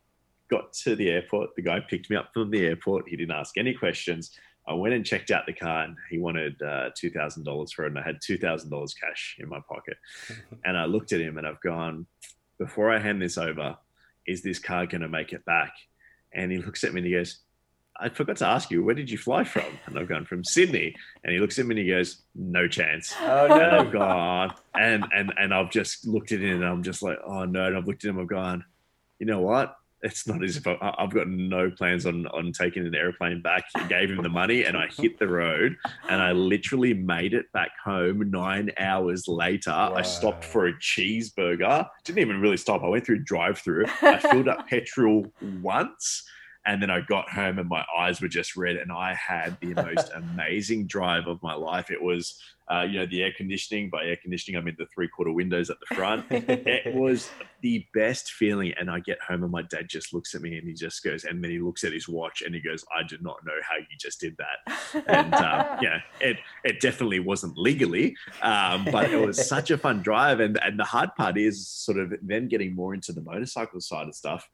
got 0.51 0.73
to 0.73 0.97
the 0.97 1.09
airport. 1.11 1.55
The 1.55 1.63
guy 1.63 1.81
picked 1.81 2.11
me 2.11 2.17
up 2.17 2.31
from 2.35 2.51
the 2.51 2.67
airport. 2.67 3.09
He 3.09 3.17
didn't 3.17 3.37
ask 3.37 3.57
any 3.57 3.75
questions. 3.75 4.37
I 4.69 4.75
went 4.75 4.95
and 4.95 5.07
checked 5.07 5.31
out 5.31 5.47
the 5.47 5.53
car, 5.53 5.85
and 5.85 5.97
he 6.11 6.19
wanted 6.19 6.61
uh, 6.61 6.91
two 6.97 7.11
thousand 7.11 7.45
dollars 7.45 7.73
for 7.73 7.85
it, 7.85 7.89
and 7.89 7.99
I 7.99 8.03
had 8.03 8.19
two 8.21 8.37
thousand 8.37 8.71
dollars 8.71 8.95
cash 8.95 9.37
in 9.39 9.49
my 9.49 9.61
pocket. 9.69 9.97
and 10.65 10.77
I 10.77 10.87
looked 10.87 11.13
at 11.13 11.21
him, 11.21 11.39
and 11.39 11.47
I've 11.47 11.61
gone, 11.61 12.07
before 12.59 12.93
I 12.93 12.99
hand 12.99 13.23
this 13.23 13.39
over, 13.39 13.77
is 14.27 14.43
this 14.43 14.59
car 14.59 14.87
going 14.87 15.03
to 15.03 15.09
make 15.09 15.33
it 15.33 15.45
back? 15.45 15.73
And 16.33 16.53
he 16.53 16.59
looks 16.59 16.85
at 16.85 16.93
me 16.93 17.01
and 17.01 17.07
he 17.07 17.13
goes, 17.15 17.39
I 17.99 18.11
forgot 18.11 18.37
to 18.39 18.47
ask 18.47 18.71
you, 18.71 18.85
where 18.85 18.95
did 18.95 19.11
you 19.11 19.17
fly 19.17 19.45
from? 19.45 19.65
And 19.87 19.99
I've 19.99 20.09
gone 20.09 20.27
from 20.27 20.45
Sydney. 20.45 20.95
And 21.25 21.33
he 21.33 21.39
looks 21.41 21.59
at 21.59 21.67
me 21.67 21.75
and 21.77 21.87
he 21.87 21.91
goes, 21.91 22.23
no 22.35 22.69
chance. 22.69 23.15
Oh, 23.21 23.47
no. 23.49 23.55
And 23.55 23.77
I've 23.77 23.93
gone, 23.93 24.55
and, 24.75 25.05
and, 25.15 25.33
and 25.39 25.55
I've 25.55 25.71
just 25.71 26.07
looked 26.07 26.33
at 26.33 26.41
him 26.41 26.63
and 26.63 26.65
I'm 26.65 26.83
just 26.83 27.03
like, 27.03 27.19
oh, 27.27 27.45
no. 27.45 27.67
And 27.67 27.77
I've 27.77 27.87
looked 27.87 28.05
at 28.05 28.11
him, 28.11 28.21
I've 28.21 28.27
gone, 28.27 28.65
you 29.19 29.27
know 29.27 29.41
what? 29.41 29.77
It's 30.03 30.27
not 30.27 30.45
as 30.45 30.57
if 30.57 30.67
I, 30.67 30.95
have 30.99 31.13
got 31.13 31.29
no 31.29 31.71
plans 31.71 32.07
on 32.07 32.27
on 32.29 32.53
taking 32.53 32.87
an 32.87 32.95
airplane 32.95 33.43
back. 33.43 33.65
He 33.77 33.89
gave 33.89 34.11
him 34.11 34.23
the 34.23 34.29
money, 34.29 34.65
and 34.65 34.77
I 34.77 34.89
hit 34.89 35.19
the 35.19 35.29
road, 35.29 35.77
and 36.09 36.21
I 36.21 36.33
literally 36.33 36.95
made 36.95 37.35
it 37.35 37.51
back 37.53 37.71
home 37.83 38.31
nine 38.31 38.71
hours 38.79 39.27
later. 39.27 39.71
Wow. 39.71 39.95
I 39.95 40.03
stopped 40.03 40.45
for 40.45 40.67
a 40.67 40.73
cheeseburger. 40.75 41.89
Didn't 42.05 42.19
even 42.19 42.41
really 42.41 42.57
stop. 42.57 42.83
I 42.83 42.89
went 42.89 43.07
through 43.07 43.25
drive-through. 43.25 43.87
I 44.03 44.19
filled 44.19 44.49
up 44.49 44.67
petrol 44.69 45.33
once. 45.63 46.25
And 46.67 46.83
then 46.83 46.91
I 46.91 47.01
got 47.01 47.29
home 47.31 47.59
and 47.59 47.69
my 47.69 47.85
eyes 47.97 48.21
were 48.21 48.29
just 48.29 48.57
red, 48.57 48.77
and 48.77 48.93
I 48.93 49.15
had 49.15 49.59
the 49.61 49.75
most 49.83 50.11
amazing 50.15 50.87
drive 50.87 51.27
of 51.27 51.43
my 51.43 51.55
life. 51.55 51.91
It 51.91 52.03
was 52.03 52.41
uh, 52.69 52.83
you 52.83 52.99
know, 52.99 53.07
the 53.07 53.23
air 53.23 53.33
conditioning. 53.37 53.91
By 53.91 54.05
air 54.05 54.17
conditioning, 54.17 54.59
I 54.59 54.65
mean 54.65 54.77
the 54.79 54.87
three 54.87 55.09
quarter 55.09 55.31
windows 55.31 55.71
at 55.71 55.77
the 55.81 55.95
front. 55.95 56.25
it 56.31 56.95
was 56.97 57.31
the 57.63 57.87
best 57.95 58.33
feeling. 58.33 58.73
And 58.79 58.91
I 58.91 59.01
get 59.01 59.21
home 59.21 59.45
and 59.45 59.53
my 59.53 59.63
dad 59.63 59.89
just 59.89 60.13
looks 60.13 60.35
at 60.35 60.43
me 60.43 60.57
and 60.59 60.67
he 60.67 60.75
just 60.75 61.03
goes, 61.05 61.25
and 61.25 61.43
then 61.43 61.51
he 61.51 61.61
looks 61.61 61.85
at 61.85 61.93
his 61.93 62.09
watch 62.09 62.43
and 62.43 62.55
he 62.55 62.61
goes, 62.61 62.85
I 62.95 63.07
do 63.07 63.19
not 63.21 63.39
know 63.47 63.55
how 63.63 63.77
you 63.77 63.97
just 63.99 64.21
did 64.21 64.37
that. 64.39 65.05
And 65.07 65.35
um, 65.35 65.79
yeah, 65.83 66.01
it, 66.21 66.39
it 66.65 66.81
definitely 66.81 67.21
wasn't 67.21 67.57
legally, 67.57 68.17
um, 68.43 68.87
but 68.91 69.13
it 69.13 69.25
was 69.25 69.47
such 69.47 69.71
a 69.71 69.79
fun 69.79 70.03
drive. 70.03 70.41
And, 70.41 70.59
and 70.63 70.79
the 70.79 70.85
hard 70.85 71.15
part 71.17 71.39
is 71.39 71.69
sort 71.69 71.99
of 71.99 72.15
then 72.21 72.49
getting 72.49 72.75
more 72.75 72.95
into 72.95 73.13
the 73.13 73.23
motorcycle 73.23 73.81
side 73.81 74.09
of 74.09 74.15
stuff 74.15 74.49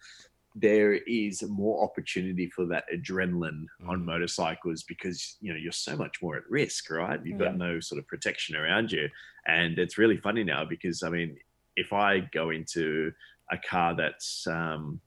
there 0.54 0.94
is 0.94 1.42
more 1.42 1.82
opportunity 1.82 2.48
for 2.48 2.66
that 2.66 2.84
adrenaline 2.94 3.64
mm. 3.80 3.88
on 3.88 4.04
motorcycles 4.04 4.82
because 4.82 5.36
you 5.40 5.52
know 5.52 5.58
you're 5.58 5.72
so 5.72 5.96
much 5.96 6.20
more 6.22 6.36
at 6.36 6.42
risk 6.48 6.90
right 6.90 7.20
you've 7.24 7.38
got 7.38 7.56
no 7.56 7.80
sort 7.80 7.98
of 7.98 8.06
protection 8.06 8.56
around 8.56 8.92
you 8.92 9.08
and 9.46 9.78
it's 9.78 9.98
really 9.98 10.16
funny 10.16 10.44
now 10.44 10.64
because 10.64 11.02
i 11.02 11.08
mean 11.08 11.36
if 11.76 11.92
i 11.92 12.20
go 12.32 12.50
into 12.50 13.12
a 13.50 13.58
car 13.58 13.94
that's 13.94 14.46
um, 14.46 15.00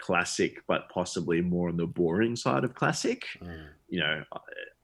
classic 0.00 0.62
but 0.66 0.88
possibly 0.88 1.40
more 1.40 1.68
on 1.68 1.76
the 1.76 1.86
boring 1.86 2.34
side 2.34 2.64
of 2.64 2.74
classic 2.74 3.24
mm. 3.42 3.66
you 3.88 4.00
know 4.00 4.22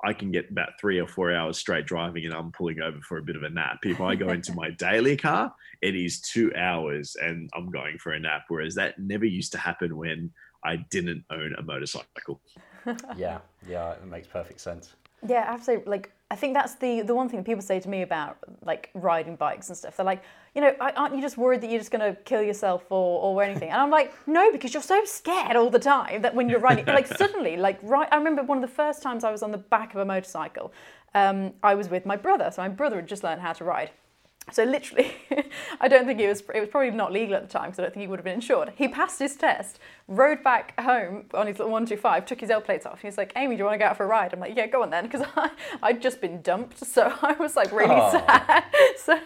I 0.05 0.13
can 0.13 0.31
get 0.31 0.51
about 0.51 0.79
three 0.81 0.99
or 0.99 1.07
four 1.07 1.33
hours 1.33 1.59
straight 1.59 1.87
driving 1.87 2.27
and 2.27 2.35
I'm 2.35 2.53
pulling 2.53 2.81
over 2.81 2.99
for 3.01 3.19
a 3.19 3.23
bit 3.23 3.37
of 3.37 3.43
a 3.43 3.51
nap. 3.51 3.79
If 3.83 4.01
I 4.01 4.15
go 4.15 4.29
into 4.29 4.53
my 4.55 4.71
daily 4.71 5.17
car, 5.17 5.55
it 5.81 5.95
is 5.95 6.21
two 6.21 6.53
hours 6.55 7.17
and 7.21 7.51
I'm 7.55 7.71
going 7.71 7.99
for 7.99 8.13
a 8.13 8.21
nap. 8.21 8.45
Whereas 8.49 8.75
that 8.75 8.99
never 8.99 9.25
used 9.25 9.53
to 9.53 9.59
happen 9.59 9.97
when 9.97 10.31
I 10.65 10.77
didn't 10.91 11.25
own 11.31 11.55
a 11.57 11.63
motorcycle. 11.63 12.41
yeah, 13.17 13.39
yeah, 13.69 13.93
it 13.93 14.07
makes 14.07 14.27
perfect 14.27 14.61
sense. 14.61 14.95
Yeah, 15.27 15.45
absolutely. 15.47 15.91
Like 15.91 16.13
I 16.31 16.37
think 16.37 16.55
that's 16.55 16.75
the 16.75 17.03
the 17.03 17.15
one 17.15 17.29
thing 17.29 17.43
people 17.45 17.63
say 17.63 17.81
to 17.81 17.89
me 17.89 18.03
about 18.03 18.37
like 18.65 18.91
riding 18.95 19.37
bikes 19.37 19.69
and 19.69 19.79
stuff. 19.79 19.97
They're 19.97 20.07
like, 20.07 20.23
you 20.57 20.63
know, 20.63 20.75
aren't 20.81 21.15
you 21.15 21.21
just 21.21 21.37
worried 21.37 21.61
that 21.61 21.69
you're 21.69 21.79
just 21.79 21.91
going 21.91 22.15
to 22.15 22.19
kill 22.23 22.41
yourself 22.41 22.87
or, 22.89 23.21
or 23.21 23.43
anything? 23.43 23.69
And 23.69 23.79
I'm 23.79 23.91
like, 23.91 24.11
no, 24.27 24.51
because 24.51 24.73
you're 24.73 24.83
so 24.83 25.05
scared 25.05 25.55
all 25.55 25.69
the 25.69 25.79
time 25.79 26.23
that 26.23 26.35
when 26.35 26.49
you're 26.49 26.61
riding, 26.61 26.87
like 26.87 27.07
suddenly, 27.07 27.59
like 27.59 27.79
right. 27.83 28.09
I 28.11 28.17
remember 28.17 28.43
one 28.43 28.57
of 28.57 28.63
the 28.63 28.75
first 28.75 29.03
times 29.03 29.23
I 29.23 29.31
was 29.31 29.43
on 29.43 29.51
the 29.51 29.59
back 29.59 29.95
of 29.95 30.01
a 30.01 30.05
motorcycle. 30.07 30.73
Um, 31.15 31.53
I 31.63 31.75
was 31.75 31.91
with 31.91 32.07
my 32.07 32.17
brother, 32.17 32.51
so 32.51 32.63
my 32.63 32.71
brother 32.71 32.97
had 32.97 33.07
just 33.07 33.23
learned 33.23 33.43
how 33.43 33.53
to 33.53 33.65
ride. 33.65 33.91
So 34.53 34.63
literally, 34.63 35.13
I 35.81 35.89
don't 35.89 36.07
think 36.07 36.21
it 36.21 36.29
was. 36.29 36.41
It 36.55 36.61
was 36.61 36.69
probably 36.69 36.93
not 36.93 37.13
legal 37.13 37.35
at 37.35 37.43
the 37.43 37.49
time 37.49 37.65
because 37.71 37.81
I 37.81 37.83
don't 37.83 37.93
think 37.95 38.03
he 38.03 38.07
would 38.07 38.21
have 38.21 38.25
been 38.25 38.35
insured. 38.35 38.73
He 38.77 38.87
passed 38.87 39.19
his 39.19 39.35
test, 39.35 39.81
rode 40.07 40.45
back 40.45 40.79
home 40.81 41.25
on 41.35 41.49
his 41.49 41.59
little 41.59 41.73
one 41.73 41.85
two 41.85 41.97
five, 41.97 42.25
took 42.27 42.41
his 42.41 42.49
L 42.51 42.61
plates 42.61 42.87
off. 42.87 43.01
He's 43.03 43.19
like, 43.19 43.33
"Amy, 43.35 43.57
do 43.57 43.59
you 43.59 43.65
want 43.65 43.75
to 43.75 43.79
go 43.79 43.87
out 43.87 43.97
for 43.97 44.05
a 44.05 44.07
ride?" 44.07 44.33
I'm 44.33 44.39
like, 44.39 44.57
"Yeah, 44.57 44.69
go 44.69 44.83
on 44.85 44.91
then," 44.91 45.09
because 45.09 45.27
I'd 45.83 46.01
just 46.01 46.21
been 46.21 46.43
dumped, 46.43 46.79
so 46.79 47.13
I 47.23 47.33
was 47.33 47.57
like 47.57 47.73
really 47.73 47.91
Oh. 47.97 48.11
sad. 48.13 48.65
So, 48.99 49.19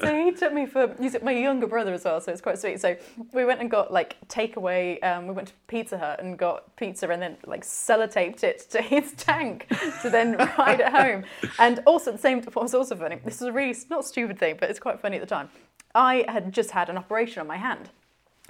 so 0.00 0.24
he 0.24 0.32
took 0.32 0.52
me 0.52 0.66
for. 0.66 0.92
He's 1.00 1.16
my 1.22 1.32
younger 1.32 1.66
brother 1.68 1.92
as 1.94 2.04
well, 2.04 2.20
so 2.20 2.32
it's 2.32 2.40
quite 2.40 2.58
sweet. 2.58 2.80
So 2.80 2.96
we 3.32 3.44
went 3.44 3.60
and 3.60 3.70
got 3.70 3.92
like 3.92 4.16
takeaway. 4.28 5.02
Um, 5.04 5.28
we 5.28 5.34
went 5.34 5.48
to 5.48 5.54
Pizza 5.68 5.98
Hut 5.98 6.20
and 6.20 6.36
got 6.38 6.74
pizza, 6.76 7.08
and 7.08 7.22
then 7.22 7.36
like 7.46 7.64
sellotaped 7.64 8.42
it 8.42 8.66
to 8.70 8.82
his 8.82 9.12
tank 9.12 9.68
to 10.02 10.10
then 10.10 10.36
ride 10.58 10.80
it 10.80 10.88
home. 10.88 11.24
And 11.60 11.80
also 11.86 12.10
at 12.10 12.16
the 12.16 12.22
same, 12.22 12.42
what 12.42 12.56
was 12.62 12.74
also 12.74 12.96
funny. 12.96 13.18
This 13.24 13.36
is 13.36 13.42
a 13.42 13.52
really 13.52 13.76
not 13.90 14.04
stupid 14.04 14.31
thing, 14.38 14.56
but 14.58 14.70
it's 14.70 14.80
quite 14.80 15.00
funny 15.00 15.16
at 15.16 15.20
the 15.20 15.26
time. 15.26 15.48
I 15.94 16.24
had 16.28 16.52
just 16.52 16.70
had 16.70 16.88
an 16.88 16.96
operation 16.96 17.40
on 17.40 17.46
my 17.46 17.56
hand. 17.56 17.90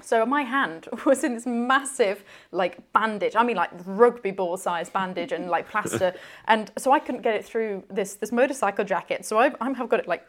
So 0.00 0.24
my 0.26 0.42
hand 0.42 0.88
was 1.06 1.24
in 1.24 1.34
this 1.34 1.46
massive 1.46 2.24
like 2.50 2.92
bandage. 2.92 3.36
I 3.36 3.44
mean 3.44 3.56
like 3.56 3.70
rugby 3.84 4.30
ball 4.30 4.56
size 4.56 4.90
bandage 4.90 5.32
and 5.32 5.48
like 5.48 5.68
plaster. 5.68 6.14
and 6.46 6.70
so 6.78 6.92
I 6.92 6.98
couldn't 6.98 7.22
get 7.22 7.34
it 7.34 7.44
through 7.44 7.84
this 7.90 8.14
this 8.14 8.32
motorcycle 8.32 8.84
jacket. 8.84 9.24
So 9.24 9.38
I've, 9.38 9.56
I've 9.60 9.88
got 9.88 10.00
it 10.00 10.08
like 10.08 10.28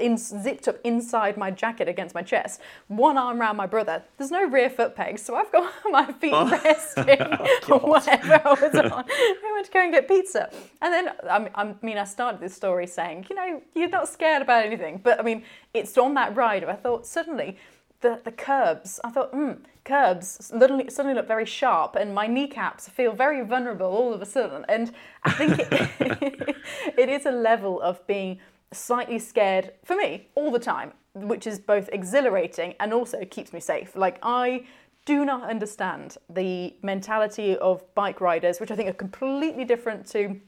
in, 0.00 0.16
zipped 0.16 0.66
up 0.66 0.76
inside 0.82 1.36
my 1.36 1.50
jacket 1.50 1.88
against 1.88 2.14
my 2.14 2.22
chest. 2.22 2.60
One 2.88 3.18
arm 3.18 3.40
around 3.40 3.56
my 3.56 3.66
brother. 3.66 4.02
There's 4.16 4.30
no 4.30 4.46
rear 4.46 4.70
foot 4.70 4.96
pegs, 4.96 5.22
so 5.22 5.34
I've 5.34 5.52
got 5.52 5.72
my 5.90 6.10
feet 6.12 6.32
resting 6.32 7.20
on 7.70 7.80
whatever 7.80 8.40
I 8.44 8.52
was 8.52 8.74
on. 8.92 9.04
I 9.08 9.50
went 9.52 9.66
to 9.66 9.72
go 9.72 9.80
and 9.80 9.92
get 9.92 10.08
pizza, 10.08 10.50
and 10.80 10.92
then 10.92 11.10
I 11.28 11.38
mean, 11.38 11.50
I 11.54 11.74
mean 11.82 11.98
I 11.98 12.04
started 12.04 12.40
this 12.40 12.54
story 12.54 12.86
saying, 12.86 13.26
you 13.28 13.36
know, 13.36 13.62
you're 13.74 13.88
not 13.88 14.08
scared 14.08 14.42
about 14.42 14.64
anything, 14.64 15.00
but 15.02 15.20
I 15.20 15.22
mean 15.22 15.44
it's 15.74 15.96
on 15.98 16.14
that 16.14 16.34
ride. 16.34 16.64
I 16.64 16.74
thought 16.74 17.06
suddenly 17.06 17.58
the, 18.02 18.20
the 18.24 18.32
curbs, 18.32 19.00
I 19.02 19.10
thought, 19.10 19.30
hmm, 19.30 19.52
curbs 19.84 20.46
suddenly, 20.46 20.90
suddenly 20.90 21.14
look 21.14 21.26
very 21.26 21.46
sharp 21.46 21.96
and 21.96 22.14
my 22.14 22.26
kneecaps 22.26 22.88
feel 22.88 23.12
very 23.12 23.44
vulnerable 23.44 23.86
all 23.86 24.12
of 24.12 24.20
a 24.20 24.26
sudden. 24.26 24.64
And 24.68 24.92
I 25.24 25.30
think 25.30 25.58
it, 25.58 26.56
it 26.98 27.08
is 27.08 27.26
a 27.26 27.30
level 27.30 27.80
of 27.80 28.04
being 28.06 28.40
slightly 28.72 29.18
scared 29.18 29.72
for 29.84 29.96
me 29.96 30.28
all 30.34 30.50
the 30.50 30.58
time, 30.58 30.92
which 31.14 31.46
is 31.46 31.58
both 31.58 31.88
exhilarating 31.92 32.74
and 32.80 32.92
also 32.92 33.24
keeps 33.24 33.52
me 33.52 33.60
safe. 33.60 33.94
Like, 33.94 34.18
I 34.22 34.64
do 35.04 35.24
not 35.24 35.48
understand 35.48 36.16
the 36.30 36.74
mentality 36.82 37.56
of 37.56 37.82
bike 37.94 38.20
riders, 38.20 38.60
which 38.60 38.70
I 38.70 38.76
think 38.76 38.88
are 38.88 38.94
completely 38.94 39.64
different 39.64 40.06
to 40.08 40.40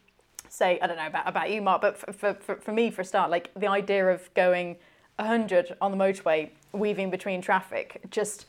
say 0.48 0.78
I 0.80 0.86
don't 0.86 0.96
know 0.96 1.06
about, 1.06 1.28
about 1.28 1.50
you, 1.50 1.60
Mark, 1.60 1.80
but 1.80 1.98
for, 1.98 2.34
for, 2.34 2.56
for, 2.56 2.72
me, 2.72 2.90
for 2.90 3.02
a 3.02 3.04
start, 3.04 3.30
like 3.30 3.50
the 3.54 3.66
idea 3.66 4.08
of 4.08 4.32
going 4.34 4.76
100 5.16 5.76
on 5.80 5.90
the 5.90 5.96
motorway, 5.96 6.50
weaving 6.72 7.10
between 7.10 7.40
traffic, 7.40 8.02
just 8.10 8.46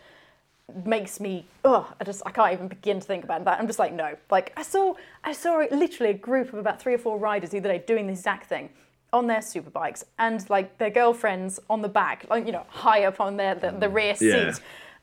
makes 0.83 1.19
me 1.19 1.45
oh 1.63 1.93
I 2.01 2.03
just 2.03 2.23
I 2.25 2.31
can't 2.31 2.51
even 2.51 2.67
begin 2.67 2.99
to 2.99 3.05
think 3.05 3.23
about 3.23 3.45
that. 3.45 3.59
I'm 3.59 3.67
just 3.67 3.77
like 3.77 3.93
no. 3.93 4.15
Like 4.31 4.51
I 4.57 4.63
saw 4.63 4.95
I 5.23 5.31
saw 5.31 5.63
literally 5.71 6.11
a 6.11 6.17
group 6.17 6.53
of 6.53 6.55
about 6.59 6.81
three 6.81 6.93
or 6.93 6.97
four 6.97 7.19
riders 7.19 7.51
the 7.51 7.59
other 7.59 7.69
day 7.69 7.83
doing 7.85 8.07
the 8.07 8.13
exact 8.13 8.47
thing 8.47 8.69
on 9.15 9.27
their 9.27 9.41
super 9.41 9.69
bikes 9.69 10.03
and 10.19 10.47
like 10.49 10.77
their 10.77 10.89
girlfriends 10.91 11.59
on 11.69 11.81
the 11.81 11.89
back, 12.01 12.25
like 12.29 12.45
you 12.45 12.51
know 12.51 12.65
high 12.67 13.05
up 13.05 13.19
on 13.19 13.37
their 13.37 13.55
the, 13.55 13.71
the 13.71 13.89
rear 13.89 14.15
seat, 14.15 14.27
Yeah. 14.27 14.53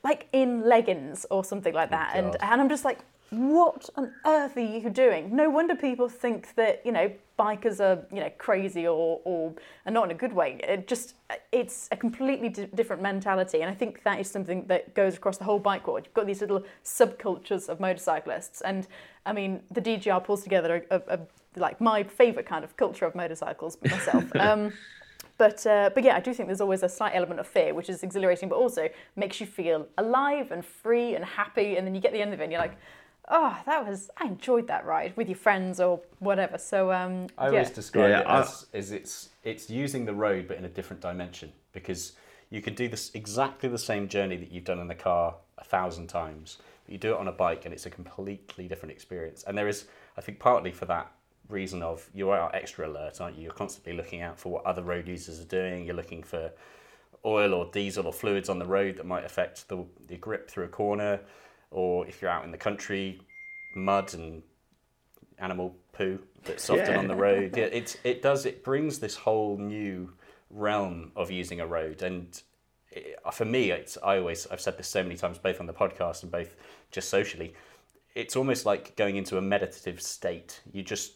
like 0.04 0.28
in 0.32 0.50
leggings 0.74 1.26
or 1.30 1.42
something 1.44 1.74
like 1.74 1.88
oh 1.88 1.96
that. 1.96 2.10
and 2.14 2.36
and 2.40 2.60
I'm 2.60 2.68
just 2.68 2.84
like 2.84 3.00
what 3.30 3.88
on 3.96 4.12
earth 4.26 4.54
are 4.58 4.60
you 4.60 4.90
doing? 4.90 5.34
No 5.34 5.48
wonder 5.48 5.74
people 5.74 6.06
think 6.10 6.54
that 6.56 6.82
you 6.84 6.92
know 6.92 7.10
bikers 7.38 7.80
are 7.80 8.04
you 8.14 8.20
know 8.22 8.30
crazy 8.46 8.86
or 8.86 9.20
or 9.24 9.54
and 9.86 9.94
not 9.94 10.04
in 10.04 10.10
a 10.10 10.20
good 10.24 10.34
way. 10.34 10.60
It 10.62 10.86
just 10.86 11.14
it's 11.50 11.88
a 11.90 11.96
completely 11.96 12.50
di- 12.50 12.68
different 12.74 13.00
mentality, 13.00 13.62
and 13.62 13.70
I 13.70 13.74
think 13.74 14.02
that 14.04 14.20
is 14.20 14.30
something 14.30 14.66
that 14.66 14.94
goes 14.94 15.16
across 15.16 15.38
the 15.38 15.44
whole 15.44 15.58
bike 15.58 15.86
world. 15.86 16.02
You've 16.04 16.12
got 16.20 16.26
these 16.26 16.42
little 16.42 16.62
subcultures 16.84 17.70
of 17.70 17.80
motorcyclists, 17.80 18.60
and 18.60 18.86
I 19.24 19.32
mean 19.32 19.60
the 19.70 19.80
DGR 19.80 20.22
pulls 20.22 20.42
together 20.42 20.84
a, 20.90 20.96
a, 20.96 21.02
a 21.16 21.18
like 21.56 21.80
my 21.80 22.02
favourite 22.02 22.46
kind 22.46 22.64
of 22.64 22.76
culture 22.76 23.04
of 23.04 23.14
motorcycles 23.14 23.78
myself. 23.82 24.24
um, 24.40 24.72
but 25.38 25.66
uh, 25.66 25.90
but 25.94 26.04
yeah, 26.04 26.16
I 26.16 26.20
do 26.20 26.32
think 26.34 26.48
there's 26.48 26.60
always 26.60 26.82
a 26.82 26.88
slight 26.88 27.12
element 27.14 27.40
of 27.40 27.46
fear, 27.46 27.74
which 27.74 27.88
is 27.88 28.02
exhilarating, 28.02 28.48
but 28.48 28.56
also 28.56 28.88
makes 29.16 29.40
you 29.40 29.46
feel 29.46 29.86
alive 29.98 30.50
and 30.52 30.64
free 30.64 31.14
and 31.14 31.24
happy. 31.24 31.76
And 31.76 31.86
then 31.86 31.94
you 31.94 32.00
get 32.00 32.12
the 32.12 32.20
end 32.20 32.32
of 32.32 32.40
it, 32.40 32.44
and 32.44 32.52
you're 32.52 32.60
like, 32.60 32.76
oh, 33.28 33.56
that 33.66 33.86
was 33.86 34.10
I 34.18 34.26
enjoyed 34.26 34.66
that 34.68 34.84
ride 34.84 35.16
with 35.16 35.28
your 35.28 35.36
friends 35.36 35.80
or 35.80 36.00
whatever. 36.18 36.58
So 36.58 36.92
um, 36.92 37.26
I 37.38 37.46
yeah. 37.46 37.50
always 37.52 37.70
describe 37.70 38.10
Yeah, 38.10 38.20
it 38.20 38.26
I- 38.26 38.40
as, 38.40 38.66
as 38.72 38.92
it's 38.92 39.30
it's 39.42 39.68
using 39.70 40.04
the 40.04 40.14
road 40.14 40.46
but 40.46 40.56
in 40.58 40.64
a 40.64 40.68
different 40.68 41.02
dimension 41.02 41.52
because 41.72 42.12
you 42.50 42.60
can 42.60 42.74
do 42.74 42.86
this 42.88 43.10
exactly 43.14 43.68
the 43.68 43.78
same 43.78 44.08
journey 44.08 44.36
that 44.36 44.52
you've 44.52 44.64
done 44.64 44.78
in 44.78 44.86
the 44.86 44.94
car 44.94 45.34
a 45.56 45.64
thousand 45.64 46.08
times, 46.08 46.58
but 46.84 46.92
you 46.92 46.98
do 46.98 47.14
it 47.14 47.18
on 47.18 47.28
a 47.28 47.32
bike 47.32 47.64
and 47.64 47.72
it's 47.72 47.86
a 47.86 47.90
completely 47.90 48.68
different 48.68 48.92
experience. 48.92 49.42
And 49.44 49.56
there 49.56 49.68
is, 49.68 49.86
I 50.18 50.20
think, 50.20 50.38
partly 50.38 50.70
for 50.70 50.84
that 50.86 51.10
reason 51.48 51.82
of 51.82 52.08
you 52.14 52.30
are 52.30 52.54
extra 52.54 52.88
alert, 52.88 53.20
aren't 53.20 53.36
you? 53.36 53.44
You're 53.44 53.52
constantly 53.52 53.92
looking 53.92 54.22
out 54.22 54.38
for 54.38 54.52
what 54.52 54.64
other 54.64 54.82
road 54.82 55.08
users 55.08 55.40
are 55.40 55.44
doing. 55.44 55.84
You're 55.84 55.96
looking 55.96 56.22
for 56.22 56.50
oil 57.24 57.54
or 57.54 57.66
diesel 57.66 58.06
or 58.06 58.12
fluids 58.12 58.48
on 58.48 58.58
the 58.58 58.66
road 58.66 58.96
that 58.96 59.06
might 59.06 59.24
affect 59.24 59.68
the, 59.68 59.84
the 60.08 60.16
grip 60.16 60.50
through 60.50 60.64
a 60.64 60.68
corner, 60.68 61.20
or 61.70 62.06
if 62.06 62.20
you're 62.20 62.30
out 62.30 62.44
in 62.44 62.50
the 62.50 62.58
country, 62.58 63.20
mud 63.74 64.12
and 64.14 64.42
animal 65.38 65.76
poo 65.92 66.18
that's 66.44 66.68
often 66.70 66.96
on 66.96 67.08
the 67.08 67.14
road. 67.14 67.56
Yeah, 67.56 67.64
it's 67.64 67.96
it 68.04 68.22
does 68.22 68.46
it 68.46 68.64
brings 68.64 68.98
this 68.98 69.14
whole 69.14 69.58
new 69.58 70.12
realm 70.50 71.12
of 71.16 71.30
using 71.30 71.60
a 71.60 71.66
road, 71.66 72.02
and 72.02 72.40
it, 72.90 73.18
for 73.32 73.44
me, 73.44 73.70
it's 73.70 73.98
I 74.02 74.18
always 74.18 74.46
I've 74.48 74.60
said 74.60 74.76
this 74.78 74.88
so 74.88 75.02
many 75.02 75.16
times, 75.16 75.38
both 75.38 75.60
on 75.60 75.66
the 75.66 75.72
podcast 75.72 76.22
and 76.22 76.32
both 76.32 76.54
just 76.90 77.08
socially. 77.08 77.54
It's 78.14 78.36
almost 78.36 78.66
like 78.66 78.94
going 78.96 79.16
into 79.16 79.38
a 79.38 79.42
meditative 79.42 80.02
state. 80.02 80.60
You 80.70 80.82
just 80.82 81.12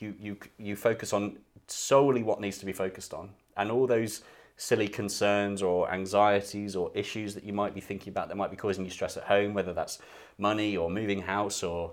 you 0.00 0.14
you 0.18 0.36
you 0.58 0.76
focus 0.76 1.12
on 1.12 1.38
solely 1.66 2.22
what 2.22 2.40
needs 2.40 2.58
to 2.58 2.66
be 2.66 2.72
focused 2.72 3.14
on, 3.14 3.30
and 3.56 3.70
all 3.70 3.86
those 3.86 4.22
silly 4.56 4.88
concerns 4.88 5.62
or 5.62 5.90
anxieties 5.90 6.76
or 6.76 6.90
issues 6.94 7.34
that 7.34 7.44
you 7.44 7.52
might 7.52 7.74
be 7.74 7.80
thinking 7.80 8.10
about 8.10 8.28
that 8.28 8.36
might 8.36 8.50
be 8.50 8.56
causing 8.56 8.84
you 8.84 8.90
stress 8.90 9.16
at 9.16 9.22
home, 9.24 9.54
whether 9.54 9.72
that's 9.72 9.98
money 10.36 10.76
or 10.76 10.90
moving 10.90 11.22
house 11.22 11.62
or 11.62 11.92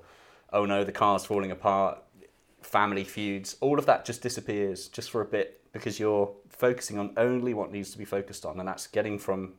oh 0.51 0.65
no, 0.65 0.83
the 0.83 0.91
car's 0.91 1.25
falling 1.25 1.51
apart, 1.51 1.97
family 2.61 3.03
feuds, 3.03 3.55
all 3.61 3.79
of 3.79 3.85
that 3.85 4.05
just 4.05 4.21
disappears 4.21 4.87
just 4.89 5.11
for 5.11 5.21
a 5.21 5.25
bit 5.25 5.61
because 5.71 5.99
you're 5.99 6.31
focusing 6.49 6.97
on 6.97 7.13
only 7.17 7.53
what 7.53 7.71
needs 7.71 7.91
to 7.91 7.97
be 7.97 8.05
focused 8.05 8.45
on, 8.45 8.59
and 8.59 8.67
that's 8.67 8.87
getting 8.87 9.17
from 9.17 9.53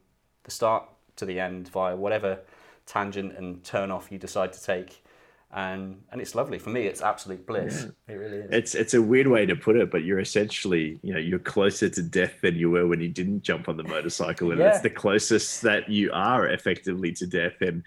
the 0.45 0.51
start 0.51 0.85
to 1.17 1.25
the 1.25 1.39
end 1.39 1.69
via 1.69 1.97
whatever 1.97 2.41
tangent 2.87 3.37
and 3.37 3.63
turn 3.65 3.91
off 3.91 4.11
you 4.11 4.19
decide 4.19 4.53
to 4.53 4.63
take. 4.63 5.05
And 5.51 6.03
and 6.13 6.21
it's 6.21 6.35
lovely 6.35 6.59
for 6.59 6.69
me. 6.69 6.83
It's 6.83 7.01
absolute 7.01 7.47
bliss. 7.47 7.87
It 8.07 8.13
really 8.13 8.37
is. 8.39 8.49
It's 8.51 8.75
it's 8.75 8.95
a 8.95 9.01
weird 9.01 9.29
way 9.29 9.47
to 9.47 9.57
put 9.57 9.77
it, 9.77 9.91
but 9.91 10.05
you're 10.05 10.19
essentially, 10.21 10.99
you 11.03 11.15
know, 11.15 11.19
you're 11.19 11.39
closer 11.39 11.89
to 11.89 12.03
death 12.03 12.35
than 12.43 12.55
you 12.55 12.69
were 12.71 12.87
when 12.87 13.01
you 13.01 13.09
didn't 13.09 13.43
jump 13.45 13.67
on 13.67 13.79
the 13.79 13.83
motorcycle, 13.83 14.51
and 14.51 14.61
Yeah. 14.61 14.69
it's 14.69 14.81
the 14.81 14.91
closest 14.91 15.63
that 15.63 15.89
you 15.89 16.11
are 16.13 16.49
effectively 16.49 17.13
to 17.13 17.27
death. 17.27 17.55
And 17.63 17.83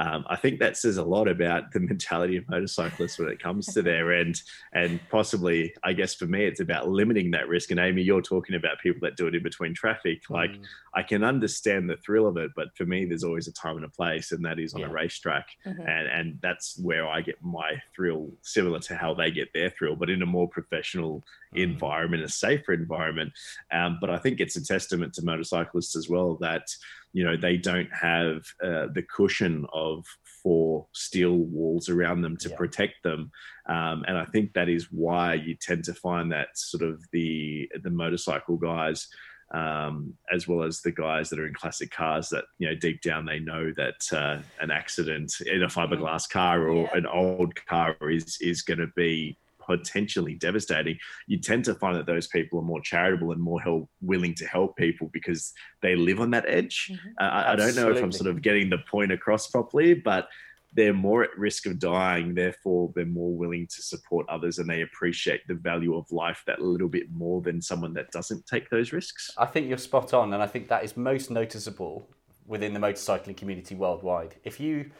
um, 0.00 0.24
I 0.28 0.36
think 0.36 0.60
that 0.60 0.78
says 0.78 0.96
a 0.96 1.04
lot 1.04 1.28
about 1.28 1.72
the 1.72 1.80
mentality 1.92 2.36
of 2.38 2.48
motorcyclists 2.48 3.18
when 3.18 3.28
it 3.28 3.38
comes 3.42 3.66
to 3.74 3.82
their 3.82 4.12
end, 4.14 4.40
and 4.72 4.98
possibly, 5.10 5.74
I 5.84 5.92
guess 5.92 6.14
for 6.14 6.26
me, 6.26 6.46
it's 6.46 6.60
about 6.60 6.88
limiting 6.88 7.30
that 7.32 7.48
risk. 7.48 7.70
And 7.70 7.78
Amy, 7.78 8.02
you're 8.02 8.22
talking 8.22 8.56
about 8.56 8.80
people 8.82 9.00
that 9.02 9.16
do 9.18 9.26
it 9.26 9.34
in 9.34 9.42
between 9.42 9.74
traffic. 9.74 10.22
Like, 10.30 10.50
Mm. 10.52 10.64
I 10.94 11.02
can 11.02 11.22
understand 11.22 11.88
the 11.88 11.96
thrill 11.98 12.26
of 12.26 12.36
it, 12.36 12.50
but 12.56 12.68
for 12.76 12.84
me, 12.86 13.04
there's 13.04 13.22
always 13.24 13.46
a 13.46 13.52
time 13.52 13.76
and 13.76 13.84
a 13.84 13.88
place, 13.90 14.32
and 14.32 14.44
that 14.44 14.58
is 14.58 14.72
on 14.74 14.82
a 14.82 14.88
racetrack, 14.88 15.46
Mm-hmm. 15.66 15.86
and 15.86 16.08
and 16.08 16.38
that's 16.40 16.78
where 16.78 17.06
I 17.06 17.20
get 17.20 17.36
my 17.42 17.70
thrill, 17.94 18.30
similar 18.42 18.80
to 18.80 18.96
how 18.96 19.12
they 19.14 19.30
get 19.30 19.52
their 19.52 19.70
thrill, 19.70 19.96
but 19.96 20.08
in 20.10 20.22
a 20.22 20.26
more 20.26 20.48
professional 20.48 21.22
Mm. 21.54 21.62
environment, 21.72 22.22
a 22.22 22.28
safer 22.28 22.72
environment. 22.72 23.32
Um, 23.72 23.98
but 24.00 24.08
I 24.08 24.18
think 24.18 24.38
it's 24.40 24.56
a 24.56 24.64
testament 24.64 25.14
to 25.14 25.24
motorcyclists 25.24 25.96
as 25.96 26.08
well 26.08 26.36
that 26.40 26.68
you 27.12 27.24
know 27.24 27.36
they 27.36 27.56
don't 27.56 27.92
have 27.92 28.44
uh, 28.62 28.86
the 28.92 29.04
cushion 29.14 29.66
of 29.72 30.06
four 30.42 30.86
steel 30.92 31.36
walls 31.36 31.88
around 31.88 32.22
them 32.22 32.36
to 32.38 32.48
Yeah. 32.48 32.56
protect 32.56 33.02
them, 33.02 33.30
um, 33.66 34.04
and 34.06 34.16
I 34.16 34.24
think 34.26 34.52
that 34.54 34.68
is 34.68 34.88
why 34.90 35.34
you 35.34 35.54
tend 35.54 35.84
to 35.84 35.94
find 35.94 36.30
that 36.32 36.48
sort 36.56 36.82
of 36.82 37.02
the 37.12 37.68
the 37.82 37.90
motorcycle 37.90 38.56
guys 38.56 39.08
um, 39.52 40.14
as 40.32 40.46
well 40.46 40.62
as 40.62 40.80
the 40.80 40.92
guys 40.92 41.28
that 41.28 41.40
are 41.40 41.46
in 41.48 41.54
classic 41.54 41.90
cars 41.90 42.28
that 42.28 42.44
you 42.58 42.68
know 42.68 42.74
deep 42.76 43.02
down 43.02 43.26
they 43.26 43.40
know 43.40 43.72
that 43.76 44.00
uh, 44.12 44.38
an 44.60 44.70
accident 44.70 45.32
in 45.46 45.64
a 45.64 45.66
fiberglass 45.66 46.30
car 46.30 46.68
or 46.68 46.82
Yeah. 46.84 46.96
an 46.98 47.06
old 47.06 47.54
car 47.66 47.96
is 48.02 48.38
is 48.40 48.62
going 48.62 48.78
to 48.78 48.86
be 48.94 49.36
potentially 49.70 50.34
devastating. 50.34 50.98
You 51.28 51.38
tend 51.38 51.64
to 51.66 51.74
find 51.74 51.96
that 51.96 52.06
those 52.06 52.26
people 52.26 52.58
are 52.58 52.64
more 52.64 52.80
charitable 52.80 53.30
and 53.32 53.40
more 53.40 53.60
help, 53.60 53.88
willing 54.00 54.34
to 54.34 54.46
help 54.46 54.76
people 54.76 55.10
because 55.12 55.52
they 55.80 55.94
live 55.94 56.20
on 56.20 56.30
that 56.32 56.44
edge. 56.48 56.90
Uh, 57.20 57.44
I, 57.46 57.56
don't 57.56 57.76
know 57.76 57.90
if 57.90 58.02
I'm 58.02 58.10
sort 58.10 58.28
of 58.28 58.42
getting 58.42 58.68
the 58.68 58.78
point 58.90 59.12
across 59.12 59.46
properly, 59.46 59.94
but 59.94 60.28
they're 60.74 60.92
more 60.92 61.22
at 61.22 61.36
risk 61.38 61.66
of 61.66 61.78
dying. 61.78 62.34
Therefore, 62.34 62.92
they're 62.94 63.04
more 63.04 63.32
willing 63.32 63.68
to 63.68 63.82
support 63.82 64.28
others 64.28 64.58
and 64.58 64.68
they 64.68 64.82
appreciate 64.82 65.46
the 65.46 65.54
value 65.54 65.96
of 65.96 66.10
life 66.10 66.42
that 66.46 66.60
little 66.60 66.88
bit 66.88 67.10
more 67.12 67.40
than 67.40 67.62
someone 67.62 67.94
that 67.94 68.10
doesn't 68.10 68.46
take 68.46 68.70
those 68.70 68.92
risks. 68.92 69.30
I 69.38 69.46
think 69.46 69.68
you're 69.68 69.78
spot 69.78 70.12
on, 70.14 70.32
and 70.34 70.42
I 70.42 70.46
think 70.46 70.68
that 70.68 70.84
is 70.84 70.96
most 70.96 71.30
noticeable 71.30 72.08
within 72.46 72.74
the 72.74 72.80
motorcycling 72.80 73.36
community 73.36 73.76
worldwide. 73.76 74.34
If 74.42 74.58
you, 74.58 74.90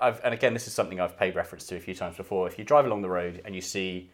I've, 0.00 0.20
and 0.24 0.32
again, 0.32 0.54
this 0.54 0.66
is 0.66 0.72
something 0.72 1.00
I've 1.00 1.18
paid 1.18 1.34
reference 1.34 1.66
to 1.66 1.76
a 1.76 1.80
few 1.80 1.94
times 1.94 2.16
before. 2.16 2.46
If 2.46 2.58
you 2.58 2.64
drive 2.64 2.86
along 2.86 3.02
the 3.02 3.10
road 3.10 3.42
and 3.44 3.54
you 3.54 3.60
see 3.60 4.10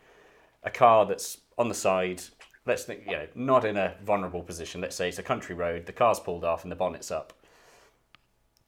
a 0.65 0.71
car 0.71 1.07
that's 1.07 1.39
on 1.57 1.69
the 1.69 1.75
side, 1.75 2.23
let's 2.67 2.85
think, 2.85 3.03
you 3.07 3.13
know, 3.13 3.27
not 3.35 3.65
in 3.65 3.77
a 3.77 3.95
vulnerable 4.05 4.43
position. 4.43 4.81
Let's 4.81 4.97
say 4.97 5.09
it's 5.09 5.19
a 5.19 5.23
country 5.23 5.55
road, 5.55 5.87
the 5.87 5.93
car's 5.93 6.21
pulled 6.21 6.45
off 6.45 6.63
and 6.63 6.73
the 6.73 6.77
bonnet's 6.77 7.11
up. 7.11 7.33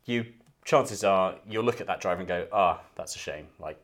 You 0.05 0.27
chances 0.65 1.05
are 1.05 1.37
you'll 1.49 1.65
look 1.65 1.81
at 1.81 1.87
that 1.87 2.01
driver 2.01 2.21
and 2.21 2.29
go, 2.29 2.47
ah, 2.53 2.81
that's 2.97 3.17
a 3.17 3.19
shame. 3.19 3.47
Like, 3.59 3.81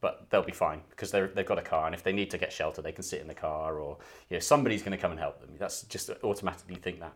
but 0.00 0.26
they'll 0.30 0.42
be 0.42 0.52
fine 0.52 0.80
because 0.90 1.10
they 1.10 1.26
they've 1.26 1.46
got 1.46 1.58
a 1.58 1.62
car, 1.62 1.86
and 1.86 1.94
if 1.94 2.02
they 2.02 2.12
need 2.12 2.30
to 2.30 2.38
get 2.38 2.52
shelter, 2.52 2.80
they 2.80 2.92
can 2.92 3.02
sit 3.02 3.20
in 3.20 3.28
the 3.28 3.34
car, 3.34 3.78
or 3.78 3.98
you 4.28 4.36
know 4.36 4.40
somebody's 4.40 4.82
going 4.82 4.96
to 4.96 4.98
come 4.98 5.10
and 5.10 5.20
help 5.20 5.40
them. 5.40 5.50
That's 5.58 5.82
just 5.82 6.10
automatically 6.24 6.76
think 6.76 7.00
that. 7.00 7.14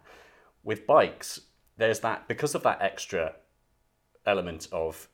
With 0.65 0.87
bikes, 0.87 1.41
there's 1.77 2.01
that 2.01 2.29
because 2.29 2.55
of 2.55 2.63
that 2.65 2.83
extra 2.83 3.35
element 4.27 4.69
of 4.73 5.09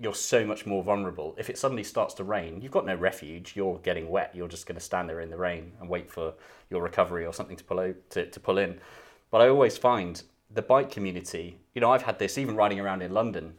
you're 0.00 0.14
so 0.14 0.44
much 0.44 0.66
more 0.66 0.82
vulnerable. 0.82 1.34
If 1.38 1.48
it 1.48 1.58
suddenly 1.58 1.84
starts 1.84 2.14
to 2.14 2.24
rain, 2.24 2.60
you've 2.60 2.72
got 2.72 2.86
no 2.86 2.94
refuge. 2.94 3.54
You're 3.56 3.78
getting 3.78 4.08
wet. 4.10 4.32
You're 4.34 4.48
just 4.48 4.66
going 4.66 4.76
to 4.76 4.84
stand 4.84 5.08
there 5.08 5.20
in 5.20 5.30
the 5.30 5.36
rain 5.36 5.72
and 5.80 5.88
wait 5.88 6.10
for 6.10 6.34
your 6.70 6.82
recovery 6.82 7.24
or 7.24 7.32
something 7.32 7.56
to 7.56 7.64
pull 7.64 7.80
out, 7.80 7.94
to, 8.10 8.26
to 8.26 8.40
pull 8.40 8.58
in. 8.58 8.78
But 9.30 9.40
I 9.40 9.48
always 9.48 9.78
find 9.78 10.22
the 10.50 10.62
bike 10.62 10.90
community, 10.90 11.58
you 11.74 11.80
know, 11.80 11.90
I've 11.90 12.02
had 12.02 12.18
this 12.18 12.38
even 12.38 12.56
riding 12.56 12.80
around 12.80 13.02
in 13.02 13.12
London. 13.12 13.54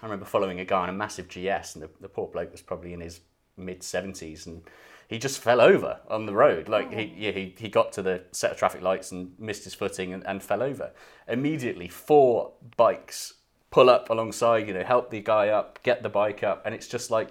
I 0.00 0.06
remember 0.06 0.24
following 0.24 0.60
a 0.60 0.64
guy 0.64 0.82
on 0.82 0.88
a 0.88 0.92
massive 0.92 1.28
GS, 1.28 1.74
and 1.74 1.82
the, 1.82 1.90
the 2.00 2.08
poor 2.08 2.28
bloke 2.28 2.52
was 2.52 2.62
probably 2.62 2.92
in 2.92 3.00
his 3.00 3.20
mid 3.56 3.80
70s, 3.80 4.46
and 4.46 4.62
he 5.08 5.18
just 5.18 5.40
fell 5.40 5.60
over 5.60 6.00
on 6.08 6.26
the 6.26 6.32
road. 6.32 6.68
Like 6.68 6.88
oh. 6.92 6.96
he, 6.96 7.14
yeah, 7.16 7.32
he, 7.32 7.54
he 7.58 7.68
got 7.68 7.92
to 7.92 8.02
the 8.02 8.22
set 8.32 8.50
of 8.50 8.56
traffic 8.56 8.82
lights 8.82 9.12
and 9.12 9.32
missed 9.38 9.64
his 9.64 9.74
footing 9.74 10.12
and, 10.12 10.26
and 10.26 10.42
fell 10.42 10.62
over. 10.62 10.92
Immediately, 11.28 11.88
four 11.88 12.52
bikes 12.76 13.34
pull 13.72 13.90
up 13.90 14.10
alongside, 14.10 14.68
you 14.68 14.74
know, 14.74 14.84
help 14.84 15.10
the 15.10 15.20
guy 15.20 15.48
up, 15.48 15.82
get 15.82 16.04
the 16.04 16.08
bike 16.08 16.44
up, 16.44 16.64
and 16.64 16.74
it's 16.74 16.86
just 16.86 17.10
like 17.10 17.30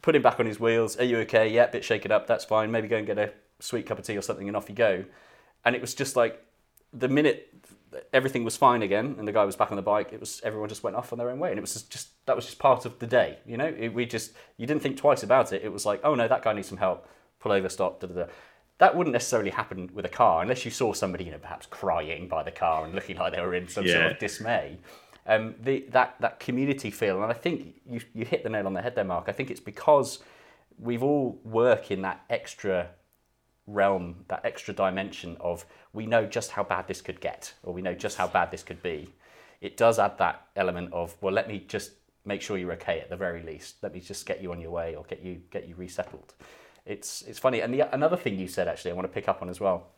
put 0.00 0.16
him 0.16 0.22
back 0.22 0.40
on 0.40 0.46
his 0.46 0.58
wheels. 0.58 0.98
Are 0.98 1.04
you 1.04 1.18
okay? 1.18 1.48
Yeah, 1.48 1.66
bit 1.66 1.84
shaken 1.84 2.10
up. 2.10 2.26
That's 2.26 2.46
fine. 2.46 2.70
Maybe 2.70 2.88
go 2.88 2.96
and 2.96 3.06
get 3.06 3.18
a 3.18 3.32
sweet 3.58 3.84
cup 3.84 3.98
of 3.98 4.06
tea 4.06 4.16
or 4.16 4.22
something, 4.22 4.48
and 4.48 4.56
off 4.56 4.70
you 4.70 4.74
go. 4.74 5.04
And 5.66 5.76
it 5.76 5.82
was 5.82 5.94
just 5.94 6.16
like 6.16 6.42
the 6.94 7.08
minute 7.08 7.48
everything 8.12 8.44
was 8.44 8.56
fine 8.56 8.82
again 8.82 9.16
and 9.18 9.26
the 9.26 9.32
guy 9.32 9.44
was 9.44 9.56
back 9.56 9.70
on 9.72 9.76
the 9.76 9.82
bike 9.82 10.12
it 10.12 10.20
was 10.20 10.40
everyone 10.44 10.68
just 10.68 10.84
went 10.84 10.94
off 10.94 11.12
on 11.12 11.18
their 11.18 11.28
own 11.28 11.40
way 11.40 11.50
and 11.50 11.58
it 11.58 11.60
was 11.60 11.82
just 11.82 12.10
that 12.26 12.36
was 12.36 12.46
just 12.46 12.58
part 12.58 12.84
of 12.84 12.96
the 13.00 13.06
day 13.06 13.38
you 13.44 13.56
know 13.56 13.66
it, 13.66 13.92
we 13.92 14.06
just 14.06 14.32
you 14.56 14.66
didn't 14.66 14.80
think 14.80 14.96
twice 14.96 15.24
about 15.24 15.52
it 15.52 15.62
it 15.62 15.72
was 15.72 15.84
like 15.84 16.00
oh 16.04 16.14
no 16.14 16.28
that 16.28 16.42
guy 16.42 16.52
needs 16.52 16.68
some 16.68 16.78
help 16.78 17.08
pull 17.40 17.50
over 17.50 17.68
stop 17.68 17.98
da, 18.00 18.06
da, 18.06 18.14
da. 18.14 18.26
that 18.78 18.96
wouldn't 18.96 19.12
necessarily 19.12 19.50
happen 19.50 19.90
with 19.92 20.04
a 20.04 20.08
car 20.08 20.42
unless 20.42 20.64
you 20.64 20.70
saw 20.70 20.92
somebody 20.92 21.24
you 21.24 21.32
know 21.32 21.38
perhaps 21.38 21.66
crying 21.66 22.28
by 22.28 22.44
the 22.44 22.50
car 22.50 22.84
and 22.84 22.94
looking 22.94 23.16
like 23.16 23.34
they 23.34 23.40
were 23.40 23.54
in 23.54 23.66
some 23.66 23.84
yeah. 23.84 23.94
sort 23.94 24.12
of 24.12 24.18
dismay 24.20 24.78
um, 25.26 25.54
the, 25.62 25.86
that 25.90 26.16
that 26.20 26.40
community 26.40 26.90
feel 26.90 27.22
and 27.22 27.30
I 27.30 27.34
think 27.34 27.74
you, 27.88 28.00
you 28.14 28.24
hit 28.24 28.42
the 28.42 28.50
nail 28.50 28.66
on 28.66 28.74
the 28.74 28.82
head 28.82 28.94
there 28.94 29.04
Mark 29.04 29.24
I 29.28 29.32
think 29.32 29.50
it's 29.50 29.60
because 29.60 30.20
we've 30.78 31.02
all 31.02 31.38
work 31.44 31.90
in 31.90 32.02
that 32.02 32.24
extra 32.30 32.90
realm, 33.66 34.24
that 34.28 34.44
extra 34.44 34.74
dimension 34.74 35.36
of 35.40 35.64
we 35.92 36.06
know 36.06 36.26
just 36.26 36.52
how 36.52 36.64
bad 36.64 36.88
this 36.88 37.00
could 37.00 37.20
get, 37.20 37.54
or 37.62 37.72
we 37.72 37.82
know 37.82 37.94
just 37.94 38.16
how 38.16 38.26
bad 38.26 38.50
this 38.50 38.62
could 38.62 38.82
be, 38.82 39.08
it 39.60 39.76
does 39.76 39.98
add 39.98 40.18
that 40.18 40.46
element 40.56 40.92
of 40.92 41.16
well, 41.20 41.32
let 41.32 41.48
me 41.48 41.64
just 41.68 41.92
make 42.24 42.42
sure 42.42 42.58
you're 42.58 42.72
okay 42.72 43.00
at 43.00 43.08
the 43.08 43.16
very 43.16 43.42
least. 43.42 43.76
Let 43.82 43.94
me 43.94 44.00
just 44.00 44.26
get 44.26 44.42
you 44.42 44.52
on 44.52 44.60
your 44.60 44.70
way 44.70 44.94
or 44.94 45.04
get 45.04 45.22
you 45.22 45.40
get 45.50 45.68
you 45.68 45.74
resettled. 45.76 46.34
It's 46.86 47.22
it's 47.22 47.38
funny, 47.38 47.60
and 47.60 47.72
the 47.72 47.92
another 47.94 48.16
thing 48.16 48.38
you 48.38 48.48
said 48.48 48.68
actually, 48.68 48.90
I 48.90 48.94
want 48.94 49.06
to 49.06 49.12
pick 49.12 49.28
up 49.28 49.42
on 49.42 49.48
as 49.48 49.60
well, 49.60 49.88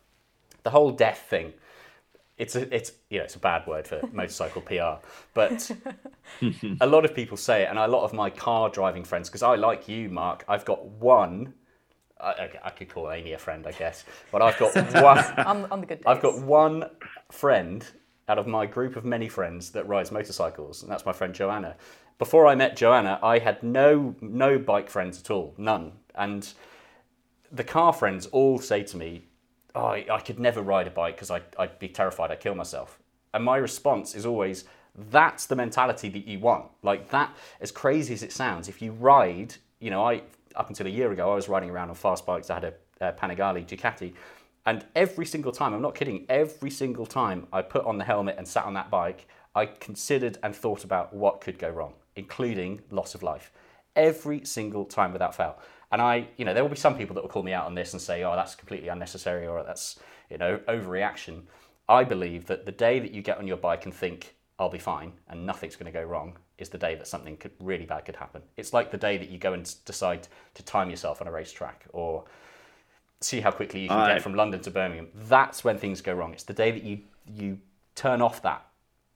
the 0.63 0.69
whole 0.69 0.91
death 0.91 1.25
thing. 1.29 1.53
It's 2.37 2.55
a 2.55 2.73
it's 2.75 2.91
you 3.09 3.19
know 3.19 3.25
it's 3.25 3.35
a 3.35 3.39
bad 3.39 3.67
word 3.67 3.87
for 3.87 4.01
motorcycle 4.11 4.61
PR, 4.61 5.05
but 5.33 5.69
a 6.81 6.87
lot 6.87 7.05
of 7.05 7.13
people 7.13 7.37
say 7.37 7.63
it, 7.63 7.69
and 7.69 7.77
a 7.77 7.87
lot 7.87 8.03
of 8.03 8.13
my 8.13 8.29
car 8.29 8.69
driving 8.69 9.03
friends, 9.03 9.29
because 9.29 9.43
I 9.43 9.55
like 9.55 9.87
you, 9.87 10.09
Mark, 10.09 10.43
I've 10.47 10.65
got 10.65 10.83
one 10.85 11.53
I, 12.19 12.49
I, 12.63 12.69
could 12.69 12.89
call 12.89 13.11
Amy 13.11 13.33
a 13.33 13.37
friend, 13.37 13.67
I 13.67 13.71
guess. 13.73 14.05
But 14.31 14.41
I've 14.41 14.57
got 14.57 14.73
one. 15.03 15.45
on, 15.45 15.65
on 15.71 15.81
the 15.81 15.85
good 15.85 15.97
days. 15.97 16.05
I've 16.05 16.21
got 16.21 16.39
one 16.39 16.89
friend 17.31 17.85
out 18.29 18.37
of 18.37 18.47
my 18.47 18.65
group 18.65 18.95
of 18.95 19.03
many 19.03 19.27
friends 19.27 19.71
that 19.71 19.87
rides 19.87 20.11
motorcycles, 20.11 20.83
and 20.83 20.91
that's 20.91 21.05
my 21.05 21.13
friend 21.13 21.33
Joanna. 21.33 21.75
Before 22.17 22.47
I 22.47 22.55
met 22.55 22.77
Joanna, 22.77 23.19
I 23.21 23.39
had 23.39 23.61
no 23.63 24.15
no 24.21 24.57
bike 24.57 24.89
friends 24.89 25.19
at 25.19 25.29
all, 25.29 25.53
none. 25.57 25.93
And 26.15 26.53
the 27.51 27.63
car 27.63 27.91
friends 27.91 28.27
all 28.27 28.59
say 28.59 28.83
to 28.83 28.97
me, 28.97 29.25
oh, 29.75 29.87
I, 29.87 30.19
could 30.19 30.39
never 30.39 30.61
ride 30.61 30.87
a 30.87 30.91
bike 30.91 31.15
because 31.15 31.31
I'd, 31.31 31.43
I'd 31.57 31.79
be 31.79 31.87
terrified 31.87 32.31
I'd 32.31 32.39
kill 32.39 32.55
myself. 32.55 32.99
And 33.33 33.43
my 33.43 33.57
response 33.57 34.15
is 34.15 34.25
always, 34.25 34.65
that's 35.09 35.47
the 35.47 35.55
mentality 35.55 36.09
that 36.09 36.27
you 36.27 36.39
want. 36.39 36.65
Like 36.83 37.09
that, 37.09 37.35
as 37.61 37.71
crazy 37.71 38.13
as 38.13 38.23
it 38.23 38.31
sounds, 38.31 38.69
if 38.69 38.81
you 38.81 38.91
ride, 38.91 39.55
you 39.79 39.89
know, 39.89 40.05
I 40.05 40.21
up 40.55 40.69
until 40.69 40.87
a 40.87 40.89
year 40.89 41.11
ago, 41.11 41.31
I 41.31 41.35
was 41.35 41.49
riding 41.49 41.69
around 41.69 41.89
on 41.89 41.95
fast 41.95 42.25
bikes. 42.25 42.49
I 42.49 42.55
had 42.55 42.63
a, 42.63 42.73
a 43.01 43.13
Panigale 43.13 43.65
Ducati. 43.65 44.13
And 44.65 44.85
every 44.95 45.25
single 45.25 45.51
time, 45.51 45.73
I'm 45.73 45.81
not 45.81 45.95
kidding, 45.95 46.25
every 46.29 46.69
single 46.69 47.05
time 47.05 47.47
I 47.51 47.61
put 47.61 47.85
on 47.85 47.97
the 47.97 48.05
helmet 48.05 48.35
and 48.37 48.47
sat 48.47 48.65
on 48.65 48.73
that 48.75 48.89
bike, 48.89 49.27
I 49.55 49.65
considered 49.65 50.37
and 50.41 50.55
thought 50.55 50.83
about 50.83 51.13
what 51.13 51.41
could 51.41 51.59
go 51.59 51.69
wrong, 51.69 51.93
including 52.15 52.81
loss 52.89 53.13
of 53.13 53.23
life. 53.23 53.51
Every 53.95 54.45
single 54.45 54.85
time 54.85 55.11
without 55.11 55.35
fail. 55.35 55.59
And 55.93 56.01
I, 56.01 56.27
you 56.37 56.43
know, 56.43 56.55
there 56.55 56.63
will 56.63 56.71
be 56.71 56.75
some 56.75 56.97
people 56.97 57.13
that 57.13 57.21
will 57.21 57.29
call 57.29 57.43
me 57.43 57.53
out 57.53 57.65
on 57.65 57.75
this 57.75 57.93
and 57.93 58.01
say, 58.01 58.23
oh, 58.23 58.35
that's 58.35 58.55
completely 58.55 58.89
unnecessary 58.89 59.45
or 59.45 59.63
that's, 59.63 59.99
you 60.29 60.39
know, 60.39 60.57
overreaction. 60.67 61.43
I 61.87 62.03
believe 62.03 62.47
that 62.47 62.65
the 62.65 62.71
day 62.71 62.99
that 62.99 63.11
you 63.11 63.21
get 63.21 63.37
on 63.37 63.47
your 63.47 63.57
bike 63.57 63.85
and 63.85 63.93
think, 63.93 64.35
I'll 64.57 64.69
be 64.69 64.79
fine 64.79 65.13
and 65.29 65.45
nothing's 65.45 65.75
going 65.75 65.91
to 65.91 65.97
go 65.97 66.03
wrong, 66.03 66.37
is 66.57 66.69
the 66.69 66.79
day 66.79 66.95
that 66.95 67.07
something 67.07 67.37
could, 67.37 67.51
really 67.59 67.85
bad 67.85 68.05
could 68.05 68.15
happen. 68.15 68.41
It's 68.57 68.73
like 68.73 68.89
the 68.89 68.97
day 68.97 69.17
that 69.17 69.29
you 69.29 69.37
go 69.37 69.53
and 69.53 69.71
decide 69.85 70.27
to 70.55 70.63
time 70.63 70.89
yourself 70.89 71.21
on 71.21 71.27
a 71.27 71.31
racetrack 71.31 71.85
or 71.93 72.25
see 73.21 73.39
how 73.39 73.51
quickly 73.51 73.81
you 73.81 73.89
can 73.89 73.97
I... 73.97 74.13
get 74.13 74.23
from 74.23 74.33
London 74.33 74.61
to 74.61 74.71
Birmingham. 74.71 75.09
That's 75.13 75.63
when 75.63 75.77
things 75.77 76.01
go 76.01 76.13
wrong. 76.13 76.33
It's 76.33 76.43
the 76.43 76.53
day 76.53 76.71
that 76.71 76.83
you 76.83 76.99
you 77.31 77.59
turn 77.95 78.21
off 78.21 78.41
that 78.41 78.65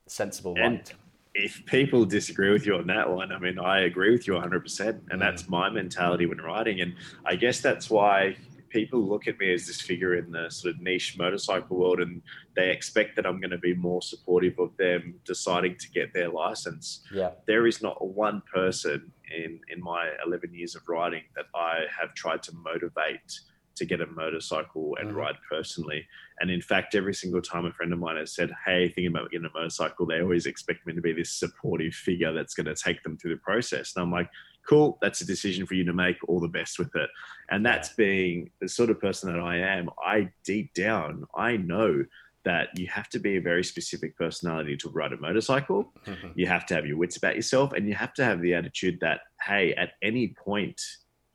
sensible 0.06 0.56
and 0.58 0.76
light. 0.76 0.94
If 1.40 1.66
people 1.66 2.06
disagree 2.06 2.52
with 2.52 2.66
you 2.66 2.76
on 2.76 2.88
that 2.88 3.10
one, 3.10 3.32
I 3.32 3.40
mean, 3.40 3.60
I 3.60 3.82
agree 3.82 4.12
with 4.12 4.28
you 4.28 4.34
100%. 4.34 4.80
And 4.80 5.10
mm. 5.10 5.20
that's 5.20 5.48
my 5.48 5.70
mentality 5.70 6.26
when 6.26 6.40
riding. 6.40 6.82
And 6.82 6.96
I 7.26 7.36
guess 7.36 7.62
that's 7.62 7.90
why 7.90 8.36
people 8.70 9.00
look 9.00 9.28
at 9.28 9.40
me 9.40 9.54
as 9.54 9.68
this 9.68 9.82
figure 9.82 10.16
in 10.16 10.32
the 10.32 10.50
sort 10.50 10.76
of 10.76 10.82
niche 10.82 11.18
motorcycle 11.18 11.78
world 11.78 12.00
and 12.00 12.22
they 12.56 12.70
expect 12.70 13.16
that 13.16 13.26
I'm 13.26 13.40
going 13.40 13.52
to 13.52 13.58
be 13.58 13.74
more 13.74 14.02
supportive 14.02 14.60
of 14.60 14.76
them 14.78 15.16
deciding 15.26 15.78
to 15.78 15.90
get 15.92 16.14
their 16.14 16.30
license. 16.30 17.02
Yeah. 17.14 17.32
There 17.46 17.68
is 17.68 17.82
not 17.82 18.06
one 18.06 18.42
person 18.54 19.12
in, 19.34 19.60
in 19.70 19.82
my 19.82 20.10
11 20.26 20.54
years 20.54 20.76
of 20.76 20.88
riding 20.88 21.24
that 21.36 21.46
I 21.56 21.86
have 22.00 22.14
tried 22.14 22.44
to 22.44 22.56
motivate 22.56 23.40
to 23.76 23.86
get 23.86 24.02
a 24.02 24.08
motorcycle 24.08 24.98
and 25.00 25.12
mm. 25.12 25.16
ride 25.16 25.38
personally. 25.50 26.06
And 26.40 26.52
in 26.52 26.62
fact, 26.62 26.96
every 26.96 27.14
single 27.14 27.42
time 27.42 27.66
a 27.66 27.72
friend 27.72 27.92
of 27.94 28.00
mine 28.00 28.18
has 28.18 28.34
said, 28.34 28.52
Hey, 28.66 28.88
thinking 28.88 29.08
about 29.08 29.32
getting 29.32 29.48
a 29.48 29.58
motorcycle, 29.58 30.06
they 30.06 30.22
always 30.22 30.46
expect 30.46 30.86
me 30.86 30.94
to 30.94 31.02
be 31.02 31.14
this 31.14 31.32
supportive 31.32 31.94
figure 31.94 32.34
that's 32.34 32.54
going 32.54 32.68
to 32.68 32.76
take 32.76 33.04
them 33.04 33.18
through 33.18 33.36
the 33.36 33.42
process. 33.42 33.94
And 33.96 34.04
I'm 34.04 34.12
like, 34.12 34.30
cool, 34.68 34.98
that's 35.02 35.22
a 35.22 35.26
decision 35.26 35.66
for 35.66 35.74
you 35.74 35.84
to 35.86 35.94
make. 35.94 36.18
All 36.28 36.40
the 36.40 36.48
best 36.48 36.78
with 36.78 36.96
it. 36.96 37.10
And 37.50 37.66
that's 37.66 37.90
being 37.90 38.52
the 38.60 38.68
sort 38.68 38.90
of 38.90 39.00
person 39.00 39.32
that 39.32 39.40
I 39.40 39.58
am. 39.58 39.90
I 40.04 40.30
deep 40.44 40.74
down, 40.74 41.26
I 41.36 41.58
know 41.58 42.06
that 42.44 42.70
you 42.78 42.88
have 42.88 43.10
to 43.10 43.20
be 43.20 43.36
a 43.36 43.42
very 43.42 43.64
specific 43.64 44.16
personality 44.16 44.78
to 44.78 44.90
ride 44.90 45.12
a 45.12 45.18
motorcycle. 45.18 45.92
Mm-hmm. 46.06 46.30
You 46.36 46.48
have 46.48 46.66
to 46.68 46.76
have 46.76 46.86
your 46.86 46.96
wits 46.96 47.18
about 47.18 47.36
yourself 47.36 47.74
and 47.74 47.88
you 47.88 47.94
have 47.94 48.14
to 48.14 48.24
have 48.24 48.42
the 48.42 48.54
attitude 48.54 49.00
that, 49.02 49.22
hey, 49.42 49.74
at 49.74 49.92
any 50.02 50.30
point 50.30 50.82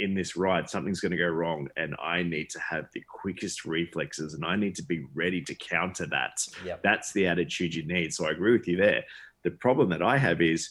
in 0.03 0.15
this 0.15 0.37
ride, 0.37 0.69
something's 0.69 0.99
going 0.99 1.13
to 1.13 1.17
go 1.17 1.29
wrong 1.29 1.69
and 1.77 1.95
I 2.03 2.25
need 2.25 2.51
to 2.51 2.59
have 2.59 2.87
the 2.93 3.03
quickest 3.09 3.65
reflexes 3.65 4.35
and 4.35 4.45
I 4.45 4.57
need 4.57 4.75
to 4.75 4.83
be 4.83 5.07
ready 5.15 5.41
to 5.43 5.55
counter 5.55 6.07
that. 6.07 6.45
Yep. 6.65 6.83
That's 6.83 7.13
the 7.13 7.29
attitude 7.29 7.73
you 7.73 7.87
need. 7.87 8.13
So 8.13 8.27
I 8.27 8.33
agree 8.33 8.51
with 8.51 8.67
you 8.67 8.77
there. 8.77 9.05
The 9.45 9.53
problem 9.53 9.91
that 9.91 10.03
I 10.03 10.19
have 10.19 10.43
is 10.43 10.71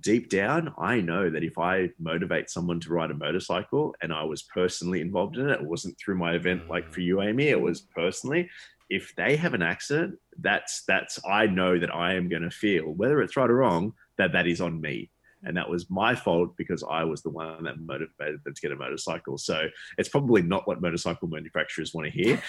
deep 0.00 0.30
down, 0.30 0.72
I 0.78 1.02
know 1.02 1.28
that 1.28 1.44
if 1.44 1.58
I 1.58 1.90
motivate 1.98 2.48
someone 2.48 2.80
to 2.80 2.92
ride 2.92 3.10
a 3.10 3.14
motorcycle 3.14 3.94
and 4.00 4.14
I 4.14 4.24
was 4.24 4.42
personally 4.42 5.02
involved 5.02 5.36
in 5.36 5.50
it, 5.50 5.60
it 5.60 5.66
wasn't 5.66 5.98
through 5.98 6.16
my 6.16 6.32
event 6.32 6.70
like 6.70 6.88
mm. 6.88 6.94
for 6.94 7.02
you, 7.02 7.20
Amy, 7.20 7.48
it 7.48 7.60
was 7.60 7.82
personally. 7.82 8.48
If 8.88 9.14
they 9.14 9.36
have 9.36 9.52
an 9.52 9.62
accident, 9.62 10.18
that's 10.38 10.84
that's 10.88 11.20
I 11.28 11.46
know 11.46 11.78
that 11.78 11.94
I 11.94 12.14
am 12.14 12.30
going 12.30 12.42
to 12.42 12.50
feel 12.50 12.86
whether 12.86 13.20
it's 13.20 13.36
right 13.36 13.50
or 13.50 13.56
wrong 13.56 13.92
that 14.16 14.32
that 14.32 14.46
is 14.46 14.62
on 14.62 14.80
me. 14.80 15.10
And 15.44 15.56
that 15.56 15.68
was 15.68 15.88
my 15.88 16.14
fault 16.14 16.56
because 16.56 16.84
I 16.88 17.04
was 17.04 17.22
the 17.22 17.30
one 17.30 17.64
that 17.64 17.80
motivated 17.80 18.44
them 18.44 18.54
to 18.54 18.60
get 18.60 18.72
a 18.72 18.76
motorcycle. 18.76 19.38
So 19.38 19.68
it's 19.96 20.08
probably 20.08 20.42
not 20.42 20.66
what 20.66 20.82
motorcycle 20.82 21.28
manufacturers 21.28 21.94
want 21.94 22.06
to 22.06 22.10
hear. 22.12 22.42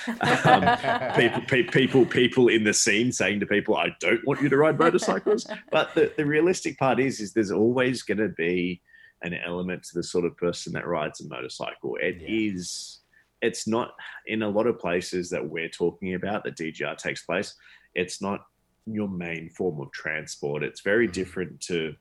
Um, 0.45 1.13
people, 1.15 1.41
pe- 1.47 1.63
people, 1.63 2.05
people 2.05 2.47
in 2.49 2.63
the 2.63 2.73
scene 2.73 3.11
saying 3.11 3.39
to 3.39 3.45
people, 3.45 3.77
"I 3.77 3.95
don't 3.99 4.25
want 4.25 4.41
you 4.41 4.49
to 4.49 4.57
ride 4.57 4.77
motorcycles." 4.77 5.47
but 5.71 5.93
the, 5.95 6.11
the 6.17 6.25
realistic 6.25 6.77
part 6.77 6.99
is, 6.99 7.19
is 7.19 7.33
there's 7.33 7.51
always 7.51 8.03
going 8.03 8.17
to 8.17 8.29
be 8.29 8.81
an 9.21 9.33
element 9.33 9.83
to 9.83 9.93
the 9.95 10.03
sort 10.03 10.25
of 10.25 10.35
person 10.37 10.73
that 10.73 10.87
rides 10.87 11.21
a 11.21 11.27
motorcycle. 11.27 11.95
It 12.01 12.17
Yeah. 12.21 12.27
is. 12.53 12.97
It's 13.41 13.67
not 13.67 13.93
in 14.27 14.43
a 14.43 14.49
lot 14.49 14.67
of 14.67 14.77
places 14.77 15.29
that 15.31 15.43
we're 15.43 15.69
talking 15.69 16.13
about 16.13 16.43
that 16.43 16.57
DGR 16.57 16.95
takes 16.97 17.23
place. 17.23 17.55
It's 17.95 18.21
not 18.21 18.41
your 18.85 19.07
main 19.07 19.49
form 19.49 19.79
of 19.81 19.91
transport. 19.91 20.63
It's 20.63 20.81
very 20.81 21.07
different 21.07 21.59
to 21.61 21.95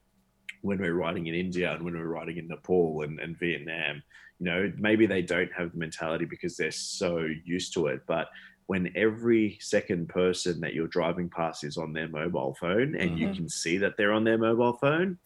when 0.62 0.78
we're 0.78 0.94
riding 0.94 1.26
in 1.26 1.34
India 1.34 1.72
and 1.72 1.84
when 1.84 1.94
we're 1.94 2.06
riding 2.06 2.36
in 2.38 2.48
Nepal 2.48 3.02
and, 3.02 3.18
and 3.20 3.38
Vietnam. 3.38 4.02
You 4.38 4.46
know, 4.46 4.72
maybe 4.78 5.06
they 5.06 5.22
don't 5.22 5.52
have 5.52 5.72
the 5.72 5.78
mentality 5.78 6.24
because 6.24 6.56
they're 6.56 6.70
so 6.70 7.26
used 7.44 7.74
to 7.74 7.88
it. 7.88 8.00
But 8.06 8.28
when 8.66 8.92
every 8.96 9.58
second 9.60 10.08
person 10.08 10.60
that 10.60 10.74
you're 10.74 10.86
driving 10.88 11.28
past 11.28 11.64
is 11.64 11.76
on 11.76 11.92
their 11.92 12.08
mobile 12.08 12.56
phone 12.60 12.94
and 12.94 13.18
you 13.18 13.28
Mhm. 13.28 13.36
can 13.36 13.48
see 13.48 13.78
that 13.78 13.96
they're 13.96 14.12
on 14.12 14.24
their 14.24 14.38
mobile 14.38 14.74
phone, 14.74 15.18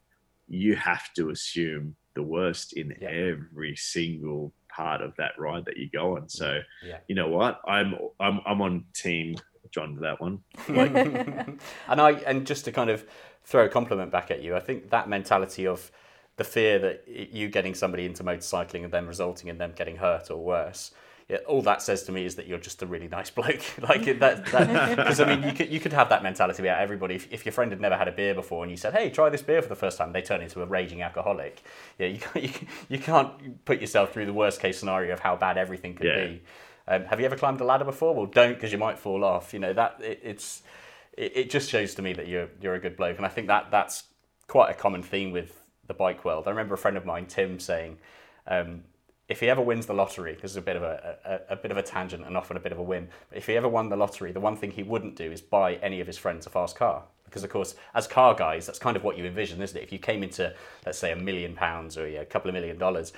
you 0.49 0.75
have 0.77 1.13
to 1.15 1.31
assume 1.31 1.97
the 2.15 2.23
worst 2.23 2.73
in 2.75 2.97
Yeah. 3.01 3.09
every 3.09 3.77
single 3.77 4.53
part 4.69 5.01
of 5.01 5.15
that 5.17 5.39
ride 5.39 5.65
that 5.67 5.77
you 5.77 5.89
go 5.91 6.17
on. 6.17 6.29
So, 6.29 6.61
Yeah. 6.83 7.01
you 7.09 7.15
know 7.15 7.29
what? 7.29 7.61
I'm 7.67 7.95
I'm 8.21 8.41
I'm 8.47 8.61
on 8.63 8.87
team 8.95 9.37
John 9.71 9.95
for 9.97 10.03
that 10.03 10.21
one. 10.21 10.43
and 10.69 11.61
I 12.01 12.13
and 12.27 12.47
just 12.47 12.65
to 12.67 12.73
kind 12.73 12.91
of 12.91 13.05
throw 13.45 13.65
a 13.65 13.69
compliment 13.69 14.11
back 14.11 14.31
at 14.31 14.43
you, 14.43 14.57
I 14.57 14.61
think 14.61 14.91
that 14.91 15.09
mentality 15.09 15.67
of 15.67 15.91
the 16.37 16.45
fear 16.45 16.79
that 16.81 17.05
you 17.07 17.49
getting 17.49 17.75
somebody 17.75 18.07
into 18.07 18.25
motorcycling 18.25 18.83
and 18.85 18.93
then 18.93 19.07
resulting 19.07 19.49
in 19.49 19.59
them 19.59 19.73
getting 19.77 19.97
hurt 19.97 20.31
or 20.31 20.39
worse. 20.43 20.91
Yeah, 21.29 21.39
all 21.47 21.63
that 21.63 21.81
says 21.81 22.03
to 22.03 22.13
me 22.13 22.27
is 22.27 22.35
that 22.35 22.47
you're 22.47 22.59
just 22.59 22.83
a 22.83 22.87
really 22.87 23.09
nice 23.09 23.31
bloke. 23.39 23.63
like 23.89 24.19
that, 24.19 24.45
because 24.45 25.21
I 25.25 25.25
mean, 25.35 25.43
you 25.49 25.55
could 25.55 25.71
you 25.71 25.81
could 25.81 25.93
have 25.93 26.09
that 26.11 26.23
mentality 26.23 26.63
about 26.63 26.81
everybody. 26.81 27.15
If, 27.15 27.33
if 27.33 27.47
your 27.47 27.53
friend 27.53 27.71
had 27.73 27.81
never 27.81 27.97
had 27.97 28.09
a 28.09 28.13
beer 28.13 28.35
before 28.35 28.63
and 28.63 28.71
you 28.71 28.77
said, 28.77 28.93
"Hey, 28.93 29.09
try 29.11 29.31
this 29.31 29.41
beer 29.43 29.63
for 29.63 29.69
the 29.69 29.75
first 29.77 29.97
time," 29.97 30.13
they 30.13 30.21
turn 30.23 30.43
into 30.43 30.61
a 30.63 30.67
raging 30.67 31.01
alcoholic. 31.03 31.63
Yeah, 31.99 32.09
you 32.09 32.19
can't, 32.19 32.45
you, 32.45 32.51
you 32.91 32.99
can't 32.99 33.65
put 33.65 33.81
yourself 33.81 34.13
through 34.13 34.27
the 34.27 34.35
worst 34.35 34.61
case 34.61 34.79
scenario 34.79 35.13
of 35.15 35.21
how 35.21 35.35
bad 35.37 35.57
everything 35.57 35.95
could 35.95 36.07
Yeah. 36.07 36.27
be. 36.27 36.43
Um, 36.87 37.05
have 37.07 37.19
you 37.19 37.25
ever 37.25 37.37
climbed 37.37 37.61
a 37.63 37.65
ladder 37.65 37.87
before? 37.87 38.15
Well, 38.15 38.27
don't 38.27 38.53
because 38.55 38.71
you 38.73 38.77
might 38.79 38.99
fall 38.99 39.25
off. 39.25 39.55
You 39.55 39.61
know 39.61 39.73
that 39.73 39.97
it, 40.03 40.21
it's 40.23 40.63
it, 41.17 41.37
it 41.37 41.51
just 41.51 41.71
shows 41.71 41.95
to 41.97 42.03
me 42.03 42.13
that 42.15 42.29
you're 42.29 42.49
you're 42.61 42.75
a 42.75 42.81
good 42.81 42.97
bloke, 42.97 43.17
and 43.17 43.27
I 43.27 43.29
think 43.29 43.49
that 43.49 43.71
that's 43.71 44.05
quite 44.47 44.71
a 44.71 44.75
common 44.75 45.03
theme 45.03 45.31
with 45.33 45.61
the 45.87 45.95
bike 45.95 46.25
world. 46.25 46.47
I 46.47 46.51
remember 46.51 46.75
a 46.75 46.79
friend 46.79 46.97
of 46.97 47.05
mine, 47.05 47.27
Tim, 47.27 47.59
saying. 47.59 47.99
Um, 48.47 48.85
if 49.27 49.41
he 49.41 49.49
ever 49.49 49.63
wins 49.63 49.87
the 49.87 49.95
lottery, 49.95 50.37
this 50.41 50.51
is 50.51 50.59
a 50.59 50.61
bit 50.61 50.77
of 50.77 50.83
a, 50.83 51.17
a, 51.25 51.55
a 51.55 51.57
bit 51.57 51.71
of 51.71 51.79
a 51.79 51.83
tangent 51.83 52.27
and 52.27 52.37
often 52.37 52.59
a 52.59 52.61
bit 52.61 52.73
of 52.73 52.79
a 52.79 52.83
win. 52.83 53.09
But 53.31 53.39
if 53.39 53.47
he 53.47 53.57
ever 53.57 53.69
won 53.69 53.89
the 53.89 53.97
lottery, 53.97 54.33
the 54.33 54.41
one 54.41 54.55
thing 54.55 54.71
he 54.71 54.83
wouldn't 54.83 55.17
do 55.17 55.33
is 55.33 55.41
buy 55.41 55.77
any 55.77 56.01
of 56.01 56.07
his 56.07 56.19
friends 56.19 56.47
a 56.47 56.51
fast 56.51 56.77
car. 56.77 57.05
Because 57.25 57.43
of 57.43 57.51
course, 57.51 57.75
as 57.95 58.07
car 58.07 58.35
guys, 58.35 58.67
that's 58.67 58.79
kind 58.79 58.97
of 58.97 59.03
what 59.03 59.17
you 59.17 59.25
envision, 59.25 59.63
isn't 59.63 59.77
it? 59.77 59.83
If 59.83 59.93
you 59.93 59.99
came 59.99 60.23
into, 60.23 60.55
let's 60.85 60.99
say, 60.99 61.11
a 61.11 61.17
million 61.17 61.55
pounds 61.55 61.97
or 61.97 62.07
a 62.07 62.25
couple 62.27 62.51
of 62.51 62.55
million 62.55 62.77
dollars, 62.77 63.15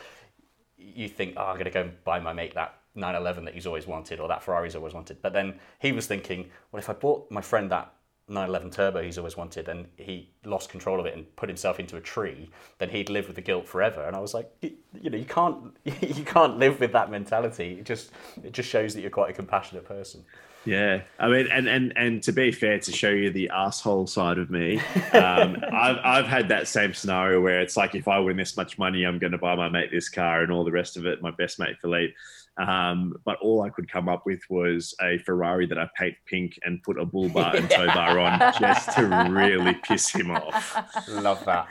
you 0.78 1.08
think, 1.08 1.34
oh, 1.36 1.46
I'm 1.46 1.54
going 1.54 1.64
to 1.64 1.70
go 1.70 1.82
and 1.82 2.04
buy 2.04 2.20
my 2.20 2.32
mate 2.32 2.54
that 2.54 2.78
911 2.96 3.44
that 3.44 3.54
he's 3.54 3.66
always 3.66 3.86
wanted 3.86 4.20
or 4.20 4.28
that 4.28 4.42
Ferrari 4.42 4.68
he's 4.68 4.76
always 4.76 4.94
wanted. 4.94 5.20
But 5.22 5.32
then 5.32 5.58
he 5.78 5.92
was 5.92 6.06
thinking, 6.06 6.50
well, 6.72 6.80
if 6.80 6.88
I 6.90 6.94
bought 6.94 7.30
my 7.30 7.40
friend 7.40 7.70
that 7.70 7.92
911 8.28 8.70
Turbo 8.70 9.02
he's 9.02 9.18
always 9.18 9.36
wanted 9.36 9.68
and 9.68 9.86
he 9.96 10.28
lost 10.44 10.68
control 10.68 10.98
of 10.98 11.06
it 11.06 11.14
and 11.14 11.36
put 11.36 11.48
himself 11.48 11.78
into 11.78 11.96
a 11.96 12.00
tree, 12.00 12.50
then 12.78 12.88
he'd 12.88 13.08
live 13.08 13.26
with 13.28 13.36
the 13.36 13.42
guilt 13.42 13.68
forever. 13.68 14.04
And 14.04 14.16
I 14.16 14.20
was 14.20 14.34
like, 14.34 14.50
you, 14.62 14.72
you 15.00 15.10
know, 15.10 15.18
you 15.18 15.24
can't 15.24 15.76
you 15.84 16.24
can't 16.24 16.58
live 16.58 16.80
with 16.80 16.92
that 16.92 17.10
mentality. 17.10 17.76
It 17.78 17.84
just 17.84 18.10
it 18.42 18.52
just 18.52 18.68
shows 18.68 18.94
that 18.94 19.02
you're 19.02 19.10
quite 19.10 19.30
a 19.30 19.34
compassionate 19.34 19.84
person. 19.84 20.24
Yeah, 20.66 21.02
I 21.20 21.28
mean, 21.28 21.46
and 21.46 21.68
and 21.68 21.92
and 21.96 22.22
to 22.24 22.32
be 22.32 22.50
fair, 22.50 22.80
to 22.80 22.92
show 22.92 23.10
you 23.10 23.30
the 23.30 23.50
asshole 23.50 24.08
side 24.08 24.38
of 24.38 24.50
me, 24.50 24.78
um, 25.12 25.62
I've 25.72 25.98
I've 26.02 26.26
had 26.26 26.48
that 26.48 26.66
same 26.66 26.92
scenario 26.92 27.40
where 27.40 27.60
it's 27.60 27.76
like 27.76 27.94
if 27.94 28.08
I 28.08 28.18
win 28.18 28.36
this 28.36 28.56
much 28.56 28.76
money, 28.76 29.04
I'm 29.04 29.20
going 29.20 29.30
to 29.30 29.38
buy 29.38 29.54
my 29.54 29.68
mate 29.68 29.90
this 29.92 30.08
car 30.08 30.42
and 30.42 30.50
all 30.50 30.64
the 30.64 30.72
rest 30.72 30.96
of 30.96 31.06
it. 31.06 31.22
My 31.22 31.30
best 31.30 31.60
mate 31.60 31.76
Philippe, 31.80 32.14
um, 32.58 33.14
but 33.24 33.38
all 33.40 33.62
I 33.62 33.68
could 33.68 33.90
come 33.90 34.08
up 34.08 34.24
with 34.24 34.40
was 34.48 34.94
a 35.02 35.18
Ferrari 35.18 35.66
that 35.66 35.78
I 35.78 35.88
paint 35.96 36.16
pink 36.26 36.58
and 36.64 36.82
put 36.82 36.98
a 36.98 37.04
bull 37.04 37.28
bar 37.28 37.54
and 37.54 37.68
tow 37.70 37.86
bar 37.86 38.18
on 38.18 38.38
just 38.58 38.92
to 38.96 39.06
really 39.30 39.74
piss 39.74 40.10
him 40.10 40.30
off. 40.30 41.08
Love 41.08 41.44
that. 41.44 41.68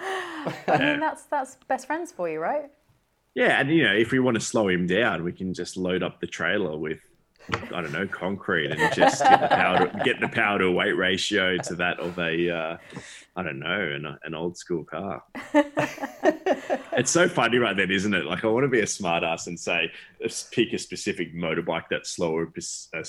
I 0.68 0.78
mean, 0.78 0.99
that's 0.99 1.24
that's 1.24 1.57
best 1.68 1.88
friends 1.88 2.12
for 2.12 2.30
you, 2.30 2.40
right? 2.40 2.70
Yeah, 3.34 3.60
and 3.60 3.70
you 3.70 3.84
know, 3.84 3.94
if 3.94 4.12
we 4.12 4.20
want 4.20 4.36
to 4.36 4.41
slow 4.41 4.70
him 4.70 4.88
down, 4.88 5.24
we 5.24 5.32
can 5.32 5.53
just 5.53 5.76
load 5.76 6.03
up 6.03 6.22
the 6.22 6.28
trailer 6.28 6.78
with 6.78 6.99
I 7.53 7.81
don't 7.81 7.91
know 7.91 8.07
concrete 8.07 8.72
and 8.72 8.80
just 8.95 9.23
get 9.23 9.41
the 9.41 9.47
power 9.47 9.88
to, 9.88 10.01
get 10.03 10.19
the 10.19 10.27
power 10.27 10.59
to 10.59 10.72
weight 10.72 10.97
ratio 10.97 11.57
to 11.57 11.76
that 11.76 11.99
of 11.99 12.17
a 12.17 12.49
uh, 12.49 12.77
I 13.35 13.43
don't 13.43 13.59
know 13.59 13.81
an, 13.81 14.17
an 14.23 14.34
old 14.34 14.57
school 14.57 14.84
car. 14.84 15.23
it's 15.53 17.11
so 17.11 17.27
funny 17.27 17.57
right 17.57 17.77
then, 17.77 17.91
isn't 17.91 18.13
it? 18.13 18.26
Like 18.26 18.43
I 18.43 18.47
want 18.47 18.63
to 18.63 18.69
be 18.69 18.80
a 18.80 18.85
smartass 18.85 19.47
and 19.47 19.59
say 19.59 19.91
pick 20.51 20.73
a 20.73 20.80
specific 20.80 21.35
motorbike 21.35 21.85
that's 21.89 22.11
slow 22.11 22.35
or 22.35 22.51
a, 22.93 23.03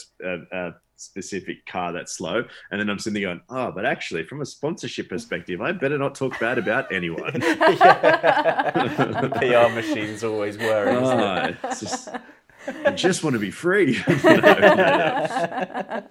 a, 0.52 0.74
specific 0.98 1.66
car 1.66 1.92
that's 1.92 2.12
slow, 2.12 2.42
and 2.70 2.80
then 2.80 2.88
I'm 2.88 2.98
sitting 2.98 3.20
there 3.20 3.28
going, 3.28 3.42
oh, 3.50 3.70
but 3.70 3.84
actually, 3.84 4.24
from 4.24 4.40
a 4.40 4.46
sponsorship 4.46 5.10
perspective, 5.10 5.60
I 5.60 5.72
better 5.72 5.98
not 5.98 6.14
talk 6.14 6.40
bad 6.40 6.56
about 6.56 6.90
anyone. 6.90 7.32
the 7.34 9.30
PR 9.34 9.74
machine's 9.74 10.24
always 10.24 10.56
it? 10.56 10.62
Oh, 10.62 11.54
it's 11.64 11.80
just, 11.80 12.08
I 12.84 12.90
just 12.90 13.22
want 13.24 13.34
to 13.34 13.40
be 13.40 13.50
free. 13.50 13.98
No, 14.24 14.36
no, 14.36 14.40
no. 14.40 16.02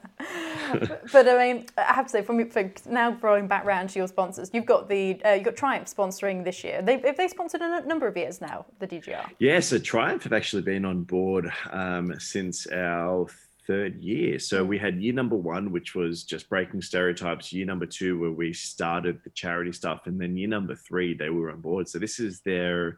But 1.12 1.28
I 1.28 1.54
mean, 1.54 1.66
I 1.78 1.94
have 1.94 2.06
to 2.06 2.12
say, 2.12 2.22
from 2.22 2.50
for 2.50 2.72
now 2.88 3.12
going 3.12 3.48
back 3.48 3.66
round 3.66 3.90
to 3.92 4.00
your 4.00 4.08
sponsors, 4.08 4.50
you've 4.54 4.66
got 4.66 4.90
the 4.90 5.22
uh, 5.24 5.32
you've 5.32 5.46
got 5.46 5.56
Triumph 5.56 5.88
sponsoring 5.88 6.44
this 6.44 6.64
year. 6.64 6.82
They 6.82 7.00
have 7.00 7.18
they 7.18 7.28
sponsored 7.28 7.62
a 7.62 7.66
n- 7.66 7.88
number 7.88 8.08
of 8.08 8.18
years 8.18 8.42
now. 8.42 8.66
The 8.80 8.88
DGR. 8.88 9.30
Yeah, 9.40 9.60
so 9.60 9.78
Triumph 9.78 10.24
have 10.24 10.34
actually 10.34 10.64
been 10.64 10.86
on 10.86 11.04
board 11.04 11.52
um, 11.72 12.14
since 12.20 12.68
our 12.68 13.28
third 13.68 13.96
year. 13.96 14.40
So 14.40 14.64
we 14.64 14.78
had 14.78 15.02
year 15.02 15.14
number 15.14 15.36
one, 15.36 15.72
which 15.72 15.96
was 15.96 16.24
just 16.24 16.50
breaking 16.50 16.82
stereotypes. 16.82 17.52
Year 17.52 17.66
number 17.66 17.86
two, 17.86 18.20
where 18.20 18.32
we 18.32 18.54
started 18.54 19.20
the 19.24 19.30
charity 19.32 19.72
stuff, 19.72 20.02
and 20.06 20.20
then 20.20 20.38
year 20.38 20.48
number 20.48 20.76
three, 20.76 21.14
they 21.14 21.30
were 21.30 21.52
on 21.52 21.62
board. 21.62 21.88
So 21.88 22.00
this 22.00 22.20
is 22.20 22.42
their 22.42 22.98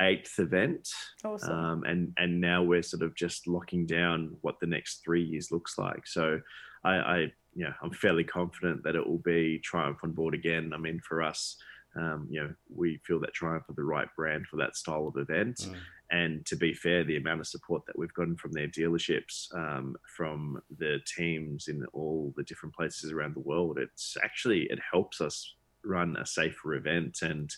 eighth 0.00 0.38
event, 0.38 0.88
Awesome. 1.24 1.52
um, 1.52 1.84
and 1.84 2.12
and 2.16 2.40
now 2.40 2.62
we're 2.62 2.82
sort 2.82 3.02
of 3.02 3.14
just 3.14 3.46
locking 3.46 3.86
down 3.86 4.36
what 4.40 4.58
the 4.60 4.66
next 4.66 5.02
three 5.04 5.22
years 5.22 5.50
looks 5.50 5.78
like. 5.78 6.06
So 6.06 6.40
I, 6.84 6.94
I 6.94 7.18
you 7.54 7.64
know 7.64 7.72
I'm 7.82 7.92
fairly 7.92 8.24
confident 8.24 8.82
that 8.84 8.96
it 8.96 9.06
will 9.06 9.18
be 9.18 9.58
Triumph 9.58 10.00
on 10.02 10.12
board 10.12 10.34
again. 10.34 10.72
I 10.74 10.78
mean, 10.78 11.00
for 11.00 11.22
us. 11.22 11.56
Um, 11.96 12.28
you 12.30 12.40
know, 12.40 12.54
we 12.72 13.00
feel 13.04 13.18
that 13.18 13.34
Triumph 13.34 13.68
are 13.68 13.74
the 13.74 13.82
right 13.82 14.06
brand 14.16 14.46
for 14.46 14.56
that 14.58 14.76
style 14.76 15.08
of 15.08 15.20
event. 15.20 15.56
Mm. 15.56 15.76
And 16.12 16.46
to 16.46 16.54
be 16.54 16.72
fair, 16.72 17.02
the 17.02 17.16
amount 17.16 17.40
of 17.40 17.48
support 17.48 17.84
that 17.86 17.98
we've 17.98 18.14
gotten 18.14 18.36
from 18.36 18.52
their 18.52 18.68
dealerships, 18.68 19.52
um, 19.56 19.96
from 20.16 20.60
the 20.78 21.00
teams 21.16 21.66
in 21.66 21.84
all 21.92 22.32
the 22.36 22.44
different 22.44 22.76
places 22.76 23.10
around 23.10 23.34
the 23.34 23.40
world, 23.40 23.76
it's 23.76 24.16
actually 24.22 24.68
it 24.70 24.78
helps 24.92 25.20
us 25.20 25.54
run 25.84 26.16
a 26.16 26.26
safer 26.26 26.74
event. 26.74 27.18
And 27.22 27.52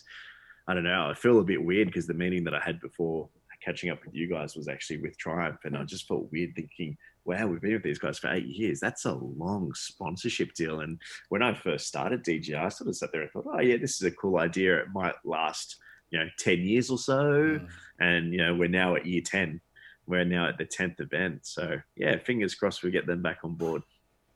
I 0.67 0.73
don't 0.73 0.83
know, 0.83 1.09
I 1.09 1.13
feel 1.13 1.39
a 1.39 1.43
bit 1.43 1.63
weird 1.63 1.87
because 1.87 2.07
the 2.07 2.13
meeting 2.13 2.43
that 2.45 2.55
I 2.55 2.61
had 2.63 2.79
before 2.79 3.29
catching 3.63 3.89
up 3.89 4.03
with 4.05 4.13
you 4.13 4.27
guys 4.27 4.55
was 4.55 4.67
actually 4.67 5.01
with 5.01 5.17
Triumph, 5.17 5.59
and 5.63 5.77
I 5.77 5.83
just 5.83 6.07
felt 6.07 6.29
weird 6.31 6.53
thinking, 6.55 6.97
wow, 7.25 7.47
we've 7.47 7.61
been 7.61 7.73
with 7.73 7.83
these 7.83 7.99
guys 7.99 8.19
for 8.19 8.29
eight 8.33 8.45
years. 8.45 8.81
That's 8.81 9.05
a 9.05 9.13
long 9.13 9.73
sponsorship 9.73 10.53
deal. 10.53 10.81
And 10.81 10.99
when 11.29 11.41
I 11.41 11.53
first 11.53 11.87
started 11.87 12.23
DGR, 12.25 12.61
I 12.65 12.67
sort 12.69 12.89
of 12.89 12.97
sat 12.97 13.11
there 13.13 13.21
and 13.21 13.31
thought, 13.31 13.45
oh 13.47 13.61
yeah, 13.61 13.77
this 13.77 13.95
is 13.95 14.03
a 14.03 14.11
cool 14.11 14.37
idea. 14.39 14.79
It 14.79 14.87
might 14.93 15.15
last, 15.23 15.77
you 16.11 16.19
know, 16.19 16.27
ten 16.37 16.59
years 16.59 16.89
or 16.89 16.97
so 16.97 17.13
Mm. 17.23 17.67
and 17.99 18.31
you 18.33 18.39
know 18.39 18.53
we're 18.55 18.67
now 18.67 18.95
at 18.95 19.05
year 19.05 19.21
10 19.25 19.61
we're 20.07 20.25
now 20.25 20.47
at 20.47 20.57
the 20.57 20.65
10th 20.65 20.99
event 20.99 21.39
so 21.45 21.77
yeah 21.95 22.17
fingers 22.17 22.55
crossed 22.55 22.83
we 22.83 22.91
get 22.91 23.05
them 23.07 23.21
back 23.21 23.37
on 23.43 23.53
board 23.55 23.81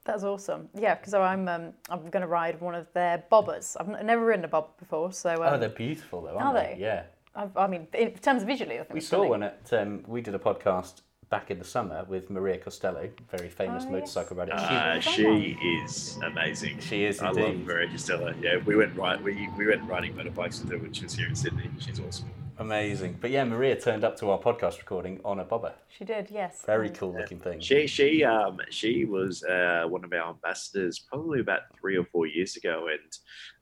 That's 0.08 0.24
awesome. 0.24 0.70
Yeah, 0.74 0.96
because 0.96 1.14
I'm 1.14 1.48
um, 1.48 1.74
I'm 1.90 2.10
going 2.10 2.22
to 2.22 2.28
ride 2.28 2.60
one 2.62 2.74
of 2.76 2.88
their 2.94 3.24
bobbers. 3.32 3.76
I've 3.80 3.90
n- 3.94 4.06
never 4.06 4.26
ridden 4.26 4.46
a 4.46 4.48
bob 4.48 4.78
before, 4.80 5.12
so 5.12 5.32
um, 5.44 5.54
Oh, 5.54 5.58
they're 5.60 5.70
beautiful 5.70 6.22
though, 6.22 6.38
aren't 6.38 6.48
Are 6.48 6.54
they? 6.54 6.76
they? 6.76 6.82
Yeah. 6.82 7.04
I've, 7.36 7.56
I 7.56 7.68
mean, 7.68 7.88
in 7.94 8.14
terms 8.14 8.42
of 8.42 8.48
visually, 8.48 8.76
I 8.80 8.84
think 8.84 8.94
We 8.94 9.02
saw 9.02 9.18
stunning. 9.18 9.30
one 9.30 9.44
at. 9.44 9.70
Um, 9.74 10.04
we 10.08 10.22
did 10.22 10.34
a 10.34 10.40
podcast 10.40 11.02
back 11.30 11.52
in 11.52 11.60
the 11.60 11.66
summer 11.66 12.06
with 12.08 12.30
Maria 12.30 12.58
Costello, 12.58 13.10
very 13.30 13.50
famous 13.50 13.84
Oh, 13.86 13.92
motorcycle 13.92 14.38
rider. 14.38 14.54
uh, 14.56 14.98
She, 15.02 15.12
she 15.12 15.58
is 15.84 16.18
amazing 16.24 16.80
she 16.80 17.04
is 17.04 17.20
I 17.22 17.32
love. 17.32 17.58
Maria 17.58 17.90
Costello. 17.90 18.34
Yeah, 18.42 18.58
we 18.66 18.78
went 18.78 18.96
right. 18.96 19.22
We, 19.22 19.50
we 19.58 19.68
went 19.68 19.84
riding 19.84 20.14
motorbikes 20.14 20.62
with 20.64 20.72
her 20.72 20.78
when 20.78 20.94
she 20.94 21.04
was 21.04 21.14
here 21.16 21.28
in 21.28 21.36
Sydney. 21.36 21.70
She's 21.80 22.00
awesome. 22.00 22.30
Amazing. 22.60 23.18
But 23.22 23.30
yeah, 23.32 23.44
Maria 23.44 23.80
turned 23.80 24.04
up 24.04 24.18
to 24.18 24.32
our 24.32 24.40
podcast 24.40 24.80
recording 24.80 25.20
on 25.24 25.40
a 25.40 25.44
bobber. 25.44 25.74
She 25.90 26.06
did, 26.06 26.30
yes. 26.32 26.64
Very 26.66 26.88
And- 26.88 26.98
cool 26.98 27.14
looking 27.14 27.40
thing. 27.40 27.60
She 27.60 27.88
she 27.88 28.24
um 28.24 28.60
she 28.70 29.06
was 29.06 29.44
uh, 29.44 29.86
one 29.88 30.04
of 30.04 30.12
our 30.14 30.30
ambassadors 30.32 31.00
probably 31.00 31.40
about 31.40 31.62
three 31.80 31.98
or 31.98 32.04
four 32.06 32.26
years 32.28 32.56
ago, 32.56 32.88
and 32.92 33.00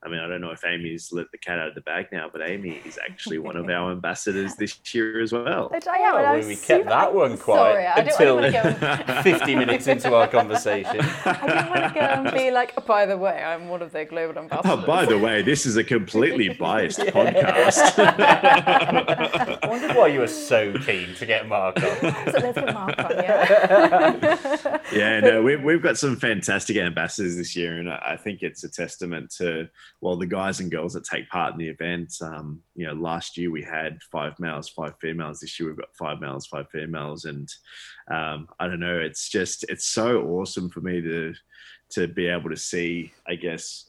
I 0.04 0.10
mean 0.10 0.20
I 0.20 0.28
don't 0.28 0.42
know 0.42 0.52
if 0.52 0.64
Amy's 0.66 1.12
let 1.14 1.32
the 1.32 1.38
cat 1.38 1.60
out 1.60 1.70
of 1.70 1.76
the 1.76 1.82
bag 1.82 2.08
now, 2.12 2.30
but 2.32 2.42
Amy 2.48 2.82
is 2.86 2.98
actually 3.10 3.38
one 3.38 3.56
of 3.58 3.70
our 3.70 3.92
ambassadors 3.98 4.56
this 4.56 4.78
year 4.94 5.22
as 5.22 5.32
well. 5.32 5.72
I 5.74 5.78
am, 5.78 6.16
Oh, 6.16 6.18
and 6.18 6.28
I 6.28 6.32
well, 6.38 6.48
we 6.48 6.56
kept 6.56 6.66
super- 6.66 6.90
that 6.90 7.14
one 7.14 7.38
quiet 7.38 7.96
Sorry, 7.96 8.08
until 8.10 8.40
I 8.40 8.50
didn't 8.50 8.82
want 8.82 8.98
to 9.00 9.14
go. 9.16 9.22
50 9.40 9.56
minutes 9.56 9.88
into 9.88 10.14
our 10.16 10.28
conversation. 10.28 11.00
I 11.26 11.48
didn't 11.48 11.70
want 11.70 11.94
to 11.94 12.00
go 12.00 12.06
and 12.06 12.32
be 12.34 12.52
like, 12.52 12.74
oh, 12.78 12.82
by 12.82 13.06
the 13.06 13.18
way, 13.18 13.42
I'm 13.44 13.70
one 13.70 13.82
of 13.82 13.92
their 13.92 14.06
global 14.06 14.40
ambassadors. 14.42 14.72
Oh, 14.84 14.86
by 14.86 15.06
the 15.06 15.18
way, 15.18 15.42
this 15.42 15.66
is 15.66 15.78
a 15.78 15.84
completely 15.84 16.50
biased 16.50 17.00
podcast. 17.00 17.96
I 18.88 19.68
wondered 19.68 19.96
why 19.96 20.08
you 20.08 20.20
were 20.20 20.28
so 20.28 20.74
keen 20.80 21.14
to 21.16 21.26
get 21.26 21.48
Mark 21.48 21.78
on. 21.78 21.84
so 22.00 22.40
let's 22.40 22.60
get 22.60 22.74
Mark 22.74 22.98
on, 22.98 23.12
yeah. 23.12 24.80
yeah, 24.94 25.20
no, 25.20 25.44
we've, 25.44 25.62
we've 25.64 25.82
got 25.82 25.98
some 25.98 26.16
fantastic 26.16 26.78
ambassadors 26.78 27.36
this 27.36 27.56
year, 27.56 27.80
and 27.80 27.90
I 27.90 28.02
I 28.06 28.18
think 28.18 28.42
it's 28.42 28.64
a 28.64 28.70
testament 28.70 29.30
to 29.38 29.68
well 30.02 30.16
the 30.16 30.26
guys 30.26 30.60
and 30.60 30.72
girls 30.72 30.94
that 30.94 31.04
take 31.04 31.30
part 31.30 31.54
in 31.54 31.60
the 31.60 31.68
event. 31.68 32.14
Um, 32.22 32.62
you 32.76 32.86
know, 32.86 32.94
last 32.94 33.38
year 33.38 33.52
we 33.52 33.62
had 33.62 34.02
five 34.12 34.40
males, 34.40 34.70
five 34.70 34.94
females. 35.02 35.40
This 35.40 35.60
year 35.60 35.70
we've 35.70 35.78
got 35.78 35.96
five 35.98 36.20
males, 36.20 36.48
five 36.48 36.70
females, 36.72 37.26
and 37.26 37.50
um, 38.10 38.48
I 38.60 38.68
don't 38.68 38.80
know. 38.80 39.00
It's 39.00 39.30
just 39.30 39.66
it's 39.70 39.86
so 39.86 40.24
awesome 40.24 40.70
for 40.70 40.82
me 40.82 41.02
to 41.02 41.34
to 41.92 42.08
be 42.08 42.28
able 42.28 42.50
to 42.50 42.58
see, 42.58 43.14
I 43.28 43.36
guess, 43.36 43.86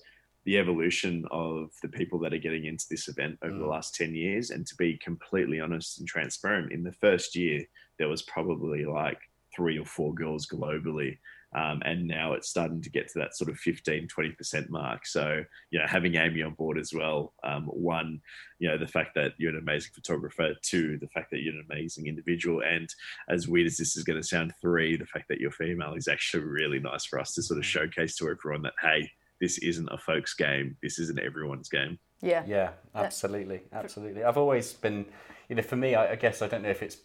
the 0.47 0.57
evolution 0.59 1.25
of 1.33 1.71
the 1.83 1.89
people 1.89 2.21
that 2.21 2.33
are 2.33 2.39
getting 2.39 2.65
into 2.67 2.87
this 2.89 3.09
event 3.09 3.37
over 3.43 3.59
the 3.59 3.65
Mm. 3.65 3.69
last 3.71 3.97
10 3.97 4.15
years. 4.15 4.51
And 4.51 4.65
to 4.67 4.77
be 4.77 4.97
completely 4.97 5.59
honest 5.61 5.99
and 5.99 6.09
transparent, 6.09 6.73
in 6.73 6.85
the 6.85 6.93
first 6.93 7.35
year, 7.35 7.67
there 7.99 8.09
was 8.09 8.23
probably 8.23 8.85
like 8.85 9.19
three 9.55 9.77
or 9.79 9.85
four 9.85 10.15
girls 10.15 10.47
globally. 10.47 11.19
Um, 11.53 11.81
and 11.85 12.07
now 12.07 12.35
it's 12.35 12.49
starting 12.49 12.83
to 12.83 12.91
get 12.91 13.09
to 13.09 13.19
that 13.21 13.37
sort 13.37 13.51
of 13.51 13.59
15, 13.59 14.07
20% 14.09 14.69
mark. 14.69 15.07
So, 15.07 15.45
you 15.71 15.79
know, 15.79 15.87
having 15.87 16.15
Amy 16.17 16.43
on 16.43 16.55
board 16.55 16.79
as 16.79 16.93
well, 16.93 17.35
um, 17.43 17.65
one, 17.67 18.21
you 18.59 18.69
know, 18.69 18.77
the 18.79 18.87
fact 18.87 19.15
that 19.15 19.33
you're 19.39 19.53
an 19.53 19.59
amazing 19.59 19.93
photographer, 19.95 20.55
two, 20.63 20.99
the 20.99 21.09
fact 21.09 21.31
that 21.31 21.41
you're 21.43 21.55
an 21.55 21.67
amazing 21.71 22.07
individual, 22.07 22.63
and 22.63 22.89
as 23.29 23.49
weird 23.49 23.67
as 23.67 23.79
this 23.79 23.97
is 23.97 24.05
going 24.05 24.21
to 24.21 24.27
sound, 24.27 24.53
three, 24.61 24.97
the 24.97 25.07
fact 25.07 25.29
that 25.29 25.41
you're 25.41 25.51
female 25.51 25.95
is 25.95 26.09
actually 26.09 26.45
really 26.45 26.79
nice 26.79 27.05
for 27.05 27.19
us 27.19 27.35
to 27.35 27.43
sort 27.43 27.59
of 27.59 27.65
showcase 27.65 28.17
to 28.17 28.29
everyone 28.29 28.63
that, 28.63 28.75
hey, 28.83 29.11
this 29.41 29.59
isn't 29.59 29.89
a 29.91 29.99
folks 29.99 30.35
game. 30.35 30.77
This 30.83 30.99
isn't 30.99 31.19
everyone's 31.19 31.69
game. 31.69 31.99
Yeah. 32.23 32.43
Yeah, 32.47 32.71
absolutely, 32.95 33.63
absolutely. 33.73 34.25
I've 34.25 34.39
always 34.39 34.73
been, 34.73 35.07
you 35.49 35.57
know, 35.57 35.63
for 35.63 35.77
me, 35.77 35.95
I, 35.95 36.13
I 36.13 36.17
guess 36.17 36.43
I 36.43 36.49
don't 36.49 36.63
know 36.63 36.71
if 36.71 36.83
it's 36.83 36.99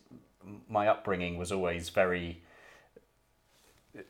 my 0.70 0.88
upbringing 0.88 1.38
was 1.38 1.52
always 1.52 1.90
very. 1.90 2.44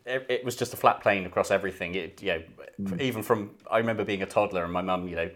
It, 0.06 0.27
it 0.30 0.45
was 0.45 0.56
just 0.56 0.73
a 0.73 0.77
flat 0.77 1.02
plane 1.02 1.26
across 1.26 1.49
everything. 1.49 1.95
It, 1.95 2.22
you 2.22 2.34
know, 2.34 2.43
mm. 2.80 3.02
even 3.02 3.23
from 3.23 3.52
I 3.69 3.80
remember 3.80 4.06
being 4.06 4.22
a 4.22 4.27
toddler 4.27 4.64
and 4.64 4.72
my 4.72 4.81
mum, 4.81 5.07
you 5.07 5.15
know, 5.15 5.30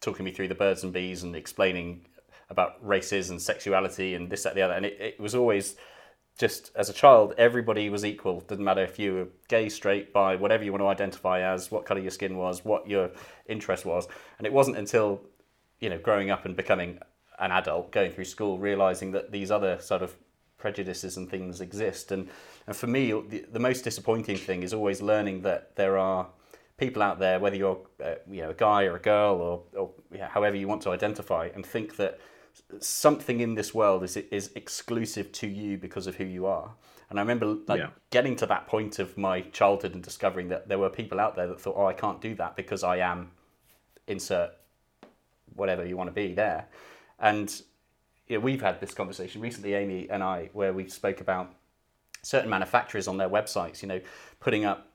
talking 0.00 0.24
me 0.24 0.30
through 0.30 0.48
the 0.48 0.54
birds 0.54 0.84
and 0.84 0.92
bees 0.92 1.22
and 1.22 1.34
explaining 1.34 2.04
about 2.50 2.86
races 2.86 3.30
and 3.30 3.40
sexuality 3.40 4.14
and 4.14 4.30
this, 4.30 4.42
that, 4.42 4.54
the 4.54 4.62
other, 4.62 4.74
and 4.74 4.86
it, 4.86 4.96
it 5.00 5.20
was 5.20 5.34
always 5.34 5.76
just 6.38 6.70
as 6.76 6.88
a 6.88 6.92
child, 6.92 7.34
everybody 7.36 7.90
was 7.90 8.04
equal. 8.04 8.40
Didn't 8.40 8.64
matter 8.64 8.82
if 8.82 8.98
you 8.98 9.14
were 9.14 9.28
gay, 9.48 9.68
straight, 9.68 10.12
bi, 10.12 10.36
whatever 10.36 10.62
you 10.62 10.70
want 10.70 10.82
to 10.82 10.86
identify 10.86 11.40
as, 11.40 11.70
what 11.70 11.84
colour 11.84 12.00
your 12.00 12.12
skin 12.12 12.36
was, 12.36 12.64
what 12.64 12.88
your 12.88 13.10
interest 13.46 13.84
was. 13.84 14.06
And 14.38 14.46
it 14.46 14.52
wasn't 14.52 14.76
until, 14.76 15.20
you 15.80 15.90
know, 15.90 15.98
growing 15.98 16.30
up 16.30 16.44
and 16.44 16.56
becoming 16.56 17.00
an 17.40 17.50
adult, 17.50 17.90
going 17.90 18.12
through 18.12 18.24
school, 18.24 18.56
realising 18.56 19.10
that 19.12 19.32
these 19.32 19.50
other 19.50 19.80
sort 19.80 20.02
of 20.02 20.16
prejudices 20.58 21.16
and 21.16 21.28
things 21.28 21.60
exist. 21.60 22.12
And, 22.12 22.28
and 22.68 22.76
for 22.76 22.86
me, 22.86 23.10
the, 23.10 23.44
the 23.52 23.60
most 23.60 23.82
disappointing 23.82 24.36
thing 24.36 24.62
is 24.62 24.72
always 24.72 25.02
learning 25.02 25.42
that 25.42 25.74
there 25.74 25.98
are 25.98 26.28
people 26.76 27.02
out 27.02 27.18
there, 27.18 27.40
whether 27.40 27.56
you're 27.56 27.80
uh, 28.04 28.14
you 28.30 28.42
know, 28.42 28.50
a 28.50 28.54
guy 28.54 28.84
or 28.84 28.94
a 28.94 29.00
girl 29.00 29.34
or, 29.36 29.80
or 29.80 29.90
yeah, 30.14 30.28
however 30.28 30.56
you 30.56 30.68
want 30.68 30.82
to 30.82 30.90
identify, 30.90 31.48
and 31.54 31.66
think 31.66 31.96
that 31.96 32.20
something 32.80 33.40
in 33.40 33.54
this 33.54 33.74
world 33.74 34.02
is 34.02 34.16
is 34.16 34.50
exclusive 34.54 35.32
to 35.32 35.46
you 35.46 35.78
because 35.78 36.06
of 36.06 36.16
who 36.16 36.24
you 36.24 36.46
are. 36.46 36.70
And 37.10 37.18
I 37.18 37.22
remember 37.22 37.56
like 37.66 37.80
Yeah. 37.80 37.90
getting 38.10 38.36
to 38.36 38.46
that 38.46 38.66
point 38.66 38.98
of 38.98 39.16
my 39.16 39.40
childhood 39.40 39.94
and 39.94 40.02
discovering 40.02 40.48
that 40.48 40.68
there 40.68 40.78
were 40.78 40.90
people 40.90 41.18
out 41.20 41.36
there 41.36 41.46
that 41.46 41.60
thought, 41.60 41.76
"Oh, 41.76 41.86
I 41.86 41.94
can't 41.94 42.20
do 42.20 42.34
that 42.34 42.56
because 42.56 42.82
I 42.84 42.98
am 42.98 43.32
insert 44.06 44.50
whatever 45.54 45.84
you 45.84 45.96
want 45.96 46.08
to 46.08 46.14
be 46.14 46.34
there." 46.34 46.68
And 47.18 47.50
you 48.26 48.36
know, 48.36 48.44
we've 48.44 48.60
had 48.60 48.80
this 48.80 48.92
conversation 48.92 49.40
recently, 49.40 49.74
Amy 49.74 50.08
and 50.10 50.22
I, 50.22 50.50
where 50.52 50.72
we 50.72 50.88
spoke 50.88 51.20
about 51.20 51.54
certain 52.22 52.50
manufacturers 52.50 53.08
on 53.08 53.16
their 53.16 53.28
websites, 53.28 53.80
you 53.82 53.88
know, 53.88 54.00
putting 54.40 54.64
up 54.64 54.88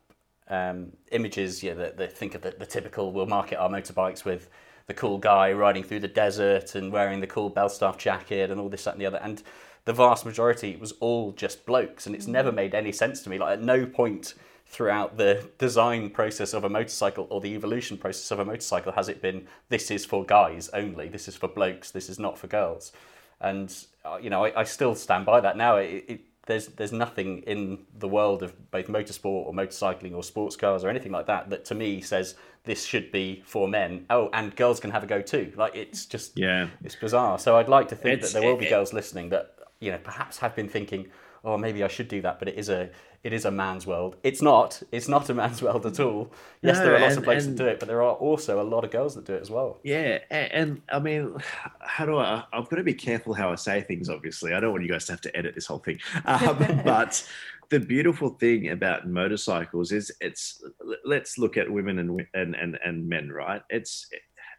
um, 0.49 0.91
images, 1.11 1.63
yeah, 1.63 1.73
that, 1.73 1.97
they 1.97 2.07
think 2.07 2.35
of 2.35 2.41
the, 2.41 2.51
the 2.51 2.65
typical, 2.65 3.11
we'll 3.11 3.25
market 3.25 3.57
our 3.57 3.69
motorbikes 3.69 4.25
with 4.25 4.49
the 4.87 4.93
cool 4.93 5.17
guy 5.17 5.51
riding 5.51 5.83
through 5.83 6.01
the 6.01 6.07
desert 6.07 6.75
and 6.75 6.91
wearing 6.91 7.19
the 7.19 7.27
cool 7.27 7.49
Belstaff 7.49 7.97
jacket 7.97 8.51
and 8.51 8.59
all 8.59 8.69
this, 8.69 8.83
that, 8.83 8.93
and 8.93 9.01
the 9.01 9.05
other. 9.05 9.19
And 9.21 9.41
the 9.85 9.93
vast 9.93 10.25
majority 10.25 10.75
was 10.75 10.93
all 10.93 11.31
just 11.31 11.65
blokes, 11.65 12.05
and 12.05 12.15
it's 12.15 12.27
never 12.27 12.51
made 12.51 12.73
any 12.73 12.91
sense 12.91 13.21
to 13.21 13.29
me. 13.29 13.37
Like, 13.37 13.53
at 13.53 13.61
no 13.61 13.85
point 13.85 14.33
throughout 14.65 15.17
the 15.17 15.49
design 15.57 16.09
process 16.09 16.53
of 16.53 16.63
a 16.63 16.69
motorcycle 16.69 17.27
or 17.29 17.41
the 17.41 17.53
evolution 17.53 17.97
process 17.97 18.31
of 18.31 18.39
a 18.39 18.45
motorcycle 18.45 18.91
has 18.93 19.07
it 19.07 19.21
been 19.21 19.45
this 19.69 19.91
is 19.91 20.05
for 20.05 20.25
guys 20.25 20.69
only, 20.69 21.07
this 21.09 21.27
is 21.27 21.35
for 21.35 21.47
blokes, 21.47 21.91
this 21.91 22.09
is 22.09 22.17
not 22.17 22.37
for 22.37 22.47
girls. 22.47 22.91
And 23.39 23.75
uh, 24.05 24.17
you 24.21 24.29
know, 24.29 24.45
I, 24.45 24.61
I 24.61 24.63
still 24.63 24.95
stand 24.95 25.25
by 25.25 25.41
that 25.41 25.57
now. 25.57 25.77
It, 25.77 26.05
it, 26.07 26.21
there's 26.45 26.67
there's 26.67 26.91
nothing 26.91 27.39
in 27.43 27.79
the 27.99 28.07
world 28.07 28.43
of 28.43 28.69
both 28.71 28.87
motorsport 28.87 29.25
or 29.47 29.53
motorcycling 29.53 30.13
or 30.13 30.23
sports 30.23 30.55
cars 30.55 30.83
or 30.83 30.89
anything 30.89 31.11
like 31.11 31.25
that 31.27 31.49
that 31.49 31.65
to 31.65 31.75
me 31.75 32.01
says 32.01 32.35
this 32.65 32.85
should 32.85 33.11
be 33.11 33.41
for 33.45 33.67
men. 33.67 34.05
Oh, 34.09 34.29
and 34.33 34.55
girls 34.55 34.79
can 34.79 34.91
have 34.91 35.03
a 35.03 35.07
go 35.07 35.21
too. 35.21 35.53
Like 35.55 35.75
it's 35.75 36.05
just 36.05 36.37
Yeah. 36.37 36.67
it's 36.83 36.95
bizarre. 36.95 37.39
So 37.39 37.57
I'd 37.57 37.69
like 37.69 37.87
to 37.89 37.95
think 37.95 38.15
It's- 38.15 38.33
that 38.33 38.39
there 38.39 38.49
will 38.49 38.57
be 38.57 38.65
it- 38.67 38.69
girls 38.69 38.93
listening 38.93 39.29
that 39.29 39.55
you 39.79 39.91
know 39.91 39.97
perhaps 40.03 40.37
have 40.39 40.55
been 40.55 40.69
thinking, 40.69 41.07
oh, 41.43 41.57
maybe 41.57 41.83
I 41.83 41.87
should 41.87 42.07
do 42.07 42.21
that, 42.21 42.39
but 42.39 42.47
it 42.47 42.55
is 42.55 42.69
a 42.69 42.89
it 43.23 43.31
is 43.31 43.45
a 43.45 43.51
man's 43.51 43.87
world. 43.87 44.17
It's 44.23 44.41
not. 44.41 44.81
It's 44.91 45.07
not 45.07 45.29
a 45.29 45.33
man's 45.33 45.61
world 45.61 45.85
at 45.85 45.97
all. 46.01 46.31
Yes, 46.61 46.77
No, 46.77 46.83
there 46.83 46.95
are 46.95 46.99
lots 46.99 47.13
of 47.13 47.17
and- 47.19 47.25
blokes 47.25 47.45
and- 47.45 47.57
that 47.57 47.63
do 47.63 47.69
it, 47.69 47.79
but 47.79 47.87
there 47.87 48.01
are 48.01 48.13
also 48.15 48.61
a 48.61 48.63
lot 48.65 48.83
of 48.83 48.91
girls 48.91 49.15
that 49.15 49.23
do 49.25 49.33
it 49.33 49.41
as 49.41 49.49
well. 49.49 49.79
Yeah, 49.83 50.19
and, 50.29 50.51
and 50.51 50.81
I 50.91 50.99
mean, 50.99 51.37
how 51.79 52.05
do 52.05 52.17
I? 52.17 52.43
I've 52.51 52.67
got 52.69 52.77
to 52.77 52.83
be 52.83 52.93
careful 52.93 53.33
how 53.33 53.51
I 53.51 53.55
say 53.55 53.81
things. 53.81 54.09
Obviously, 54.09 54.53
I 54.53 54.59
don't 54.59 54.71
want 54.71 54.83
you 54.83 54.89
guys 54.91 55.05
to 55.05 55.13
have 55.13 55.21
to 55.21 55.37
edit 55.37 55.55
this 55.55 55.65
whole 55.67 55.79
thing. 55.79 55.99
Um, 56.25 56.81
but 56.85 57.25
the 57.69 57.79
beautiful 57.79 58.29
thing 58.31 58.69
about 58.69 59.07
motorcycles 59.07 59.91
is 59.93 60.11
it's. 60.19 60.61
Let's 61.05 61.37
look 61.37 61.55
at 61.57 61.71
women 61.71 61.99
and 61.99 62.27
and 62.33 62.55
and, 62.55 62.77
and 62.83 63.07
men, 63.07 63.31
right? 63.31 63.61
It's 63.69 64.07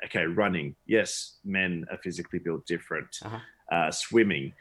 okay. 0.06 0.24
Running, 0.24 0.74
yes, 0.86 1.36
men 1.44 1.84
are 1.90 1.98
physically 1.98 2.38
built 2.38 2.66
different. 2.66 3.18
Uh-huh. 3.22 3.38
Uh, 3.70 3.90
swimming, 3.90 4.52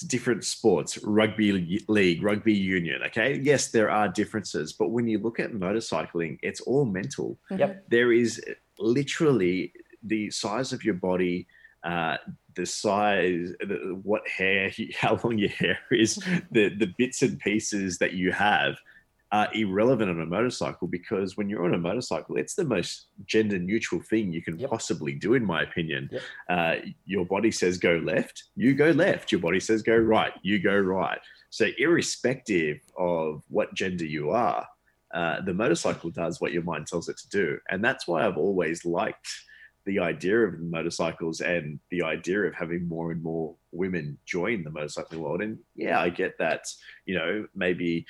different 0.00 0.44
sports, 0.44 0.98
rugby 1.02 1.80
league, 1.88 2.22
rugby 2.22 2.52
union. 2.52 3.02
Okay, 3.06 3.40
yes, 3.42 3.68
there 3.68 3.90
are 3.90 4.08
differences, 4.08 4.72
but 4.72 4.90
when 4.90 5.06
you 5.06 5.18
look 5.18 5.40
at 5.40 5.52
motorcycling, 5.52 6.38
it's 6.42 6.60
all 6.62 6.84
mental 6.84 7.38
Yep. 7.50 7.84
there 7.88 8.12
is 8.12 8.40
literally 8.78 9.72
the 10.02 10.30
size 10.30 10.72
of 10.72 10.84
your 10.84 10.94
body, 10.94 11.46
uh, 11.82 12.16
the 12.54 12.66
size, 12.66 13.52
the, 13.60 13.98
what 14.02 14.26
hair, 14.28 14.70
how 14.98 15.18
long 15.22 15.38
your 15.38 15.50
hair 15.50 15.78
is, 15.90 16.16
the 16.50 16.68
the 16.68 16.92
bits 16.98 17.22
and 17.22 17.38
pieces 17.40 17.98
that 17.98 18.12
you 18.12 18.32
have 18.32 18.76
are 19.34 19.48
irrelevant 19.52 20.08
on 20.08 20.20
a 20.20 20.26
motorcycle 20.26 20.86
because 20.86 21.36
when 21.36 21.48
you're 21.48 21.64
on 21.64 21.74
a 21.74 21.78
motorcycle, 21.78 22.36
it's 22.36 22.54
the 22.54 22.64
most 22.64 23.08
gender 23.26 23.58
neutral 23.58 24.00
thing 24.00 24.32
you 24.32 24.40
can 24.40 24.56
Yep. 24.56 24.70
possibly 24.70 25.12
do, 25.12 25.34
in 25.34 25.44
my 25.44 25.62
opinion. 25.62 26.08
Yep. 26.12 26.22
Uh, 26.48 26.74
your 27.04 27.26
body 27.26 27.50
says 27.50 27.76
go 27.76 27.96
left, 27.96 28.44
you 28.54 28.74
go 28.74 28.90
left. 28.92 29.32
Your 29.32 29.40
body 29.40 29.58
says 29.58 29.82
go 29.82 29.96
right, 29.96 30.32
you 30.42 30.60
go 30.60 30.78
right. 30.78 31.18
So, 31.50 31.66
irrespective 31.78 32.78
of 32.96 33.42
what 33.48 33.74
gender 33.74 34.04
you 34.04 34.30
are, 34.30 34.68
uh, 35.12 35.40
the 35.40 35.54
motorcycle 35.54 36.10
does 36.10 36.40
what 36.40 36.52
your 36.52 36.62
mind 36.62 36.86
tells 36.86 37.08
it 37.08 37.16
to 37.18 37.28
do. 37.28 37.58
And 37.70 37.84
that's 37.84 38.06
why 38.06 38.24
I've 38.24 38.38
always 38.38 38.84
liked 38.84 39.28
the 39.84 39.98
idea 39.98 40.38
of 40.46 40.60
motorcycles 40.60 41.40
and 41.40 41.80
the 41.90 42.02
idea 42.04 42.42
of 42.42 42.54
having 42.54 42.86
more 42.86 43.10
and 43.10 43.20
more 43.22 43.56
women 43.74 44.18
join 44.24 44.64
the 44.64 44.70
motorcycling 44.70 45.18
world. 45.18 45.42
And 45.42 45.58
yeah, 45.74 46.00
I 46.00 46.08
get 46.10 46.38
that, 46.38 46.64
you 47.06 47.14
know, 47.14 47.46
maybe, 47.54 48.06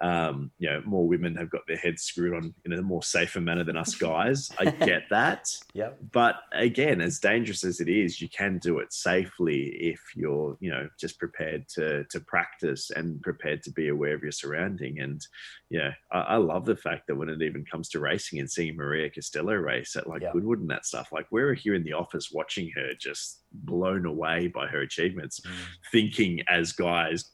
um, 0.00 0.50
you 0.58 0.70
know, 0.70 0.82
more 0.84 1.06
women 1.06 1.34
have 1.36 1.50
got 1.50 1.66
their 1.66 1.76
heads 1.76 2.02
screwed 2.02 2.34
on 2.34 2.54
in 2.64 2.72
a 2.72 2.82
more 2.82 3.02
safer 3.02 3.40
manner 3.40 3.64
than 3.64 3.76
us 3.76 3.94
guys. 3.94 4.50
I 4.58 4.64
get 4.70 5.02
that. 5.10 5.48
Yeah. 5.74 5.90
But 6.12 6.36
again, 6.52 7.00
as 7.00 7.18
dangerous 7.18 7.64
as 7.64 7.80
it 7.80 7.88
is, 7.88 8.20
you 8.20 8.28
can 8.28 8.58
do 8.58 8.78
it 8.78 8.92
safely 8.92 9.64
if 9.80 10.00
you're, 10.14 10.56
you 10.60 10.70
know, 10.70 10.88
just 10.98 11.18
prepared 11.18 11.68
to 11.70 12.04
to 12.04 12.20
practice 12.20 12.90
and 12.90 13.20
prepared 13.22 13.62
to 13.64 13.72
be 13.72 13.88
aware 13.88 14.14
of 14.14 14.22
your 14.22 14.32
surrounding. 14.32 15.00
And 15.00 15.20
yeah, 15.70 15.92
I, 16.12 16.20
I 16.20 16.36
love 16.36 16.64
the 16.64 16.76
fact 16.76 17.06
that 17.08 17.16
when 17.16 17.28
it 17.28 17.42
even 17.42 17.64
comes 17.64 17.88
to 17.90 18.00
racing 18.00 18.38
and 18.38 18.50
seeing 18.50 18.76
Maria 18.76 19.10
Costello 19.10 19.54
race 19.54 19.96
at 19.96 20.08
like 20.08 20.22
Yeah. 20.22 20.32
Goodwood 20.32 20.60
and 20.60 20.70
that 20.70 20.86
stuff, 20.86 21.08
like 21.12 21.26
we're 21.30 21.54
here 21.54 21.74
in 21.74 21.84
the 21.84 21.92
office 21.92 22.30
watching 22.32 22.70
her 22.76 22.92
just 22.98 23.42
blown 23.64 24.06
away 24.06 24.48
by 24.48 24.66
her 24.66 24.80
achievements, 24.80 25.40
mm. 25.40 25.50
thinking 25.90 26.42
as 26.48 26.72
guys, 26.72 27.24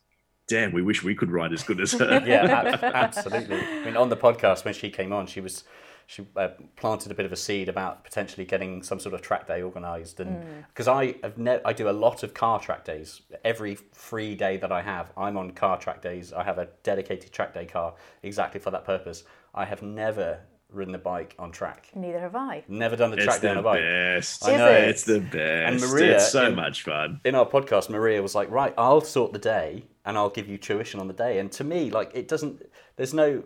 damn, 0.49 0.73
we 0.73 0.83
wish 0.83 1.03
we 1.03 1.15
could 1.15 1.31
ride 1.31 1.53
as 1.53 1.63
good 1.63 1.81
as 1.81 1.93
her. 1.93 2.23
yeah, 2.27 2.79
absolutely. 2.83 3.61
I 3.61 3.85
mean, 3.85 3.97
on 3.97 4.09
the 4.09 4.17
podcast 4.17 4.65
when 4.65 4.75
she 4.75 4.91
came 4.91 5.13
on, 5.13 5.27
she 5.27 5.41
was 5.41 5.65
she 6.07 6.27
uh, 6.37 6.49
planted 6.77 7.11
a 7.11 7.15
bit 7.15 7.25
of 7.25 7.33
a 7.33 7.37
seed 7.37 7.69
about 7.69 8.05
potentially 8.05 8.45
getting 8.45 8.83
some 8.83 9.01
sort 9.01 9.15
of 9.15 9.23
track 9.23 9.47
day 9.47 9.63
organised, 9.63 10.21
and 10.21 10.65
because 10.69 10.87
mm. 10.87 10.93
I 10.93 11.15
have 11.23 11.39
ne- 11.39 11.63
I 11.65 11.73
do 11.73 11.89
a 11.89 11.93
lot 11.93 12.23
of 12.23 12.35
car 12.35 12.61
track 12.61 12.85
days. 12.85 13.23
Every 13.45 13.77
free 13.93 14.35
day 14.35 14.59
that 14.59 14.71
I 14.71 14.83
have, 14.83 15.13
I'm 15.17 15.37
on 15.37 15.53
car 15.53 15.79
track 15.79 16.03
days. 16.03 16.33
I 16.33 16.45
have 16.45 16.59
a 16.59 16.69
dedicated 16.83 17.33
track 17.33 17.55
day 17.55 17.65
car 17.65 17.95
exactly 18.23 18.61
for 18.61 18.71
that 18.71 18.85
purpose. 18.85 19.25
I 19.55 19.65
have 19.65 19.83
never 19.83 20.41
ridden 20.75 20.95
a 20.95 20.99
bike 20.99 21.35
on 21.39 21.53
track. 21.53 21.89
Neither 21.95 22.21
have 22.21 22.37
I. 22.37 22.65
Never 22.69 22.97
done 22.97 23.11
the 23.11 23.17
track 23.17 23.41
day 23.41 23.51
on 23.51 23.59
a 23.59 23.63
bike. 23.63 23.81
Best. 23.81 24.47
I 24.47 24.57
know 24.57 24.71
it? 24.71 24.89
it's 24.89 25.05
the 25.05 25.21
best. 25.21 25.83
And 25.85 25.93
Maria, 25.93 26.17
it's 26.17 26.31
so 26.31 26.47
in, 26.47 26.55
much 26.55 26.83
fun. 26.83 27.21
In 27.25 27.35
our 27.35 27.47
podcast, 27.47 27.91
Maria 27.91 28.21
was 28.23 28.35
like, 28.35 28.51
"Right, 28.51 28.75
I'll 28.77 29.01
sort 29.01 29.33
the 29.33 29.39
day 29.39 29.85
and 30.05 30.19
I'll 30.19 30.31
give 30.31 30.49
you 30.49 30.59
tuition 30.59 31.01
on 31.01 31.09
the 31.09 31.15
day." 31.15 31.39
And 31.39 31.51
to 31.53 31.65
me, 31.65 31.91
like, 31.91 32.11
it 32.15 32.29
doesn't. 32.29 32.63
There's 32.97 33.15
no 33.15 33.45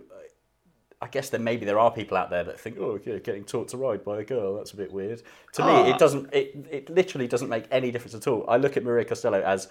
I 1.01 1.07
guess 1.07 1.31
there 1.31 1.41
maybe 1.41 1.65
there 1.65 1.79
are 1.79 1.93
people 1.93 2.17
out 2.17 2.31
there 2.31 2.43
that 2.45 2.59
think, 2.59 2.77
oh, 2.79 2.99
yeah, 3.05 3.19
getting 3.19 3.45
taught 3.45 3.69
to 3.69 3.77
ride 3.77 4.05
by 4.05 4.21
a 4.21 4.25
girl, 4.25 4.57
that's 4.57 4.73
a 4.73 4.77
bit 4.77 4.93
weird. 4.93 5.23
To 5.55 5.65
me, 5.65 5.91
it 5.91 5.95
ah. 5.95 5.97
doesn't. 5.97 6.35
It 6.35 6.67
it 6.71 6.91
literally 6.91 7.29
doesn't 7.29 7.49
make 7.49 7.67
any 7.71 7.91
difference 7.93 8.15
at 8.15 8.27
all. 8.27 8.45
I 8.49 8.57
look 8.57 8.77
at 8.77 8.83
Maria 8.83 9.05
Costello 9.05 9.41
as 9.41 9.69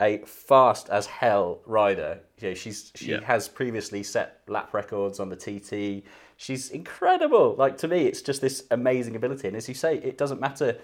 a 0.00 0.18
fast 0.18 0.88
as 0.88 1.06
hell 1.06 1.60
rider. 1.66 2.20
You 2.40 2.48
know, 2.48 2.54
she's 2.54 2.92
she 2.94 3.10
yeah. 3.10 3.20
has 3.24 3.46
previously 3.48 4.02
set 4.02 4.40
lap 4.48 4.72
records 4.72 5.20
on 5.20 5.28
the 5.28 5.36
TT. 5.36 6.06
She's 6.40 6.70
incredible. 6.70 7.56
Like 7.58 7.78
to 7.78 7.88
me, 7.88 8.06
it's 8.06 8.22
just 8.22 8.40
this 8.40 8.64
amazing 8.70 9.16
ability. 9.16 9.48
And 9.48 9.56
as 9.56 9.68
you 9.68 9.74
say, 9.74 9.96
it 9.96 10.16
doesn't 10.16 10.40
matter 10.40 10.78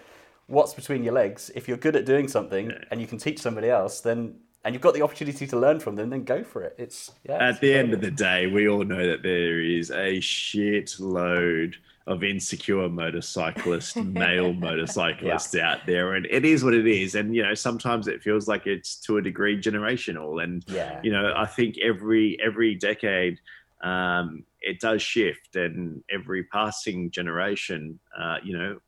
what's 0.48 0.74
between 0.74 1.04
your 1.04 1.14
legs. 1.14 1.48
If 1.54 1.68
you're 1.68 1.76
good 1.76 1.94
at 1.94 2.04
doing 2.04 2.26
something 2.26 2.70
yeah. 2.70 2.78
and 2.90 3.00
you 3.00 3.06
can 3.06 3.18
teach 3.18 3.38
somebody 3.38 3.70
else, 3.70 4.00
then 4.00 4.34
and 4.64 4.74
you've 4.74 4.82
got 4.82 4.94
the 4.94 5.02
opportunity 5.02 5.46
to 5.46 5.56
learn 5.56 5.78
from 5.78 5.94
them, 5.94 6.10
then 6.10 6.24
go 6.24 6.42
for 6.42 6.62
it. 6.62 6.74
It's 6.76 7.12
yeah. 7.22 7.36
At 7.36 7.50
it's 7.50 7.58
the 7.60 7.72
end 7.72 7.94
of 7.94 8.00
the 8.00 8.10
day, 8.10 8.48
we 8.48 8.68
all 8.68 8.82
know 8.82 9.06
that 9.06 9.22
there 9.22 9.60
is 9.60 9.92
a 9.92 10.18
shit 10.18 10.98
load 10.98 11.76
of 12.08 12.24
insecure 12.24 12.88
motorcyclists, 12.88 13.94
male 14.04 14.54
motorcyclists 14.54 15.54
yeah. 15.54 15.70
out 15.70 15.86
there, 15.86 16.14
and 16.14 16.26
it 16.26 16.44
is 16.44 16.64
what 16.64 16.74
it 16.74 16.88
is. 16.88 17.14
And 17.14 17.32
you 17.32 17.44
know, 17.44 17.54
sometimes 17.54 18.08
it 18.08 18.24
feels 18.24 18.48
like 18.48 18.66
it's 18.66 18.96
to 19.02 19.18
a 19.18 19.22
degree 19.22 19.56
generational. 19.56 20.42
And 20.42 20.64
yeah. 20.66 20.98
you 21.04 21.12
know, 21.12 21.32
I 21.36 21.46
think 21.46 21.78
every 21.78 22.38
every 22.44 22.74
decade. 22.74 23.38
Um, 23.82 24.44
it 24.66 24.80
does 24.80 25.02
shift, 25.02 25.56
and 25.56 26.02
every 26.10 26.44
passing 26.44 27.10
generation, 27.10 28.00
uh, 28.18 28.36
you 28.42 28.56
know, 28.56 28.78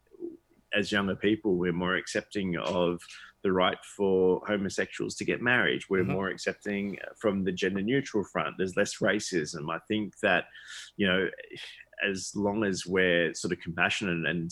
as 0.74 0.92
younger 0.92 1.16
people, 1.16 1.56
we're 1.56 1.72
more 1.72 1.96
accepting 1.96 2.56
of 2.58 3.00
the 3.42 3.52
right 3.52 3.78
for 3.96 4.42
homosexuals 4.46 5.14
to 5.16 5.24
get 5.24 5.40
married. 5.40 5.82
We're 5.88 6.02
mm-hmm. 6.02 6.12
more 6.12 6.28
accepting 6.28 6.98
from 7.20 7.44
the 7.44 7.52
gender 7.52 7.82
neutral 7.82 8.24
front. 8.24 8.56
There's 8.58 8.76
less 8.76 8.96
racism. 8.96 9.72
I 9.72 9.78
think 9.86 10.18
that, 10.22 10.44
you 10.96 11.06
know, 11.06 11.28
as 12.06 12.32
long 12.34 12.64
as 12.64 12.84
we're 12.84 13.32
sort 13.34 13.52
of 13.52 13.60
compassionate, 13.60 14.26
and 14.28 14.50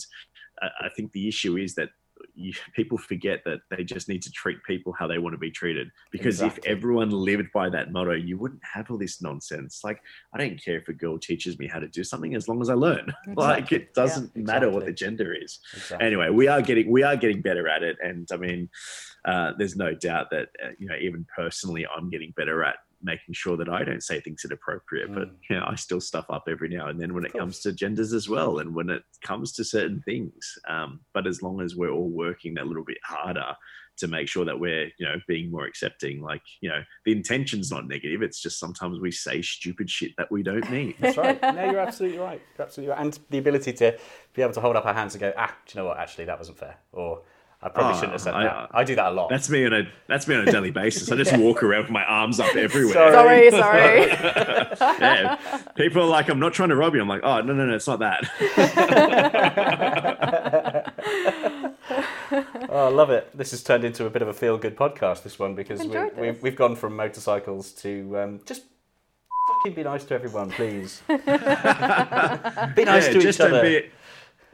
I 0.61 0.89
think 0.95 1.11
the 1.11 1.27
issue 1.27 1.57
is 1.57 1.75
that 1.75 1.89
you, 2.33 2.53
people 2.73 2.97
forget 2.97 3.41
that 3.45 3.59
they 3.69 3.83
just 3.83 4.09
need 4.09 4.21
to 4.23 4.31
treat 4.31 4.63
people 4.63 4.93
how 4.93 5.07
they 5.07 5.17
want 5.17 5.33
to 5.33 5.37
be 5.37 5.51
treated. 5.51 5.89
Because 6.11 6.41
exactly. 6.41 6.63
if 6.63 6.77
everyone 6.77 7.09
lived 7.09 7.51
by 7.53 7.69
that 7.69 7.91
motto, 7.91 8.13
you 8.13 8.37
wouldn't 8.37 8.61
have 8.63 8.89
all 8.89 8.97
this 8.97 9.21
nonsense. 9.21 9.81
Like, 9.83 10.01
I 10.33 10.37
don't 10.37 10.63
care 10.63 10.77
if 10.77 10.87
a 10.87 10.93
girl 10.93 11.17
teaches 11.17 11.57
me 11.59 11.67
how 11.67 11.79
to 11.79 11.87
do 11.87 12.03
something 12.03 12.35
as 12.35 12.47
long 12.47 12.61
as 12.61 12.69
I 12.69 12.73
learn. 12.73 13.13
Exactly. 13.25 13.35
like, 13.35 13.71
it 13.71 13.93
doesn't 13.93 14.31
yeah, 14.35 14.43
matter 14.43 14.67
exactly. 14.67 14.75
what 14.75 14.85
the 14.85 14.93
gender 14.93 15.33
is. 15.33 15.59
Anyway, 15.99 16.29
we 16.29 16.47
are 16.47 16.61
getting 16.61 16.89
we 16.89 17.03
are 17.03 17.17
getting 17.17 17.41
better 17.41 17.67
at 17.67 17.83
it, 17.83 17.97
and 18.01 18.27
I 18.31 18.37
mean, 18.37 18.69
uh, 19.25 19.53
there's 19.57 19.75
no 19.75 19.93
doubt 19.93 20.29
that 20.29 20.49
uh, 20.63 20.69
you 20.77 20.87
know 20.87 20.95
even 21.01 21.25
personally, 21.35 21.85
I'm 21.85 22.09
getting 22.09 22.31
better 22.37 22.63
at 22.63 22.77
making 23.05 23.33
sure 23.33 23.55
that 23.55 23.69
I 23.69 23.83
don't 23.83 24.03
say 24.03 24.19
things 24.19 24.41
that 24.41 24.51
are 24.51 24.55
appropriate. 24.55 25.09
Mm. 25.09 25.15
But 25.15 25.29
you 25.49 25.55
know, 25.55 25.63
I 25.65 25.75
still 25.75 26.01
stuff 26.01 26.25
up 26.29 26.45
every 26.49 26.69
now 26.69 26.87
and 26.87 26.99
then 26.99 27.13
when 27.13 27.25
it 27.25 27.33
comes 27.33 27.59
to 27.61 27.71
genders 27.71 28.11
as 28.11 28.27
well, 28.27 28.59
and 28.59 28.75
when 28.75 28.89
it 28.89 29.03
comes 29.21 29.53
to 29.53 29.63
certain 29.63 30.01
things. 30.01 30.57
Um, 30.67 30.99
but 31.13 31.27
as 31.27 31.41
long 31.41 31.61
as 31.61 31.75
we're 31.75 31.91
all 31.91 32.09
working 32.09 32.55
that 32.55 32.67
little 32.67 32.83
bit 32.83 32.97
harder 33.03 33.55
to 33.97 34.07
make 34.09 34.27
sure 34.27 34.43
that 34.43 34.59
we're 34.59 34.91
you 34.97 35.05
know 35.05 35.15
being 35.27 35.51
more 35.51 35.65
accepting, 35.65 36.21
like 36.21 36.41
you 36.61 36.69
know, 36.69 36.81
the 37.05 37.11
intention's 37.11 37.71
not 37.71 37.87
negative. 37.87 38.21
It's 38.21 38.41
just 38.41 38.59
sometimes 38.59 38.99
we 38.99 39.11
say 39.11 39.41
stupid 39.41 39.89
shit 39.89 40.11
that 40.17 40.31
we 40.31 40.43
don't 40.43 40.69
mean 40.69 40.95
That's 40.99 41.17
right. 41.17 41.41
No, 41.41 41.71
you're 41.71 41.79
absolutely 41.87 42.17
right. 42.17 42.41
You're 42.57 42.65
absolutely 42.65 42.91
right. 42.91 43.01
And 43.01 43.19
the 43.29 43.37
ability 43.37 43.73
to 43.73 43.97
be 44.33 44.41
able 44.41 44.53
to 44.53 44.61
hold 44.61 44.75
up 44.75 44.85
our 44.85 44.93
hands 44.93 45.13
and 45.13 45.21
go, 45.21 45.33
ah, 45.37 45.55
do 45.65 45.77
you 45.77 45.81
know 45.81 45.87
what? 45.87 45.97
Actually, 45.97 46.25
that 46.25 46.37
wasn't 46.37 46.57
fair. 46.57 46.77
Or 46.91 47.21
I 47.61 47.69
probably 47.69 47.93
oh, 47.93 47.95
shouldn't 47.95 48.11
have 48.11 48.21
said 48.21 48.33
I, 48.35 48.43
that. 48.43 48.69
I 48.73 48.83
do 48.83 48.95
that 48.95 49.07
a 49.07 49.15
lot. 49.15 49.29
That's 49.29 49.49
me 49.49 49.65
on 49.65 49.73
a 49.73 49.87
that's 50.07 50.27
me 50.27 50.35
on 50.35 50.47
a 50.47 50.51
daily 50.51 50.71
basis. 50.83 51.11
I 51.11 51.15
just 51.15 51.35
walk 51.37 51.63
around 51.63 51.83
with 51.83 51.91
my 51.91 52.03
arms 52.03 52.39
up 52.39 52.55
everywhere. 52.55 52.93
Sorry, 52.93 53.49
sorry. 53.51 54.07
yeah. 54.99 55.37
People 55.75 56.03
are 56.03 56.07
like, 56.07 56.29
I'm 56.29 56.39
not 56.39 56.53
trying 56.53 56.69
to 56.69 56.75
rob 56.75 56.93
you. 56.93 57.01
I'm 57.01 57.07
like, 57.07 57.23
oh 57.23 57.41
no, 57.41 57.53
no, 57.53 57.65
no, 57.65 57.75
it's 57.75 57.87
not 57.87 57.99
that. 57.99 58.29
oh, 62.69 62.85
I 62.85 62.89
love 62.89 63.09
it. 63.09 63.35
This 63.35 63.51
has 63.51 63.63
turned 63.63 63.83
into 63.83 64.05
a 64.05 64.09
bit 64.09 64.21
of 64.21 64.27
a 64.27 64.33
feel 64.33 64.57
good 64.57 64.75
podcast, 64.75 65.23
this 65.23 65.39
one, 65.39 65.55
because 65.55 65.79
we, 65.83 65.95
have 65.95 66.17
we've, 66.17 66.41
we've 66.43 66.55
gone 66.55 66.75
from 66.75 66.95
motorcycles 66.95 67.71
to 67.71 68.17
um, 68.19 68.41
just 68.45 68.63
fucking 69.47 69.73
be 69.73 69.83
nice 69.83 70.03
to 70.05 70.13
everyone, 70.13 70.51
please. 70.51 71.01
be 71.07 71.15
nice 71.15 73.07
yeah, 73.07 73.11
to 73.11 73.27
each 73.27 73.39
other. 73.39 73.61
Be, 73.61 73.89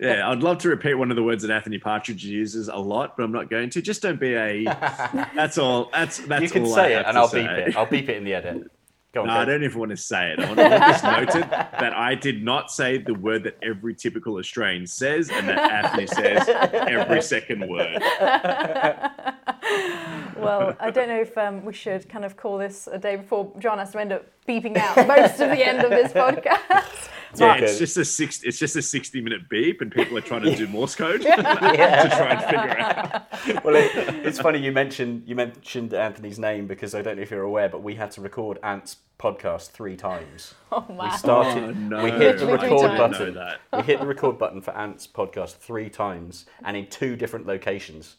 yeah, 0.01 0.27
I'd 0.27 0.41
love 0.41 0.57
to 0.59 0.69
repeat 0.69 0.95
one 0.95 1.11
of 1.11 1.15
the 1.15 1.23
words 1.23 1.43
that 1.43 1.51
Anthony 1.51 1.77
Partridge 1.77 2.25
uses 2.25 2.69
a 2.69 2.75
lot, 2.75 3.15
but 3.15 3.23
I'm 3.23 3.31
not 3.31 3.51
going 3.51 3.69
to. 3.69 3.83
Just 3.83 4.01
don't 4.01 4.19
be 4.19 4.33
a. 4.33 4.63
That's 5.35 5.59
all. 5.59 5.91
That's 5.93 6.17
that's. 6.19 6.41
You 6.41 6.49
can 6.49 6.63
all 6.63 6.73
say 6.73 6.95
it, 6.95 7.05
and 7.05 7.17
I'll 7.17 7.27
say. 7.27 7.41
beep 7.41 7.67
it. 7.67 7.77
I'll 7.77 7.85
beep 7.85 8.09
it 8.09 8.17
in 8.17 8.23
the 8.23 8.33
edit. 8.33 8.71
Go 9.13 9.21
on, 9.21 9.27
no, 9.27 9.33
go. 9.33 9.39
I 9.39 9.45
don't 9.45 9.63
even 9.63 9.77
want 9.77 9.91
to 9.91 9.97
say 9.97 10.31
it. 10.31 10.39
I 10.39 10.45
want 10.45 10.57
to 10.57 10.69
just 10.69 11.03
noted 11.03 11.43
that 11.51 11.93
I 11.93 12.15
did 12.15 12.43
not 12.43 12.71
say 12.71 12.97
the 12.97 13.13
word 13.13 13.43
that 13.43 13.57
every 13.61 13.93
typical 13.93 14.37
Australian 14.37 14.87
says, 14.87 15.29
and 15.29 15.47
that 15.49 15.71
Anthony 15.71 16.07
says 16.07 16.47
every 16.47 17.21
second 17.21 17.69
word. 17.69 18.01
well, 20.37 20.75
I 20.79 20.91
don't 20.91 21.07
know 21.07 21.21
if 21.21 21.37
um, 21.37 21.63
we 21.65 21.73
should 21.73 22.07
kind 22.09 22.25
of 22.25 22.37
call 22.37 22.57
this 22.57 22.87
a 22.91 22.97
day 22.97 23.15
before 23.15 23.51
John 23.59 23.77
has 23.77 23.91
to 23.91 23.99
end 23.99 24.11
up 24.11 24.25
beeping 24.47 24.77
out 24.77 25.07
most 25.07 25.39
of 25.39 25.49
the 25.49 25.65
end 25.67 25.81
of 25.81 25.89
this 25.89 26.11
podcast. 26.11 27.09
Yeah, 27.37 27.55
it's 27.55 27.79
just 27.79 27.95
a 27.97 28.03
six. 28.03 28.43
It's 28.43 28.59
just 28.59 28.75
a 28.75 28.81
sixty-minute 28.81 29.47
beep, 29.49 29.79
and 29.79 29.89
people 29.89 30.17
are 30.17 30.21
trying 30.21 30.41
to 30.41 30.53
do 30.53 30.67
Morse 30.67 30.95
code 30.95 31.23
yeah. 31.25 31.35
to 31.37 32.09
try 32.09 32.33
and 32.33 32.43
figure 32.43 32.79
out. 32.79 33.63
Well, 33.63 33.75
it, 33.75 33.91
it's 34.25 34.37
funny 34.39 34.59
you 34.59 34.73
mentioned 34.73 35.23
you 35.25 35.35
mentioned 35.35 35.93
Anthony's 35.93 36.39
name 36.39 36.67
because 36.67 36.93
I 36.93 37.01
don't 37.01 37.15
know 37.15 37.21
if 37.21 37.31
you're 37.31 37.43
aware, 37.43 37.69
but 37.69 37.83
we 37.83 37.95
had 37.95 38.11
to 38.11 38.21
record 38.21 38.59
Ant's 38.63 38.97
podcast 39.17 39.69
three 39.71 39.95
times. 39.95 40.55
Oh 40.71 40.85
man! 40.89 41.09
We 41.11 41.17
started. 41.17 41.63
Oh, 41.63 41.71
no. 41.71 42.03
We 42.03 42.11
hit 42.11 42.39
the 42.39 42.47
record 42.47 42.97
button. 42.97 43.37
We 43.71 43.81
hit 43.83 43.99
the 43.99 44.07
record 44.07 44.37
button 44.37 44.61
for 44.61 44.71
Ant's 44.71 45.07
podcast 45.07 45.55
three 45.55 45.89
times, 45.89 46.47
and 46.65 46.75
in 46.75 46.87
two 46.87 47.15
different 47.15 47.47
locations. 47.47 48.17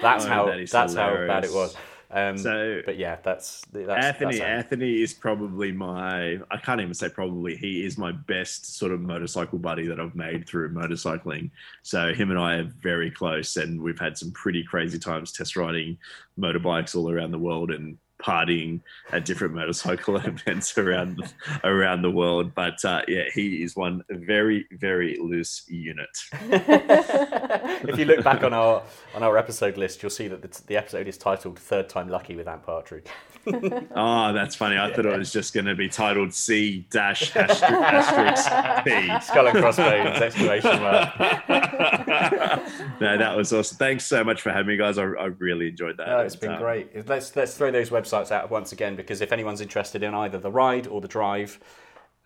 That's 0.00 0.24
oh, 0.24 0.28
how. 0.28 0.46
That 0.46 0.68
that's 0.70 0.92
hilarious. 0.92 1.20
how 1.20 1.26
bad 1.26 1.44
it 1.44 1.52
was. 1.52 1.76
Um, 2.08 2.38
so, 2.38 2.82
but 2.84 2.96
yeah, 2.96 3.16
that's, 3.22 3.62
that's 3.72 4.04
Anthony. 4.04 4.38
That's 4.38 4.40
Anthony 4.40 5.02
is 5.02 5.12
probably 5.12 5.72
my. 5.72 6.38
I 6.50 6.56
can't 6.62 6.80
even 6.80 6.94
say 6.94 7.08
probably. 7.08 7.56
He 7.56 7.84
is 7.84 7.98
my 7.98 8.12
best 8.12 8.76
sort 8.76 8.92
of 8.92 9.00
motorcycle 9.00 9.58
buddy 9.58 9.86
that 9.88 9.98
I've 9.98 10.14
made 10.14 10.48
through 10.48 10.72
motorcycling. 10.72 11.50
So 11.82 12.14
him 12.14 12.30
and 12.30 12.38
I 12.38 12.56
are 12.56 12.70
very 12.80 13.10
close, 13.10 13.56
and 13.56 13.80
we've 13.80 13.98
had 13.98 14.16
some 14.16 14.30
pretty 14.32 14.62
crazy 14.62 14.98
times 14.98 15.32
test 15.32 15.56
riding 15.56 15.98
motorbikes 16.38 16.94
all 16.94 17.10
around 17.10 17.32
the 17.32 17.38
world, 17.38 17.70
and 17.70 17.98
partying 18.18 18.80
at 19.12 19.24
different 19.24 19.54
motorcycle 19.54 20.16
events 20.24 20.76
around 20.78 21.32
around 21.64 22.02
the 22.02 22.10
world. 22.10 22.54
But 22.54 22.84
uh, 22.84 23.02
yeah, 23.08 23.24
he 23.34 23.62
is 23.62 23.76
one 23.76 24.02
very 24.10 24.66
very 24.72 25.16
loose 25.20 25.64
unit. 25.68 26.08
if 26.32 27.98
you 27.98 28.04
look 28.04 28.24
back 28.24 28.42
on 28.42 28.52
our 28.52 28.82
on 29.14 29.22
our 29.22 29.36
episode 29.36 29.76
list, 29.76 30.02
you'll 30.02 30.10
see 30.10 30.28
that 30.28 30.42
the, 30.42 30.62
the 30.66 30.76
episode 30.76 31.08
is 31.08 31.18
titled 31.18 31.58
"Third 31.58 31.88
Time 31.88 32.08
Lucky" 32.08 32.36
with 32.36 32.48
Ant 32.48 32.62
Partridge. 32.62 33.06
oh, 33.94 34.32
that's 34.32 34.54
funny. 34.54 34.76
I 34.76 34.88
yeah. 34.88 34.94
thought 34.94 35.06
it 35.06 35.18
was 35.18 35.32
just 35.32 35.54
going 35.54 35.66
to 35.66 35.74
be 35.74 35.88
titled 35.88 36.32
C 36.32 36.86
dash 36.90 37.34
asterisk 37.36 38.84
P. 38.84 39.20
Skull 39.20 39.46
and 39.46 39.58
crossbones 39.58 40.20
exclamation 40.20 40.82
mark. 40.82 41.18
no, 43.00 43.18
that 43.18 43.34
was 43.36 43.52
awesome. 43.52 43.78
Thanks 43.78 44.04
so 44.06 44.24
much 44.24 44.42
for 44.42 44.50
having 44.50 44.68
me, 44.68 44.76
guys. 44.76 44.98
I, 44.98 45.04
I 45.04 45.26
really 45.26 45.68
enjoyed 45.68 45.96
that. 45.98 46.08
No, 46.08 46.20
it's 46.20 46.36
been 46.36 46.52
um, 46.52 46.58
great. 46.58 47.06
Let's 47.08 47.34
let's 47.36 47.54
throw 47.54 47.70
those 47.70 47.90
websites 47.90 48.30
out 48.30 48.50
once 48.50 48.72
again 48.72 48.96
because 48.96 49.20
if 49.20 49.32
anyone's 49.32 49.60
interested 49.60 50.02
in 50.02 50.14
either 50.14 50.38
the 50.38 50.50
ride 50.50 50.86
or 50.86 51.00
the 51.00 51.08
drive, 51.08 51.60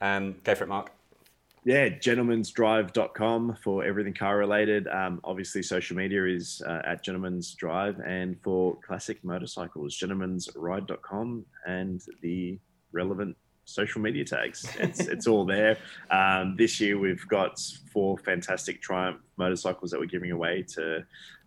um, 0.00 0.36
go 0.44 0.54
for 0.54 0.64
it, 0.64 0.68
Mark 0.68 0.92
yeah, 1.64 1.88
gentlemansdrive.com 1.88 3.58
for 3.62 3.84
everything 3.84 4.14
car 4.14 4.38
related. 4.38 4.88
Um, 4.88 5.20
obviously, 5.24 5.62
social 5.62 5.96
media 5.96 6.26
is 6.26 6.62
uh, 6.66 6.80
at 6.86 7.04
Gentleman's 7.04 7.54
Drive, 7.54 8.00
and 8.00 8.40
for 8.42 8.78
classic 8.80 9.22
motorcycles, 9.22 9.98
gentlemansride.com 9.98 11.44
and 11.66 12.02
the 12.22 12.58
relevant 12.92 13.36
social 13.64 14.00
media 14.00 14.24
tags. 14.24 14.66
It's, 14.78 15.00
it's 15.08 15.26
all 15.26 15.44
there. 15.44 15.76
Um, 16.10 16.56
this 16.56 16.80
year 16.80 16.98
we've 16.98 17.26
got 17.28 17.60
four 17.92 18.18
fantastic 18.18 18.80
Triumph 18.82 19.20
motorcycles 19.36 19.90
that 19.90 20.00
we're 20.00 20.06
giving 20.06 20.32
away 20.32 20.64
to 20.74 21.04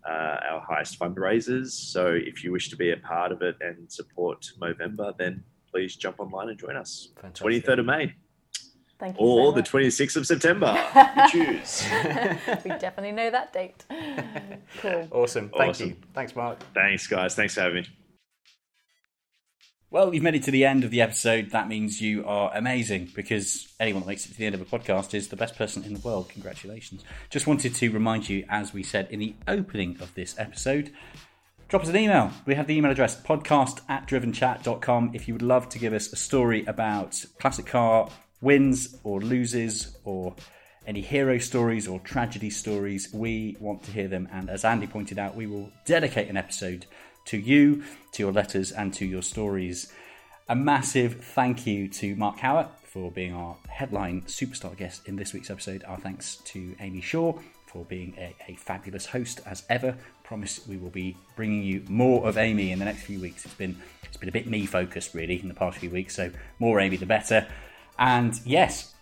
uh, 0.08 0.36
our 0.48 0.60
highest 0.60 0.98
fundraisers. 0.98 1.70
So 1.70 2.08
if 2.08 2.44
you 2.44 2.52
wish 2.52 2.70
to 2.70 2.76
be 2.76 2.92
a 2.92 2.96
part 2.96 3.32
of 3.32 3.42
it 3.42 3.56
and 3.60 3.90
support 3.90 4.46
Movember, 4.60 5.16
then 5.18 5.42
please 5.70 5.96
jump 5.96 6.20
online 6.20 6.50
and 6.50 6.58
join 6.58 6.76
us. 6.76 7.08
Twenty 7.34 7.60
third 7.60 7.78
of 7.78 7.86
May. 7.86 8.14
Thank 9.04 9.20
you. 9.20 9.26
Or 9.26 9.50
so 9.50 9.56
the 9.56 9.62
26th 9.62 10.16
of 10.16 10.26
September. 10.26 10.72
You 11.34 11.58
choose. 11.58 11.86
we 12.64 12.70
definitely 12.70 13.12
know 13.12 13.30
that 13.30 13.52
date. 13.52 13.84
Cool. 14.80 15.08
Awesome. 15.10 15.50
Thank 15.50 15.70
Awesome. 15.70 15.88
you. 15.90 15.96
Thanks, 16.14 16.34
Mark. 16.34 16.58
Thanks, 16.74 17.06
guys. 17.06 17.34
Thanks 17.34 17.54
for 17.54 17.60
having 17.60 17.82
me. 17.82 17.88
Well, 19.90 20.12
you've 20.14 20.22
made 20.22 20.34
it 20.34 20.42
to 20.44 20.50
the 20.50 20.64
end 20.64 20.84
of 20.84 20.90
the 20.90 21.02
episode. 21.02 21.50
That 21.50 21.68
means 21.68 22.00
you 22.00 22.26
are 22.26 22.50
amazing 22.54 23.10
because 23.14 23.68
anyone 23.78 24.02
that 24.02 24.08
makes 24.08 24.24
it 24.26 24.32
to 24.32 24.38
the 24.38 24.46
end 24.46 24.54
of 24.54 24.60
a 24.62 24.64
podcast 24.64 25.12
is 25.14 25.28
the 25.28 25.36
best 25.36 25.54
person 25.56 25.84
in 25.84 25.92
the 25.94 26.00
world. 26.00 26.30
Congratulations. 26.30 27.04
Just 27.30 27.46
wanted 27.46 27.74
to 27.76 27.90
remind 27.90 28.28
you, 28.28 28.44
as 28.48 28.72
we 28.72 28.82
said 28.82 29.06
in 29.10 29.20
the 29.20 29.34
opening 29.46 29.98
of 30.00 30.14
this 30.14 30.34
episode, 30.38 30.90
drop 31.68 31.82
us 31.82 31.88
an 31.88 31.96
email. 31.96 32.32
We 32.46 32.54
have 32.54 32.66
the 32.66 32.76
email 32.76 32.90
address 32.90 33.20
podcast 33.20 33.80
at 33.88 34.08
drivenchat.com 34.08 35.10
if 35.12 35.28
you 35.28 35.34
would 35.34 35.42
love 35.42 35.68
to 35.68 35.78
give 35.78 35.92
us 35.92 36.12
a 36.12 36.16
story 36.16 36.64
about 36.64 37.22
classic 37.38 37.66
car 37.66 38.08
wins 38.44 38.96
or 39.02 39.20
loses 39.20 39.96
or 40.04 40.36
any 40.86 41.00
hero 41.00 41.38
stories 41.38 41.88
or 41.88 41.98
tragedy 42.00 42.50
stories. 42.50 43.08
We 43.12 43.56
want 43.58 43.82
to 43.84 43.90
hear 43.90 44.08
them. 44.08 44.28
And 44.32 44.50
as 44.50 44.64
Andy 44.64 44.86
pointed 44.86 45.18
out, 45.18 45.34
we 45.34 45.46
will 45.46 45.72
dedicate 45.86 46.28
an 46.28 46.36
episode 46.36 46.86
to 47.26 47.38
you, 47.38 47.82
to 48.12 48.22
your 48.22 48.32
letters, 48.32 48.70
and 48.70 48.92
to 48.94 49.06
your 49.06 49.22
stories. 49.22 49.92
A 50.48 50.54
massive 50.54 51.24
thank 51.24 51.66
you 51.66 51.88
to 51.88 52.14
Mark 52.16 52.38
Hawwa 52.38 52.68
for 52.82 53.10
being 53.10 53.32
our 53.32 53.56
headline 53.68 54.22
superstar 54.22 54.76
guest 54.76 55.08
in 55.08 55.16
this 55.16 55.32
week's 55.32 55.50
episode. 55.50 55.82
Our 55.84 55.98
thanks 55.98 56.36
to 56.44 56.76
Amy 56.80 57.00
Shore 57.00 57.40
for 57.66 57.84
being 57.86 58.14
a, 58.18 58.36
a 58.46 58.54
fabulous 58.56 59.06
host 59.06 59.40
as 59.46 59.64
ever. 59.68 59.96
Promise 60.22 60.66
we 60.68 60.76
will 60.76 60.90
be 60.90 61.16
bringing 61.34 61.62
you 61.62 61.82
more 61.88 62.28
of 62.28 62.36
Amy 62.36 62.72
in 62.72 62.78
the 62.78 62.84
next 62.84 63.02
few 63.02 63.20
weeks. 63.20 63.44
It's 63.44 63.54
been 63.54 63.76
it's 64.04 64.16
been 64.16 64.28
a 64.28 64.32
bit 64.32 64.46
me 64.46 64.64
focused 64.66 65.14
really 65.14 65.40
in 65.40 65.48
the 65.48 65.54
past 65.54 65.78
few 65.78 65.90
weeks, 65.90 66.14
so 66.14 66.30
more 66.58 66.78
Amy 66.78 66.96
the 66.96 67.06
better. 67.06 67.48
And 67.98 68.38
yes, 68.44 68.94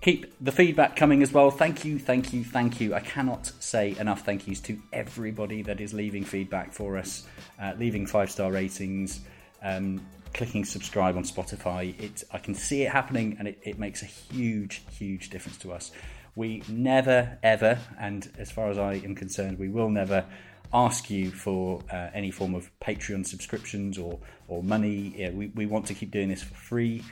keep 0.00 0.34
the 0.40 0.52
feedback 0.52 0.96
coming 0.96 1.22
as 1.22 1.32
well. 1.32 1.50
Thank 1.50 1.84
you, 1.84 1.98
thank 1.98 2.32
you, 2.32 2.44
thank 2.44 2.80
you. 2.80 2.94
I 2.94 3.00
cannot 3.00 3.46
say 3.60 3.96
enough 3.98 4.24
thank 4.24 4.46
yous 4.46 4.60
to 4.60 4.80
everybody 4.92 5.62
that 5.62 5.80
is 5.80 5.92
leaving 5.92 6.24
feedback 6.24 6.72
for 6.72 6.96
us, 6.96 7.26
uh, 7.60 7.74
leaving 7.78 8.06
five 8.06 8.30
star 8.30 8.50
ratings, 8.50 9.20
um, 9.62 10.04
clicking 10.34 10.64
subscribe 10.64 11.16
on 11.16 11.24
Spotify. 11.24 11.98
It 12.00 12.24
I 12.32 12.38
can 12.38 12.54
see 12.54 12.82
it 12.82 12.90
happening, 12.90 13.36
and 13.38 13.48
it, 13.48 13.58
it 13.62 13.78
makes 13.78 14.02
a 14.02 14.06
huge, 14.06 14.82
huge 14.90 15.30
difference 15.30 15.58
to 15.58 15.72
us. 15.72 15.92
We 16.34 16.62
never, 16.68 17.38
ever, 17.42 17.78
and 18.00 18.28
as 18.38 18.50
far 18.50 18.70
as 18.70 18.78
I 18.78 18.94
am 18.94 19.14
concerned, 19.14 19.58
we 19.58 19.68
will 19.68 19.90
never 19.90 20.24
ask 20.72 21.10
you 21.10 21.30
for 21.30 21.82
uh, 21.92 22.08
any 22.14 22.30
form 22.30 22.54
of 22.54 22.70
Patreon 22.80 23.26
subscriptions 23.26 23.98
or 23.98 24.18
or 24.48 24.62
money. 24.62 25.14
Yeah, 25.16 25.30
we 25.30 25.48
we 25.48 25.66
want 25.66 25.86
to 25.86 25.94
keep 25.94 26.10
doing 26.10 26.28
this 26.28 26.42
for 26.42 26.54
free 26.54 27.02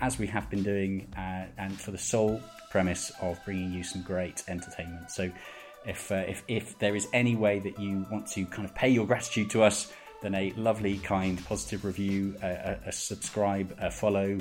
as 0.00 0.18
we 0.18 0.26
have 0.28 0.48
been 0.50 0.62
doing, 0.62 1.08
uh, 1.16 1.46
and 1.58 1.78
for 1.80 1.90
the 1.90 1.98
sole 1.98 2.40
premise 2.70 3.10
of 3.20 3.38
bringing 3.44 3.72
you 3.72 3.82
some 3.82 4.02
great 4.02 4.42
entertainment. 4.48 5.10
So, 5.10 5.30
if, 5.84 6.12
uh, 6.12 6.24
if 6.28 6.44
if 6.46 6.78
there 6.78 6.94
is 6.94 7.08
any 7.12 7.34
way 7.34 7.58
that 7.58 7.78
you 7.80 8.06
want 8.10 8.28
to 8.28 8.46
kind 8.46 8.64
of 8.64 8.74
pay 8.74 8.88
your 8.88 9.06
gratitude 9.06 9.50
to 9.50 9.64
us, 9.64 9.92
then 10.22 10.34
a 10.34 10.52
lovely, 10.52 10.98
kind, 10.98 11.44
positive 11.44 11.84
review, 11.84 12.36
a, 12.42 12.46
a, 12.46 12.88
a 12.88 12.92
subscribe, 12.92 13.76
a 13.80 13.90
follow. 13.90 14.38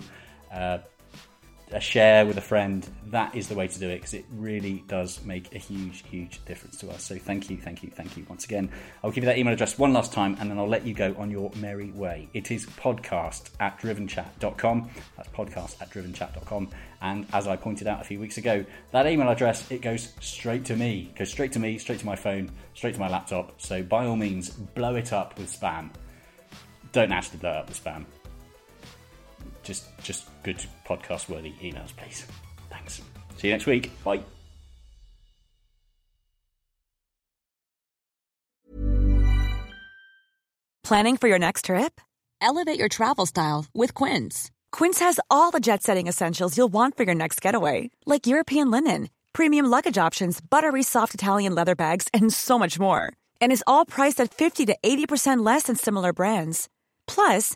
A 1.73 1.79
share 1.79 2.25
with 2.25 2.37
a 2.37 2.41
friend, 2.41 2.85
that 3.07 3.33
is 3.33 3.47
the 3.47 3.55
way 3.55 3.65
to 3.65 3.79
do 3.79 3.89
it 3.89 3.95
because 3.95 4.13
it 4.13 4.25
really 4.33 4.83
does 4.89 5.23
make 5.23 5.55
a 5.55 5.57
huge, 5.57 6.03
huge 6.05 6.43
difference 6.43 6.77
to 6.77 6.89
us. 6.89 7.03
So 7.03 7.17
thank 7.17 7.49
you, 7.49 7.55
thank 7.55 7.81
you, 7.81 7.89
thank 7.89 8.17
you 8.17 8.25
once 8.27 8.43
again. 8.43 8.69
I'll 9.01 9.11
give 9.11 9.23
you 9.23 9.29
that 9.29 9.37
email 9.37 9.53
address 9.53 9.77
one 9.77 9.93
last 9.93 10.11
time 10.11 10.35
and 10.39 10.51
then 10.51 10.59
I'll 10.59 10.67
let 10.67 10.85
you 10.85 10.93
go 10.93 11.15
on 11.17 11.31
your 11.31 11.49
merry 11.55 11.91
way. 11.91 12.27
It 12.33 12.51
is 12.51 12.65
podcast 12.65 13.51
at 13.61 13.79
drivenchat.com. 13.79 14.89
That's 15.15 15.29
podcast 15.29 15.81
at 15.81 15.89
drivenchat.com. 15.91 16.69
And 17.01 17.25
as 17.31 17.47
I 17.47 17.55
pointed 17.55 17.87
out 17.87 18.01
a 18.01 18.03
few 18.03 18.19
weeks 18.19 18.37
ago, 18.37 18.65
that 18.91 19.07
email 19.07 19.29
address, 19.29 19.71
it 19.71 19.81
goes 19.81 20.13
straight 20.19 20.65
to 20.65 20.75
me. 20.75 21.11
It 21.15 21.19
goes 21.19 21.31
straight 21.31 21.53
to 21.53 21.59
me, 21.59 21.77
straight 21.77 21.99
to 21.99 22.05
my 22.05 22.17
phone, 22.17 22.51
straight 22.73 22.95
to 22.95 22.99
my 22.99 23.07
laptop. 23.07 23.61
So 23.61 23.81
by 23.81 24.05
all 24.05 24.17
means, 24.17 24.49
blow 24.49 24.95
it 24.95 25.13
up 25.13 25.37
with 25.37 25.47
spam. 25.47 25.89
Don't 26.91 27.13
actually 27.13 27.39
blow 27.39 27.51
up 27.51 27.69
with 27.69 27.81
spam 27.81 28.05
just 29.63 29.85
just 30.03 30.27
good 30.43 30.65
podcast 30.85 31.29
worthy 31.29 31.53
emails, 31.61 31.95
please. 31.95 32.25
Thanks. 32.69 33.01
See 33.37 33.47
you 33.47 33.53
next 33.53 33.65
week. 33.65 33.91
Bye. 34.03 34.23
Planning 40.83 41.15
for 41.15 41.29
your 41.29 41.39
next 41.39 41.65
trip? 41.65 42.01
Elevate 42.41 42.77
your 42.77 42.89
travel 42.89 43.25
style 43.25 43.65
with 43.73 43.93
Quince. 43.93 44.51
Quince 44.73 44.99
has 44.99 45.21
all 45.29 45.51
the 45.51 45.61
jet 45.61 45.83
setting 45.83 46.07
essentials 46.07 46.57
you'll 46.57 46.73
want 46.73 46.97
for 46.97 47.03
your 47.03 47.15
next 47.15 47.39
getaway, 47.39 47.91
like 48.05 48.27
European 48.27 48.71
linen, 48.71 49.09
premium 49.31 49.67
luggage 49.67 49.97
options, 49.97 50.41
buttery 50.41 50.83
soft 50.83 51.13
Italian 51.13 51.55
leather 51.55 51.75
bags, 51.75 52.09
and 52.13 52.33
so 52.33 52.59
much 52.59 52.77
more. 52.77 53.13
And 53.39 53.53
is 53.53 53.63
all 53.65 53.85
priced 53.85 54.19
at 54.19 54.33
50 54.33 54.65
to 54.65 54.75
80% 54.83 55.45
less 55.45 55.63
than 55.63 55.77
similar 55.77 56.11
brands. 56.11 56.67
Plus, 57.07 57.55